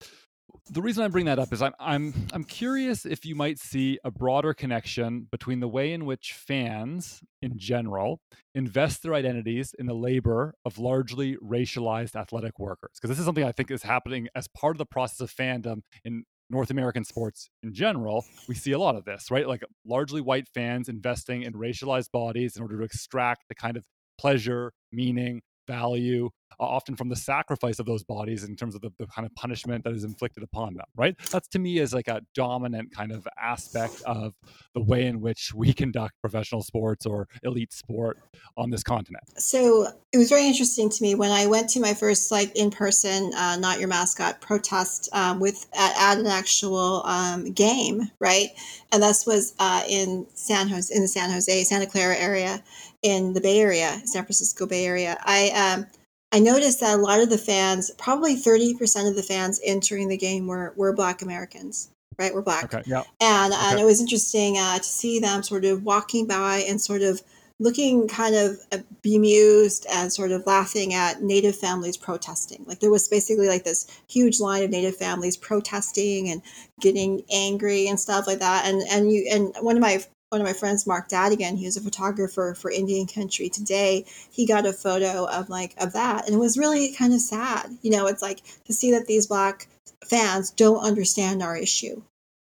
the 0.72 0.82
reason 0.82 1.04
I 1.04 1.08
bring 1.08 1.26
that 1.26 1.40
up 1.40 1.52
is 1.52 1.62
I'm 1.62 1.74
I'm 1.80 2.14
I'm 2.34 2.44
curious 2.44 3.06
if 3.06 3.26
you 3.26 3.36
might 3.36 3.60
see 3.60 4.00
a 4.04 4.12
broader 4.12 4.54
connection 4.54 5.28
between 5.32 5.60
the 5.60 5.68
way 5.68 5.92
in 5.92 6.06
which 6.06 6.34
fans 6.34 7.22
in 7.42 7.58
general 7.58 8.20
invest 8.54 9.04
their 9.04 9.14
identities 9.14 9.74
in 9.78 9.86
the 9.86 9.94
labor 9.94 10.54
of 10.66 10.78
largely 10.78 11.38
racialized 11.38 12.16
athletic 12.16 12.60
workers 12.60 12.92
because 12.96 13.10
this 13.10 13.20
is 13.20 13.26
something 13.26 13.44
I 13.44 13.52
think 13.52 13.72
is 13.72 13.84
happening 13.84 14.28
as 14.36 14.48
part 14.48 14.76
of 14.76 14.78
the 14.78 14.86
process 14.86 15.22
of 15.22 15.34
fandom 15.34 15.82
in 16.04 16.24
North 16.52 16.72
American 16.72 17.04
sports 17.04 17.50
in 17.62 17.74
general, 17.74 18.26
we 18.48 18.56
see 18.56 18.72
a 18.72 18.80
lot 18.80 18.96
of 18.96 19.06
this, 19.06 19.30
right? 19.30 19.48
Like 19.48 19.64
largely 19.86 20.20
white 20.20 20.48
fans 20.48 20.90
investing 20.90 21.44
in 21.44 21.54
racialized 21.54 22.12
bodies 22.12 22.56
in 22.56 22.64
order 22.64 22.80
to 22.80 22.84
extract 22.84 23.44
the 23.50 23.56
kind 23.56 23.78
of 23.78 23.86
pleasure, 24.20 24.74
meaning, 24.92 25.42
value, 25.70 26.30
often 26.60 26.96
from 26.96 27.10
the 27.10 27.16
sacrifice 27.16 27.80
of 27.80 27.86
those 27.86 28.04
bodies 28.04 28.44
in 28.44 28.56
terms 28.56 28.76
of 28.76 28.82
the, 28.82 28.92
the, 29.00 29.08
kind 29.08 29.26
of 29.26 29.34
punishment 29.36 29.84
that 29.84 29.94
is 29.94 30.04
inflicted 30.04 30.44
upon 30.44 30.74
them 30.74 30.86
right? 30.96 31.16
That's 31.32 31.48
to 31.50 31.60
me 31.60 31.80
is 31.80 31.94
like 31.94 32.08
a 32.08 32.22
dominant 32.36 32.94
kind 32.94 33.12
of 33.12 33.28
aspect 33.42 34.02
of 34.06 34.34
the 34.74 34.82
way 34.82 35.06
in 35.06 35.22
which 35.22 35.54
we 35.54 35.74
conduct 35.84 36.14
professional 36.22 36.62
sports 36.62 37.06
or 37.06 37.28
elite 37.44 37.74
sport 37.74 38.20
on 38.58 38.70
this 38.70 38.84
continent. 38.84 39.24
So 39.38 39.88
it 40.12 40.18
was 40.18 40.30
very 40.30 40.48
interesting 40.48 40.90
to 40.90 41.04
me 41.04 41.16
when 41.16 41.32
i 41.32 41.46
went 41.46 41.70
to 41.70 41.80
my 41.80 41.94
first 41.94 42.32
like 42.32 42.56
in-person 42.56 43.32
uh, 43.36 43.56
not 43.58 43.80
your 43.80 43.88
mascot 43.88 44.42
protest 44.42 45.08
um, 45.14 45.40
with 45.40 45.68
at, 45.78 45.96
at, 45.98 46.18
an 46.20 46.28
actual 46.28 47.04
um, 47.06 47.52
game 47.52 48.10
right? 48.20 48.50
And 48.92 49.04
this 49.04 49.26
was 49.26 49.54
uh, 49.60 49.84
in 49.88 50.26
san 50.34 50.68
jose 50.68 50.94
in 50.94 51.02
the 51.02 51.08
san 51.08 51.30
jose 51.30 51.64
santa 51.64 51.86
clara 51.86 52.18
area 52.18 52.64
in 53.02 53.34
the 53.34 53.42
bay 53.42 53.60
area 53.60 54.02
san 54.06 54.24
francisco 54.24 54.66
bay 54.66 54.86
area 54.86 55.18
i 55.26 55.50
um, 55.76 55.86
I 56.32 56.40
noticed 56.40 56.80
that 56.82 56.98
a 56.98 57.02
lot 57.02 57.20
of 57.20 57.30
the 57.30 57.38
fans, 57.38 57.90
probably 57.98 58.36
30% 58.36 59.10
of 59.10 59.16
the 59.16 59.24
fans 59.24 59.60
entering 59.64 60.10
the 60.10 60.18
game 60.18 60.46
were, 60.46 60.74
were 60.76 60.94
Black 60.94 61.22
Americans, 61.22 61.90
right? 62.20 62.34
We're 62.34 62.44
Black. 62.44 62.66
Okay, 62.66 62.84
yeah. 62.86 63.04
And, 63.20 63.52
okay. 63.52 63.62
and 63.66 63.80
it 63.80 63.86
was 63.86 64.00
interesting 64.00 64.58
uh, 64.58 64.78
to 64.78 64.84
see 64.84 65.20
them 65.20 65.42
sort 65.42 65.66
of 65.66 65.84
walking 65.84 66.28
by 66.28 66.64
and 66.68 66.80
sort 66.80 67.02
of 67.02 67.22
looking 67.60 68.08
kind 68.08 68.36
of 68.36 68.58
uh, 68.72 68.78
bemused 69.02 69.88
and 69.92 70.14
sort 70.14 70.32
of 70.32 70.46
laughing 70.46 70.94
at 70.94 71.24
Native 71.24 71.56
families 71.58 71.98
protesting. 71.98 72.64
Like 72.68 72.80
there 72.80 72.92
was 72.92 73.08
basically 73.08 73.48
like 73.48 73.64
this 73.64 73.88
huge 74.08 74.40
line 74.40 74.64
of 74.64 74.70
Native 74.70 74.96
families 74.96 75.36
protesting 75.36 76.30
and 76.30 76.42
getting 76.80 77.24
angry 77.32 77.88
and 77.88 78.00
stuff 78.00 78.28
like 78.28 78.40
that. 78.40 78.66
And 78.66 78.82
and 78.90 79.12
you 79.12 79.28
and 79.30 79.54
one 79.60 79.76
of 79.76 79.82
my 79.82 80.02
one 80.30 80.42
of 80.42 80.48
my 80.48 80.54
friends, 80.54 80.86
Mark 80.86 81.08
Dadigan, 81.08 81.58
he 81.58 81.66
was 81.66 81.76
a 81.76 81.82
photographer 81.82 82.56
for 82.56 82.70
Indian 82.70 83.08
Country 83.08 83.50
Today. 83.50 84.06
He 84.32 84.46
got 84.46 84.68
a 84.68 84.74
photo 84.74 85.26
of 85.26 85.50
like 85.50 85.74
of 85.80 85.94
that, 85.94 86.26
and 86.26 86.36
it 86.36 86.40
was 86.40 86.58
really 86.58 86.94
kind 86.94 87.14
of 87.14 87.20
sad. 87.20 87.78
You 87.82 87.92
know, 87.92 88.06
it's 88.06 88.22
like 88.22 88.42
to 88.66 88.74
see 88.74 88.92
that 88.92 89.08
these 89.08 89.26
black 89.26 89.68
fans 90.06 90.52
don't 90.52 90.84
understand 90.84 91.42
our 91.42 91.58
issue. 91.58 92.02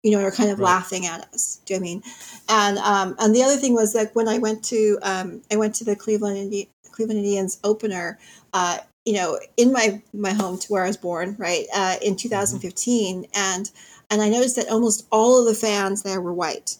You 0.02 0.10
know, 0.10 0.22
are 0.22 0.32
kind 0.32 0.50
of 0.50 0.58
right. 0.58 0.66
laughing 0.66 1.06
at 1.06 1.32
us. 1.32 1.60
Do 1.64 1.74
you 1.74 1.80
know 1.80 1.84
I 1.84 1.88
mean? 1.88 2.02
And 2.48 2.78
um, 2.78 3.16
and 3.18 3.34
the 3.34 3.42
other 3.42 3.56
thing 3.56 3.72
was 3.72 3.94
like 3.94 4.14
when 4.14 4.28
I 4.28 4.38
went 4.38 4.64
to 4.64 4.98
um, 5.02 5.40
I 5.50 5.56
went 5.56 5.74
to 5.76 5.84
the 5.84 5.96
Cleveland 5.96 6.36
Indi- 6.36 6.68
Cleveland 6.90 7.20
Indians 7.20 7.58
opener. 7.64 8.18
Uh, 8.52 8.78
you 9.06 9.14
know, 9.14 9.38
in 9.56 9.72
my 9.72 10.02
my 10.12 10.32
home 10.32 10.58
to 10.58 10.68
where 10.68 10.84
I 10.84 10.88
was 10.88 10.96
born, 10.98 11.36
right, 11.38 11.66
uh, 11.74 11.96
in 12.02 12.16
2015, 12.16 13.22
mm-hmm. 13.22 13.30
and 13.34 13.70
and 14.10 14.20
I 14.20 14.28
noticed 14.28 14.56
that 14.56 14.68
almost 14.68 15.06
all 15.10 15.40
of 15.40 15.46
the 15.46 15.58
fans 15.58 16.02
there 16.02 16.20
were 16.20 16.34
white 16.34 16.76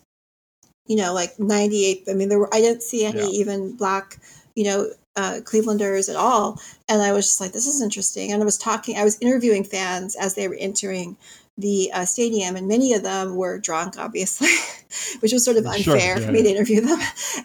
you 0.93 0.99
know, 0.99 1.15
like 1.15 1.41
98. 1.41 2.05
I 2.11 2.13
mean, 2.13 2.29
there 2.29 2.39
were, 2.39 2.55
I 2.55 2.61
didn't 2.61 2.83
see 2.83 3.07
any 3.07 3.21
yeah. 3.21 3.41
even 3.41 3.75
black, 3.75 4.19
you 4.55 4.65
know, 4.65 4.91
uh, 5.17 5.41
Clevelanders 5.43 6.11
at 6.11 6.17
all. 6.17 6.61
And 6.87 7.01
I 7.01 7.13
was 7.13 7.25
just 7.25 7.41
like, 7.41 7.53
this 7.53 7.67
is 7.67 7.81
interesting. 7.81 8.31
And 8.31 8.43
I 8.43 8.45
was 8.45 8.59
talking, 8.59 8.99
I 8.99 9.05
was 9.05 9.19
interviewing 9.23 9.65
fans 9.65 10.15
as 10.17 10.35
they 10.35 10.49
were 10.49 10.57
entering 10.61 11.17
the 11.57 11.91
uh, 11.95 12.05
stadium, 12.05 12.57
and 12.57 12.69
many 12.69 12.93
of 12.93 13.03
them 13.03 13.37
were 13.37 13.59
drunk, 13.59 13.99
obviously, 13.99 14.51
which 15.21 15.33
was 15.33 15.47
sort 15.47 15.57
of 15.57 15.65
unfair 15.65 15.83
sure, 15.83 15.97
yeah, 15.97 16.19
for 16.19 16.31
me 16.31 16.41
yeah. 16.41 16.45
to 16.45 16.51
interview 16.51 16.83
them. 16.83 16.99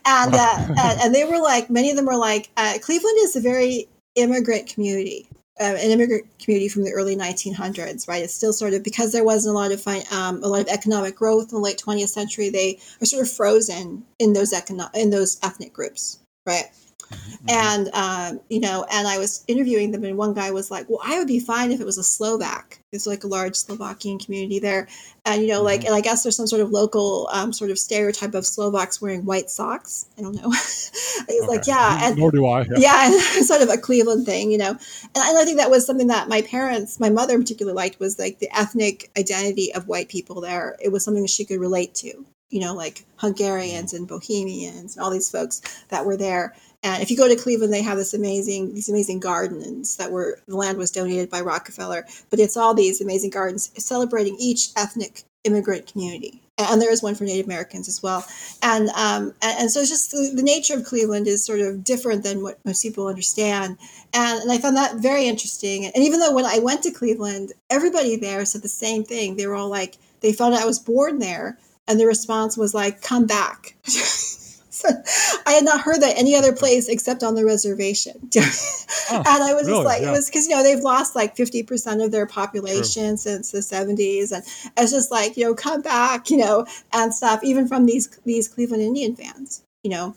And, 0.05 0.33
uh, 0.33 0.55
and, 0.67 1.01
and 1.01 1.15
they 1.15 1.23
were 1.23 1.39
like, 1.41 1.69
many 1.69 1.89
of 1.89 1.95
them 1.95 2.05
were 2.05 2.17
like, 2.17 2.49
uh, 2.57 2.79
Cleveland 2.81 3.17
is 3.19 3.37
a 3.37 3.41
very 3.41 3.87
immigrant 4.15 4.67
community 4.67 5.29
uh, 5.59 5.75
an 5.79 5.91
immigrant 5.91 6.25
community 6.39 6.69
from 6.69 6.83
the 6.83 6.91
early 6.91 7.15
1900s, 7.15 8.07
right? 8.07 8.23
It's 8.23 8.33
still 8.33 8.53
sort 8.53 8.73
of 8.73 8.83
because 8.83 9.11
there 9.11 9.23
wasn't 9.23 9.55
a 9.55 9.57
lot 9.57 9.71
of 9.71 9.85
um, 10.11 10.43
a 10.43 10.47
lot 10.47 10.61
of 10.61 10.67
economic 10.67 11.15
growth 11.15 11.51
in 11.51 11.57
the 11.57 11.63
late 11.63 11.81
20th 11.83 12.09
century. 12.09 12.49
They 12.49 12.79
are 13.01 13.05
sort 13.05 13.23
of 13.23 13.31
frozen 13.31 14.03
in 14.19 14.33
those 14.33 14.53
econo- 14.53 14.93
in 14.95 15.09
those 15.09 15.39
ethnic 15.43 15.73
groups, 15.73 16.19
right? 16.45 16.65
Mm-hmm. 17.09 17.27
Mm-hmm. 17.47 17.49
And, 17.49 17.89
um, 17.93 18.41
you 18.49 18.59
know, 18.59 18.85
and 18.91 19.07
I 19.07 19.19
was 19.19 19.43
interviewing 19.47 19.91
them, 19.91 20.03
and 20.03 20.17
one 20.17 20.33
guy 20.33 20.51
was 20.51 20.69
like, 20.69 20.89
well, 20.89 20.99
I 21.03 21.17
would 21.17 21.27
be 21.27 21.39
fine 21.39 21.71
if 21.71 21.79
it 21.79 21.85
was 21.85 21.97
a 21.97 22.03
Slovak. 22.03 22.79
It's 22.91 23.07
like 23.07 23.23
a 23.23 23.27
large 23.27 23.55
Slovakian 23.55 24.19
community 24.19 24.59
there. 24.59 24.87
And, 25.25 25.41
you 25.41 25.47
know, 25.47 25.57
mm-hmm. 25.57 25.65
like, 25.65 25.85
and 25.85 25.93
I 25.93 26.01
guess 26.01 26.23
there's 26.23 26.35
some 26.35 26.47
sort 26.47 26.61
of 26.61 26.71
local 26.71 27.29
um, 27.31 27.53
sort 27.53 27.71
of 27.71 27.79
stereotype 27.79 28.33
of 28.33 28.45
Slovaks 28.45 29.01
wearing 29.01 29.25
white 29.25 29.49
socks. 29.49 30.07
I 30.17 30.21
don't 30.21 30.35
know. 30.35 30.51
He's 30.51 31.29
okay. 31.29 31.47
like, 31.47 31.67
yeah. 31.67 31.99
And, 32.01 32.17
Nor 32.17 32.31
do 32.31 32.45
I. 32.45 32.61
Yeah. 32.61 33.09
yeah 33.09 33.19
sort 33.43 33.61
of 33.61 33.69
a 33.69 33.77
Cleveland 33.77 34.25
thing, 34.25 34.51
you 34.51 34.57
know. 34.57 34.71
And, 34.71 34.79
and 35.15 35.37
I 35.37 35.45
think 35.45 35.57
that 35.57 35.71
was 35.71 35.85
something 35.85 36.07
that 36.07 36.27
my 36.27 36.41
parents, 36.41 36.99
my 36.99 37.09
mother 37.09 37.35
in 37.35 37.41
particular, 37.41 37.73
liked 37.73 37.99
was 37.99 38.17
like 38.17 38.39
the 38.39 38.49
ethnic 38.57 39.11
identity 39.17 39.73
of 39.73 39.87
white 39.87 40.09
people 40.09 40.41
there. 40.41 40.75
It 40.81 40.91
was 40.91 41.03
something 41.03 41.25
she 41.27 41.45
could 41.45 41.59
relate 41.59 41.93
to 41.95 42.25
you 42.49 42.61
know, 42.61 42.73
like 42.73 43.05
Hungarians 43.17 43.93
and 43.93 44.07
Bohemians 44.07 44.95
and 44.95 45.03
all 45.03 45.11
these 45.11 45.29
folks 45.29 45.61
that 45.89 46.05
were 46.05 46.17
there. 46.17 46.55
And 46.83 47.01
if 47.01 47.09
you 47.09 47.17
go 47.17 47.27
to 47.27 47.35
Cleveland, 47.35 47.73
they 47.73 47.81
have 47.81 47.97
this 47.97 48.13
amazing, 48.13 48.73
these 48.73 48.89
amazing 48.89 49.19
gardens 49.19 49.97
that 49.97 50.11
were 50.11 50.39
the 50.47 50.55
land 50.55 50.77
was 50.77 50.91
donated 50.91 51.29
by 51.29 51.41
Rockefeller, 51.41 52.05
but 52.29 52.39
it's 52.39 52.55
all 52.55 52.73
these 52.73 53.01
amazing 53.01 53.31
gardens 53.31 53.71
celebrating 53.83 54.35
each 54.39 54.69
ethnic 54.75 55.23
immigrant 55.43 55.91
community. 55.91 56.41
And 56.59 56.81
there 56.81 56.91
is 56.91 57.03
one 57.03 57.13
for 57.13 57.23
Native 57.23 57.45
Americans 57.45 57.87
as 57.87 58.01
well. 58.01 58.25
And 58.63 58.89
um, 58.89 59.33
and, 59.41 59.59
and 59.59 59.71
so 59.71 59.81
it's 59.81 59.89
just 59.89 60.11
the, 60.11 60.31
the, 60.35 60.43
nature 60.43 60.75
of 60.75 60.85
Cleveland 60.85 61.27
is 61.27 61.45
sort 61.45 61.59
of 61.59 61.83
different 61.83 62.23
than 62.23 62.41
what 62.41 62.63
most 62.65 62.81
people 62.81 63.07
understand. 63.07 63.77
And, 64.13 64.41
and 64.41 64.51
I 64.51 64.57
found 64.57 64.75
that 64.75 64.95
very 64.95 65.27
interesting. 65.27 65.85
And 65.85 66.03
even 66.03 66.19
though 66.19 66.33
when 66.33 66.45
I 66.45 66.59
went 66.59 66.81
to 66.83 66.91
Cleveland, 66.91 67.53
everybody 67.69 68.15
there 68.15 68.43
said 68.45 68.63
the 68.63 68.69
same 68.69 69.03
thing. 69.03 69.35
They 69.35 69.45
were 69.45 69.55
all 69.55 69.69
like, 69.69 69.97
they 70.21 70.33
found 70.33 70.55
out 70.55 70.61
I 70.61 70.65
was 70.65 70.79
born 70.79 71.19
there, 71.19 71.59
and 71.87 71.99
the 71.99 72.07
response 72.07 72.57
was 72.57 72.73
like, 72.73 73.01
"Come 73.01 73.27
back." 73.27 73.75
I 75.45 75.53
had 75.53 75.65
not 75.65 75.81
heard 75.81 76.01
that 76.01 76.17
any 76.17 76.35
other 76.35 76.53
place 76.53 76.87
except 76.87 77.23
on 77.23 77.35
the 77.35 77.45
reservation, 77.45 78.13
oh, 78.37 79.23
and 79.25 79.43
I 79.43 79.53
was 79.53 79.67
really? 79.67 79.79
just 79.79 79.85
like, 79.85 80.01
yeah. 80.01 80.09
it 80.09 80.11
was 80.11 80.27
because 80.27 80.47
you 80.47 80.55
know 80.55 80.63
they've 80.63 80.83
lost 80.83 81.15
like 81.15 81.35
fifty 81.35 81.63
percent 81.63 82.01
of 82.01 82.11
their 82.11 82.25
population 82.25 83.09
True. 83.09 83.17
since 83.17 83.51
the 83.51 83.61
seventies, 83.61 84.31
and 84.31 84.43
it's 84.77 84.91
just 84.91 85.11
like 85.11 85.37
you 85.37 85.45
know, 85.45 85.55
come 85.55 85.81
back, 85.81 86.29
you 86.29 86.37
know, 86.37 86.65
and 86.93 87.13
stuff. 87.13 87.43
Even 87.43 87.67
from 87.67 87.85
these 87.85 88.07
these 88.25 88.47
Cleveland 88.47 88.83
Indian 88.83 89.15
fans, 89.15 89.63
you 89.83 89.91
know. 89.91 90.15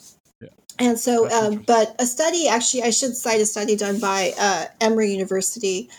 And 0.79 0.99
so, 0.99 1.31
um, 1.31 1.63
but 1.67 1.95
a 1.99 2.07
study 2.07 2.49
actually, 2.49 2.85
I 2.85 2.91
should 2.91 3.15
cite 3.15 3.41
a 3.41 3.47
study 3.47 3.77
done 3.77 4.01
by 4.01 4.33
uh, 4.39 4.65
Emory 4.81 5.13
University. 5.13 5.91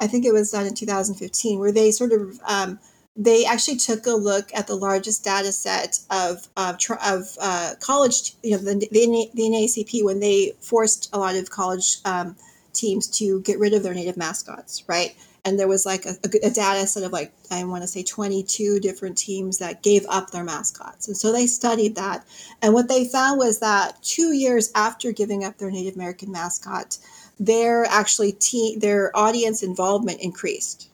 I 0.00 0.06
think 0.06 0.24
it 0.24 0.32
was 0.32 0.50
done 0.50 0.66
in 0.66 0.74
2015, 0.74 1.58
where 1.58 1.72
they 1.72 1.90
sort 1.90 2.12
of 2.12 2.40
um, 2.46 2.78
they 3.16 3.44
actually 3.44 3.76
took 3.76 4.06
a 4.06 4.12
look 4.12 4.50
at 4.54 4.66
the 4.66 4.76
largest 4.76 5.24
data 5.24 5.52
set 5.52 5.98
of 6.10 6.48
of, 6.56 6.78
of 7.04 7.36
uh, 7.40 7.74
college, 7.80 8.34
you 8.42 8.52
know, 8.52 8.58
the, 8.58 8.74
the, 8.90 9.30
the 9.34 9.42
NCAA 9.42 10.04
when 10.04 10.20
they 10.20 10.52
forced 10.60 11.10
a 11.12 11.18
lot 11.18 11.34
of 11.34 11.50
college 11.50 11.98
um, 12.04 12.36
teams 12.72 13.08
to 13.18 13.40
get 13.42 13.58
rid 13.58 13.74
of 13.74 13.82
their 13.82 13.94
native 13.94 14.16
mascots, 14.16 14.84
right? 14.86 15.14
And 15.44 15.58
there 15.58 15.68
was 15.68 15.86
like 15.86 16.04
a, 16.04 16.16
a 16.24 16.50
data 16.50 16.86
set 16.86 17.02
of 17.02 17.12
like 17.12 17.32
I 17.50 17.64
want 17.64 17.82
to 17.82 17.88
say 17.88 18.02
22 18.02 18.78
different 18.78 19.18
teams 19.18 19.58
that 19.58 19.82
gave 19.82 20.04
up 20.08 20.30
their 20.30 20.44
mascots, 20.44 21.08
and 21.08 21.16
so 21.16 21.32
they 21.32 21.46
studied 21.46 21.96
that. 21.96 22.24
And 22.62 22.74
what 22.74 22.88
they 22.88 23.08
found 23.08 23.38
was 23.38 23.58
that 23.58 24.00
two 24.02 24.32
years 24.32 24.70
after 24.74 25.12
giving 25.12 25.44
up 25.44 25.58
their 25.58 25.70
Native 25.70 25.96
American 25.96 26.30
mascot, 26.30 26.98
their 27.40 27.86
actually 27.86 28.32
te- 28.32 28.76
their 28.78 29.16
audience 29.16 29.62
involvement 29.62 30.20
increased 30.20 30.89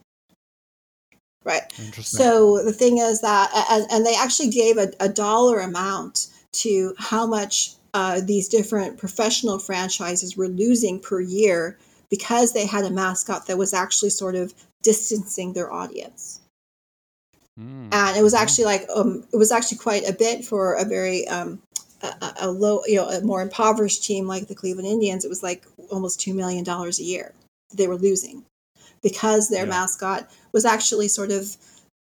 right? 1.46 1.72
So 2.02 2.62
the 2.62 2.72
thing 2.72 2.98
is 2.98 3.20
that, 3.20 3.50
and, 3.70 3.86
and 3.90 4.04
they 4.04 4.16
actually 4.16 4.50
gave 4.50 4.76
a, 4.76 4.92
a, 4.98 5.08
dollar 5.08 5.60
amount 5.60 6.26
to 6.52 6.92
how 6.98 7.24
much 7.24 7.74
uh, 7.94 8.20
these 8.20 8.48
different 8.48 8.98
professional 8.98 9.60
franchises 9.60 10.36
were 10.36 10.48
losing 10.48 10.98
per 10.98 11.20
year 11.20 11.78
because 12.10 12.52
they 12.52 12.66
had 12.66 12.84
a 12.84 12.90
mascot 12.90 13.46
that 13.46 13.56
was 13.56 13.72
actually 13.72 14.10
sort 14.10 14.34
of 14.34 14.52
distancing 14.82 15.52
their 15.52 15.72
audience. 15.72 16.40
Mm. 17.58 17.94
And 17.94 18.16
it 18.16 18.22
was 18.22 18.34
actually 18.34 18.64
like 18.64 18.86
um, 18.94 19.24
it 19.32 19.36
was 19.36 19.52
actually 19.52 19.78
quite 19.78 20.06
a 20.06 20.12
bit 20.12 20.44
for 20.44 20.74
a 20.74 20.84
very 20.84 21.26
um, 21.28 21.62
a, 22.02 22.32
a 22.40 22.50
low, 22.50 22.82
you 22.86 22.96
know, 22.96 23.08
a 23.08 23.22
more 23.22 23.40
impoverished 23.40 24.04
team 24.04 24.26
like 24.26 24.48
the 24.48 24.54
Cleveland 24.54 24.88
Indians. 24.88 25.24
It 25.24 25.28
was 25.28 25.42
like 25.42 25.64
almost 25.90 26.20
two 26.20 26.34
million 26.34 26.64
dollars 26.64 26.98
a 26.98 27.04
year 27.04 27.32
they 27.74 27.88
were 27.88 27.96
losing 27.96 28.44
because 29.02 29.48
their 29.48 29.64
yeah. 29.64 29.70
mascot 29.70 30.30
was 30.52 30.64
actually 30.64 31.08
sort 31.08 31.30
of 31.30 31.56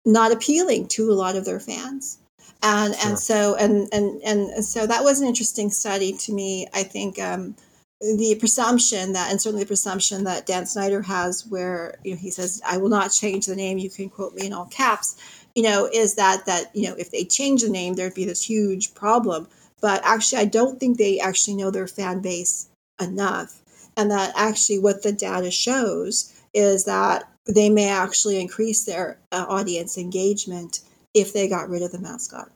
not 0.05 0.31
appealing 0.31 0.87
to 0.87 1.11
a 1.11 1.13
lot 1.13 1.35
of 1.35 1.45
their 1.45 1.59
fans 1.59 2.17
and 2.63 2.95
sure. 2.95 3.09
and 3.09 3.19
so 3.19 3.55
and, 3.55 3.89
and 3.93 4.21
and 4.23 4.65
so 4.65 4.85
that 4.85 5.03
was 5.03 5.21
an 5.21 5.27
interesting 5.27 5.69
study 5.69 6.13
to 6.13 6.31
me 6.31 6.67
i 6.73 6.83
think 6.83 7.19
um, 7.19 7.55
the 8.01 8.35
presumption 8.39 9.13
that 9.13 9.29
and 9.29 9.39
certainly 9.39 9.63
the 9.63 9.67
presumption 9.67 10.23
that 10.23 10.45
dan 10.45 10.65
snyder 10.65 11.01
has 11.01 11.45
where 11.47 11.95
you 12.03 12.11
know 12.11 12.17
he 12.17 12.31
says 12.31 12.61
i 12.67 12.77
will 12.77 12.89
not 12.89 13.11
change 13.11 13.45
the 13.45 13.55
name 13.55 13.77
you 13.77 13.89
can 13.89 14.09
quote 14.09 14.33
me 14.35 14.47
in 14.47 14.53
all 14.53 14.65
caps 14.65 15.15
you 15.55 15.63
know 15.63 15.87
is 15.91 16.15
that 16.15 16.45
that 16.45 16.75
you 16.75 16.87
know 16.87 16.95
if 16.97 17.11
they 17.11 17.23
change 17.23 17.61
the 17.61 17.69
name 17.69 17.93
there'd 17.93 18.13
be 18.13 18.25
this 18.25 18.43
huge 18.43 18.93
problem 18.93 19.47
but 19.81 20.01
actually 20.03 20.41
i 20.41 20.45
don't 20.45 20.79
think 20.79 20.97
they 20.97 21.19
actually 21.19 21.55
know 21.55 21.71
their 21.71 21.87
fan 21.87 22.21
base 22.21 22.69
enough 22.99 23.61
and 23.97 24.09
that 24.09 24.31
actually 24.35 24.79
what 24.79 25.03
the 25.03 25.11
data 25.11 25.51
shows 25.51 26.33
is 26.53 26.85
that 26.85 27.23
they 27.47 27.69
may 27.69 27.89
actually 27.89 28.39
increase 28.39 28.85
their 28.85 29.19
uh, 29.31 29.45
audience 29.47 29.97
engagement 29.97 30.81
if 31.13 31.33
they 31.33 31.47
got 31.47 31.69
rid 31.69 31.81
of 31.81 31.91
the 31.91 31.99
mascot. 31.99 32.51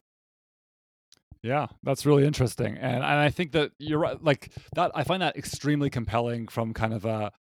Yeah, 1.42 1.68
that's 1.84 2.06
really 2.08 2.26
interesting, 2.26 2.76
and 2.78 2.96
and 2.96 3.04
I 3.04 3.30
think 3.30 3.52
that 3.52 3.72
you're 3.78 4.00
right. 4.00 4.22
Like 4.24 4.52
that, 4.76 4.92
I 4.96 5.04
find 5.04 5.22
that 5.22 5.38
extremely 5.38 5.92
compelling 5.92 6.48
from 6.48 6.74
kind 6.74 6.94
of 6.94 7.06
a 7.06 7.32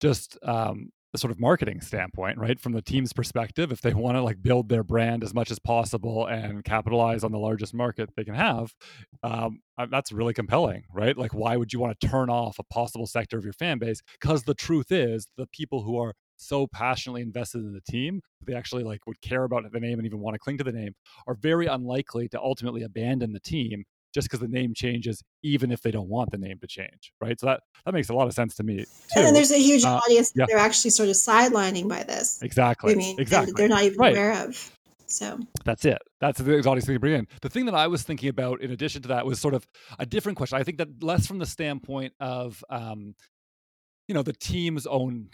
just 0.00 0.36
um, 0.42 0.90
a 1.14 1.18
sort 1.18 1.30
of 1.30 1.38
marketing 1.38 1.80
standpoint, 1.80 2.36
right? 2.38 2.58
From 2.58 2.72
the 2.72 2.82
team's 2.82 3.12
perspective, 3.12 3.70
if 3.70 3.80
they 3.80 3.94
want 3.94 4.16
to 4.16 4.22
like 4.22 4.42
build 4.42 4.68
their 4.68 4.82
brand 4.82 5.22
as 5.22 5.32
much 5.32 5.50
as 5.50 5.58
possible 5.58 6.26
and 6.26 6.64
capitalize 6.64 7.24
on 7.24 7.32
the 7.32 7.38
largest 7.38 7.72
market 7.72 8.10
they 8.16 8.24
can 8.24 8.34
have, 8.34 8.74
um, 9.22 9.60
that's 9.90 10.12
really 10.12 10.34
compelling, 10.34 10.84
right? 10.92 11.16
Like, 11.16 11.32
why 11.32 11.56
would 11.56 11.72
you 11.72 11.80
want 11.80 11.98
to 11.98 12.06
turn 12.06 12.28
off 12.28 12.58
a 12.58 12.64
possible 12.64 13.06
sector 13.06 13.38
of 13.38 13.44
your 13.44 13.52
fan 13.52 13.78
base? 13.78 14.02
Because 14.20 14.42
the 14.42 14.54
truth 14.54 14.90
is, 14.90 15.28
the 15.36 15.46
people 15.46 15.82
who 15.82 15.98
are 15.98 16.14
so 16.36 16.66
passionately 16.66 17.22
invested 17.22 17.58
in 17.58 17.72
the 17.72 17.80
team 17.80 18.20
they 18.44 18.54
actually 18.54 18.82
like 18.82 19.06
would 19.06 19.20
care 19.20 19.44
about 19.44 19.62
the 19.72 19.80
name 19.80 19.98
and 19.98 20.06
even 20.06 20.18
want 20.18 20.34
to 20.34 20.38
cling 20.38 20.58
to 20.58 20.64
the 20.64 20.72
name 20.72 20.94
are 21.26 21.34
very 21.34 21.66
unlikely 21.66 22.28
to 22.28 22.40
ultimately 22.40 22.82
abandon 22.82 23.32
the 23.32 23.40
team 23.40 23.84
just 24.14 24.28
because 24.28 24.40
the 24.40 24.48
name 24.48 24.72
changes 24.74 25.22
even 25.42 25.70
if 25.72 25.82
they 25.82 25.90
don't 25.90 26.08
want 26.08 26.30
the 26.30 26.38
name 26.38 26.58
to 26.60 26.66
change 26.66 27.12
right 27.20 27.38
so 27.40 27.46
that 27.46 27.60
that 27.84 27.92
makes 27.92 28.08
a 28.08 28.14
lot 28.14 28.26
of 28.26 28.32
sense 28.32 28.54
to 28.54 28.62
me 28.62 28.78
too. 28.78 28.84
and 29.16 29.26
then 29.26 29.34
there's 29.34 29.52
a 29.52 29.58
huge 29.58 29.84
uh, 29.84 30.00
audience 30.04 30.32
yeah. 30.34 30.44
they're 30.48 30.58
actually 30.58 30.90
sort 30.90 31.08
of 31.08 31.14
sidelining 31.14 31.88
by 31.88 32.02
this 32.02 32.40
exactly 32.42 32.92
I 32.92 32.96
mean, 32.96 33.18
exactly 33.18 33.52
they're 33.56 33.68
not 33.68 33.82
even 33.82 33.98
right. 33.98 34.12
aware 34.12 34.44
of 34.44 34.70
so 35.06 35.38
that's 35.64 35.84
it. 35.84 35.98
That's 36.20 36.40
the 36.40 36.58
audience 36.58 36.86
thing 36.86 36.96
to 36.96 37.00
bring 37.00 37.14
in. 37.14 37.28
The 37.42 37.48
thing 37.48 37.66
that 37.66 37.74
I 37.74 37.86
was 37.86 38.02
thinking 38.02 38.28
about, 38.28 38.62
in 38.62 38.70
addition 38.70 39.02
to 39.02 39.08
that, 39.08 39.24
was 39.24 39.40
sort 39.40 39.54
of 39.54 39.66
a 39.98 40.06
different 40.06 40.36
question. 40.36 40.58
I 40.58 40.62
think 40.62 40.78
that 40.78 41.02
less 41.02 41.26
from 41.26 41.38
the 41.38 41.46
standpoint 41.46 42.14
of, 42.20 42.64
um, 42.70 43.14
you 44.08 44.14
know, 44.14 44.22
the 44.22 44.32
team's 44.32 44.86
own 44.86 45.28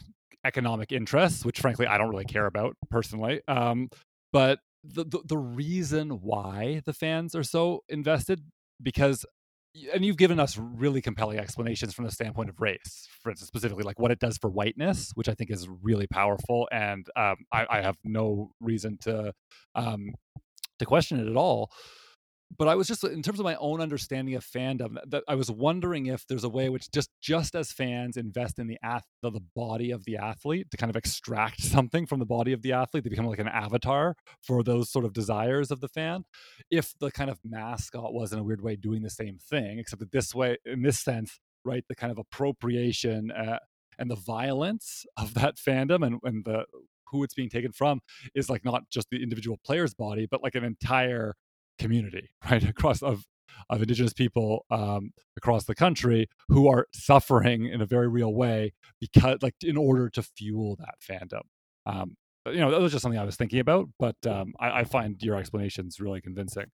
economic 0.45 0.93
interests, 0.93 1.45
which 1.45 1.61
frankly 1.61 1.87
I 1.87 1.99
don't 1.99 2.11
really 2.11 2.25
care 2.25 2.47
about 2.47 2.77
personally. 2.91 3.41
Um, 3.47 3.89
but 4.33 4.59
the, 4.85 5.05
the, 5.05 5.21
the 5.27 5.39
reason 5.39 6.11
why 6.11 6.83
the 6.85 6.93
fans 6.93 7.35
are 7.35 7.43
so 7.43 7.83
invested 7.89 8.41
because 8.83 9.25
and 9.95 10.05
you've 10.05 10.17
given 10.17 10.41
us 10.41 10.59
really 10.59 11.01
compelling 11.01 11.39
explanations 11.39 11.95
from 11.95 12.05
the 12.05 12.11
standpoint 12.11 12.51
of 12.51 12.61
race, 12.61 13.09
for 13.23 13.31
instance, 13.31 13.47
specifically 13.47 13.85
like 13.85 14.01
what 14.01 14.11
it 14.11 14.19
does 14.19 14.37
for 14.37 14.51
whiteness, 14.51 15.13
which 15.15 15.29
I 15.29 15.35
think 15.35 15.51
is 15.51 15.69
really 15.83 16.09
powerful, 16.09 16.69
and 16.73 17.07
um, 17.15 17.37
I, 17.53 17.67
I, 17.71 17.81
have 17.81 17.97
no 18.03 18.51
reason 18.61 18.99
to 19.03 19.33
um, 19.77 20.13
to 20.81 20.85
question 20.85 21.21
it 21.21 21.31
at 21.31 21.37
all 21.37 21.71
but 22.57 22.69
I 22.69 22.75
was 22.75 22.89
just 22.89 23.05
in 23.05 23.23
terms 23.23 23.39
of 23.39 23.45
my 23.45 23.55
own 23.57 23.81
understanding 23.81 24.35
of 24.35 24.45
fandom 24.45 24.97
that 25.09 25.23
I 25.29 25.35
was 25.35 25.51
wondering 25.51 26.07
if 26.07 26.27
there's 26.27 26.45
a 26.45 26.49
way 26.49 26.69
which 26.69 26.91
just 26.91 27.11
just 27.21 27.55
as 27.55 27.73
fans 27.73 28.17
invest 28.17 28.59
in 28.59 28.67
the 28.67 28.79
ath- 28.83 29.07
the, 29.23 29.31
the 29.31 29.43
body 29.55 29.91
of 29.91 30.05
the 30.05 30.17
athlete 30.17 30.71
to 30.71 30.77
kind 30.77 30.91
of 30.91 30.97
extract 30.97 31.63
something 31.63 32.07
from 32.07 32.19
the 32.19 32.27
body 32.27 32.53
of 32.53 32.63
the 32.63 32.73
athlete 32.73 33.05
they 33.05 33.11
become 33.11 33.27
like 33.27 33.39
an 33.39 33.49
avatar 33.49 34.17
for 34.43 34.63
those 34.63 34.91
sort 34.91 35.05
of 35.05 35.13
desires 35.13 35.71
of 35.71 35.81
the 35.81 35.89
fan. 35.89 36.25
If 36.71 36.95
the 37.01 37.11
kind 37.11 37.31
of 37.31 37.39
mascot 37.45 38.13
was 38.13 38.33
in 38.33 38.39
a 38.39 38.43
weird 38.43 38.63
way 38.63 38.77
doing 38.77 39.03
the 39.03 39.11
same 39.11 39.39
thing 39.39 39.79
except 39.79 40.01
that 40.01 40.13
this 40.13 40.35
way 40.35 40.57
in 40.65 40.83
this 40.83 40.99
sense 40.99 41.39
right 41.65 41.85
the 41.89 41.95
kind 41.95 42.11
of 42.11 42.19
appropriation 42.19 43.31
uh, 43.31 43.59
and 43.99 44.11
the 44.11 44.17
violence 44.17 45.05
of 45.17 45.35
that 45.35 45.57
fandom 45.57 46.07
and, 46.07 46.19
and 46.25 46.45
the 46.45 46.65
who 47.11 47.25
it's 47.25 47.35
being 47.35 47.51
taken 47.51 47.73
from 47.73 48.01
is 48.37 48.49
like 48.49 48.65
not 48.65 48.89
just 48.89 49.09
the 49.11 49.21
individual 49.21 49.59
player's 49.65 49.95
body 49.95 50.29
but 50.31 50.43
like 50.43 50.55
an 50.55 50.65
entire 50.65 51.35
community, 51.81 52.31
right, 52.51 52.63
across 52.69 53.03
of 53.03 53.25
of 53.69 53.83
indigenous 53.83 54.13
people 54.13 54.65
um, 54.71 55.13
across 55.37 55.65
the 55.65 55.75
country 55.75 56.29
who 56.49 56.69
are 56.69 56.87
suffering 56.93 57.67
in 57.67 57.81
a 57.81 57.87
very 57.87 58.09
real 58.09 58.33
way 58.35 58.73
because, 59.01 59.39
like, 59.43 59.55
in 59.63 59.77
order 59.77 60.09
to 60.09 60.23
fuel 60.23 60.77
that 60.77 60.95
fandom. 61.01 61.43
Um, 61.87 62.17
but 62.45 62.55
you 62.55 62.61
know, 62.61 62.71
that 62.71 62.81
was 62.81 62.91
just 62.93 63.03
something 63.03 63.19
I 63.19 63.25
was 63.25 63.37
thinking 63.37 63.61
about. 63.61 63.89
But 63.99 64.17
um, 64.27 64.55
I, 64.59 64.81
I, 64.81 64.85
find 64.85 65.23
your 65.23 65.37
explanations 65.37 66.01
really 66.01 66.21
convincing. 66.21 66.67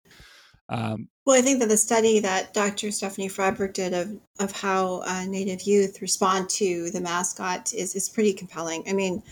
Um, 0.70 1.10
well, 1.26 1.38
I 1.38 1.42
think 1.42 1.60
that 1.60 1.70
the 1.70 1.78
study 1.78 2.20
that 2.20 2.54
Dr. 2.54 2.92
Stephanie 2.92 3.30
Fryberg 3.30 3.74
did 3.74 3.94
of 3.94 4.20
of 4.40 4.52
how 4.52 5.02
uh, 5.06 5.26
Native 5.28 5.64
youth 5.64 6.02
respond 6.02 6.50
to 6.52 6.92
the 6.92 7.02
mascot 7.02 7.74
is 7.74 7.96
is 7.96 8.10
pretty 8.10 8.34
compelling. 8.34 8.84
I 8.88 8.94
mean, 8.94 9.24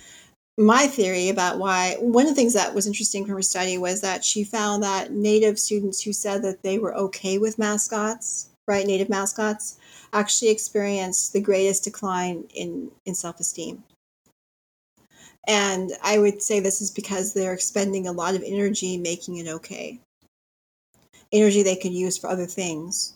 my 0.57 0.87
theory 0.87 1.29
about 1.29 1.57
why 1.57 1.95
one 1.99 2.25
of 2.25 2.29
the 2.29 2.35
things 2.35 2.53
that 2.53 2.73
was 2.73 2.87
interesting 2.87 3.25
from 3.25 3.35
her 3.35 3.41
study 3.41 3.77
was 3.77 4.01
that 4.01 4.23
she 4.23 4.43
found 4.43 4.83
that 4.83 5.11
Native 5.11 5.57
students 5.57 6.01
who 6.01 6.13
said 6.13 6.43
that 6.43 6.61
they 6.61 6.77
were 6.77 6.95
okay 6.95 7.37
with 7.37 7.57
mascots, 7.57 8.49
right, 8.67 8.85
Native 8.85 9.09
mascots, 9.09 9.77
actually 10.13 10.51
experienced 10.51 11.33
the 11.33 11.41
greatest 11.41 11.83
decline 11.83 12.43
in 12.53 12.91
in 13.05 13.15
self 13.15 13.39
esteem. 13.39 13.83
And 15.47 15.91
I 16.03 16.19
would 16.19 16.41
say 16.41 16.59
this 16.59 16.81
is 16.81 16.91
because 16.91 17.33
they're 17.33 17.53
expending 17.53 18.07
a 18.07 18.11
lot 18.11 18.35
of 18.35 18.43
energy 18.45 18.97
making 18.97 19.37
it 19.37 19.47
okay 19.47 19.99
energy 21.33 21.63
they 21.63 21.75
could 21.75 21.91
use 21.91 22.17
for 22.17 22.29
other 22.29 22.45
things. 22.45 23.15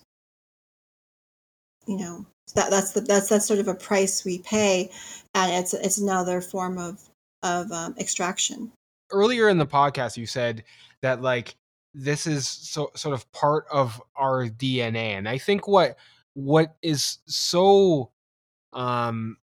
You 1.85 1.97
know, 1.97 2.26
that 2.55 2.69
that's 2.69 2.91
the 2.91 3.01
that's 3.01 3.30
that's 3.30 3.45
sort 3.45 3.59
of 3.59 3.69
a 3.69 3.76
price 3.76 4.26
we 4.26 4.39
pay, 4.39 4.91
and 5.34 5.53
it's 5.53 5.73
it's 5.73 5.99
another 5.99 6.41
form 6.41 6.77
of 6.77 7.06
of 7.43 7.72
um, 7.72 7.95
extraction. 7.97 8.72
Earlier 9.11 9.49
in 9.49 9.57
the 9.57 9.65
podcast, 9.65 10.18
you 10.18 10.26
said 10.26 10.64
that 11.01 11.22
like 11.22 11.55
this 11.93 12.27
is 12.27 12.47
so 12.47 12.91
sort 12.95 13.14
of 13.14 13.31
part 13.31 13.65
of 13.72 14.01
our 14.15 14.47
DNA, 14.47 15.18
and 15.18 15.27
I 15.27 15.38
think 15.38 15.68
what 15.68 15.97
what 16.34 16.76
is 16.81 17.18
so 17.26 18.11
um 18.73 19.38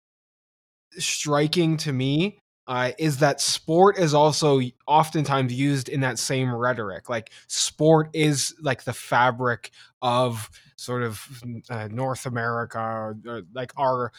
striking 0.98 1.76
to 1.78 1.92
me 1.92 2.38
uh, 2.66 2.92
is 2.98 3.18
that 3.18 3.40
sport 3.40 3.98
is 3.98 4.14
also 4.14 4.60
oftentimes 4.86 5.52
used 5.52 5.88
in 5.88 6.00
that 6.00 6.18
same 6.18 6.54
rhetoric. 6.54 7.08
Like 7.08 7.30
sport 7.48 8.10
is 8.12 8.54
like 8.60 8.84
the 8.84 8.92
fabric 8.92 9.70
of 10.00 10.48
sort 10.76 11.02
of 11.02 11.42
uh, 11.70 11.88
North 11.90 12.24
America, 12.24 12.78
or, 12.78 13.16
or 13.26 13.42
like 13.52 13.72
our 13.76 14.12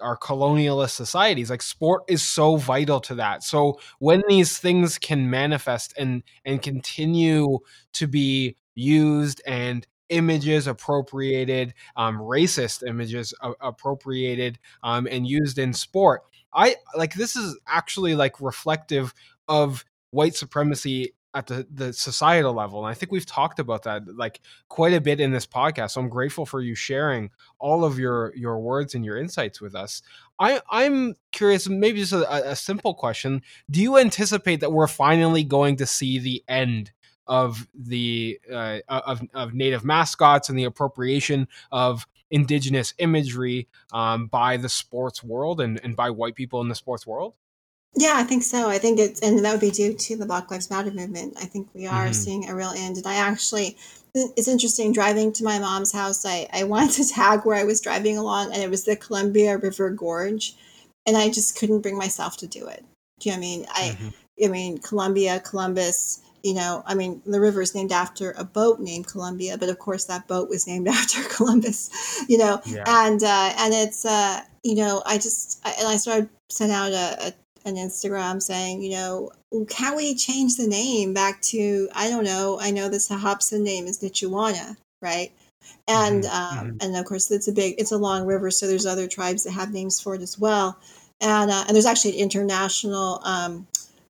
our 0.00 0.16
colonialist 0.16 0.90
societies. 0.90 1.50
Like 1.50 1.62
sport 1.62 2.04
is 2.08 2.22
so 2.22 2.56
vital 2.56 3.00
to 3.00 3.14
that. 3.16 3.42
So 3.42 3.78
when 3.98 4.22
these 4.28 4.58
things 4.58 4.98
can 4.98 5.30
manifest 5.30 5.94
and 5.98 6.22
and 6.44 6.62
continue 6.62 7.58
to 7.94 8.06
be 8.06 8.56
used 8.74 9.42
and 9.46 9.86
images 10.08 10.66
appropriated, 10.66 11.74
um, 11.96 12.16
racist 12.18 12.86
images 12.86 13.34
appropriated 13.60 14.58
um, 14.82 15.06
and 15.10 15.26
used 15.26 15.58
in 15.58 15.74
sport 15.74 16.22
I 16.52 16.76
like 16.96 17.14
this 17.14 17.36
is 17.36 17.58
actually 17.66 18.14
like 18.14 18.40
reflective 18.40 19.14
of 19.48 19.84
white 20.10 20.34
supremacy 20.34 21.14
at 21.38 21.46
the, 21.46 21.66
the 21.70 21.92
societal 21.92 22.52
level. 22.52 22.84
And 22.84 22.90
I 22.90 22.94
think 22.94 23.12
we've 23.12 23.24
talked 23.24 23.60
about 23.60 23.84
that 23.84 24.16
like 24.16 24.40
quite 24.68 24.92
a 24.92 25.00
bit 25.00 25.20
in 25.20 25.30
this 25.30 25.46
podcast. 25.46 25.92
So 25.92 26.00
I'm 26.00 26.08
grateful 26.08 26.44
for 26.44 26.60
you 26.60 26.74
sharing 26.74 27.30
all 27.58 27.84
of 27.84 27.98
your 27.98 28.34
your 28.34 28.58
words 28.58 28.94
and 28.94 29.04
your 29.04 29.16
insights 29.16 29.60
with 29.60 29.74
us. 29.74 30.02
I, 30.40 30.60
I'm 30.70 31.14
curious, 31.30 31.68
maybe 31.68 32.00
just 32.00 32.12
a, 32.12 32.50
a 32.50 32.56
simple 32.56 32.94
question. 32.94 33.42
Do 33.70 33.80
you 33.80 33.98
anticipate 33.98 34.60
that 34.60 34.72
we're 34.72 34.88
finally 34.88 35.44
going 35.44 35.76
to 35.76 35.86
see 35.86 36.18
the 36.18 36.42
end 36.48 36.90
of 37.26 37.68
the 37.74 38.40
uh, 38.52 38.78
of, 38.88 39.22
of 39.34 39.54
native 39.54 39.84
mascots 39.84 40.48
and 40.48 40.58
the 40.58 40.64
appropriation 40.64 41.46
of 41.70 42.06
indigenous 42.30 42.94
imagery 42.98 43.68
um, 43.92 44.26
by 44.26 44.56
the 44.56 44.68
sports 44.68 45.22
world 45.22 45.60
and, 45.60 45.80
and 45.84 45.94
by 45.94 46.10
white 46.10 46.34
people 46.34 46.60
in 46.60 46.68
the 46.68 46.74
sports 46.74 47.06
world? 47.06 47.34
Yeah, 47.96 48.14
I 48.16 48.22
think 48.22 48.42
so. 48.42 48.68
I 48.68 48.78
think 48.78 48.98
it's, 48.98 49.20
and 49.20 49.44
that 49.44 49.52
would 49.52 49.60
be 49.60 49.70
due 49.70 49.94
to 49.94 50.16
the 50.16 50.26
Black 50.26 50.50
Lives 50.50 50.70
Matter 50.70 50.90
movement. 50.90 51.36
I 51.40 51.46
think 51.46 51.68
we 51.74 51.86
are 51.86 52.04
mm-hmm. 52.04 52.12
seeing 52.12 52.48
a 52.48 52.54
real 52.54 52.72
end. 52.76 52.96
And 52.96 53.06
I 53.06 53.16
actually, 53.16 53.76
it's 54.14 54.48
interesting 54.48 54.92
driving 54.92 55.32
to 55.34 55.44
my 55.44 55.58
mom's 55.58 55.92
house. 55.92 56.24
I, 56.24 56.48
I 56.52 56.64
wanted 56.64 56.92
to 56.92 57.08
tag 57.08 57.40
where 57.44 57.56
I 57.56 57.64
was 57.64 57.80
driving 57.80 58.18
along, 58.18 58.52
and 58.52 58.62
it 58.62 58.70
was 58.70 58.84
the 58.84 58.96
Columbia 58.96 59.56
River 59.56 59.90
Gorge. 59.90 60.54
And 61.06 61.16
I 61.16 61.30
just 61.30 61.58
couldn't 61.58 61.80
bring 61.80 61.96
myself 61.96 62.36
to 62.38 62.46
do 62.46 62.66
it. 62.66 62.84
Do 63.20 63.30
you 63.30 63.34
know 63.34 63.40
what 63.40 63.46
I 63.46 63.48
mean? 63.48 63.66
I, 63.70 63.80
mm-hmm. 63.80 64.44
I 64.44 64.48
mean, 64.48 64.78
Columbia, 64.78 65.40
Columbus, 65.40 66.22
you 66.42 66.54
know, 66.54 66.82
I 66.86 66.94
mean, 66.94 67.20
the 67.26 67.40
river 67.40 67.62
is 67.62 67.74
named 67.74 67.92
after 67.92 68.32
a 68.32 68.44
boat 68.44 68.78
named 68.80 69.06
Columbia, 69.06 69.58
but 69.58 69.68
of 69.68 69.78
course 69.78 70.04
that 70.04 70.28
boat 70.28 70.48
was 70.48 70.66
named 70.66 70.88
after 70.88 71.22
Columbus, 71.34 71.90
you 72.28 72.38
know, 72.38 72.60
yeah. 72.64 72.84
and 72.86 73.22
uh, 73.22 73.52
and 73.58 73.74
it's 73.74 74.04
uh, 74.04 74.40
you 74.62 74.76
know, 74.76 75.02
I 75.04 75.16
just 75.16 75.60
I, 75.64 75.74
and 75.78 75.88
I 75.88 75.96
started 75.96 76.28
sent 76.50 76.72
out 76.72 76.92
a, 76.92 77.28
a, 77.28 77.32
an 77.64 77.76
Instagram 77.76 78.42
saying, 78.42 78.82
you 78.82 78.90
know, 78.90 79.30
can 79.68 79.96
we 79.96 80.14
change 80.14 80.56
the 80.56 80.66
name 80.66 81.14
back 81.14 81.40
to 81.42 81.88
I 81.94 82.08
don't 82.08 82.24
know, 82.24 82.58
I 82.60 82.70
know 82.70 82.88
this 82.88 83.08
Hobson 83.08 83.64
name 83.64 83.86
is 83.86 84.00
Nichuana, 84.00 84.76
right? 85.00 85.32
And 85.86 86.24
mm-hmm. 86.24 86.58
um, 86.58 86.66
mm-hmm. 86.66 86.76
and 86.80 86.96
of 86.96 87.04
course 87.04 87.30
it's 87.30 87.48
a 87.48 87.52
big 87.52 87.74
it's 87.78 87.92
a 87.92 87.98
long 87.98 88.26
river, 88.26 88.50
so 88.50 88.66
there's 88.66 88.86
other 88.86 89.08
tribes 89.08 89.44
that 89.44 89.52
have 89.52 89.72
names 89.72 90.00
for 90.00 90.14
it 90.14 90.22
as 90.22 90.38
well. 90.38 90.78
And, 91.20 91.50
uh, 91.50 91.64
and 91.66 91.74
there's 91.74 91.86
actually 91.86 92.12
an 92.12 92.22
international 92.22 93.20
um, 93.24 93.66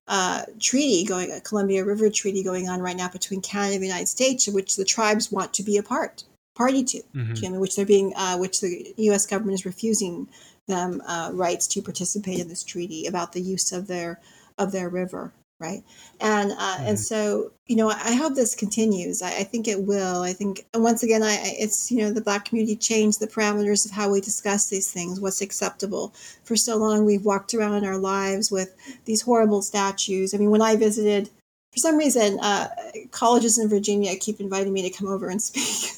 uh, 0.07 0.43
treaty 0.59 1.05
going, 1.05 1.31
a 1.31 1.41
Columbia 1.41 1.83
River 1.83 2.09
Treaty 2.09 2.43
going 2.43 2.69
on 2.69 2.81
right 2.81 2.95
now 2.95 3.09
between 3.09 3.41
Canada 3.41 3.75
and 3.75 3.83
the 3.83 3.87
United 3.87 4.07
States, 4.07 4.47
which 4.47 4.75
the 4.75 4.85
tribes 4.85 5.31
want 5.31 5.53
to 5.55 5.63
be 5.63 5.77
a 5.77 5.83
part 5.83 6.23
party 6.55 6.83
to, 6.83 7.01
mm-hmm. 7.15 7.57
which 7.57 7.75
they're 7.75 7.85
being, 7.85 8.11
uh, 8.17 8.37
which 8.37 8.59
the 8.59 8.93
U.S. 8.97 9.25
government 9.25 9.53
is 9.53 9.65
refusing 9.65 10.27
them 10.69 11.01
uh, 11.05 11.31
rights 11.33 11.67
to 11.67 11.81
participate 11.81 12.39
in 12.39 12.47
this 12.47 12.63
treaty 12.63 13.05
about 13.05 13.33
the 13.33 13.41
use 13.41 13.73
of 13.73 13.87
their 13.87 14.21
of 14.57 14.71
their 14.71 14.89
river 14.89 15.33
right? 15.59 15.83
And 16.21 16.53
uh, 16.53 16.55
mm-hmm. 16.55 16.85
and 16.87 16.99
so 16.99 17.51
you 17.67 17.75
know 17.75 17.89
i 17.89 18.13
hope 18.13 18.33
this 18.35 18.55
continues. 18.55 19.21
I, 19.21 19.39
I, 19.39 19.43
think 19.43 19.67
it 19.67 19.83
will. 19.83 20.23
I 20.23 20.33
think 20.33 20.65
once 20.73 21.03
again 21.03 21.21
i 21.21 21.37
it's 21.43 21.91
you 21.91 21.99
know 21.99 22.11
the 22.11 22.21
black 22.21 22.45
community 22.45 22.75
changed 22.75 23.19
the 23.19 23.27
parameters 23.27 23.85
of 23.85 23.91
how 23.91 24.09
we 24.09 24.21
discuss 24.21 24.69
these 24.69 24.91
things 24.91 25.19
what's 25.19 25.41
acceptable. 25.41 26.13
For 26.43 26.55
so 26.55 26.77
long 26.77 27.05
we've 27.05 27.25
walked 27.25 27.53
around 27.53 27.75
in 27.75 27.85
our 27.85 27.97
lives 27.97 28.51
with 28.51 28.75
these 29.05 29.21
horrible 29.21 29.61
statues. 29.61 30.33
I 30.33 30.37
mean 30.37 30.51
when 30.51 30.61
i 30.61 30.75
visited 30.75 31.29
for 31.71 31.77
some 31.77 31.97
reason, 31.97 32.39
uh, 32.39 32.69
colleges 33.11 33.59
in 33.59 33.69
Virginia 33.69 34.15
keep 34.15 34.39
inviting 34.39 34.73
me 34.73 34.81
to 34.81 34.89
come 34.89 35.07
over 35.07 35.29
and 35.29 35.41
speak. 35.41 35.91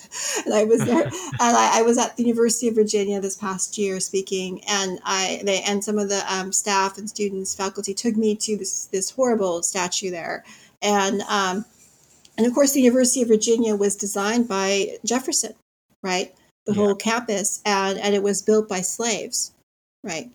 and 0.45 0.53
I 0.53 0.65
was 0.65 0.83
there, 0.83 1.03
and 1.03 1.11
I, 1.39 1.79
I, 1.79 1.81
was 1.81 1.97
at 1.97 2.17
the 2.17 2.23
University 2.23 2.67
of 2.67 2.75
Virginia 2.75 3.21
this 3.21 3.37
past 3.37 3.77
year 3.77 3.99
speaking, 3.99 4.61
and 4.67 4.99
I 5.05 5.41
they 5.43 5.61
and 5.61 5.83
some 5.83 5.97
of 5.97 6.09
the 6.09 6.21
um, 6.33 6.51
staff 6.51 6.97
and 6.97 7.09
students, 7.09 7.55
faculty 7.55 7.93
took 7.93 8.17
me 8.17 8.35
to 8.35 8.57
this 8.57 8.85
this 8.87 9.09
horrible 9.09 9.63
statue 9.63 10.11
there, 10.11 10.43
and 10.81 11.21
um, 11.23 11.63
and 12.37 12.45
of 12.45 12.53
course 12.53 12.73
the 12.73 12.81
University 12.81 13.21
of 13.21 13.29
Virginia 13.29 13.75
was 13.75 13.95
designed 13.95 14.47
by 14.49 14.97
Jefferson, 15.05 15.53
right? 16.03 16.33
The 16.65 16.73
yeah. 16.73 16.79
whole 16.79 16.95
campus, 16.95 17.61
and 17.65 17.97
and 17.97 18.13
it 18.13 18.23
was 18.23 18.41
built 18.41 18.67
by 18.67 18.81
slaves, 18.81 19.53
right? 20.03 20.29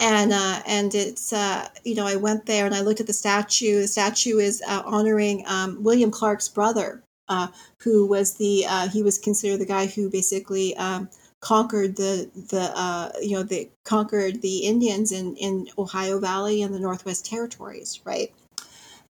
And 0.00 0.32
uh, 0.32 0.62
and 0.66 0.94
it's 0.94 1.32
uh, 1.32 1.68
you 1.84 1.94
know 1.94 2.06
I 2.06 2.16
went 2.16 2.46
there 2.46 2.66
and 2.66 2.74
I 2.74 2.80
looked 2.80 3.00
at 3.00 3.06
the 3.06 3.12
statue. 3.12 3.82
The 3.82 3.88
statue 3.88 4.38
is 4.38 4.62
uh, 4.66 4.82
honoring 4.84 5.44
um, 5.46 5.82
William 5.82 6.10
Clark's 6.10 6.48
brother, 6.48 7.02
uh, 7.28 7.48
who 7.78 8.06
was 8.06 8.34
the 8.34 8.64
uh, 8.68 8.88
he 8.88 9.02
was 9.02 9.18
considered 9.18 9.58
the 9.58 9.66
guy 9.66 9.86
who 9.86 10.08
basically 10.08 10.76
um, 10.76 11.10
conquered 11.40 11.96
the 11.96 12.30
the 12.50 12.72
uh, 12.74 13.10
you 13.20 13.32
know 13.32 13.42
the 13.42 13.68
conquered 13.84 14.40
the 14.40 14.58
Indians 14.58 15.12
in 15.12 15.36
in 15.36 15.68
Ohio 15.76 16.18
Valley 16.18 16.62
and 16.62 16.74
the 16.74 16.80
Northwest 16.80 17.26
Territories, 17.26 18.00
right? 18.04 18.32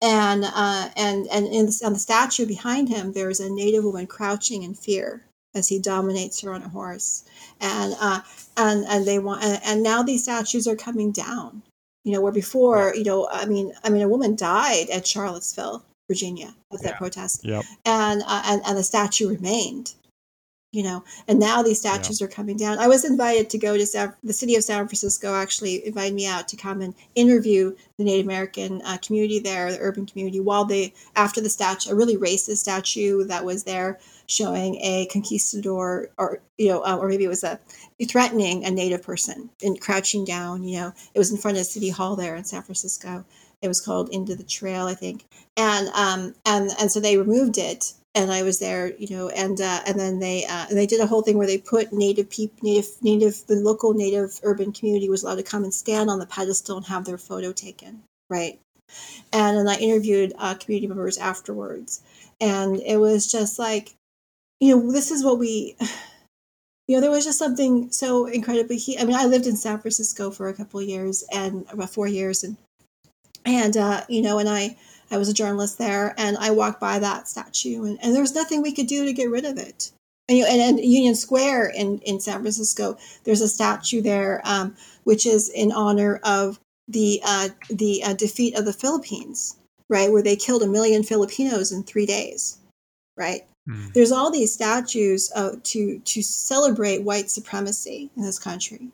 And 0.00 0.44
and 0.44 1.26
and 1.26 1.46
in 1.48 1.68
on 1.84 1.92
the 1.92 1.98
statue 1.98 2.46
behind 2.46 2.88
him, 2.88 3.12
there's 3.12 3.40
a 3.40 3.50
native 3.50 3.84
woman 3.84 4.06
crouching 4.06 4.62
in 4.62 4.74
fear 4.74 5.27
as 5.58 5.68
he 5.68 5.78
dominates 5.78 6.40
her 6.40 6.52
on 6.54 6.62
a 6.62 6.68
horse. 6.68 7.24
And 7.60 7.94
uh, 8.00 8.20
and 8.56 8.86
and 8.86 9.06
they 9.06 9.18
want 9.18 9.44
and, 9.44 9.60
and 9.64 9.82
now 9.82 10.02
these 10.02 10.22
statues 10.22 10.66
are 10.66 10.76
coming 10.76 11.12
down. 11.12 11.62
You 12.04 12.12
know 12.12 12.20
where 12.22 12.32
before 12.32 12.94
you 12.94 13.04
know 13.04 13.28
i 13.30 13.44
mean 13.44 13.74
i 13.84 13.90
mean 13.90 14.02
a 14.02 14.08
woman 14.08 14.34
died 14.34 14.88
at 14.88 15.06
charlottesville 15.06 15.84
virginia 16.08 16.54
with 16.70 16.80
yeah. 16.82 16.90
that 16.90 16.98
protest. 16.98 17.44
Yep. 17.44 17.64
and, 17.84 18.22
uh, 18.26 18.42
and 18.46 18.62
and 18.64 18.78
the 18.78 18.82
statue 18.82 19.28
remained 19.28 19.94
you 20.72 20.82
know 20.82 21.02
and 21.26 21.38
now 21.38 21.62
these 21.62 21.80
statues 21.80 22.20
yeah. 22.20 22.26
are 22.26 22.30
coming 22.30 22.56
down. 22.56 22.78
I 22.78 22.88
was 22.88 23.04
invited 23.04 23.50
to 23.50 23.58
go 23.58 23.76
to 23.76 23.86
San, 23.86 24.12
the 24.22 24.32
city 24.32 24.54
of 24.54 24.64
san 24.64 24.86
francisco 24.86 25.34
actually 25.34 25.86
invited 25.86 26.14
me 26.14 26.26
out 26.26 26.48
to 26.48 26.56
come 26.56 26.80
and 26.80 26.94
interview 27.14 27.74
the 27.96 28.04
native 28.04 28.26
american 28.26 28.82
uh, 28.84 28.98
community 28.98 29.38
there 29.38 29.72
the 29.72 29.78
urban 29.80 30.06
community 30.06 30.40
while 30.40 30.64
they 30.64 30.92
after 31.16 31.40
the 31.40 31.48
statue 31.48 31.90
a 31.90 31.94
really 31.94 32.16
racist 32.16 32.58
statue 32.58 33.24
that 33.24 33.44
was 33.44 33.64
there 33.64 33.98
showing 34.28 34.76
a 34.82 35.06
conquistador 35.06 36.10
or 36.18 36.40
you 36.58 36.68
know 36.68 36.84
uh, 36.84 36.96
or 36.96 37.08
maybe 37.08 37.24
it 37.24 37.28
was 37.28 37.44
a 37.44 37.58
threatening 38.08 38.64
a 38.64 38.70
native 38.70 39.02
person 39.02 39.50
and 39.62 39.80
crouching 39.80 40.24
down 40.24 40.62
you 40.62 40.78
know. 40.78 40.92
It 41.14 41.18
was 41.18 41.32
in 41.32 41.38
front 41.38 41.56
of 41.58 41.64
city 41.64 41.88
hall 41.88 42.14
there 42.14 42.36
in 42.36 42.44
san 42.44 42.62
francisco. 42.62 43.24
It 43.62 43.68
was 43.68 43.80
called 43.80 44.10
into 44.10 44.36
the 44.36 44.44
trail 44.44 44.86
i 44.86 44.94
think. 44.94 45.24
And 45.56 45.88
um 45.88 46.34
and 46.44 46.70
and 46.78 46.92
so 46.92 47.00
they 47.00 47.16
removed 47.16 47.58
it 47.58 47.94
and 48.18 48.32
I 48.32 48.42
was 48.42 48.58
there, 48.58 48.92
you 48.96 49.16
know, 49.16 49.28
and 49.28 49.60
uh, 49.60 49.80
and 49.86 49.98
then 49.98 50.18
they 50.18 50.44
uh, 50.44 50.66
they 50.70 50.86
did 50.86 51.00
a 51.00 51.06
whole 51.06 51.22
thing 51.22 51.38
where 51.38 51.46
they 51.46 51.58
put 51.58 51.92
native 51.92 52.28
people, 52.28 52.58
native 52.62 52.88
native 53.00 53.46
the 53.46 53.54
local 53.56 53.94
native 53.94 54.40
urban 54.42 54.72
community 54.72 55.08
was 55.08 55.22
allowed 55.22 55.36
to 55.36 55.44
come 55.44 55.62
and 55.62 55.72
stand 55.72 56.10
on 56.10 56.18
the 56.18 56.26
pedestal 56.26 56.78
and 56.78 56.86
have 56.86 57.04
their 57.04 57.16
photo 57.16 57.52
taken, 57.52 58.02
right? 58.28 58.58
and 59.32 59.58
then 59.58 59.68
I 59.68 59.76
interviewed 59.76 60.32
uh, 60.38 60.54
community 60.54 60.88
members 60.88 61.16
afterwards, 61.18 62.02
and 62.40 62.80
it 62.80 62.96
was 62.96 63.30
just 63.30 63.58
like, 63.58 63.94
you 64.58 64.74
know, 64.74 64.90
this 64.90 65.10
is 65.10 65.24
what 65.24 65.38
we. 65.38 65.76
You 66.90 66.96
know, 66.96 67.02
there 67.02 67.10
was 67.10 67.26
just 67.26 67.38
something 67.38 67.90
so 67.90 68.24
incredibly. 68.24 68.78
He, 68.78 68.98
I 68.98 69.04
mean, 69.04 69.14
I 69.14 69.26
lived 69.26 69.46
in 69.46 69.56
San 69.56 69.78
Francisco 69.78 70.30
for 70.30 70.48
a 70.48 70.54
couple 70.54 70.80
years 70.80 71.22
and 71.30 71.66
about 71.70 71.90
four 71.90 72.08
years, 72.08 72.42
and 72.42 72.56
and 73.44 73.76
uh, 73.76 74.04
you 74.08 74.22
know, 74.22 74.38
and 74.38 74.48
I 74.48 74.78
I 75.10 75.16
was 75.16 75.28
a 75.28 75.34
journalist 75.34 75.78
there, 75.78 76.14
and 76.18 76.36
I 76.38 76.50
walked 76.50 76.80
by 76.80 76.98
that 76.98 77.28
statue, 77.28 77.84
and, 77.84 77.98
and 78.02 78.14
there 78.14 78.22
was 78.22 78.34
nothing 78.34 78.62
we 78.62 78.72
could 78.72 78.86
do 78.86 79.04
to 79.04 79.12
get 79.12 79.30
rid 79.30 79.44
of 79.44 79.58
it. 79.58 79.90
And, 80.28 80.40
and, 80.40 80.60
and 80.60 80.80
Union 80.80 81.14
Square 81.14 81.72
in 81.74 81.98
in 82.00 82.20
San 82.20 82.40
Francisco, 82.40 82.98
there's 83.24 83.40
a 83.40 83.48
statue 83.48 84.02
there, 84.02 84.42
um, 84.44 84.76
which 85.04 85.24
is 85.24 85.48
in 85.48 85.72
honor 85.72 86.20
of 86.22 86.60
the 86.86 87.20
uh, 87.24 87.48
the 87.70 88.02
uh, 88.04 88.14
defeat 88.14 88.54
of 88.54 88.64
the 88.64 88.72
Philippines, 88.72 89.56
right, 89.88 90.12
where 90.12 90.22
they 90.22 90.36
killed 90.36 90.62
a 90.62 90.66
million 90.66 91.02
Filipinos 91.02 91.72
in 91.72 91.82
three 91.82 92.06
days, 92.06 92.58
right. 93.16 93.46
Mm. 93.68 93.92
There's 93.94 94.12
all 94.12 94.30
these 94.30 94.52
statues 94.52 95.30
uh, 95.34 95.56
to 95.62 95.98
to 95.98 96.22
celebrate 96.22 97.02
white 97.02 97.30
supremacy 97.30 98.10
in 98.16 98.22
this 98.22 98.38
country, 98.38 98.88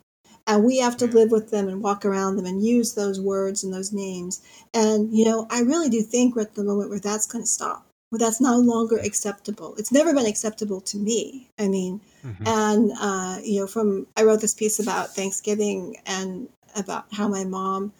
and 0.47 0.65
we 0.65 0.79
have 0.79 0.97
to 0.99 1.07
live 1.07 1.31
with 1.31 1.51
them 1.51 1.69
and 1.69 1.83
walk 1.83 2.05
around 2.05 2.37
them 2.37 2.47
and 2.47 2.65
use 2.65 2.95
those 2.95 3.21
words 3.21 3.65
and 3.65 3.73
those 3.73 3.93
names. 3.93 4.43
And 4.73 5.17
you 5.17 5.25
know, 5.25 5.47
I 5.51 5.61
really 5.61 5.89
do 5.89 6.03
think 6.03 6.37
we're 6.37 6.43
at 6.43 6.55
the 6.55 6.65
moment 6.65 6.91
where 6.91 7.01
that's 7.01 7.27
going 7.27 7.45
to 7.45 7.49
stop. 7.49 7.87
Where 8.11 8.19
that's 8.19 8.41
no 8.41 8.59
longer 8.59 8.99
acceptable. 8.99 9.75
It's 9.77 9.91
never 9.91 10.15
been 10.15 10.27
acceptable 10.27 10.81
to 10.83 10.99
me. 10.99 11.51
I 11.59 11.69
mean, 11.69 12.01
mm-hmm. 12.25 12.47
and 12.47 12.93
uh, 13.01 13.39
you 13.43 13.61
know, 13.61 13.67
from 13.67 14.07
I 14.17 14.23
wrote 14.23 14.41
this 14.41 14.55
piece 14.55 14.79
about 14.79 15.15
Thanksgiving 15.15 15.97
and 16.07 16.49
about 16.77 17.07
how 17.13 17.29
my 17.29 17.45
mom, 17.45 17.93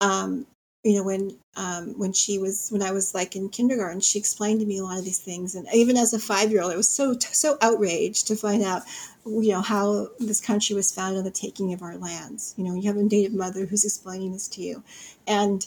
um, 0.00 0.46
you 0.84 0.96
know, 0.96 1.04
when 1.04 1.38
um, 1.56 1.96
when 1.96 2.12
she 2.12 2.38
was 2.38 2.70
when 2.70 2.82
I 2.82 2.90
was 2.90 3.14
like 3.14 3.36
in 3.36 3.48
kindergarten, 3.48 4.00
she 4.00 4.18
explained 4.18 4.60
to 4.60 4.66
me 4.66 4.78
a 4.78 4.82
lot 4.82 4.98
of 4.98 5.04
these 5.04 5.20
things, 5.20 5.54
and 5.54 5.66
even 5.72 5.96
as 5.96 6.12
a 6.12 6.18
five 6.18 6.50
year 6.50 6.62
old, 6.62 6.72
I 6.72 6.76
was 6.76 6.88
so 6.88 7.16
so 7.18 7.56
outraged 7.60 8.26
to 8.28 8.36
find 8.36 8.64
out, 8.64 8.82
you 9.24 9.52
know, 9.52 9.60
how 9.60 10.08
this 10.18 10.40
country 10.40 10.74
was 10.74 10.92
founded 10.92 11.18
on 11.18 11.24
the 11.24 11.30
taking 11.30 11.72
of 11.72 11.82
our 11.82 11.96
lands. 11.96 12.54
You 12.56 12.64
know, 12.64 12.74
you 12.74 12.82
have 12.88 12.96
a 12.96 13.02
native 13.04 13.32
mother 13.32 13.66
who's 13.66 13.84
explaining 13.84 14.32
this 14.32 14.48
to 14.48 14.62
you, 14.62 14.82
and 15.26 15.64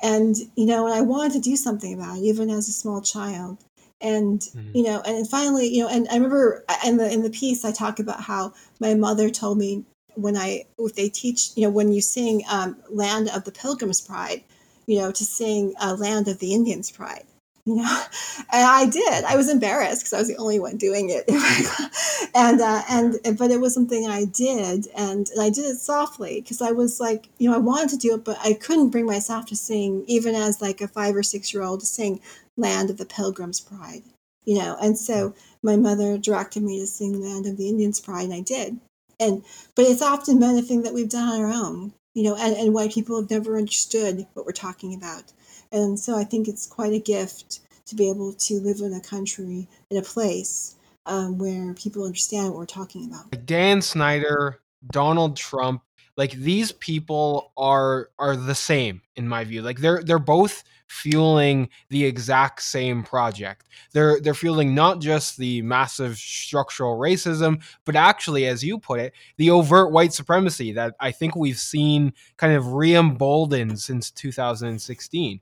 and 0.00 0.36
you 0.54 0.66
know, 0.66 0.86
and 0.86 0.94
I 0.94 1.00
wanted 1.00 1.32
to 1.32 1.40
do 1.40 1.56
something 1.56 1.94
about 1.94 2.18
it, 2.18 2.22
even 2.22 2.48
as 2.48 2.68
a 2.68 2.72
small 2.72 3.02
child 3.02 3.58
and 4.00 4.40
mm-hmm. 4.40 4.76
you 4.76 4.82
know 4.82 5.00
and 5.06 5.28
finally 5.28 5.68
you 5.68 5.80
know 5.80 5.88
and 5.88 6.08
i 6.10 6.14
remember 6.14 6.64
in 6.84 6.96
the 6.96 7.08
in 7.12 7.22
the 7.22 7.30
piece 7.30 7.64
i 7.64 7.70
talk 7.70 8.00
about 8.00 8.20
how 8.20 8.52
my 8.80 8.94
mother 8.94 9.30
told 9.30 9.56
me 9.56 9.84
when 10.14 10.36
I 10.36 10.64
if 10.78 10.94
they 10.94 11.08
teach 11.08 11.50
you 11.56 11.64
know 11.64 11.70
when 11.70 11.92
you 11.92 12.00
sing 12.00 12.42
um, 12.50 12.76
"Land 12.90 13.30
of 13.30 13.44
the 13.44 13.52
Pilgrim's 13.52 14.00
Pride," 14.00 14.42
you 14.86 14.98
know 15.00 15.12
to 15.12 15.24
sing 15.24 15.74
uh, 15.80 15.96
"Land 15.98 16.28
of 16.28 16.38
the 16.38 16.54
Indian's 16.54 16.90
Pride." 16.90 17.24
You 17.64 17.76
know, 17.76 17.82
and 18.52 18.66
I 18.66 18.86
did. 18.86 19.24
I 19.24 19.36
was 19.36 19.48
embarrassed 19.48 20.02
because 20.02 20.12
I 20.12 20.18
was 20.18 20.28
the 20.28 20.36
only 20.36 20.58
one 20.60 20.76
doing 20.76 21.10
it, 21.10 21.24
and 22.34 22.60
uh, 22.60 22.82
and 22.90 23.38
but 23.38 23.50
it 23.50 23.60
was 23.60 23.74
something 23.74 24.06
I 24.06 24.24
did, 24.24 24.88
and, 24.96 25.28
and 25.30 25.40
I 25.40 25.50
did 25.50 25.64
it 25.66 25.78
softly 25.78 26.40
because 26.40 26.62
I 26.62 26.72
was 26.72 27.00
like, 27.00 27.28
you 27.38 27.50
know, 27.50 27.56
I 27.56 27.60
wanted 27.60 27.90
to 27.90 27.96
do 27.96 28.14
it, 28.14 28.24
but 28.24 28.38
I 28.42 28.54
couldn't 28.54 28.90
bring 28.90 29.06
myself 29.06 29.46
to 29.46 29.56
sing, 29.56 30.04
even 30.06 30.34
as 30.34 30.62
like 30.62 30.80
a 30.80 30.88
five 30.88 31.16
or 31.16 31.22
six 31.22 31.54
year 31.54 31.62
old, 31.62 31.80
to 31.80 31.86
sing 31.86 32.20
"Land 32.56 32.90
of 32.90 32.98
the 32.98 33.06
Pilgrim's 33.06 33.60
Pride." 33.60 34.02
You 34.44 34.58
know, 34.58 34.76
and 34.82 34.98
so 34.98 35.34
my 35.62 35.76
mother 35.76 36.18
directed 36.18 36.62
me 36.64 36.80
to 36.80 36.86
sing 36.86 37.20
"Land 37.22 37.46
of 37.46 37.56
the 37.56 37.68
Indian's 37.68 38.00
Pride," 38.00 38.24
and 38.24 38.34
I 38.34 38.40
did 38.40 38.80
and 39.20 39.44
but 39.74 39.86
it's 39.86 40.02
often 40.02 40.38
been 40.40 40.58
a 40.58 40.62
thing 40.62 40.82
that 40.82 40.94
we've 40.94 41.08
done 41.08 41.28
on 41.28 41.40
our 41.40 41.52
own 41.52 41.92
you 42.14 42.22
know 42.22 42.36
and, 42.36 42.56
and 42.56 42.74
why 42.74 42.88
people 42.88 43.20
have 43.20 43.30
never 43.30 43.56
understood 43.56 44.26
what 44.34 44.46
we're 44.46 44.52
talking 44.52 44.94
about. 44.94 45.32
And 45.70 45.98
so 45.98 46.16
i 46.16 46.24
think 46.24 46.48
it's 46.48 46.66
quite 46.66 46.92
a 46.92 46.98
gift 46.98 47.60
to 47.86 47.94
be 47.94 48.10
able 48.10 48.32
to 48.32 48.60
live 48.60 48.80
in 48.80 48.92
a 48.92 49.00
country 49.00 49.68
in 49.90 49.96
a 49.96 50.02
place 50.02 50.76
um, 51.06 51.38
where 51.38 51.74
people 51.74 52.04
understand 52.04 52.48
what 52.48 52.58
we're 52.58 52.66
talking 52.66 53.06
about. 53.06 53.46
Dan 53.46 53.82
snyder 53.82 54.60
donald 54.90 55.36
trump 55.36 55.82
like 56.16 56.32
these 56.32 56.72
people 56.72 57.52
are 57.56 58.10
are 58.18 58.36
the 58.36 58.54
same 58.54 59.02
in 59.16 59.28
my 59.28 59.44
view. 59.44 59.62
Like 59.62 59.78
they're 59.78 60.02
they're 60.02 60.18
both 60.18 60.64
fueling 60.86 61.70
the 61.88 62.04
exact 62.04 62.62
same 62.62 63.02
project. 63.02 63.66
They're 63.92 64.20
they're 64.20 64.34
fueling 64.34 64.74
not 64.74 65.00
just 65.00 65.38
the 65.38 65.62
massive 65.62 66.16
structural 66.16 66.98
racism 66.98 67.62
but 67.84 67.96
actually 67.96 68.46
as 68.46 68.62
you 68.62 68.78
put 68.78 69.00
it 69.00 69.12
the 69.38 69.50
overt 69.50 69.90
white 69.90 70.12
supremacy 70.12 70.72
that 70.72 70.94
i 71.00 71.10
think 71.10 71.34
we've 71.34 71.58
seen 71.58 72.12
kind 72.36 72.52
of 72.52 72.72
re-emboldened 72.72 73.78
since 73.80 74.10
2016 74.10 75.40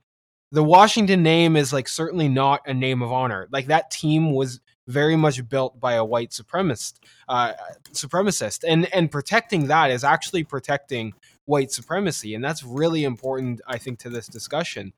the 0.53 0.65
washington 0.65 1.23
name 1.23 1.57
is 1.57 1.73
like 1.73 1.89
certainly 1.89 2.29
not 2.29 2.61
a 2.67 2.75
name 2.75 3.03
of 3.03 3.13
honor. 3.13 3.49
Like 3.53 3.67
that 3.67 3.91
team 3.91 4.33
was 4.33 4.61
very 4.87 5.17
much 5.17 5.49
built 5.49 5.79
by 5.79 5.95
a 5.95 6.05
white 6.05 6.31
supremacist, 6.31 6.95
uh, 7.29 7.53
supremacist, 7.93 8.65
and 8.67 8.93
and 8.93 9.11
protecting 9.11 9.67
that 9.69 9.91
is 9.91 10.05
actually 10.05 10.45
protecting 10.45 11.13
white 11.45 11.73
supremacy, 11.73 12.35
and 12.35 12.45
that's 12.45 12.63
really 12.63 13.05
important, 13.05 13.61
I 13.67 13.79
think, 13.79 13.99
to 14.01 14.11
this 14.11 14.27
discussion. 14.27 14.93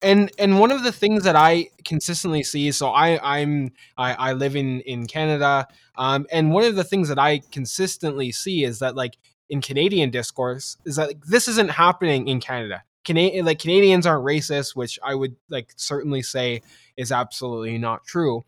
And 0.00 0.30
and 0.38 0.58
one 0.58 0.72
of 0.72 0.82
the 0.82 0.92
things 0.92 1.24
that 1.24 1.36
I 1.36 1.68
consistently 1.84 2.42
see, 2.42 2.72
so 2.72 2.88
I 2.88 3.38
I'm 3.38 3.72
I, 3.96 4.14
I 4.14 4.32
live 4.32 4.56
in 4.56 4.80
in 4.80 5.06
Canada, 5.06 5.68
um, 5.96 6.26
and 6.32 6.52
one 6.52 6.64
of 6.64 6.74
the 6.74 6.84
things 6.84 7.08
that 7.08 7.18
I 7.18 7.40
consistently 7.50 8.32
see 8.32 8.64
is 8.64 8.80
that 8.80 8.96
like 8.96 9.16
in 9.48 9.60
Canadian 9.60 10.10
discourse 10.10 10.76
is 10.84 10.96
that 10.96 11.08
like, 11.08 11.24
this 11.24 11.46
isn't 11.46 11.70
happening 11.70 12.26
in 12.26 12.40
Canada. 12.40 12.82
Canadian 13.04 13.44
like 13.44 13.58
Canadians 13.58 14.06
aren't 14.06 14.24
racist, 14.24 14.74
which 14.74 14.98
I 15.02 15.14
would 15.14 15.36
like 15.48 15.72
certainly 15.76 16.22
say 16.22 16.62
is 16.96 17.12
absolutely 17.12 17.78
not 17.78 18.04
true 18.04 18.44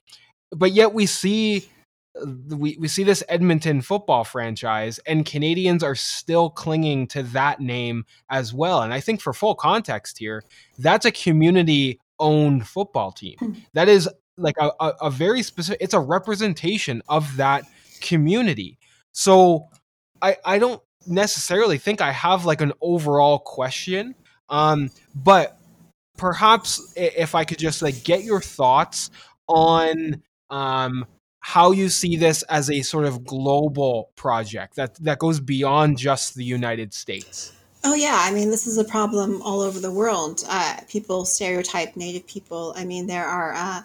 but 0.55 0.73
yet 0.73 0.93
we 0.95 1.07
see 1.07 1.69
we, 2.49 2.77
we 2.79 2.89
see 2.89 3.03
this 3.03 3.25
Edmonton 3.29 3.81
football 3.81 4.25
franchise, 4.25 5.01
and 5.07 5.27
Canadians 5.27 5.83
are 5.83 5.97
still 5.97 6.49
clinging 6.51 7.09
to 7.09 7.23
that 7.25 7.61
name 7.61 8.05
as 8.31 8.55
well. 8.55 8.83
And 8.83 8.95
I 8.95 9.01
think 9.01 9.21
for 9.21 9.33
full 9.33 9.55
context 9.55 10.19
here, 10.19 10.45
that's 10.79 11.05
a 11.05 11.11
community 11.11 12.01
owned 12.21 12.69
football 12.69 13.11
team. 13.11 13.37
Hmm. 13.39 13.53
That 13.73 13.89
is 13.89 14.09
like 14.37 14.55
a, 14.61 14.71
a, 14.81 14.93
a, 15.03 15.11
very 15.11 15.43
specific, 15.43 15.81
it's 15.81 15.95
a 15.95 16.01
representation 16.01 17.03
of 17.09 17.37
that 17.37 17.65
community. 18.01 18.79
So 19.13 19.69
I, 20.23 20.37
I 20.45 20.59
don't 20.59 20.81
necessarily 21.07 21.79
think 21.79 22.01
I 22.01 22.13
have 22.13 22.45
like 22.45 22.61
an 22.61 22.73
overall 22.81 23.39
question. 23.39 24.15
Um, 24.49 24.91
but 25.15 25.59
perhaps 26.17 26.93
if 26.97 27.35
I 27.35 27.45
could 27.45 27.59
just 27.59 27.83
like 27.83 28.05
get 28.05 28.23
your 28.23 28.41
thoughts 28.41 29.11
on 29.49 30.23
um, 30.55 31.05
how 31.41 31.73
you 31.73 31.89
see 31.89 32.17
this 32.17 32.43
as 32.45 32.71
a 32.71 32.81
sort 32.83 33.05
of 33.05 33.25
global 33.25 34.11
project 34.15 34.77
that 34.77 34.95
that 35.03 35.19
goes 35.19 35.41
beyond 35.41 35.99
just 35.99 36.35
the 36.37 36.45
United 36.45 36.95
States. 36.95 37.53
Oh 37.83 37.95
yeah, 37.95 38.19
I 38.21 38.33
mean 38.33 38.51
this 38.51 38.67
is 38.67 38.79
a 38.79 38.85
problem 38.85 39.43
all 39.43 39.61
over 39.61 39.81
the 39.81 39.93
world. 39.93 40.45
Uh, 40.49 40.77
people 40.89 41.25
stereotype 41.25 41.97
Native 41.97 42.27
people. 42.27 42.73
I 42.77 42.85
mean 42.85 43.09
there 43.09 43.27
are 43.27 43.53
uh, 43.53 43.83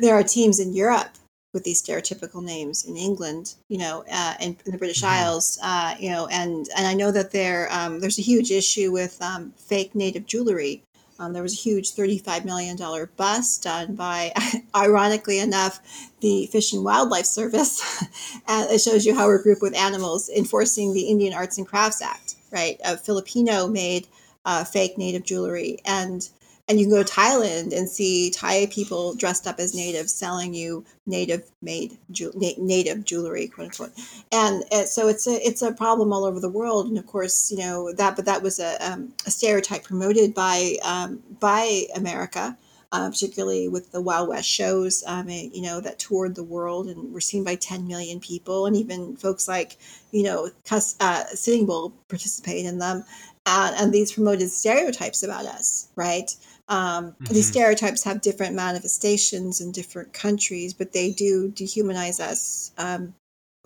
there 0.00 0.14
are 0.14 0.22
teams 0.22 0.58
in 0.58 0.72
Europe 0.74 1.12
with 1.52 1.64
these 1.64 1.82
stereotypical 1.82 2.42
names 2.42 2.86
in 2.86 2.96
England, 2.96 3.54
you 3.68 3.76
know, 3.76 4.04
uh, 4.10 4.34
in, 4.40 4.56
in, 4.64 4.72
the 4.72 4.78
British 4.78 5.02
mm-hmm. 5.02 5.22
Isles, 5.22 5.58
uh, 5.62 5.94
you 6.00 6.08
know, 6.08 6.26
and 6.28 6.66
and 6.76 6.86
I 6.86 6.94
know 6.94 7.10
that 7.12 7.32
there 7.32 7.68
um, 7.70 8.00
there's 8.00 8.18
a 8.18 8.22
huge 8.22 8.50
issue 8.50 8.90
with 8.90 9.20
um, 9.20 9.52
fake 9.58 9.94
Native 9.94 10.24
jewelry 10.24 10.82
um, 11.22 11.32
there 11.32 11.42
was 11.42 11.52
a 11.52 11.62
huge 11.62 11.92
$35 11.92 12.44
million 12.44 12.76
bust 13.16 13.62
done 13.62 13.94
by, 13.94 14.32
ironically 14.74 15.38
enough, 15.38 15.78
the 16.20 16.46
Fish 16.46 16.72
and 16.72 16.84
Wildlife 16.84 17.26
Service. 17.26 18.02
and 18.48 18.68
it 18.70 18.80
shows 18.80 19.06
you 19.06 19.14
how 19.14 19.26
we're 19.26 19.40
grouped 19.40 19.62
with 19.62 19.76
animals 19.76 20.28
enforcing 20.28 20.92
the 20.92 21.02
Indian 21.02 21.32
Arts 21.32 21.58
and 21.58 21.66
Crafts 21.66 22.02
Act, 22.02 22.34
right? 22.50 22.80
A 22.84 22.96
Filipino 22.96 23.68
made 23.68 24.08
uh, 24.44 24.64
fake 24.64 24.98
native 24.98 25.22
jewelry. 25.22 25.78
And 25.84 26.28
and 26.68 26.78
you 26.78 26.86
can 26.86 26.94
go 26.94 27.02
to 27.02 27.12
Thailand 27.12 27.76
and 27.76 27.88
see 27.88 28.30
Thai 28.30 28.66
people 28.66 29.14
dressed 29.14 29.46
up 29.46 29.58
as 29.58 29.74
natives 29.74 30.12
selling 30.12 30.54
you 30.54 30.84
native 31.06 31.50
made 31.60 31.98
ju- 32.10 32.32
na- 32.34 32.52
native 32.56 33.04
jewelry, 33.04 33.48
quote 33.48 33.66
unquote. 33.66 33.92
And 34.30 34.64
so 34.88 35.08
it's 35.08 35.26
a 35.26 35.46
it's 35.46 35.62
a 35.62 35.72
problem 35.72 36.12
all 36.12 36.24
over 36.24 36.38
the 36.40 36.48
world. 36.48 36.86
And 36.86 36.98
of 36.98 37.06
course, 37.06 37.50
you 37.50 37.58
know 37.58 37.92
that, 37.92 38.16
but 38.16 38.26
that 38.26 38.42
was 38.42 38.60
a, 38.60 38.76
um, 38.92 39.12
a 39.26 39.30
stereotype 39.30 39.84
promoted 39.84 40.34
by 40.34 40.76
um, 40.82 41.22
by 41.40 41.84
America. 41.94 42.56
Uh, 42.94 43.08
particularly 43.08 43.68
with 43.68 43.90
the 43.90 44.02
Wild 44.02 44.28
West 44.28 44.46
shows, 44.46 45.02
um, 45.06 45.26
you 45.30 45.62
know, 45.62 45.80
that 45.80 45.98
toured 45.98 46.34
the 46.34 46.42
world 46.42 46.88
and 46.88 47.10
were 47.10 47.22
seen 47.22 47.42
by 47.42 47.54
10 47.54 47.86
million 47.86 48.20
people, 48.20 48.66
and 48.66 48.76
even 48.76 49.16
folks 49.16 49.48
like, 49.48 49.78
you 50.10 50.22
know, 50.22 50.50
uh, 50.70 51.24
Sitting 51.28 51.64
Bull 51.64 51.94
participate 52.08 52.66
in 52.66 52.76
them. 52.76 53.02
Uh, 53.44 53.74
and 53.76 53.92
these 53.92 54.12
promoted 54.12 54.48
stereotypes 54.50 55.22
about 55.22 55.46
us, 55.46 55.88
right? 55.96 56.34
Um, 56.68 57.12
mm-hmm. 57.12 57.34
These 57.34 57.48
stereotypes 57.48 58.04
have 58.04 58.20
different 58.20 58.54
manifestations 58.54 59.60
in 59.60 59.72
different 59.72 60.12
countries, 60.12 60.72
but 60.72 60.92
they 60.92 61.10
do 61.10 61.50
dehumanize 61.50 62.20
us. 62.20 62.72
Um, 62.78 63.14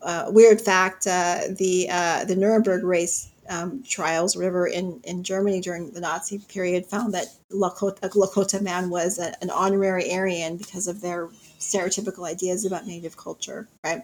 uh, 0.03 0.27
weird 0.29 0.61
fact: 0.61 1.07
uh, 1.07 1.41
the 1.59 1.89
uh, 1.91 2.25
the 2.25 2.37
Nuremberg 2.37 2.85
race 2.85 3.29
um, 3.49 3.83
trials, 3.83 4.37
whatever, 4.37 4.67
in, 4.67 5.01
in 5.05 5.23
Germany 5.23 5.61
during 5.61 5.91
the 5.91 6.01
Nazi 6.01 6.39
period, 6.39 6.87
found 6.87 7.15
that 7.15 7.27
Lakota, 7.53 8.01
Lakota 8.11 8.61
man 8.61 8.91
was 8.91 9.19
a, 9.19 9.33
an 9.43 9.51
honorary 9.51 10.13
Aryan 10.13 10.57
because 10.57 10.89
of 10.89 11.01
their 11.01 11.29
stereotypical 11.73 12.27
ideas 12.27 12.65
about 12.65 12.87
Native 12.87 13.17
culture, 13.17 13.69
right? 13.85 14.03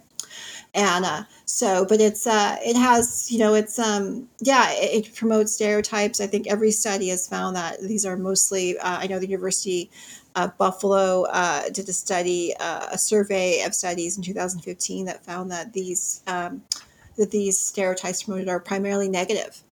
And 0.75 1.05
uh, 1.05 1.25
so, 1.45 1.85
but 1.85 2.01
it's 2.01 2.27
uh, 2.27 2.57
it 2.61 2.77
has 2.77 3.31
you 3.31 3.39
know 3.39 3.55
it's 3.55 3.79
um 3.79 4.29
yeah 4.41 4.71
it, 4.73 5.07
it, 5.07 5.15
promotes 5.15 5.53
stereotypes. 5.53 6.21
I 6.21 6.27
think 6.27 6.47
every 6.47 6.71
study 6.71 7.09
has 7.09 7.29
found 7.29 7.57
that 7.57 7.81
these 7.83 8.07
are 8.07 8.17
mostly. 8.17 8.79
Uh, 8.79 8.99
I 9.01 9.07
know 9.07 9.19
the 9.19 9.27
University 9.27 9.91
of 10.35 10.57
Buffalo 10.57 11.25
uh, 11.25 11.69
did 11.69 11.89
a 11.89 11.93
study, 11.93 12.55
uh, 12.59 12.89
a 12.91 12.99
survey 12.99 13.63
of 13.65 13.75
studies 13.75 14.17
in 14.17 14.23
2015 14.23 15.05
that 15.07 15.25
found 15.25 15.51
that 15.51 15.73
these 15.73 16.23
um, 16.27 16.63
that 17.17 17.31
these 17.31 17.59
stereotypes 17.59 18.23
promoted 18.23 18.49
are 18.49 18.61
primarily 18.61 19.09
negative. 19.09 19.63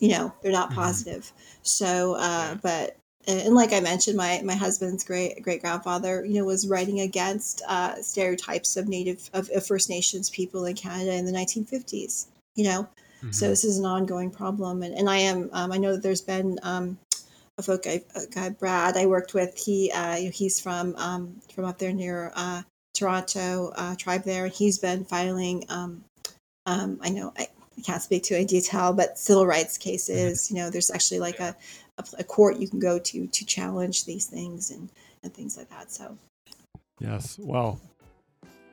You 0.00 0.10
know, 0.10 0.34
they're 0.42 0.52
not 0.52 0.70
mm-hmm. 0.70 0.80
positive. 0.80 1.32
So, 1.62 2.14
uh, 2.18 2.56
but 2.56 2.96
and 3.26 3.54
like 3.54 3.72
I 3.72 3.80
mentioned, 3.80 4.16
my 4.16 4.40
my 4.44 4.54
husband's 4.54 5.04
great 5.04 5.42
great 5.42 5.60
grandfather, 5.60 6.24
you 6.24 6.34
know, 6.34 6.44
was 6.44 6.68
writing 6.68 7.00
against 7.00 7.62
uh, 7.68 8.00
stereotypes 8.02 8.76
of 8.76 8.88
Native 8.88 9.30
of, 9.32 9.48
of, 9.50 9.66
First 9.66 9.88
Nations 9.88 10.30
people 10.30 10.64
in 10.66 10.76
Canada 10.76 11.14
in 11.14 11.24
the 11.24 11.32
1950s. 11.32 12.26
You 12.54 12.64
know, 12.64 12.82
mm-hmm. 12.82 13.32
so 13.32 13.48
this 13.48 13.64
is 13.64 13.78
an 13.78 13.86
ongoing 13.86 14.30
problem, 14.30 14.82
and, 14.82 14.94
and 14.94 15.08
I 15.08 15.18
am 15.18 15.48
um, 15.52 15.72
I 15.72 15.78
know 15.78 15.92
that 15.92 16.02
there's 16.02 16.22
been 16.22 16.58
um, 16.62 16.98
a 17.58 17.62
folk 17.62 17.84
guy, 17.84 18.02
a 18.14 18.26
guy 18.26 18.50
Brad 18.50 18.96
I 18.96 19.06
worked 19.06 19.34
with. 19.34 19.56
He 19.56 19.90
uh, 19.92 20.16
he's 20.16 20.60
from 20.60 20.94
um, 20.96 21.40
from 21.54 21.64
up 21.64 21.78
there 21.78 21.92
near 21.92 22.32
uh, 22.34 22.62
Toronto 22.94 23.72
uh, 23.76 23.96
tribe 23.96 24.24
there, 24.24 24.44
and 24.44 24.54
he's 24.54 24.78
been 24.78 25.04
filing. 25.04 25.64
Um, 25.68 26.04
um, 26.66 26.98
I 27.02 27.10
know 27.10 27.32
I, 27.36 27.48
I 27.76 27.80
can't 27.82 28.02
speak 28.02 28.22
to 28.24 28.34
a 28.34 28.44
detail, 28.44 28.92
but 28.92 29.18
civil 29.18 29.46
rights 29.46 29.78
cases. 29.78 30.50
You 30.50 30.56
know, 30.56 30.70
there's 30.70 30.90
actually 30.90 31.20
like 31.20 31.40
a 31.40 31.56
a, 31.98 32.04
a 32.18 32.24
court 32.24 32.58
you 32.58 32.68
can 32.68 32.78
go 32.78 32.98
to 32.98 33.26
to 33.26 33.46
challenge 33.46 34.04
these 34.04 34.26
things 34.26 34.70
and 34.70 34.90
and 35.22 35.32
things 35.32 35.56
like 35.56 35.70
that. 35.70 35.90
So, 35.90 36.18
yes, 37.00 37.38
well, 37.38 37.80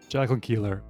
Jacqueline 0.09 0.41
Keeler, 0.41 0.83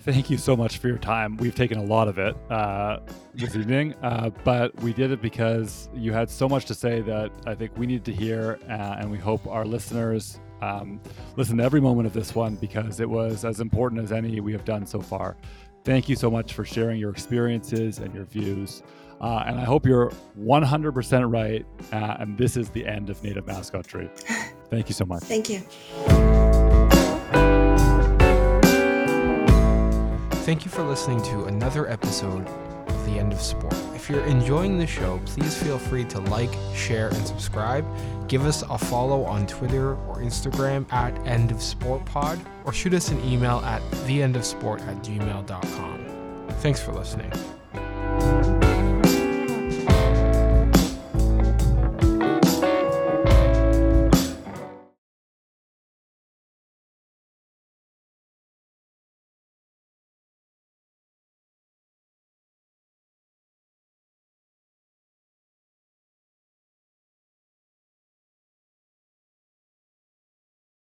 thank 0.00 0.28
you 0.30 0.36
so 0.36 0.56
much 0.56 0.78
for 0.78 0.88
your 0.88 0.98
time. 0.98 1.36
We've 1.36 1.54
taken 1.54 1.78
a 1.78 1.84
lot 1.84 2.08
of 2.08 2.18
it 2.18 2.36
uh, 2.50 3.00
this 3.34 3.56
evening, 3.56 3.94
uh, 4.02 4.30
but 4.44 4.74
we 4.82 4.92
did 4.92 5.10
it 5.10 5.22
because 5.22 5.88
you 5.94 6.12
had 6.12 6.30
so 6.30 6.48
much 6.48 6.66
to 6.66 6.74
say 6.74 7.00
that 7.02 7.32
I 7.46 7.54
think 7.54 7.76
we 7.76 7.86
need 7.86 8.04
to 8.04 8.12
hear, 8.12 8.58
uh, 8.68 8.96
and 8.98 9.10
we 9.10 9.18
hope 9.18 9.46
our 9.46 9.64
listeners 9.64 10.38
um, 10.62 11.00
listen 11.36 11.58
to 11.58 11.64
every 11.64 11.80
moment 11.80 12.06
of 12.06 12.12
this 12.12 12.34
one 12.34 12.56
because 12.56 13.00
it 13.00 13.08
was 13.08 13.44
as 13.44 13.60
important 13.60 14.02
as 14.02 14.12
any 14.12 14.40
we 14.40 14.52
have 14.52 14.64
done 14.64 14.86
so 14.86 15.00
far. 15.00 15.36
Thank 15.84 16.08
you 16.08 16.16
so 16.16 16.30
much 16.30 16.52
for 16.52 16.64
sharing 16.64 16.98
your 16.98 17.10
experiences 17.10 17.98
and 17.98 18.12
your 18.12 18.24
views. 18.24 18.82
Uh, 19.20 19.44
and 19.46 19.58
I 19.58 19.64
hope 19.64 19.86
you're 19.86 20.12
100% 20.38 21.32
right. 21.32 21.64
Uh, 21.92 22.16
and 22.20 22.36
this 22.36 22.56
is 22.56 22.70
the 22.70 22.86
end 22.86 23.10
of 23.10 23.22
Native 23.22 23.46
Mascotry. 23.46 24.10
Thank 24.70 24.88
you 24.88 24.94
so 24.94 25.04
much. 25.04 25.22
Thank 25.22 25.48
you. 25.48 25.60
Thank 30.44 30.64
you 30.64 30.70
for 30.70 30.84
listening 30.84 31.22
to 31.22 31.44
another 31.46 31.88
episode 31.88 32.46
of 32.46 33.04
The 33.06 33.18
End 33.18 33.32
of 33.32 33.40
Sport. 33.40 33.74
If 33.94 34.08
you're 34.08 34.24
enjoying 34.26 34.78
the 34.78 34.86
show, 34.86 35.20
please 35.26 35.60
feel 35.60 35.78
free 35.78 36.04
to 36.04 36.20
like, 36.20 36.54
share, 36.72 37.08
and 37.08 37.26
subscribe. 37.26 37.84
Give 38.28 38.46
us 38.46 38.62
a 38.62 38.78
follow 38.78 39.24
on 39.24 39.48
Twitter 39.48 39.96
or 40.06 40.18
Instagram 40.18 40.90
at 40.92 41.18
End 41.26 41.50
of 41.50 41.60
Sport 41.60 42.04
Pod, 42.04 42.38
or 42.64 42.72
shoot 42.72 42.94
us 42.94 43.08
an 43.08 43.20
email 43.24 43.58
at 43.64 43.82
theendofsport 44.06 44.86
at 44.86 45.02
gmail.com. 45.02 46.46
Thanks 46.60 46.80
for 46.80 46.92
listening. 46.92 47.32